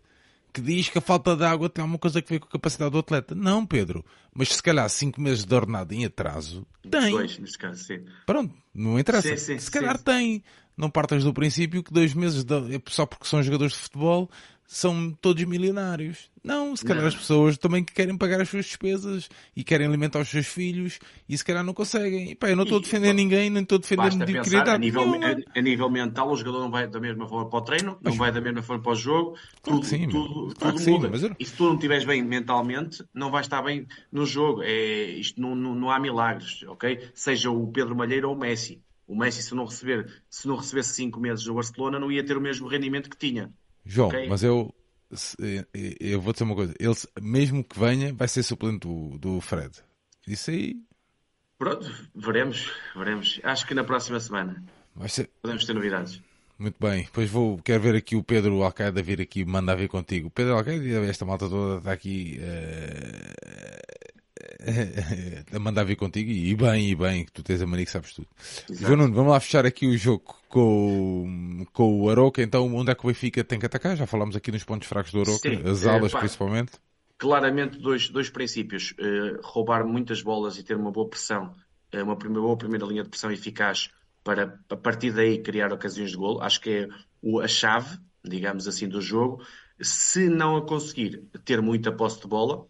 que 0.55 0.61
diz 0.61 0.87
que 0.87 0.97
a 0.97 1.01
falta 1.01 1.35
de 1.35 1.43
água 1.43 1.69
tem 1.69 1.81
alguma 1.81 1.99
coisa 1.99 2.19
a 2.19 2.21
ver 2.21 2.39
com 2.39 2.47
a 2.47 2.51
capacidade 2.51 2.91
do 2.91 2.99
atleta. 2.99 3.35
Não, 3.35 3.65
Pedro. 3.65 4.05
Mas 4.33 4.53
se 4.53 4.63
calhar 4.63 4.89
5 4.89 5.19
meses 5.19 5.43
de 5.43 5.53
ordenado 5.53 5.93
em 5.93 6.05
atraso, 6.05 6.65
tem. 6.89 7.11
Dois, 7.11 7.37
neste 7.37 7.57
caso, 7.57 7.83
sim. 7.83 8.05
Pronto, 8.25 8.55
não 8.73 8.97
interessa. 8.97 9.27
Sim, 9.35 9.37
sim, 9.37 9.59
se 9.59 9.69
calhar 9.69 9.97
sim. 9.97 10.03
tem. 10.05 10.43
não 10.77 10.89
partas 10.89 11.25
do 11.25 11.33
princípio 11.33 11.83
que 11.83 11.91
dois 11.91 12.13
meses 12.13 12.45
de, 12.45 12.81
só 12.87 13.05
porque 13.05 13.27
são 13.27 13.43
jogadores 13.43 13.73
de 13.73 13.79
futebol 13.79 14.29
são 14.67 15.11
todos 15.21 15.43
milionários. 15.43 16.29
Não, 16.43 16.75
se 16.75 16.85
calhar 16.85 17.01
não. 17.01 17.07
as 17.07 17.15
pessoas 17.15 17.57
também 17.57 17.83
que 17.83 17.93
querem 17.93 18.15
pagar 18.17 18.39
as 18.39 18.49
suas 18.49 18.65
despesas 18.65 19.29
e 19.55 19.63
querem 19.63 19.87
alimentar 19.87 20.19
os 20.19 20.29
seus 20.29 20.45
filhos 20.45 20.99
e 21.27 21.37
se 21.37 21.43
calhar 21.43 21.63
não 21.63 21.73
conseguem. 21.73 22.31
E 22.31 22.35
pá, 22.35 22.49
eu 22.49 22.55
não 22.55 22.63
estou 22.63 22.77
a 22.77 22.81
defender 22.81 23.13
ninguém, 23.13 23.49
nem 23.49 23.63
estou 23.63 23.77
a 23.77 23.81
defender 23.81 24.15
mediocridade. 24.15 24.69
A 24.69 24.77
nível, 24.77 25.03
a, 25.03 25.59
a, 25.59 25.61
nível 25.61 25.89
mental, 25.89 26.29
o 26.29 26.35
jogador 26.35 26.59
não 26.59 26.69
vai 26.69 26.87
da 26.87 26.99
mesma 26.99 27.27
forma 27.27 27.49
para 27.49 27.59
o 27.59 27.61
treino, 27.61 27.97
mas, 28.01 28.13
não 28.13 28.19
vai 28.19 28.31
da 28.31 28.41
mesma 28.41 28.61
forma 28.61 28.83
para 28.83 28.91
o 28.91 28.95
jogo, 28.95 29.37
claro 29.61 29.79
tudo, 29.79 29.85
sim, 29.85 30.07
tudo, 30.07 30.55
claro 30.55 30.77
tudo 30.77 30.91
muda. 30.91 31.17
Sim, 31.17 31.25
eu... 31.25 31.35
E 31.39 31.45
se 31.45 31.55
tu 31.55 31.63
não 31.63 31.73
estiveres 31.75 32.05
bem 32.05 32.23
mentalmente, 32.23 33.03
não 33.13 33.31
vais 33.31 33.45
estar 33.45 33.61
bem 33.61 33.87
no 34.11 34.25
jogo. 34.25 34.61
É, 34.63 35.03
isto 35.11 35.41
não, 35.41 35.55
não, 35.55 35.73
não 35.73 35.89
há 35.89 35.99
milagres, 35.99 36.63
ok? 36.63 37.09
Seja 37.13 37.49
o 37.49 37.67
Pedro 37.71 37.95
Malheiro 37.95 38.29
ou 38.29 38.35
o 38.35 38.39
Messi. 38.39 38.81
O 39.07 39.15
Messi, 39.15 39.43
se 39.43 39.53
não, 39.53 39.65
receber, 39.65 40.23
se 40.29 40.47
não 40.47 40.55
recebesse 40.55 40.95
5 40.95 41.19
meses 41.19 41.45
no 41.45 41.53
Barcelona, 41.53 41.99
não 41.99 42.11
ia 42.11 42.25
ter 42.25 42.37
o 42.37 42.41
mesmo 42.41 42.67
rendimento 42.67 43.09
que 43.09 43.17
tinha. 43.17 43.51
João, 43.85 44.07
okay? 44.07 44.27
mas 44.27 44.43
eu, 44.43 44.73
eu 45.99 46.19
vou 46.19 46.33
dizer 46.33 46.43
uma 46.43 46.55
coisa. 46.55 46.73
Ele, 46.79 46.95
mesmo 47.21 47.63
que 47.63 47.79
venha, 47.79 48.13
vai 48.13 48.27
ser 48.27 48.43
suplente 48.43 48.87
do, 48.87 49.17
do 49.17 49.41
Fred. 49.41 49.71
Isso 50.27 50.51
aí. 50.51 50.75
Pronto, 51.57 51.89
veremos, 52.13 52.71
veremos. 52.95 53.39
Acho 53.43 53.65
que 53.65 53.73
na 53.73 53.83
próxima 53.83 54.19
semana 54.19 54.63
ser... 55.07 55.29
podemos 55.41 55.65
ter 55.65 55.73
novidades. 55.73 56.21
Muito 56.57 56.77
bem, 56.79 57.03
depois 57.03 57.29
vou, 57.29 57.57
quero 57.57 57.83
ver 57.83 57.95
aqui 57.95 58.15
o 58.15 58.23
Pedro 58.23 58.63
Alcaida 58.63 59.01
vir 59.01 59.19
aqui 59.19 59.43
mandar 59.43 59.75
ver 59.75 59.89
contigo. 59.89 60.29
Pedro 60.29 60.53
Alcaida, 60.53 61.05
esta 61.05 61.25
malta 61.25 61.49
toda 61.49 61.79
está 61.79 61.91
aqui 61.91 62.39
uh, 62.39 63.94
a 65.53 65.59
mandar 65.59 65.83
vir 65.83 65.95
contigo 65.95 66.29
e 66.29 66.55
bem, 66.55 66.89
e 66.89 66.95
bem, 66.95 67.25
que 67.25 67.31
tu 67.31 67.43
tens 67.43 67.61
a 67.61 67.67
mania 67.67 67.85
que 67.85 67.91
sabes 67.91 68.13
tudo. 68.13 68.27
João 68.69 68.97
Nuno, 68.97 69.13
vamos 69.13 69.31
lá 69.31 69.39
fechar 69.39 69.65
aqui 69.65 69.87
o 69.87 69.97
jogo 69.97 70.35
com, 70.47 71.65
com 71.73 72.01
o 72.01 72.09
Aroca. 72.09 72.41
Então, 72.41 72.73
onde 72.73 72.91
é 72.91 72.95
que 72.95 73.05
o 73.05 73.07
Benfica 73.07 73.43
tem 73.43 73.59
que 73.59 73.65
atacar? 73.65 73.95
Já 73.95 74.07
falámos 74.07 74.35
aqui 74.35 74.51
nos 74.51 74.63
pontos 74.63 74.87
fracos 74.87 75.11
do 75.11 75.21
Aroca, 75.21 75.49
Sim, 75.49 75.61
as 75.69 75.85
alas 75.85 76.13
é, 76.13 76.19
principalmente. 76.19 76.73
Claramente, 77.17 77.77
dois, 77.77 78.09
dois 78.09 78.29
princípios: 78.29 78.93
uh, 78.99 79.39
roubar 79.43 79.85
muitas 79.85 80.21
bolas 80.21 80.57
e 80.57 80.63
ter 80.63 80.75
uma 80.75 80.91
boa 80.91 81.09
pressão, 81.09 81.53
uh, 81.93 82.03
uma 82.03 82.15
primeira, 82.15 82.41
boa 82.41 82.57
primeira 82.57 82.85
linha 82.85 83.03
de 83.03 83.09
pressão 83.09 83.31
eficaz 83.31 83.89
para 84.23 84.59
a 84.69 84.75
partir 84.75 85.11
daí 85.11 85.41
criar 85.41 85.71
ocasiões 85.71 86.11
de 86.11 86.17
golo. 86.17 86.41
Acho 86.41 86.59
que 86.61 86.69
é 86.69 86.87
o, 87.21 87.39
a 87.39 87.47
chave, 87.47 87.97
digamos 88.23 88.67
assim, 88.67 88.87
do 88.87 89.01
jogo. 89.01 89.43
Se 89.79 90.29
não 90.29 90.55
a 90.55 90.65
conseguir 90.65 91.23
ter 91.43 91.61
muita 91.61 91.91
posse 91.91 92.21
de 92.21 92.27
bola, 92.27 92.65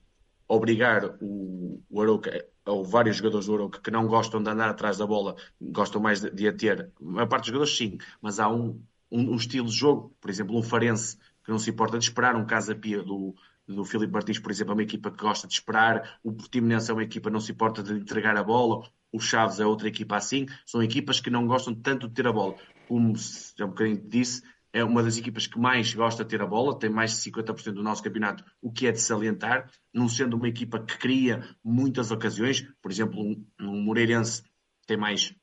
obrigar 0.47 1.17
o, 1.21 1.81
o 1.89 2.01
Arouca, 2.01 2.45
ou 2.65 2.83
vários 2.83 3.17
jogadores 3.17 3.45
do 3.47 3.53
Arouca 3.53 3.79
que 3.79 3.91
não 3.91 4.07
gostam 4.07 4.41
de 4.41 4.49
andar 4.49 4.69
atrás 4.69 4.97
da 4.97 5.07
bola, 5.07 5.35
gostam 5.61 6.01
mais 6.01 6.21
de, 6.21 6.31
de 6.31 6.47
a 6.47 6.53
ter, 6.53 6.91
a 6.99 7.03
maior 7.03 7.27
parte 7.27 7.43
dos 7.43 7.47
jogadores 7.47 7.77
sim, 7.77 7.97
mas 8.21 8.39
há 8.39 8.49
um, 8.49 8.81
um, 9.11 9.33
um, 9.33 9.35
estilo 9.35 9.67
de 9.67 9.75
jogo, 9.75 10.15
por 10.19 10.29
exemplo, 10.29 10.57
um 10.57 10.63
Farense 10.63 11.17
que 11.43 11.51
não 11.51 11.59
se 11.59 11.69
importa 11.69 11.97
de 11.97 12.05
esperar, 12.05 12.35
um 12.35 12.45
Casa 12.45 12.75
Pia 12.75 13.03
do, 13.03 13.35
do 13.67 13.85
Filipe 13.85 14.11
Martins, 14.11 14.39
por 14.39 14.51
exemplo, 14.51 14.71
é 14.71 14.75
uma 14.75 14.83
equipa 14.83 15.11
que 15.11 15.17
gosta 15.17 15.47
de 15.47 15.53
esperar, 15.53 16.19
o 16.23 16.31
Portimonense 16.31 16.89
é 16.89 16.93
uma 16.93 17.03
equipa 17.03 17.29
que 17.29 17.33
não 17.33 17.39
se 17.39 17.51
importa 17.51 17.83
de 17.83 17.93
entregar 17.93 18.35
a 18.35 18.43
bola, 18.43 18.87
o 19.11 19.19
Chaves 19.19 19.59
é 19.59 19.65
outra 19.65 19.87
equipa 19.87 20.17
assim, 20.17 20.45
são 20.65 20.83
equipas 20.83 21.19
que 21.19 21.29
não 21.29 21.47
gostam 21.47 21.73
tanto 21.73 22.07
de 22.07 22.13
ter 22.13 22.27
a 22.27 22.33
bola. 22.33 22.55
Como 22.87 23.13
já 23.57 23.65
um 23.65 23.69
bocadinho 23.69 24.01
disse, 24.07 24.43
é 24.75 24.83
uma 24.83 25.01
das 25.01 25.17
equipas 25.17 25.47
que 25.47 25.57
mais 25.57 25.93
gosta 25.93 26.21
de 26.25 26.29
ter 26.29 26.41
a 26.41 26.45
bola, 26.45 26.77
tem 26.77 26.89
mais 26.89 27.11
de 27.11 27.31
50% 27.31 27.71
do 27.71 27.81
nosso 27.81 28.03
campeonato, 28.03 28.43
o 28.61 28.69
que 28.69 28.85
é 28.85 28.91
de 28.91 28.99
salientar, 28.99 29.71
não 29.93 30.09
sendo 30.09 30.35
uma 30.35 30.49
equipa 30.49 30.77
que 30.77 30.97
cria 30.97 31.47
muitas 31.63 32.11
ocasiões, 32.11 32.61
por 32.81 32.91
exemplo, 32.91 33.21
um, 33.21 33.47
um 33.61 33.81
Moreirense 33.81 34.43
tem 34.85 34.97
mais 34.97 35.33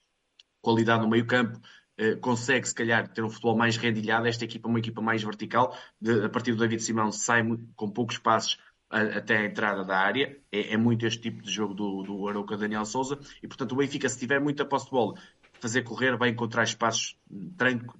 qualidade 0.61 1.03
no 1.03 1.09
meio 1.09 1.26
campo, 1.26 1.59
eh, 1.97 2.14
consegue 2.16 2.68
se 2.68 2.74
calhar 2.74 3.09
ter 3.09 3.24
um 3.24 3.30
futebol 3.30 3.57
mais 3.57 3.78
rendilhado, 3.78 4.26
esta 4.26 4.45
equipa 4.45 4.68
é 4.68 4.70
uma 4.70 4.78
equipa 4.78 5.01
mais 5.01 5.22
vertical, 5.22 5.74
de, 5.99 6.26
a 6.26 6.28
partir 6.28 6.53
do 6.53 6.59
David 6.59 6.83
Simão 6.83 7.11
sai 7.11 7.43
com 7.74 7.91
poucos 7.91 8.18
passos 8.18 8.59
a, 8.91 9.01
até 9.01 9.39
a 9.39 9.47
entrada 9.47 9.83
da 9.83 9.97
área, 9.97 10.39
é, 10.53 10.74
é, 10.74 10.76
muito 10.76 11.07
este 11.07 11.22
tipo 11.22 11.43
de 11.43 11.51
jogo 11.51 11.72
do, 11.72 12.03
do 12.03 12.28
Arauca 12.28 12.59
Daniel 12.59 12.85
Souza, 12.85 13.18
e 13.43 13.49
portanto 13.49 13.72
o 13.72 13.76
Benfica 13.76 14.11
se 14.11 14.18
tiver 14.18 14.39
muita 14.39 14.66
posse 14.66 14.85
de 14.85 14.91
bola 14.91 15.14
fazer 15.62 15.82
correr, 15.82 16.16
vai 16.16 16.28
encontrar 16.28 16.64
espaços 16.64 17.16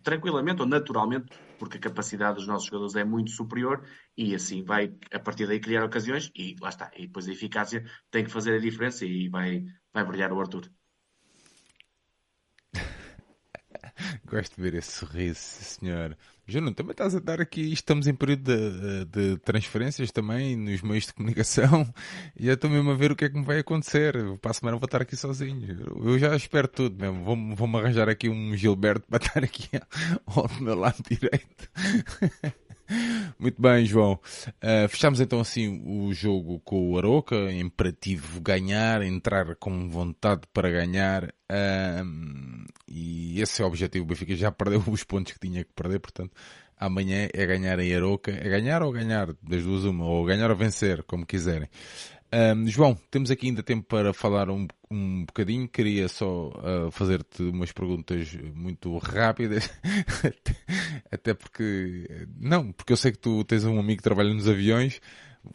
tranquilamente 0.03 0.61
ou 0.61 0.67
naturalmente, 0.67 1.27
porque 1.61 1.77
a 1.77 1.81
capacidade 1.81 2.35
dos 2.35 2.47
nossos 2.49 2.67
jogadores 2.67 2.97
é 2.97 3.05
muito 3.05 3.31
superior 3.31 3.85
e 4.17 4.35
assim 4.35 4.65
vai, 4.65 4.93
a 5.13 5.21
partir 5.21 5.47
daí, 5.47 5.61
criar 5.61 5.85
ocasiões 5.85 6.29
e 6.35 6.57
lá 6.61 6.71
está. 6.71 6.91
E 6.97 7.07
depois 7.07 7.29
a 7.29 7.33
eficácia 7.33 7.85
tem 8.11 8.25
que 8.25 8.33
fazer 8.33 8.57
a 8.57 8.59
diferença 8.59 9.07
e 9.07 9.29
vai, 9.29 9.65
vai 9.95 10.05
brilhar 10.05 10.33
o 10.33 10.41
Arthur. 10.41 10.69
Gosto 14.27 14.57
de 14.57 14.63
ver 14.63 14.75
esse 14.75 14.93
sorriso, 14.93 15.39
senhor. 15.39 16.17
Juno, 16.47 16.75
também 16.75 16.91
estás 16.91 17.15
a 17.15 17.21
dar 17.21 17.41
aqui, 17.41 17.73
estamos 17.73 18.07
em 18.09 18.15
período 18.15 18.43
de, 18.43 19.05
de, 19.05 19.39
transferências 19.39 20.11
também 20.11 20.57
nos 20.57 20.83
meios 20.83 21.07
de 21.07 21.15
comunicação 21.15 21.87
e 22.39 22.49
eu 22.49 22.55
estou 22.55 22.69
mesmo 22.69 22.91
a 22.91 22.95
ver 22.95 23.13
o 23.13 23.17
que 23.17 23.25
é 23.25 23.29
que 23.29 23.39
me 23.39 23.45
vai 23.45 23.61
acontecer. 23.61 24.15
Para 24.39 24.51
a 24.51 24.55
semana 24.55 24.77
vou 24.77 24.87
estar 24.87 25.01
aqui 25.01 25.17
sozinho. 25.17 26.01
Eu 26.05 26.19
já 26.19 26.35
espero 26.35 26.67
tudo 26.67 27.01
mesmo. 27.01 27.23
Vou-me 27.25 27.55
vou 27.55 27.79
arranjar 27.79 28.09
aqui 28.09 28.29
um 28.29 28.57
Gilberto 28.57 29.07
para 29.09 29.23
estar 29.25 29.45
aqui 29.45 29.69
ao 30.27 30.51
meu 30.61 30.75
lado 30.75 31.03
direito. 31.09 31.71
Muito 33.43 33.61
bem, 33.61 33.85
João. 33.85 34.21
Uh, 34.63 34.89
fechamos 34.89 35.19
então 35.19 35.41
assim 35.41 35.83
o 35.85 36.15
jogo 36.15 36.61
com 36.61 36.93
o 36.93 36.97
Aroca, 36.97 37.35
imperativo 37.53 38.41
ganhar, 38.41 39.03
entrar 39.03 39.57
com 39.57 39.91
vontade 39.91 40.43
para 40.53 40.71
ganhar. 40.71 41.25
Uh, 41.51 42.65
e 42.87 43.41
esse 43.41 43.61
é 43.61 43.65
o 43.65 43.67
objetivo. 43.67 44.05
O 44.05 44.07
Benfica 44.07 44.37
já 44.37 44.53
perdeu 44.53 44.81
os 44.87 45.03
pontos 45.03 45.33
que 45.33 45.41
tinha 45.41 45.65
que 45.65 45.73
perder, 45.75 45.99
portanto, 45.99 46.31
amanhã 46.79 47.29
é 47.35 47.45
ganhar 47.45 47.81
em 47.81 47.93
Aroca. 47.93 48.31
É 48.31 48.49
ganhar 48.49 48.81
ou 48.81 48.93
ganhar, 48.93 49.33
das 49.43 49.65
duas 49.65 49.83
uma, 49.83 50.05
ou 50.05 50.25
ganhar 50.25 50.49
ou 50.49 50.57
vencer, 50.57 51.03
como 51.03 51.27
quiserem. 51.27 51.69
Um, 52.35 52.67
João, 52.67 52.99
temos 53.11 53.31
aqui 53.31 53.49
ainda 53.49 53.63
tempo 53.63 53.87
para 53.87 54.15
falar 54.15 54.49
um, 54.49 54.67
um 54.91 55.25
bocadinho. 55.27 55.69
Queria 55.69 56.09
só 56.09 56.49
uh, 56.49 56.91
fazer-te 56.91 57.43
umas 57.43 57.73
perguntas 57.73 58.35
muito 58.55 58.97
rápidas. 58.97 59.71
Até 61.13 61.35
porque. 61.35 62.27
Não, 62.41 62.73
porque 62.73 62.93
eu 62.95 62.97
sei 62.97 63.13
que 63.13 63.19
tu 63.19 63.45
tens 63.45 63.65
um 63.65 63.79
amigo 63.79 63.99
que 63.99 64.03
trabalha 64.03 64.33
nos 64.33 64.49
aviões. 64.49 64.99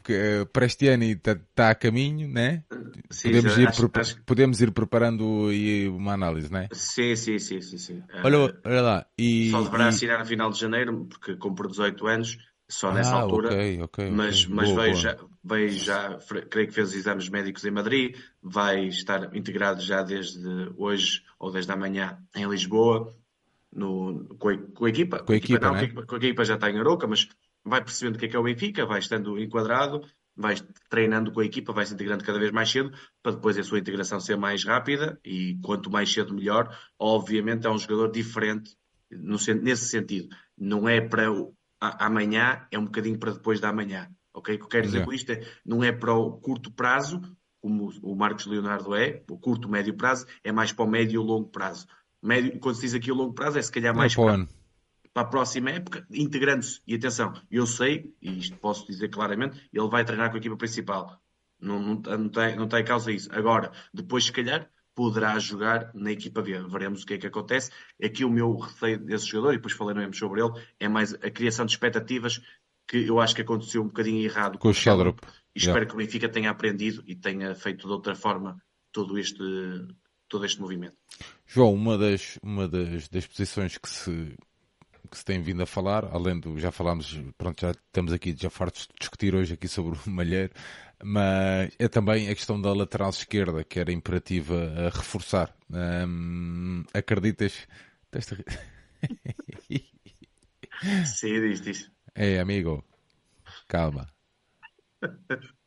Que, 0.03 0.41
uh, 0.41 0.45
para 0.45 0.65
este 0.65 0.87
ano 0.89 1.05
está 1.05 1.35
tá 1.55 1.69
a 1.71 1.75
caminho, 1.75 2.27
né? 2.27 2.63
Sim, 3.09 3.29
podemos, 3.29 3.57
ir 3.57 3.67
acho, 3.69 3.91
acho... 3.93 4.21
podemos 4.23 4.61
ir 4.61 4.71
preparando 4.71 5.47
aí 5.49 5.87
uma 5.87 6.13
análise, 6.13 6.51
né? 6.51 6.67
Sim, 6.73 7.15
sim, 7.15 7.39
sim, 7.39 7.61
sim. 7.61 7.77
sim. 7.77 8.03
Olha, 8.23 8.37
olha 8.65 8.81
lá. 8.81 9.05
E, 9.17 9.49
Só 9.49 9.63
deverá 9.63 9.85
e... 9.85 9.87
assinar 9.87 10.19
no 10.19 10.25
final 10.25 10.51
de 10.51 10.59
janeiro, 10.59 11.05
porque 11.05 11.37
cumpre 11.37 11.67
18 11.69 12.05
anos 12.05 12.37
só 12.69 12.91
nessa 12.91 13.15
ah, 13.15 13.21
altura. 13.21 13.47
Okay, 13.49 13.81
okay, 13.81 14.11
mas 14.11 14.43
okay. 14.43 14.55
mas 14.55 14.69
boa, 14.69 14.81
veio, 14.81 14.93
boa. 14.93 15.01
Já, 15.01 15.17
veio 15.43 15.69
já, 15.69 16.17
creio 16.49 16.67
que 16.67 16.73
fez 16.73 16.89
os 16.89 16.95
exames 16.95 17.29
médicos 17.29 17.63
em 17.65 17.71
Madrid, 17.71 18.17
vai 18.41 18.87
estar 18.87 19.35
integrado 19.35 19.81
já 19.81 20.03
desde 20.03 20.39
hoje 20.75 21.23
ou 21.39 21.51
desde 21.51 21.71
amanhã 21.71 22.19
em 22.35 22.47
Lisboa, 22.47 23.15
no, 23.71 24.25
com, 24.37 24.49
a, 24.49 24.57
com 24.57 24.85
a 24.85 24.89
equipa. 24.89 25.19
Com 25.19 25.33
a 25.33 25.37
equipa, 25.37 25.65
não, 25.65 25.73
né? 25.73 25.87
com 25.87 26.15
a 26.15 26.17
equipa 26.17 26.45
já 26.45 26.55
está 26.55 26.69
em 26.69 26.79
Aroca, 26.79 27.07
mas 27.07 27.29
vai 27.63 27.83
percebendo 27.83 28.15
o 28.15 28.19
que 28.19 28.25
é 28.25 28.29
que 28.29 28.35
é 28.35 28.39
o 28.39 28.43
Benfica, 28.43 28.85
vai 28.85 28.99
estando 28.99 29.39
enquadrado, 29.39 30.01
vai 30.35 30.55
treinando 30.89 31.31
com 31.31 31.39
a 31.39 31.45
equipa, 31.45 31.73
vai 31.73 31.85
se 31.85 31.93
integrando 31.93 32.23
cada 32.23 32.39
vez 32.39 32.51
mais 32.51 32.69
cedo, 32.69 32.91
para 33.23 33.33
depois 33.33 33.57
a 33.57 33.63
sua 33.63 33.79
integração 33.79 34.19
ser 34.19 34.37
mais 34.37 34.63
rápida 34.63 35.19
e 35.23 35.57
quanto 35.63 35.89
mais 35.89 36.11
cedo 36.11 36.33
melhor. 36.33 36.75
Obviamente 36.99 37.65
é 37.65 37.69
um 37.69 37.77
jogador 37.77 38.11
diferente 38.11 38.77
no, 39.11 39.37
nesse 39.61 39.85
sentido. 39.85 40.29
Não 40.57 40.87
é 40.87 41.01
para 41.01 41.27
amanhã 41.79 42.65
é 42.71 42.77
um 42.77 42.85
bocadinho 42.85 43.17
para 43.17 43.31
depois 43.31 43.59
da 43.59 43.69
amanhã. 43.69 44.09
Ok? 44.33 44.55
O 44.55 44.57
que 44.57 44.63
eu 44.63 44.69
quero 44.69 44.85
dizer 44.85 45.05
com 45.05 45.13
isto 45.13 45.31
é, 45.31 45.43
não 45.65 45.83
é 45.83 45.91
para 45.91 46.13
o 46.13 46.33
curto 46.33 46.71
prazo, 46.71 47.21
como 47.59 47.91
o 48.01 48.15
Marcos 48.15 48.45
Leonardo 48.45 48.95
é, 48.95 49.23
o 49.29 49.37
curto, 49.37 49.67
médio 49.67 49.95
prazo, 49.95 50.25
é 50.43 50.51
mais 50.51 50.71
para 50.71 50.85
o 50.85 50.87
médio 50.87 51.21
e 51.21 51.25
longo 51.25 51.49
prazo. 51.49 51.87
Médio, 52.21 52.59
quando 52.59 52.75
se 52.75 52.81
diz 52.81 52.93
aqui 52.93 53.11
o 53.11 53.15
longo 53.15 53.33
prazo, 53.33 53.57
é 53.57 53.61
se 53.61 53.71
calhar 53.71 53.95
mais 53.95 54.13
é 54.13 54.15
para, 54.15 54.47
para, 55.13 55.21
a 55.23 55.25
próxima 55.25 55.71
época, 55.71 56.05
integrando-se. 56.11 56.81
E 56.87 56.95
atenção, 56.95 57.33
eu 57.49 57.65
sei, 57.65 58.13
e 58.21 58.37
isto 58.39 58.55
posso 58.57 58.85
dizer 58.85 59.09
claramente, 59.09 59.59
ele 59.73 59.87
vai 59.89 60.05
treinar 60.05 60.29
com 60.29 60.35
a 60.35 60.39
equipa 60.39 60.55
principal. 60.55 61.21
Não, 61.59 61.79
não, 61.79 61.95
não, 61.95 62.29
tem, 62.29 62.55
não 62.55 62.67
tem 62.67 62.83
causa 62.85 63.11
isso. 63.11 63.29
Agora, 63.33 63.71
depois, 63.93 64.25
se 64.25 64.31
calhar, 64.31 64.69
poderá 64.97 65.37
jogar 65.37 65.91
na 65.93 66.11
equipa 66.11 66.41
B. 66.41 66.59
Veremos 66.67 67.03
o 67.03 67.05
que 67.05 67.13
é 67.13 67.17
que 67.19 67.27
acontece. 67.27 67.69
Aqui 68.03 68.25
o 68.25 68.31
meu 68.31 68.57
receio 68.57 68.97
desse 68.97 69.27
jogador, 69.27 69.53
e 69.53 69.57
depois 69.57 69.75
falaremos 69.75 70.17
sobre 70.17 70.41
ele, 70.41 70.51
é 70.79 70.89
mais 70.89 71.13
a 71.13 71.29
criação 71.29 71.67
de 71.67 71.73
expectativas 71.73 72.41
que 72.87 73.05
eu 73.05 73.19
acho 73.19 73.35
que 73.35 73.43
aconteceu 73.43 73.83
um 73.83 73.87
bocadinho 73.87 74.23
errado 74.23 74.57
com 74.57 74.69
o 74.69 74.73
Sheldrop. 74.73 75.19
E 75.53 75.59
espero 75.59 75.77
yeah. 75.77 75.87
que 75.87 75.93
o 75.93 75.97
Benfica 75.97 76.27
tenha 76.27 76.49
aprendido 76.49 77.03
e 77.05 77.15
tenha 77.15 77.53
feito 77.53 77.85
de 77.85 77.93
outra 77.93 78.15
forma 78.15 78.59
todo 78.91 79.19
este, 79.19 79.43
todo 80.27 80.43
este 80.43 80.59
movimento. 80.59 80.97
João, 81.45 81.75
uma 81.75 81.95
das, 81.95 82.39
uma 82.41 82.67
das, 82.67 83.07
das 83.07 83.27
posições 83.27 83.77
que 83.77 83.87
se, 83.87 84.35
que 85.11 85.17
se 85.17 85.23
tem 85.23 85.39
vindo 85.43 85.61
a 85.61 85.67
falar, 85.67 86.05
além 86.05 86.39
do, 86.39 86.57
já 86.57 86.71
falámos, 86.71 87.21
pronto, 87.37 87.61
já 87.61 87.69
estamos 87.69 88.11
aqui 88.11 88.35
já 88.35 88.49
fartos 88.49 88.87
de 88.87 88.95
discutir 88.99 89.35
hoje 89.35 89.53
aqui 89.53 89.67
sobre 89.67 89.95
o 89.95 90.09
Malheiro, 90.09 90.53
mas 91.03 91.71
é 91.79 91.87
também 91.87 92.29
a 92.29 92.35
questão 92.35 92.61
da 92.61 92.73
lateral 92.73 93.09
esquerda 93.09 93.63
que 93.63 93.79
era 93.79 93.91
imperativa 93.91 94.55
a 94.87 94.89
reforçar. 94.89 95.55
Hum, 95.71 96.83
acreditas? 96.93 97.67
Sí, 101.03 101.27
diz, 101.41 101.61
diz. 101.61 101.91
Hey, 102.15 102.37
amigo, 102.39 102.83
calma. 103.67 104.07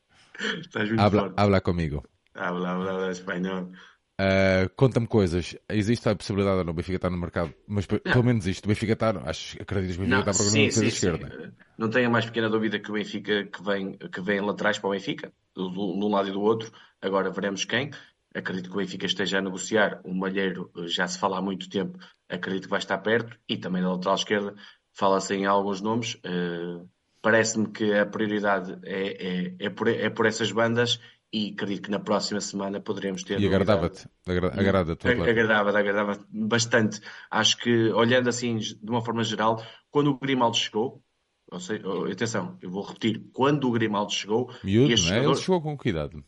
Estás 0.60 0.90
muito 0.90 1.06
Habla, 1.06 1.12
forte. 1.12 1.42
habla 1.42 1.60
comigo. 1.60 2.02
Habla, 2.34 2.72
habla, 2.72 2.90
habla 2.92 3.10
espanhol. 3.10 3.72
Uh, 4.20 4.68
Conta-me 4.76 5.06
coisas. 5.06 5.56
Existe 5.68 6.06
a 6.08 6.14
possibilidade 6.14 6.58
ou 6.58 6.64
não 6.64 6.72
o 6.72 6.76
Benfica 6.76 6.96
estar 6.96 7.08
no 7.10 7.16
mercado? 7.16 7.54
Mas 7.66 7.86
pe- 7.86 8.00
pelo 8.00 8.22
menos 8.24 8.46
isto, 8.46 8.64
o 8.66 8.68
Benfica 8.68 8.92
está. 8.92 9.10
Acho, 9.24 9.56
acreditas 9.62 9.96
que 9.96 10.02
o 10.02 10.06
Benfica 10.06 10.24
Não, 10.24 10.30
está 10.30 10.32
sim, 10.32 10.58
uma 10.58 10.66
defesa 10.68 10.80
sim, 10.84 10.90
sim. 10.90 10.96
esquerda? 10.96 11.54
Não 11.78 11.88
tenho 11.88 12.08
a 12.08 12.10
mais 12.10 12.26
pequena 12.26 12.50
dúvida 12.50 12.78
que 12.78 12.90
o 12.90 12.94
Benfica 12.94 13.44
que 13.46 13.62
vem, 13.62 13.92
que 13.96 14.20
vem 14.20 14.40
laterais 14.40 14.78
para 14.78 14.88
o 14.88 14.90
Benfica, 14.92 15.32
do, 15.54 15.70
de 15.70 15.78
um 16.04 16.08
lado 16.08 16.28
e 16.28 16.32
do 16.32 16.40
outro. 16.40 16.70
Agora 17.00 17.30
veremos 17.30 17.64
quem. 17.64 17.90
Acredito 18.34 18.68
que 18.68 18.74
o 18.76 18.78
Benfica 18.78 19.06
esteja 19.06 19.38
a 19.38 19.42
negociar. 19.42 20.00
O 20.04 20.14
Malheiro 20.14 20.70
eh, 20.76 20.86
já 20.86 21.08
se 21.08 21.18
fala 21.18 21.38
há 21.38 21.42
muito 21.42 21.68
tempo. 21.70 21.98
Acredito 22.28 22.64
que 22.64 22.70
vai 22.70 22.78
estar 22.78 22.98
perto. 22.98 23.36
E 23.48 23.56
também 23.56 23.80
na 23.82 23.90
lateral 23.92 24.16
esquerda 24.16 24.54
fala-se 24.92 25.34
em 25.34 25.46
alguns 25.46 25.80
nomes. 25.80 26.18
Eh, 26.24 26.84
Parece-me 27.22 27.70
que 27.70 27.92
a 27.92 28.06
prioridade 28.06 28.78
é, 28.82 29.50
é, 29.50 29.54
é, 29.66 29.70
por, 29.70 29.88
é 29.88 30.08
por 30.08 30.24
essas 30.24 30.50
bandas 30.50 30.98
e 31.32 31.52
acredito 31.54 31.84
que 31.84 31.90
na 31.90 32.00
próxima 32.00 32.40
semana 32.40 32.80
poderemos 32.80 33.22
ter 33.22 33.38
E 33.40 33.46
agradava-te? 33.46 34.08
Agra- 34.26 34.54
Agrada-te 34.60 35.06
atleta? 35.08 35.40
Agradava, 35.78 36.26
bastante. 36.30 37.00
Acho 37.30 37.56
que, 37.58 37.70
olhando 37.92 38.28
assim 38.28 38.58
de 38.58 38.78
uma 38.90 39.04
forma 39.04 39.22
geral, 39.24 39.62
quando 39.90 40.10
o 40.10 40.18
Grimaldo 40.18 40.56
chegou, 40.56 41.02
ou 41.50 41.60
seja, 41.60 41.82
atenção, 42.12 42.58
eu 42.60 42.70
vou 42.70 42.82
repetir, 42.82 43.24
quando 43.32 43.68
o 43.68 43.72
Grimaldo 43.72 44.12
chegou, 44.12 44.50
Miúdo, 44.62 44.88
este 44.94 45.08
não 45.08 45.12
é? 45.12 45.18
Ele 45.24 45.34
jogador, 45.34 45.36
chegou 45.36 45.60
com 45.60 45.76
que 45.76 45.90
idade? 45.90 46.24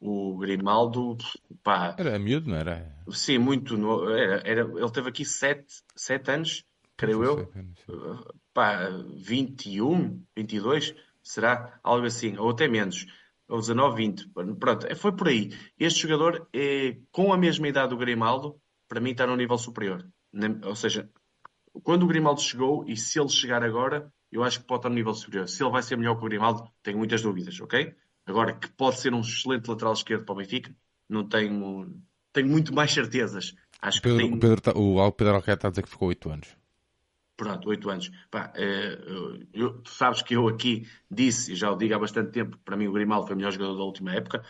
o 0.00 0.36
Grimaldo, 0.38 1.16
pá, 1.62 1.96
Era 1.98 2.18
miúdo, 2.18 2.48
não 2.50 2.56
era? 2.56 2.76
sim, 3.12 3.38
muito, 3.38 3.76
no- 3.76 4.08
era, 4.10 4.36
era- 4.48 4.62
ele 4.62 4.90
teve 4.90 5.08
aqui 5.08 5.24
sete, 5.24 5.82
sete 5.94 6.30
anos, 6.30 6.64
creio 6.96 7.22
eu, 7.24 7.36
sei. 7.36 7.86
pá, 8.52 8.88
21, 9.16 10.24
22, 10.34 10.94
será? 11.22 11.78
Algo 11.82 12.06
assim, 12.06 12.36
ou 12.38 12.50
até 12.50 12.68
menos, 12.68 13.06
ou 13.48 13.60
19, 13.60 13.96
20. 13.96 14.28
Pronto, 14.58 14.96
foi 14.96 15.12
por 15.12 15.28
aí. 15.28 15.50
Este 15.78 16.00
jogador, 16.02 16.48
é, 16.52 16.96
com 17.10 17.32
a 17.32 17.38
mesma 17.38 17.68
idade 17.68 17.90
do 17.90 17.96
Grimaldo, 17.96 18.60
para 18.88 19.00
mim 19.00 19.10
está 19.10 19.26
num 19.26 19.36
nível 19.36 19.58
superior. 19.58 20.06
Ou 20.64 20.76
seja, 20.76 21.08
quando 21.82 22.02
o 22.04 22.06
Grimaldo 22.06 22.40
chegou, 22.40 22.84
e 22.86 22.96
se 22.96 23.18
ele 23.20 23.28
chegar 23.28 23.62
agora, 23.62 24.12
eu 24.30 24.42
acho 24.42 24.60
que 24.60 24.66
pode 24.66 24.80
estar 24.80 24.88
no 24.88 24.94
nível 24.94 25.14
superior. 25.14 25.48
Se 25.48 25.62
ele 25.62 25.70
vai 25.70 25.82
ser 25.82 25.96
melhor 25.96 26.14
que 26.16 26.22
o 26.22 26.28
Grimaldo, 26.28 26.68
tenho 26.82 26.98
muitas 26.98 27.22
dúvidas, 27.22 27.60
ok? 27.60 27.94
Agora, 28.26 28.54
que 28.54 28.68
pode 28.68 29.00
ser 29.00 29.14
um 29.14 29.20
excelente 29.20 29.68
lateral 29.68 29.92
esquerdo 29.92 30.24
para 30.24 30.32
o 30.32 30.36
Benfica, 30.38 30.74
não 31.08 31.28
tenho, 31.28 31.94
tenho 32.32 32.48
muito 32.48 32.74
mais 32.74 32.92
certezas. 32.92 33.54
Acho 33.80 33.98
O 33.98 34.02
que 34.02 34.08
Pedro, 34.08 34.26
tem... 34.26 34.34
o 34.34 34.40
Pedro, 34.40 34.60
tá- 34.60 34.72
o 34.72 35.12
Pedro 35.12 35.34
Alcaide 35.34 35.58
está 35.58 35.68
a 35.68 35.70
dizer 35.70 35.82
que 35.82 35.88
ficou 35.90 36.08
8 36.08 36.30
anos. 36.30 36.56
Pronto, 37.36 37.68
oito 37.68 37.90
anos. 37.90 38.10
Pá, 38.30 38.50
eh, 38.54 38.98
eu- 39.52 39.74
tu 39.82 39.90
sabes 39.90 40.22
que 40.22 40.34
eu 40.34 40.48
aqui 40.48 40.88
disse, 41.10 41.52
e 41.52 41.54
já 41.54 41.70
o 41.70 41.76
digo 41.76 41.94
há 41.94 41.98
bastante 41.98 42.30
tempo, 42.30 42.56
para 42.64 42.76
mim 42.76 42.86
o 42.86 42.92
Grimaldo 42.92 43.26
foi 43.26 43.34
o 43.34 43.36
melhor 43.36 43.52
jogador 43.52 43.76
da 43.76 43.84
última 43.84 44.14
época. 44.14 44.42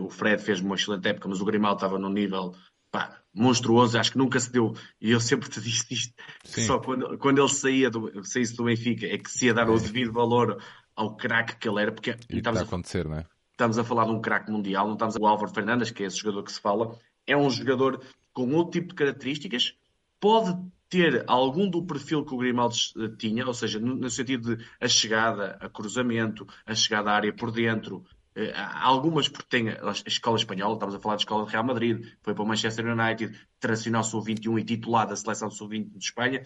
O 0.00 0.08
Fred 0.10 0.42
fez 0.42 0.60
uma 0.60 0.74
excelente 0.74 1.06
época, 1.08 1.28
mas 1.28 1.40
o 1.40 1.44
Grimaldo 1.44 1.76
estava 1.76 1.98
num 1.98 2.08
nível 2.10 2.54
pá, 2.90 3.18
monstruoso. 3.34 3.98
Acho 3.98 4.12
que 4.12 4.18
nunca 4.18 4.38
se 4.40 4.50
deu, 4.50 4.74
e 5.00 5.10
eu 5.10 5.20
sempre 5.20 5.48
te 5.48 5.60
disse 5.60 5.86
isto, 5.92 6.14
só 6.44 6.78
quando, 6.78 7.18
quando 7.18 7.38
ele 7.38 7.48
saía 7.48 7.90
do, 7.90 8.24
saísse 8.24 8.56
do 8.56 8.64
Benfica 8.64 9.06
é 9.06 9.18
que 9.18 9.30
se 9.30 9.46
ia 9.46 9.54
dar 9.54 9.68
o 9.68 9.78
devido 9.78 10.12
valor 10.12 10.62
ao 10.94 11.16
craque 11.16 11.56
que 11.56 11.68
ele 11.68 11.80
era, 11.80 11.92
porque 11.92 12.10
E 12.30 12.38
está 12.38 12.50
a 12.50 12.58
a 12.58 12.62
acontecer, 12.62 13.08
não 13.08 13.16
é? 13.16 13.26
estamos 13.52 13.78
a 13.78 13.84
falar 13.84 14.04
de 14.06 14.10
um 14.10 14.20
craque 14.20 14.50
mundial, 14.50 14.86
não 14.86 14.94
estamos 14.94 15.16
a 15.16 15.20
o 15.20 15.26
Álvaro 15.26 15.52
Fernandes, 15.52 15.90
que 15.90 16.02
é 16.02 16.06
esse 16.06 16.18
jogador 16.18 16.42
que 16.42 16.52
se 16.52 16.60
fala, 16.60 16.98
é 17.26 17.36
um 17.36 17.48
jogador 17.48 18.02
com 18.32 18.52
outro 18.54 18.72
tipo 18.72 18.88
de 18.88 18.94
características, 18.94 19.74
pode 20.20 20.54
ter 20.92 21.24
algum 21.26 21.70
do 21.70 21.82
perfil 21.82 22.22
que 22.22 22.34
o 22.34 22.36
Grimaldo 22.36 22.76
eh, 22.98 23.08
tinha, 23.16 23.46
ou 23.46 23.54
seja, 23.54 23.80
no, 23.80 23.94
no 23.94 24.10
sentido 24.10 24.54
de 24.54 24.66
a 24.78 24.86
chegada, 24.86 25.56
a 25.58 25.66
cruzamento, 25.66 26.46
a 26.66 26.74
chegada 26.74 27.10
à 27.10 27.14
área 27.14 27.32
por 27.32 27.50
dentro, 27.50 28.04
eh, 28.34 28.52
algumas 28.54 29.26
porque 29.26 29.48
tem 29.48 29.70
a, 29.70 29.90
escola 30.06 30.36
espanhola, 30.36 30.74
estamos 30.74 30.94
a 30.94 31.00
falar 31.00 31.16
de 31.16 31.22
escola 31.22 31.46
de 31.46 31.50
Real 31.50 31.64
Madrid, 31.64 32.06
foi 32.20 32.34
para 32.34 32.42
o 32.42 32.46
Manchester 32.46 32.84
United, 32.84 33.34
tradicional 33.58 34.04
sub-21 34.04 34.60
e 34.60 34.64
titular 34.64 35.06
da 35.06 35.16
seleção 35.16 35.50
sub-20 35.50 35.96
de 35.96 36.04
Espanha, 36.04 36.42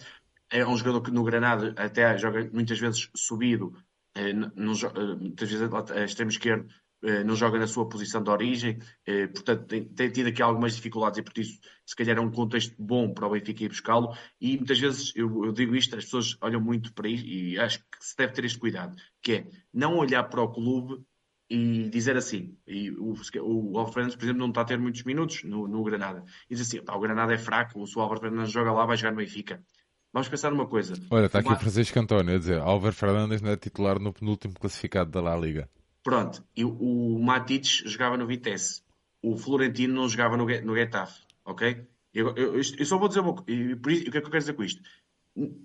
é 0.49 0.65
um 0.65 0.77
jogador 0.77 1.01
que 1.01 1.11
no 1.11 1.25
Granada 1.25 1.73
até 1.75 2.17
joga 2.17 2.49
muitas 2.53 2.79
vezes 2.79 3.09
subido, 3.17 3.73
eh, 4.15 4.31
muitas 4.31 5.51
vezes 5.51 5.69
a 5.73 6.05
extremo 6.05 6.31
esquerdo, 6.31 6.69
não 7.23 7.35
joga 7.35 7.59
na 7.59 7.67
sua 7.67 7.87
posição 7.87 8.23
de 8.23 8.29
origem, 8.29 8.79
eh, 9.05 9.27
portanto 9.27 9.65
tem, 9.65 9.85
tem 9.85 10.09
tido 10.09 10.27
aqui 10.27 10.41
algumas 10.41 10.75
dificuldades 10.75 11.19
e 11.19 11.21
por 11.21 11.37
isso 11.37 11.59
se 11.85 11.95
calhar 11.95 12.17
é 12.17 12.21
um 12.21 12.31
contexto 12.31 12.75
bom 12.77 13.13
para 13.13 13.27
o 13.27 13.31
Benfica 13.31 13.63
ir 13.63 13.69
buscá-lo 13.69 14.15
e 14.41 14.57
muitas 14.57 14.79
vezes 14.79 15.13
eu, 15.15 15.45
eu 15.45 15.51
digo 15.51 15.75
isto, 15.75 15.95
as 15.95 16.05
pessoas 16.05 16.35
olham 16.41 16.59
muito 16.59 16.93
para 16.93 17.07
isto 17.07 17.27
e 17.27 17.59
acho 17.59 17.79
que 17.79 17.85
se 18.01 18.15
deve 18.17 18.33
ter 18.33 18.45
este 18.45 18.57
cuidado, 18.57 18.95
que 19.21 19.31
é 19.33 19.47
não 19.73 19.97
olhar 19.97 20.23
para 20.23 20.41
o 20.41 20.51
clube 20.51 21.03
e 21.49 21.89
dizer 21.89 22.17
assim, 22.17 22.57
e 22.67 22.91
o, 22.91 23.13
o 23.13 23.77
Álvaro 23.77 23.93
Fernandes, 23.93 24.15
por 24.17 24.23
exemplo, 24.25 24.39
não 24.39 24.49
está 24.49 24.61
a 24.61 24.65
ter 24.65 24.77
muitos 24.77 25.03
minutos 25.03 25.43
no, 25.43 25.67
no 25.67 25.83
Granada, 25.83 26.23
e 26.49 26.55
diz 26.55 26.67
assim, 26.67 26.83
"Pá, 26.83 26.93
o 26.95 26.99
Granada 26.99 27.33
é 27.33 27.37
fraco, 27.37 27.79
o 27.79 28.01
Álvaro 28.01 28.19
Fernandes 28.19 28.51
joga 28.51 28.71
lá, 28.73 28.85
vai 28.85 28.97
jogar 28.97 29.11
no 29.11 29.17
Benfica. 29.17 29.63
Vamos 30.11 30.27
pensar 30.27 30.49
numa 30.51 30.67
coisa. 30.67 30.93
Olha, 31.09 31.27
está 31.27 31.39
aqui 31.39 31.47
Uma- 31.47 31.55
o 31.55 31.59
Francisco 31.59 31.99
António 31.99 32.35
a 32.35 32.39
dizer 32.39 32.59
Álvaro 32.59 32.95
Fernandes 32.95 33.41
não 33.41 33.51
é 33.51 33.55
titular 33.55 33.99
no 33.99 34.11
penúltimo 34.11 34.55
classificado 34.59 35.11
da 35.11 35.21
La 35.21 35.37
Liga. 35.37 35.69
Pronto, 36.07 36.41
e 36.55 36.63
o, 36.63 37.19
Matic 37.19 37.65
jogava 37.85 38.15
no 38.15 38.25
Vitesse, 38.25 38.81
o 39.21 39.35
Florentino 39.35 39.93
não 39.93 40.07
jogava 40.07 40.37
no, 40.37 40.45
no 40.45 40.73
Getafe, 40.73 41.21
ok? 41.43 41.85
Eu, 42.13 42.33
eu- 42.37 42.55
eu 42.55 42.85
só 42.85 42.97
vou 42.97 43.09
dizer 43.09 43.19
uma 43.19 43.33
por 43.35 43.91
isso- 43.91 44.07
o 44.07 44.11
que 44.11 44.17
é 44.17 44.21
que 44.21 44.27
eu 44.27 44.31
quero 44.31 44.39
dizer 44.39 44.53
com 44.53 44.63
isto? 44.63 44.81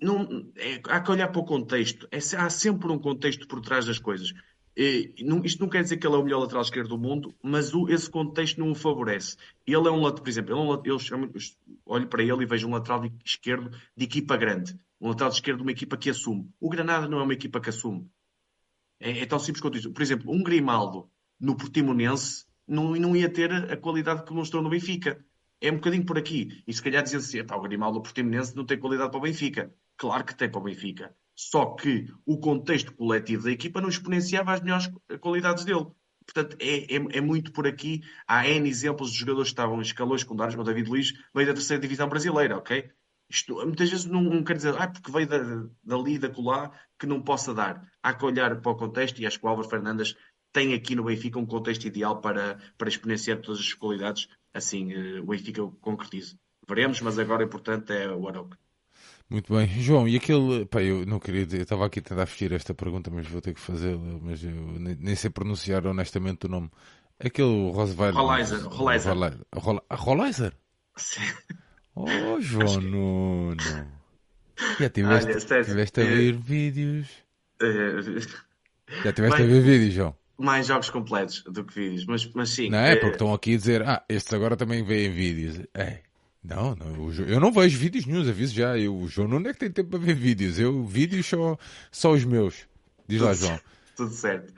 Não, 0.01 0.51
é- 0.57 0.81
há 0.89 0.99
que 0.99 1.11
olhar 1.11 1.29
para 1.29 1.39
o 1.39 1.45
contexto, 1.45 2.09
É 2.11 2.17
há 2.17 2.49
sempre 2.49 2.91
um 2.91 2.99
contexto 2.99 3.47
por 3.47 3.61
trás 3.61 3.85
das 3.85 3.97
coisas. 3.99 4.33
E 4.75 5.15
não- 5.23 5.45
isto 5.45 5.61
não 5.61 5.69
quer 5.69 5.81
dizer 5.81 5.95
que 5.95 6.05
ele 6.05 6.15
é 6.15 6.19
o 6.19 6.23
melhor 6.25 6.39
lateral 6.41 6.61
esquerdo 6.63 6.89
do 6.89 6.97
mundo, 6.97 7.33
mas 7.41 7.73
o- 7.73 7.87
esse 7.87 8.09
contexto 8.09 8.59
não 8.59 8.71
o 8.71 8.75
favorece. 8.75 9.37
Ele 9.65 9.87
é 9.87 9.91
um 9.91 10.01
lateral, 10.01 10.23
por 10.23 10.29
exemplo, 10.29 10.51
ele 10.53 10.59
é 10.59 10.63
um 10.73 10.81
eu 10.83 10.99
chamo- 10.99 11.31
eu 11.33 11.41
olho 11.85 12.07
para 12.07 12.21
ele 12.21 12.43
e 12.43 12.45
vejo 12.45 12.67
um 12.67 12.71
lateral 12.71 12.99
de- 12.99 13.13
esquerdo 13.23 13.71
de 13.95 14.03
equipa 14.03 14.35
grande, 14.35 14.77
um 14.99 15.07
lateral 15.07 15.31
esquerdo 15.31 15.59
de 15.59 15.63
uma 15.63 15.71
equipa 15.71 15.95
que 15.95 16.09
assume. 16.09 16.49
O 16.59 16.67
Granada 16.69 17.07
não 17.07 17.19
é 17.21 17.23
uma 17.23 17.33
equipa 17.33 17.61
que 17.61 17.69
assume. 17.69 18.09
É, 19.03 19.19
é 19.19 19.25
tão 19.25 19.37
simples 19.37 19.61
quanto 19.61 19.77
isso. 19.77 19.91
Por 19.91 20.01
exemplo, 20.01 20.31
um 20.31 20.41
Grimaldo 20.41 21.09
no 21.39 21.55
Portimonense 21.57 22.45
não, 22.65 22.93
não 22.95 23.15
ia 23.15 23.29
ter 23.29 23.51
a 23.51 23.75
qualidade 23.75 24.23
que 24.23 24.33
mostrou 24.33 24.63
no 24.63 24.69
Benfica. 24.69 25.23
É 25.59 25.69
um 25.69 25.75
bocadinho 25.75 26.05
por 26.05 26.17
aqui. 26.17 26.63
E 26.65 26.73
se 26.73 26.81
calhar 26.81 27.03
dizia 27.03 27.19
assim, 27.19 27.39
"Epá, 27.39 27.55
o 27.57 27.61
Grimaldo 27.61 27.97
no 27.97 28.03
Portimonense 28.03 28.55
não 28.55 28.65
tem 28.65 28.79
qualidade 28.79 29.11
para 29.11 29.19
o 29.19 29.21
Benfica. 29.21 29.73
Claro 29.97 30.23
que 30.23 30.35
tem 30.35 30.49
para 30.49 30.59
o 30.59 30.63
Benfica. 30.63 31.13
Só 31.35 31.65
que 31.75 32.07
o 32.25 32.37
contexto 32.39 32.93
coletivo 32.93 33.43
da 33.43 33.51
equipa 33.51 33.81
não 33.81 33.89
exponenciava 33.89 34.53
as 34.53 34.61
melhores 34.61 34.89
qualidades 35.19 35.65
dele. 35.65 35.87
Portanto, 36.25 36.55
é, 36.61 36.95
é, 36.95 37.17
é 37.17 37.21
muito 37.21 37.51
por 37.51 37.67
aqui. 37.67 38.01
Há 38.25 38.47
N 38.47 38.69
exemplos 38.69 39.11
de 39.11 39.19
jogadores 39.19 39.49
que 39.49 39.53
estavam 39.53 39.79
em 39.79 39.81
escalões 39.81 40.21
secundários. 40.21 40.55
O 40.57 40.63
David 40.63 40.89
Luiz 40.89 41.13
veio 41.35 41.47
da 41.47 41.53
terceira 41.53 41.81
divisão 41.81 42.07
brasileira, 42.07 42.57
ok? 42.57 42.89
Isto 43.33 43.55
muitas 43.65 43.89
vezes 43.89 44.05
não, 44.05 44.21
não 44.21 44.43
quer 44.43 44.57
dizer, 44.57 44.75
ah, 44.77 44.87
porque 44.87 45.11
veio 45.11 45.27
da, 45.27 45.39
dali, 45.83 46.19
da 46.19 46.29
colar, 46.29 46.71
que 46.99 47.07
não 47.07 47.19
possa 47.19 47.51
dar. 47.51 47.83
Há 48.03 48.13
que 48.13 48.23
olhar 48.23 48.61
para 48.61 48.71
o 48.71 48.75
contexto 48.75 49.19
e 49.19 49.25
acho 49.25 49.39
que 49.39 49.45
o 49.47 49.49
Álvaro 49.49 49.67
Fernandes 49.67 50.15
tem 50.51 50.75
aqui 50.75 50.93
no 50.93 51.05
Benfica 51.05 51.39
um 51.39 51.45
contexto 51.47 51.85
ideal 51.85 52.21
para, 52.21 52.59
para 52.77 52.87
exponenciar 52.87 53.41
todas 53.41 53.59
as 53.59 53.73
qualidades. 53.73 54.27
Assim, 54.53 54.93
eh, 54.93 55.19
o 55.19 55.25
Benfica 55.25 55.63
concretiza. 55.81 56.37
Veremos, 56.69 57.01
mas 57.01 57.17
agora 57.17 57.41
o 57.41 57.47
importante 57.47 57.91
é 57.91 58.07
o 58.07 58.27
Aroca. 58.27 58.55
Muito 59.27 59.51
bem. 59.51 59.67
João, 59.81 60.07
e 60.07 60.15
aquele. 60.15 60.67
Pá, 60.67 60.83
eu 60.83 61.03
não 61.03 61.19
queria 61.19 61.41
eu 61.57 61.63
estava 61.63 61.87
aqui 61.87 61.99
a 61.99 62.03
tentar 62.03 62.27
fugir 62.27 62.51
esta 62.51 62.75
pergunta, 62.75 63.09
mas 63.09 63.27
vou 63.27 63.41
ter 63.41 63.55
que 63.55 63.59
fazê-la, 63.59 64.19
mas 64.21 64.43
eu 64.43 64.51
nem, 64.51 64.95
nem 64.95 65.15
sei 65.15 65.31
pronunciar 65.31 65.87
honestamente 65.87 66.45
o 66.45 66.49
nome. 66.49 66.69
Aquele 67.19 67.71
Rosweiler. 67.71 68.13
Rolaiser, 68.13 68.63
Rolaiser. 68.67 69.13
Rolaiser? 69.89 70.53
Oh, 71.95 72.39
João 72.41 72.81
Nuno. 72.81 73.57
Já 74.79 74.89
tiveste, 74.89 75.29
Olha, 75.31 75.39
Sérgio, 75.39 75.71
tiveste 75.73 76.01
a 76.01 76.03
ver 76.05 76.33
vídeos. 76.33 77.07
Eh, 77.61 78.01
Já 79.03 79.13
tiveste 79.13 79.37
bem, 79.37 79.45
a 79.45 79.49
ver 79.49 79.61
vídeos, 79.61 79.93
João. 79.93 80.15
mais 80.37 80.67
jogos 80.67 80.89
completos 80.89 81.43
do 81.43 81.63
que 81.63 81.73
vídeos, 81.75 82.05
mas, 82.05 82.25
mas 82.33 82.49
sim. 82.49 82.69
Não 82.69 82.77
é? 82.79 82.93
eh, 82.93 82.95
Porque 82.95 83.13
estão 83.15 83.33
aqui 83.33 83.53
a 83.53 83.57
dizer, 83.57 83.81
ah, 83.83 84.03
estes 84.09 84.33
agora 84.33 84.55
também 84.57 84.83
veem 84.83 85.11
vídeos. 85.11 85.59
É. 85.73 85.99
Não, 86.43 86.75
não, 86.75 87.11
eu 87.25 87.39
não 87.39 87.51
vejo 87.53 87.77
vídeos 87.77 88.05
nenhum, 88.05 88.27
aviso 88.27 88.53
já. 88.53 88.77
Eu, 88.77 88.95
o 88.97 89.07
João 89.07 89.27
não 89.29 89.49
é 89.49 89.53
que 89.53 89.59
tem 89.59 89.71
tempo 89.71 89.91
para 89.91 89.99
ver 89.99 90.13
vídeos. 90.15 90.59
Eu, 90.59 90.83
vídeos 90.85 91.25
só, 91.25 91.57
só 91.89 92.11
os 92.11 92.25
meus. 92.25 92.67
Diz 93.07 93.21
lá, 93.21 93.33
João. 93.33 93.59
Tudo 93.95 94.11
certo. 94.11 94.51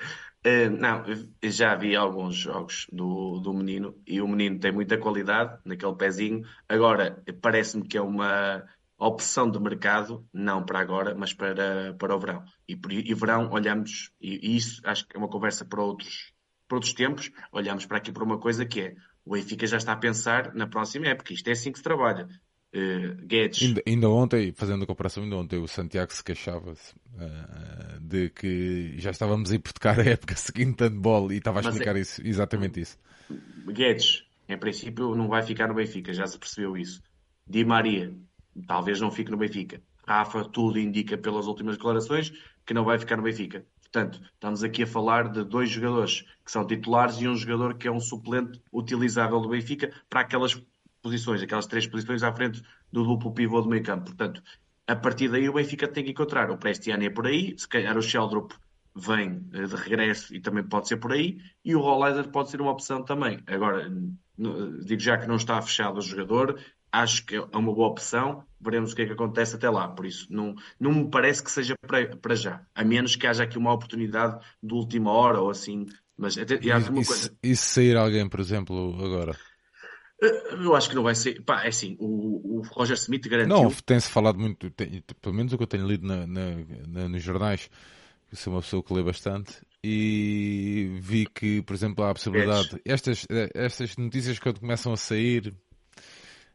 Eh, 0.45 0.69
não, 0.69 1.03
já 1.43 1.73
vi 1.75 1.95
alguns 1.95 2.35
jogos 2.35 2.85
do, 2.91 3.39
do 3.39 3.51
menino 3.51 3.99
e 4.05 4.21
o 4.21 4.27
menino 4.27 4.59
tem 4.59 4.71
muita 4.71 4.95
qualidade 4.95 5.59
naquele 5.65 5.95
pezinho. 5.95 6.43
Agora, 6.69 7.23
parece-me 7.41 7.87
que 7.87 7.97
é 7.97 8.01
uma 8.01 8.63
opção 8.95 9.49
de 9.49 9.59
mercado, 9.59 10.23
não 10.31 10.63
para 10.63 10.79
agora, 10.79 11.15
mas 11.15 11.33
para, 11.33 11.95
para 11.95 12.15
o 12.15 12.19
verão. 12.19 12.43
E, 12.69 12.73
e 12.73 13.13
verão 13.15 13.49
olhamos, 13.51 14.11
e, 14.21 14.51
e 14.53 14.55
isso 14.55 14.81
acho 14.85 15.07
que 15.07 15.17
é 15.17 15.19
uma 15.19 15.27
conversa 15.29 15.65
para 15.65 15.81
outros, 15.81 16.31
para 16.67 16.75
outros 16.75 16.93
tempos, 16.93 17.31
olhamos 17.51 17.87
para 17.87 17.97
aqui 17.97 18.11
para 18.11 18.23
uma 18.23 18.39
coisa 18.39 18.67
que 18.67 18.81
é 18.81 18.95
o 19.25 19.33
Benfica 19.33 19.65
já 19.65 19.77
está 19.77 19.93
a 19.93 19.97
pensar 19.97 20.53
na 20.53 20.67
próxima 20.67 21.07
época. 21.07 21.33
Isto 21.33 21.47
é 21.47 21.53
assim 21.53 21.71
que 21.71 21.79
se 21.79 21.83
trabalha. 21.83 22.27
Uh, 22.75 23.25
Guedes. 23.25 23.61
Ainda, 23.61 23.81
ainda, 23.87 24.09
ontem, 24.09 24.51
fazendo 24.51 24.83
a 24.83 24.87
comparação, 24.87 25.23
ainda 25.23 25.37
ontem 25.37 25.57
o 25.57 25.67
Santiago 25.67 26.13
se 26.13 26.23
queixava-se 26.23 26.93
uh, 26.93 27.99
de 27.99 28.29
que 28.29 28.95
já 28.97 29.11
estávamos 29.11 29.51
a 29.51 29.55
hipotecar 29.55 29.99
a 29.99 30.03
época 30.03 30.35
seguinte 30.37 30.89
de 30.89 30.95
bola 30.95 31.33
e 31.33 31.37
estava 31.37 31.59
a 31.59 31.61
explicar 31.61 31.95
é... 31.95 32.01
isso, 32.01 32.21
exatamente 32.25 32.81
isso. 32.81 32.97
Guedes, 33.65 34.25
em 34.47 34.57
princípio, 34.57 35.15
não 35.15 35.27
vai 35.27 35.41
ficar 35.41 35.67
no 35.67 35.73
Benfica, 35.73 36.13
já 36.13 36.27
se 36.27 36.37
percebeu 36.37 36.77
isso. 36.77 37.01
Di 37.47 37.63
Maria, 37.63 38.13
talvez 38.67 38.99
não 38.99 39.11
fique 39.11 39.31
no 39.31 39.37
Benfica. 39.37 39.81
Rafa, 40.07 40.43
tudo 40.45 40.79
indica 40.79 41.17
pelas 41.17 41.47
últimas 41.47 41.77
declarações 41.77 42.31
que 42.65 42.73
não 42.73 42.83
vai 42.83 42.99
ficar 42.99 43.17
no 43.17 43.23
Benfica. 43.23 43.65
Portanto, 43.81 44.21
estamos 44.33 44.63
aqui 44.63 44.83
a 44.83 44.87
falar 44.87 45.29
de 45.31 45.43
dois 45.43 45.69
jogadores 45.69 46.21
que 46.43 46.51
são 46.51 46.67
titulares 46.67 47.15
e 47.21 47.27
um 47.27 47.35
jogador 47.35 47.75
que 47.75 47.87
é 47.87 47.91
um 47.91 47.99
suplente 47.99 48.61
utilizável 48.71 49.39
do 49.39 49.49
Benfica 49.49 49.91
para 50.09 50.21
aquelas 50.21 50.53
posições, 51.05 51.43
aquelas 51.43 51.67
três 51.67 51.85
posições 51.85 52.23
à 52.23 52.33
frente 52.33 52.63
do 52.91 53.03
duplo 53.03 53.31
pivô 53.31 53.61
do 53.61 53.69
meio 53.69 53.83
campo. 53.83 54.05
Portanto, 54.05 54.41
a 54.87 54.95
partir 54.95 55.29
daí 55.29 55.47
o 55.47 55.53
Benfica 55.53 55.87
tem 55.87 56.03
que 56.03 56.09
encontrar. 56.09 56.49
O 56.49 56.57
Prestiani 56.57 57.05
é 57.05 57.09
por 57.11 57.27
aí, 57.27 57.53
se 57.55 57.67
calhar 57.67 57.95
o 57.95 58.01
Sheldrop 58.01 58.53
vem 58.95 59.47
eh, 59.53 59.67
de 59.67 59.75
regresso 59.75 60.33
e 60.33 60.39
também 60.39 60.63
pode 60.63 60.87
ser 60.87 60.97
por 60.97 61.11
aí, 61.11 61.37
e 61.63 61.75
o 61.75 61.79
Rolleiser 61.79 62.29
pode 62.29 62.49
ser 62.49 62.59
uma 62.59 62.71
opção 62.71 63.03
também. 63.03 63.39
Agora, 63.45 63.87
digo 64.83 64.99
já 64.99 65.15
que 65.15 65.27
não 65.27 65.35
está 65.35 65.61
fechado 65.61 65.99
o 65.99 66.01
jogador, 66.01 66.59
acho 66.91 67.23
que 67.23 67.35
é 67.35 67.41
uma 67.53 67.71
boa 67.71 67.89
opção, 67.89 68.43
veremos 68.59 68.93
o 68.93 68.95
que 68.95 69.03
é 69.03 69.05
que 69.05 69.13
acontece 69.13 69.57
até 69.57 69.69
lá, 69.69 69.87
por 69.89 70.07
isso 70.07 70.25
não, 70.31 70.55
não 70.79 70.91
me 70.91 71.09
parece 71.11 71.43
que 71.43 71.51
seja 71.51 71.75
para, 71.85 72.17
para 72.17 72.35
já, 72.35 72.65
a 72.73 72.83
menos 72.83 73.15
que 73.15 73.27
haja 73.27 73.43
aqui 73.43 73.59
uma 73.59 73.73
oportunidade 73.73 74.43
de 74.63 74.73
última 74.73 75.11
hora 75.11 75.39
ou 75.39 75.51
assim, 75.51 75.85
mas 76.17 76.35
até, 76.35 76.55
e, 76.55 76.69
e, 76.69 77.05
coisa... 77.05 77.37
e 77.43 77.55
se 77.55 77.65
sair 77.65 77.95
alguém, 77.95 78.27
por 78.27 78.39
exemplo, 78.39 78.95
agora? 79.03 79.35
Eh, 80.21 80.53
eu 80.53 80.75
acho 80.75 80.89
que 80.89 80.95
não 80.95 81.03
vai 81.03 81.15
ser. 81.15 81.41
Pá, 81.43 81.63
é 81.63 81.67
assim, 81.67 81.95
o, 81.99 82.59
o 82.59 82.61
Roger 82.61 82.95
Smith 82.95 83.27
garantiu. 83.27 83.55
Não, 83.55 83.71
tem-se 83.71 84.09
falado 84.09 84.39
muito, 84.39 84.69
tem, 84.71 85.03
pelo 85.21 85.35
menos 85.35 85.53
o 85.53 85.57
que 85.57 85.63
eu 85.63 85.67
tenho 85.67 85.87
lido 85.87 86.05
na, 86.05 86.25
na, 86.25 86.55
na, 86.87 87.09
nos 87.09 87.23
jornais, 87.23 87.69
que 88.29 88.35
sou 88.35 88.53
uma 88.53 88.61
pessoa 88.61 88.83
que 88.83 88.93
lê 88.93 89.03
bastante, 89.03 89.53
e 89.83 90.97
vi 90.99 91.25
que, 91.25 91.61
por 91.61 91.73
exemplo, 91.73 92.03
há 92.03 92.11
a 92.11 92.13
possibilidade. 92.13 92.81
Estas, 92.85 93.25
eh, 93.29 93.49
estas 93.53 93.97
notícias 93.97 94.39
quando 94.39 94.59
começam 94.59 94.93
a 94.93 94.97
sair, 94.97 95.53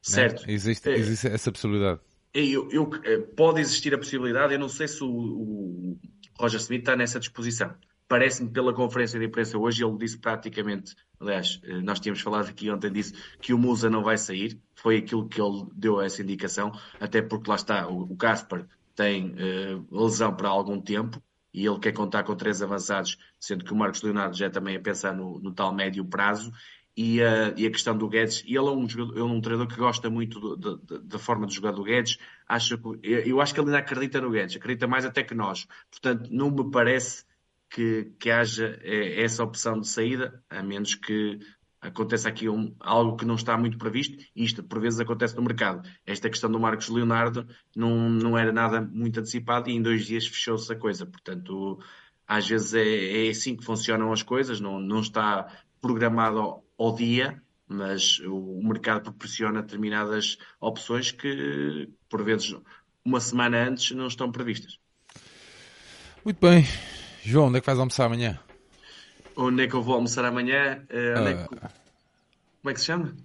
Certo. 0.03 0.47
Né? 0.47 0.55
Existe, 0.55 0.91
é. 0.91 0.95
existe 0.95 1.29
essa 1.29 1.53
possibilidade. 1.53 2.01
Eu, 2.33 2.71
eu, 2.71 2.91
eh, 3.05 3.19
pode 3.19 3.61
existir 3.61 3.93
a 3.95 3.99
possibilidade, 3.99 4.55
eu 4.55 4.59
não 4.59 4.69
sei 4.69 4.87
se 4.89 5.03
o, 5.03 5.09
o 5.09 5.99
Roger 6.39 6.61
Smith 6.61 6.81
está 6.81 6.97
nessa 6.97 7.19
disposição. 7.19 7.75
Parece-me 8.09 8.51
pela 8.51 8.73
conferência 8.73 9.19
de 9.19 9.27
imprensa 9.27 9.59
hoje, 9.59 9.85
ele 9.85 9.97
disse 9.99 10.19
praticamente, 10.19 10.95
aliás, 11.21 11.61
eh, 11.65 11.81
nós 11.81 12.01
tínhamos 12.01 12.23
falado 12.23 12.49
aqui 12.49 12.71
ontem, 12.71 12.91
disse 12.91 13.15
que 13.41 13.53
o 13.53 13.59
Musa 13.59 13.91
não 13.91 14.03
vai 14.03 14.17
sair, 14.17 14.59
foi 14.75 14.97
aquilo 14.97 15.29
que 15.29 15.41
ele 15.41 15.67
deu 15.75 16.01
essa 16.01 16.23
indicação, 16.23 16.73
até 16.99 17.21
porque 17.21 17.49
lá 17.49 17.57
está, 17.57 17.87
o 17.87 18.17
Casper 18.17 18.67
tem 18.95 19.35
uh, 19.35 19.87
lesão 20.05 20.35
para 20.35 20.49
algum 20.49 20.81
tempo 20.81 21.23
e 21.53 21.67
ele 21.67 21.79
quer 21.79 21.93
contar 21.93 22.23
com 22.23 22.35
três 22.35 22.63
avançados, 22.63 23.19
sendo 23.39 23.65
que 23.65 23.73
o 23.73 23.77
Marcos 23.77 24.03
Leonardo 24.03 24.37
já 24.37 24.47
é 24.47 24.51
também 24.51 24.77
a 24.77 24.81
pensar 24.81 25.15
no, 25.15 25.39
no 25.41 25.53
tal 25.53 25.75
médio 25.75 26.05
prazo, 26.05 26.53
e 26.97 27.23
a, 27.23 27.55
e 27.57 27.67
a 27.67 27.71
questão 27.71 27.97
do 27.97 28.09
Guedes, 28.09 28.43
ele 28.47 28.59
é 28.59 28.63
um, 28.63 28.89
jogador, 28.89 29.13
ele 29.15 29.21
é 29.21 29.25
um 29.25 29.41
treinador 29.41 29.73
que 29.73 29.79
gosta 29.79 30.11
muito 30.11 30.57
da 30.57 31.19
forma 31.19 31.47
de 31.47 31.55
jogar 31.55 31.73
do 31.73 31.85
Guedes, 31.85 32.19
acho 32.49 32.79
eu 33.03 33.41
acho 33.41 33.55
que 33.55 33.61
ele 33.61 33.69
ainda 33.69 33.79
acredita 33.79 34.21
no 34.21 34.31
Guedes, 34.31 34.57
acredita 34.57 34.87
mais 34.87 35.05
até 35.05 35.23
que 35.23 35.35
nós, 35.35 35.67
portanto 35.91 36.29
não 36.31 36.51
me 36.51 36.71
parece 36.71 37.25
que, 37.71 38.13
que 38.19 38.31
haja 38.31 38.79
é, 38.83 39.23
essa 39.23 39.45
opção 39.45 39.79
de 39.81 39.89
saída, 39.89 40.43
a 40.51 40.63
menos 40.63 40.95
que 40.95 41.39
aconteça 41.81 42.29
aqui 42.29 42.49
um, 42.49 42.75
algo 42.79 43.17
que 43.17 43.25
não 43.25 43.37
está 43.37 43.57
muito 43.57 43.79
previsto, 43.79 44.23
isto 44.37 44.63
por 44.63 44.81
vezes 44.81 45.01
acontece 45.01 45.35
no 45.37 45.43
mercado. 45.43 45.89
Esta 46.05 46.29
questão 46.29 46.51
do 46.51 46.61
Marcos 46.61 46.89
Leonardo 46.89 47.47
não, 47.75 48.11
não 48.11 48.37
era 48.37 48.53
nada 48.53 48.81
muito 48.81 49.21
antecipado 49.21 49.71
e 49.71 49.75
em 49.75 49.81
dois 49.81 50.05
dias 50.05 50.27
fechou-se 50.27 50.71
a 50.71 50.77
coisa, 50.77 51.07
portanto 51.07 51.79
às 52.27 52.47
vezes 52.47 52.75
é, 52.75 53.27
é 53.27 53.31
assim 53.31 53.57
que 53.57 53.65
funcionam 53.65 54.13
as 54.13 54.23
coisas, 54.23 54.61
não, 54.61 54.79
não 54.79 55.01
está 55.01 55.47
programado 55.81 56.63
ao 56.79 56.95
dia, 56.95 57.43
mas 57.67 58.21
o 58.21 58.61
mercado 58.63 59.03
proporciona 59.03 59.63
determinadas 59.63 60.39
opções 60.61 61.11
que, 61.11 61.89
por 62.09 62.23
vezes, 62.23 62.55
uma 63.05 63.21
semana 63.21 63.69
antes 63.69 63.91
não 63.93 64.07
estão 64.07 64.31
previstas. 64.31 64.79
Muito 66.25 66.41
bem. 66.41 66.65
João, 67.23 67.49
onde 67.49 67.59
é 67.59 67.61
que 67.61 67.67
vais 67.67 67.79
almoçar 67.79 68.07
amanhã? 68.07 68.41
Onde 69.37 69.65
é 69.65 69.67
que 69.69 69.75
eu 69.75 69.83
vou 69.83 69.95
almoçar 69.95 70.25
amanhã? 70.25 70.85
Uh, 70.91 71.29
é 71.29 71.35
que... 71.35 71.49
Como 71.49 72.71
é 72.71 72.75
que 72.75 72.81
se 72.81 72.87
chama? 72.87 73.17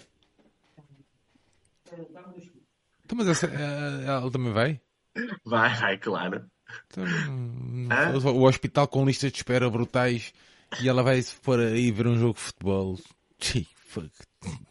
Então, 3.05 3.17
mas 3.17 3.27
essa, 3.27 3.47
eh, 3.47 4.05
ela 4.07 4.31
também 4.31 4.51
vai? 4.51 4.81
Vai, 5.45 5.75
vai, 5.75 5.97
claro. 5.97 6.45
Então, 6.91 8.33
o 8.33 8.43
hospital 8.43 8.87
com 8.87 9.05
listas 9.05 9.31
de 9.31 9.37
espera 9.37 9.69
brutais 9.69 10.33
e 10.81 10.89
ela 10.89 11.03
vai 11.03 11.21
se 11.21 11.35
pôr 11.35 11.59
aí 11.59 11.91
ver 11.91 12.07
um 12.07 12.17
jogo 12.17 12.33
de 12.33 12.39
futebol. 12.39 12.97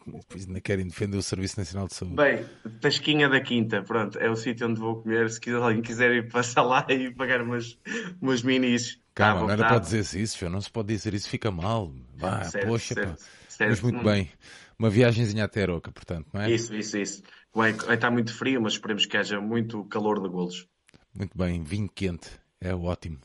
Depois 0.07 0.47
ainda 0.47 0.61
querem 0.61 0.87
defender 0.87 1.17
o 1.17 1.23
Serviço 1.23 1.59
Nacional 1.59 1.87
de 1.87 1.95
Saúde. 1.95 2.17
Bem, 2.17 2.45
Tasquinha 2.81 3.29
da 3.29 3.41
Quinta, 3.41 3.83
pronto, 3.83 4.19
é 4.19 4.29
o 4.29 4.37
sítio 4.37 4.69
onde 4.69 4.81
vou 4.81 5.03
comer. 5.03 5.31
Se 5.31 5.41
quiser, 5.41 5.63
alguém 5.63 5.81
quiser 5.81 6.13
ir 6.13 6.31
passar 6.31 6.63
lá 6.63 6.85
e 6.91 7.11
pagar 7.15 7.41
umas, 7.41 7.79
umas 8.21 8.43
minis. 8.43 9.01
Calma, 9.15 9.43
não 9.43 9.51
era 9.51 9.67
para 9.67 9.79
dizer 9.79 10.01
isso, 10.21 10.39
senhor. 10.39 10.51
não 10.51 10.61
se 10.61 10.71
pode 10.71 10.89
dizer 10.89 11.15
isso, 11.15 11.29
fica 11.29 11.51
mal. 11.51 11.93
Vá, 12.17 12.45
certo, 12.45 12.67
poxa, 12.67 12.95
certo, 12.95 13.23
certo. 13.49 13.71
mas 13.71 13.81
muito 13.81 14.01
hum. 14.01 14.05
bem. 14.05 14.31
Uma 14.77 14.91
viagemzinha 14.91 15.45
até 15.45 15.63
Aroca, 15.63 15.93
portanto, 15.93 16.27
não 16.33 16.41
é? 16.41 16.51
Isso, 16.51 16.75
isso, 16.75 16.99
isso. 16.99 17.23
Vai, 17.55 17.73
vai 17.73 17.95
estar 17.95 18.11
muito 18.11 18.35
frio, 18.35 18.61
mas 18.61 18.73
esperemos 18.73 19.07
que 19.07 19.17
haja 19.17 19.41
muito 19.41 19.85
calor 19.85 20.21
de 20.21 20.29
golos. 20.29 20.67
Muito 21.15 21.39
bem, 21.39 21.63
vinho 21.63 21.89
quente, 21.89 22.29
é 22.61 22.75
ótimo. 22.75 23.19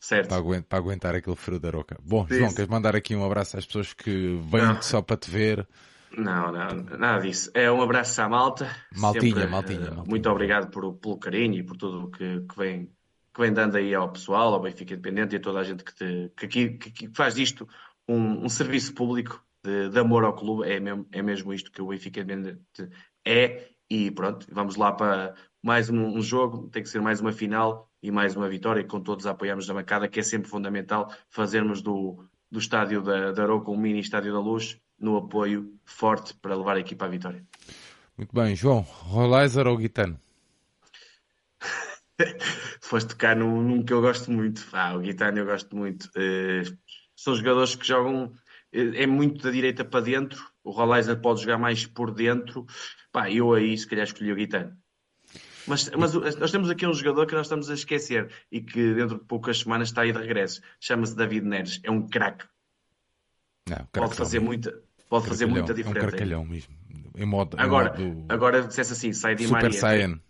Certo. 0.00 0.28
Para, 0.28 0.38
aguentar, 0.38 0.68
para 0.68 0.78
aguentar 0.78 1.14
aquele 1.14 1.36
frio 1.36 1.58
da 1.58 1.70
roca. 1.70 1.98
Bom, 2.02 2.24
Isso. 2.24 2.38
João, 2.38 2.54
queres 2.54 2.70
mandar 2.70 2.96
aqui 2.96 3.14
um 3.14 3.24
abraço 3.24 3.58
às 3.58 3.66
pessoas 3.66 3.92
que 3.92 4.40
vêm 4.50 4.80
só 4.80 5.02
para 5.02 5.16
te 5.16 5.30
ver? 5.30 5.68
Não, 6.16 6.50
não, 6.50 6.98
nada 6.98 7.20
disso. 7.20 7.50
É 7.52 7.70
um 7.70 7.82
abraço 7.82 8.22
à 8.22 8.28
malta. 8.28 8.70
Maltinha, 8.96 9.34
Sempre, 9.34 9.46
maltinha, 9.48 9.80
maltinha. 9.90 10.04
Muito 10.06 10.30
obrigado 10.30 10.70
por, 10.70 10.94
pelo 10.94 11.18
carinho 11.18 11.58
e 11.58 11.62
por 11.62 11.76
tudo 11.76 12.04
o 12.04 12.10
que, 12.10 12.40
que, 12.40 12.56
vem, 12.56 12.90
que 13.38 13.42
vem 13.42 13.52
dando 13.52 13.76
aí 13.76 13.94
ao 13.94 14.10
pessoal, 14.10 14.52
ao 14.52 14.60
Benfica 14.60 14.94
Independente 14.94 15.34
e 15.34 15.36
a 15.36 15.40
toda 15.40 15.60
a 15.60 15.62
gente 15.62 15.84
que, 15.84 15.94
te, 15.94 16.32
que, 16.36 16.44
aqui, 16.44 16.70
que, 16.70 16.90
que 16.90 17.08
faz 17.14 17.36
disto 17.36 17.68
um, 18.08 18.44
um 18.44 18.48
serviço 18.48 18.92
público 18.92 19.40
de, 19.62 19.90
de, 19.90 19.98
amor 20.00 20.24
ao 20.24 20.34
clube. 20.34 20.68
É 20.68 20.80
mesmo, 20.80 21.06
é 21.12 21.22
mesmo 21.22 21.54
isto 21.54 21.70
que 21.70 21.80
o 21.80 21.86
Benfica 21.86 22.20
Independente 22.20 22.60
é. 23.24 23.68
E 23.88 24.10
pronto, 24.10 24.44
vamos 24.50 24.74
lá 24.74 24.90
para 24.90 25.34
mais 25.62 25.88
um, 25.88 26.18
um 26.18 26.20
jogo, 26.20 26.68
tem 26.68 26.82
que 26.82 26.88
ser 26.88 27.00
mais 27.00 27.20
uma 27.20 27.30
final 27.30 27.88
e 28.02 28.10
mais 28.10 28.34
uma 28.34 28.48
vitória, 28.48 28.82
com 28.82 29.00
todos 29.00 29.24
a 29.24 29.30
apoiarmos 29.30 29.68
na 29.68 29.74
bancada, 29.74 30.08
que 30.08 30.18
é 30.18 30.22
sempre 30.22 30.50
fundamental 30.50 31.10
fazermos 31.30 31.80
do, 31.80 32.24
do 32.50 32.58
estádio 32.58 33.02
da, 33.02 33.30
da 33.30 33.42
Aroca 33.44 33.70
um 33.70 33.76
mini 33.76 34.00
estádio 34.00 34.32
da 34.32 34.40
luz, 34.40 34.78
no 34.98 35.16
apoio 35.16 35.72
forte 35.84 36.34
para 36.34 36.56
levar 36.56 36.76
a 36.76 36.80
equipa 36.80 37.04
à 37.04 37.08
vitória. 37.08 37.46
Muito 38.16 38.34
bem, 38.34 38.56
João, 38.56 38.80
Rolaiser 38.80 39.66
ou 39.68 39.76
Guitano? 39.76 40.18
Foste 42.80 43.10
tocar 43.10 43.36
num, 43.36 43.62
num, 43.62 43.82
que 43.82 43.92
eu 43.92 44.00
gosto 44.00 44.30
muito. 44.30 44.66
Ah, 44.72 44.94
o 44.94 45.00
Guitano 45.00 45.38
eu 45.38 45.46
gosto 45.46 45.76
muito. 45.76 46.04
Uh, 46.16 46.76
são 47.14 47.34
jogadores 47.34 47.74
que 47.74 47.86
jogam 47.86 48.24
uh, 48.24 48.32
é 48.72 49.06
muito 49.06 49.42
da 49.42 49.50
direita 49.50 49.84
para 49.84 50.00
dentro. 50.00 50.44
O 50.62 50.70
Rolaiser 50.70 51.20
pode 51.20 51.42
jogar 51.42 51.58
mais 51.58 51.86
por 51.86 52.10
dentro. 52.12 52.66
Pá, 53.12 53.30
eu 53.30 53.52
aí 53.52 53.76
se 53.76 53.86
calhar 53.86 54.04
escolhi 54.04 54.32
o 54.32 54.36
Guitano. 54.36 54.76
Mas, 55.66 55.90
mas 55.90 56.14
nós 56.14 56.50
temos 56.50 56.70
aqui 56.70 56.86
um 56.86 56.94
jogador 56.94 57.26
que 57.26 57.34
nós 57.34 57.46
estamos 57.46 57.68
a 57.70 57.74
esquecer 57.74 58.30
e 58.50 58.60
que 58.60 58.94
dentro 58.94 59.18
de 59.18 59.24
poucas 59.24 59.58
semanas 59.60 59.88
está 59.88 60.00
aí 60.02 60.12
de 60.12 60.18
regresso. 60.18 60.62
Chama-se 60.80 61.14
David 61.14 61.46
Neres. 61.46 61.80
É 61.84 61.90
um 61.90 62.08
craque. 62.08 62.46
Pode 63.92 64.14
fazer 64.14 64.40
muita, 64.40 64.82
pode 65.10 65.26
fazer 65.26 65.44
muita 65.44 65.74
diferença. 65.74 65.98
É 65.98 66.02
um 66.02 66.10
caracalhão 66.10 66.44
mesmo. 66.44 66.74
Em 67.14 67.26
modo, 67.26 67.56
agora, 67.60 68.00
em 68.00 68.14
modo... 68.14 68.32
agora 68.32 68.62
dissesse 68.62 68.94
assim, 68.94 69.12
sai 69.12 69.34
de 69.34 69.42
Super 69.42 69.62
Maria. 69.64 69.78
Saiyan. 69.78 70.20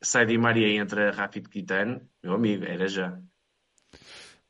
Sai 0.00 0.26
de 0.26 0.38
Maria 0.38 0.68
e 0.68 0.76
entra 0.76 1.10
Rápido 1.10 1.48
Quitano, 1.48 2.00
meu 2.22 2.34
amigo, 2.34 2.64
era 2.64 2.86
já. 2.86 3.18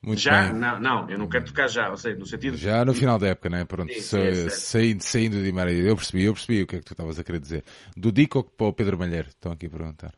Muito 0.02 0.20
já? 0.20 0.44
Bem. 0.44 0.60
Não, 0.60 0.80
não, 0.80 1.10
eu 1.10 1.18
não 1.18 1.28
quero 1.28 1.46
tocar 1.46 1.68
já, 1.68 1.90
ou 1.90 1.96
seja, 1.96 2.16
no 2.16 2.26
sentido. 2.26 2.56
Já 2.56 2.84
no 2.84 2.94
final 2.94 3.18
da 3.18 3.28
época, 3.28 3.48
né? 3.48 3.64
Pronto, 3.64 3.92
Sim, 3.92 4.18
é 4.18 4.48
saindo, 4.48 5.02
saindo 5.02 5.42
de 5.42 5.52
Maria. 5.52 5.82
Eu 5.82 5.96
percebi, 5.96 6.24
eu 6.24 6.34
percebi 6.34 6.62
o 6.62 6.66
que 6.66 6.76
é 6.76 6.78
que 6.78 6.84
tu 6.84 6.92
estavas 6.92 7.18
a 7.18 7.24
querer 7.24 7.40
dizer. 7.40 7.64
Do 7.96 8.12
Dico 8.12 8.44
para 8.44 8.66
o 8.66 8.72
Pedro 8.72 8.98
Malheiro? 8.98 9.28
Estão 9.28 9.50
aqui 9.50 9.66
a 9.66 9.70
perguntar. 9.70 10.14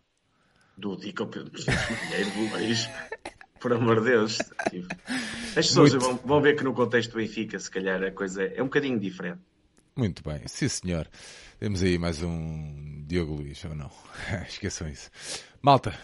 Do 0.77 0.97
Dico 0.97 1.23
ao 1.23 1.29
Pedro 1.29 1.53
Malheiro, 2.51 2.91
por 3.59 3.73
amor 3.73 4.01
de 4.01 4.11
Deus. 4.11 4.39
As 5.57 5.67
pessoas 5.67 5.93
vão, 5.95 6.17
vão, 6.17 6.41
ver 6.43 6.57
que 6.57 6.65
no 6.65 6.75
contexto 6.75 7.13
do 7.13 7.17
Benfica, 7.17 7.59
se 7.59 7.71
calhar 7.71 8.03
a 8.03 8.11
coisa 8.11 8.45
é 8.45 8.61
um 8.63 8.67
bocadinho 8.67 8.99
diferente. 8.99 9.41
Muito 9.97 10.23
bem, 10.23 10.41
sim 10.47 10.69
senhor. 10.69 11.09
Temos 11.61 11.83
aí 11.83 11.99
mais 11.99 12.23
um 12.23 13.05
Diogo 13.07 13.35
Luís, 13.35 13.63
ou 13.67 13.75
não? 13.75 13.91
Esqueçam 14.49 14.89
isso. 14.89 15.11
Malta, 15.61 15.95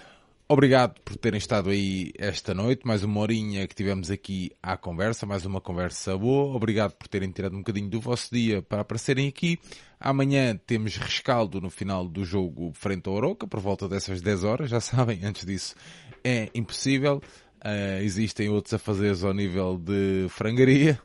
Obrigado 0.47 1.01
por 1.01 1.17
terem 1.17 1.39
estado 1.39 1.71
aí 1.71 2.13
esta 2.19 2.55
noite, 2.55 2.87
mais 2.87 3.03
uma 3.03 3.19
horinha 3.21 3.67
que 3.67 3.75
tivemos 3.75 4.11
aqui 4.11 4.53
à 4.63 4.77
conversa, 4.77 5.25
mais 5.25 5.47
uma 5.47 5.61
conversa 5.61 6.17
boa. 6.17 6.55
Obrigado 6.55 6.93
por 6.93 7.09
terem 7.09 7.31
tirado 7.31 7.55
um 7.55 7.61
bocadinho 7.61 7.89
do 7.89 8.01
vosso 8.01 8.33
dia 8.33 8.61
para 8.61 8.83
aparecerem 8.83 9.27
aqui. 9.27 9.59
Amanhã 9.99 10.55
temos 10.57 10.99
rescaldo 10.99 11.59
no 11.59 11.71
final 11.71 12.07
do 12.07 12.23
jogo 12.23 12.71
frente 12.75 13.09
ao 13.09 13.15
Oroca, 13.15 13.47
por 13.47 13.59
volta 13.59 13.89
dessas 13.89 14.21
10 14.21 14.45
horas, 14.45 14.71
já 14.71 14.79
sabem, 14.81 15.25
antes 15.25 15.47
disso 15.47 15.75
é 16.23 16.51
impossível. 16.55 17.21
Uh, 17.57 18.03
existem 18.03 18.51
outros 18.51 18.75
a 18.75 18.79
fazer 18.79 19.17
ao 19.25 19.33
nível 19.33 19.79
de 19.79 20.27
frangaria. 20.29 21.01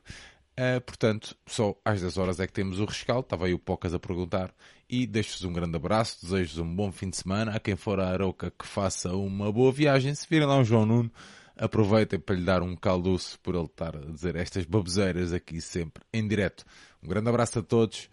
Uh, 0.61 0.79
portanto, 0.81 1.35
só 1.47 1.75
às 1.83 2.01
10 2.01 2.17
horas 2.19 2.39
é 2.39 2.45
que 2.45 2.53
temos 2.53 2.79
o 2.79 2.85
rescaldo. 2.85 3.21
Estava 3.21 3.47
aí 3.47 3.53
o 3.53 3.57
Pocas 3.59 3.95
a 3.95 3.99
perguntar 3.99 4.53
e 4.87 5.07
deixo-vos 5.07 5.43
um 5.43 5.53
grande 5.53 5.75
abraço, 5.75 6.19
desejo-vos 6.23 6.59
um 6.59 6.75
bom 6.75 6.91
fim 6.91 7.09
de 7.09 7.17
semana. 7.17 7.55
A 7.55 7.59
quem 7.59 7.75
for 7.75 7.99
a 7.99 8.07
Aroca 8.09 8.51
que 8.51 8.67
faça 8.67 9.11
uma 9.15 9.51
boa 9.51 9.71
viagem. 9.71 10.13
Se 10.13 10.27
virem 10.29 10.47
lá 10.47 10.59
o 10.59 10.63
João 10.63 10.85
Nuno, 10.85 11.11
aproveitem 11.57 12.19
para 12.19 12.35
lhe 12.35 12.43
dar 12.43 12.61
um 12.61 12.75
caldoço 12.75 13.39
por 13.39 13.55
ele 13.55 13.65
estar 13.65 13.95
a 13.95 14.01
dizer 14.01 14.35
estas 14.35 14.63
baboseiras 14.65 15.33
aqui 15.33 15.59
sempre 15.61 16.03
em 16.13 16.27
direto. 16.27 16.63
Um 17.03 17.07
grande 17.07 17.29
abraço 17.29 17.57
a 17.57 17.63
todos, 17.63 18.07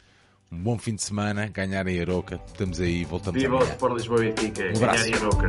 um 0.50 0.58
bom 0.62 0.78
fim 0.78 0.94
de 0.94 1.02
semana, 1.02 1.48
ganharem 1.48 1.98
a 1.98 2.02
Aroca. 2.02 2.40
Estamos 2.46 2.80
aí, 2.80 3.04
voltamos 3.04 3.42
Viva 3.42 3.56
amanhã. 3.56 3.70
o 3.70 3.72
Sport 3.74 3.94
Lisboa 3.94 4.24
e 4.24 4.32
Benfica, 4.32 4.62
Um 4.72 4.76
abraço. 4.76 5.04
ganharem 5.04 5.14
a 5.14 5.18
Aroca. 5.18 5.48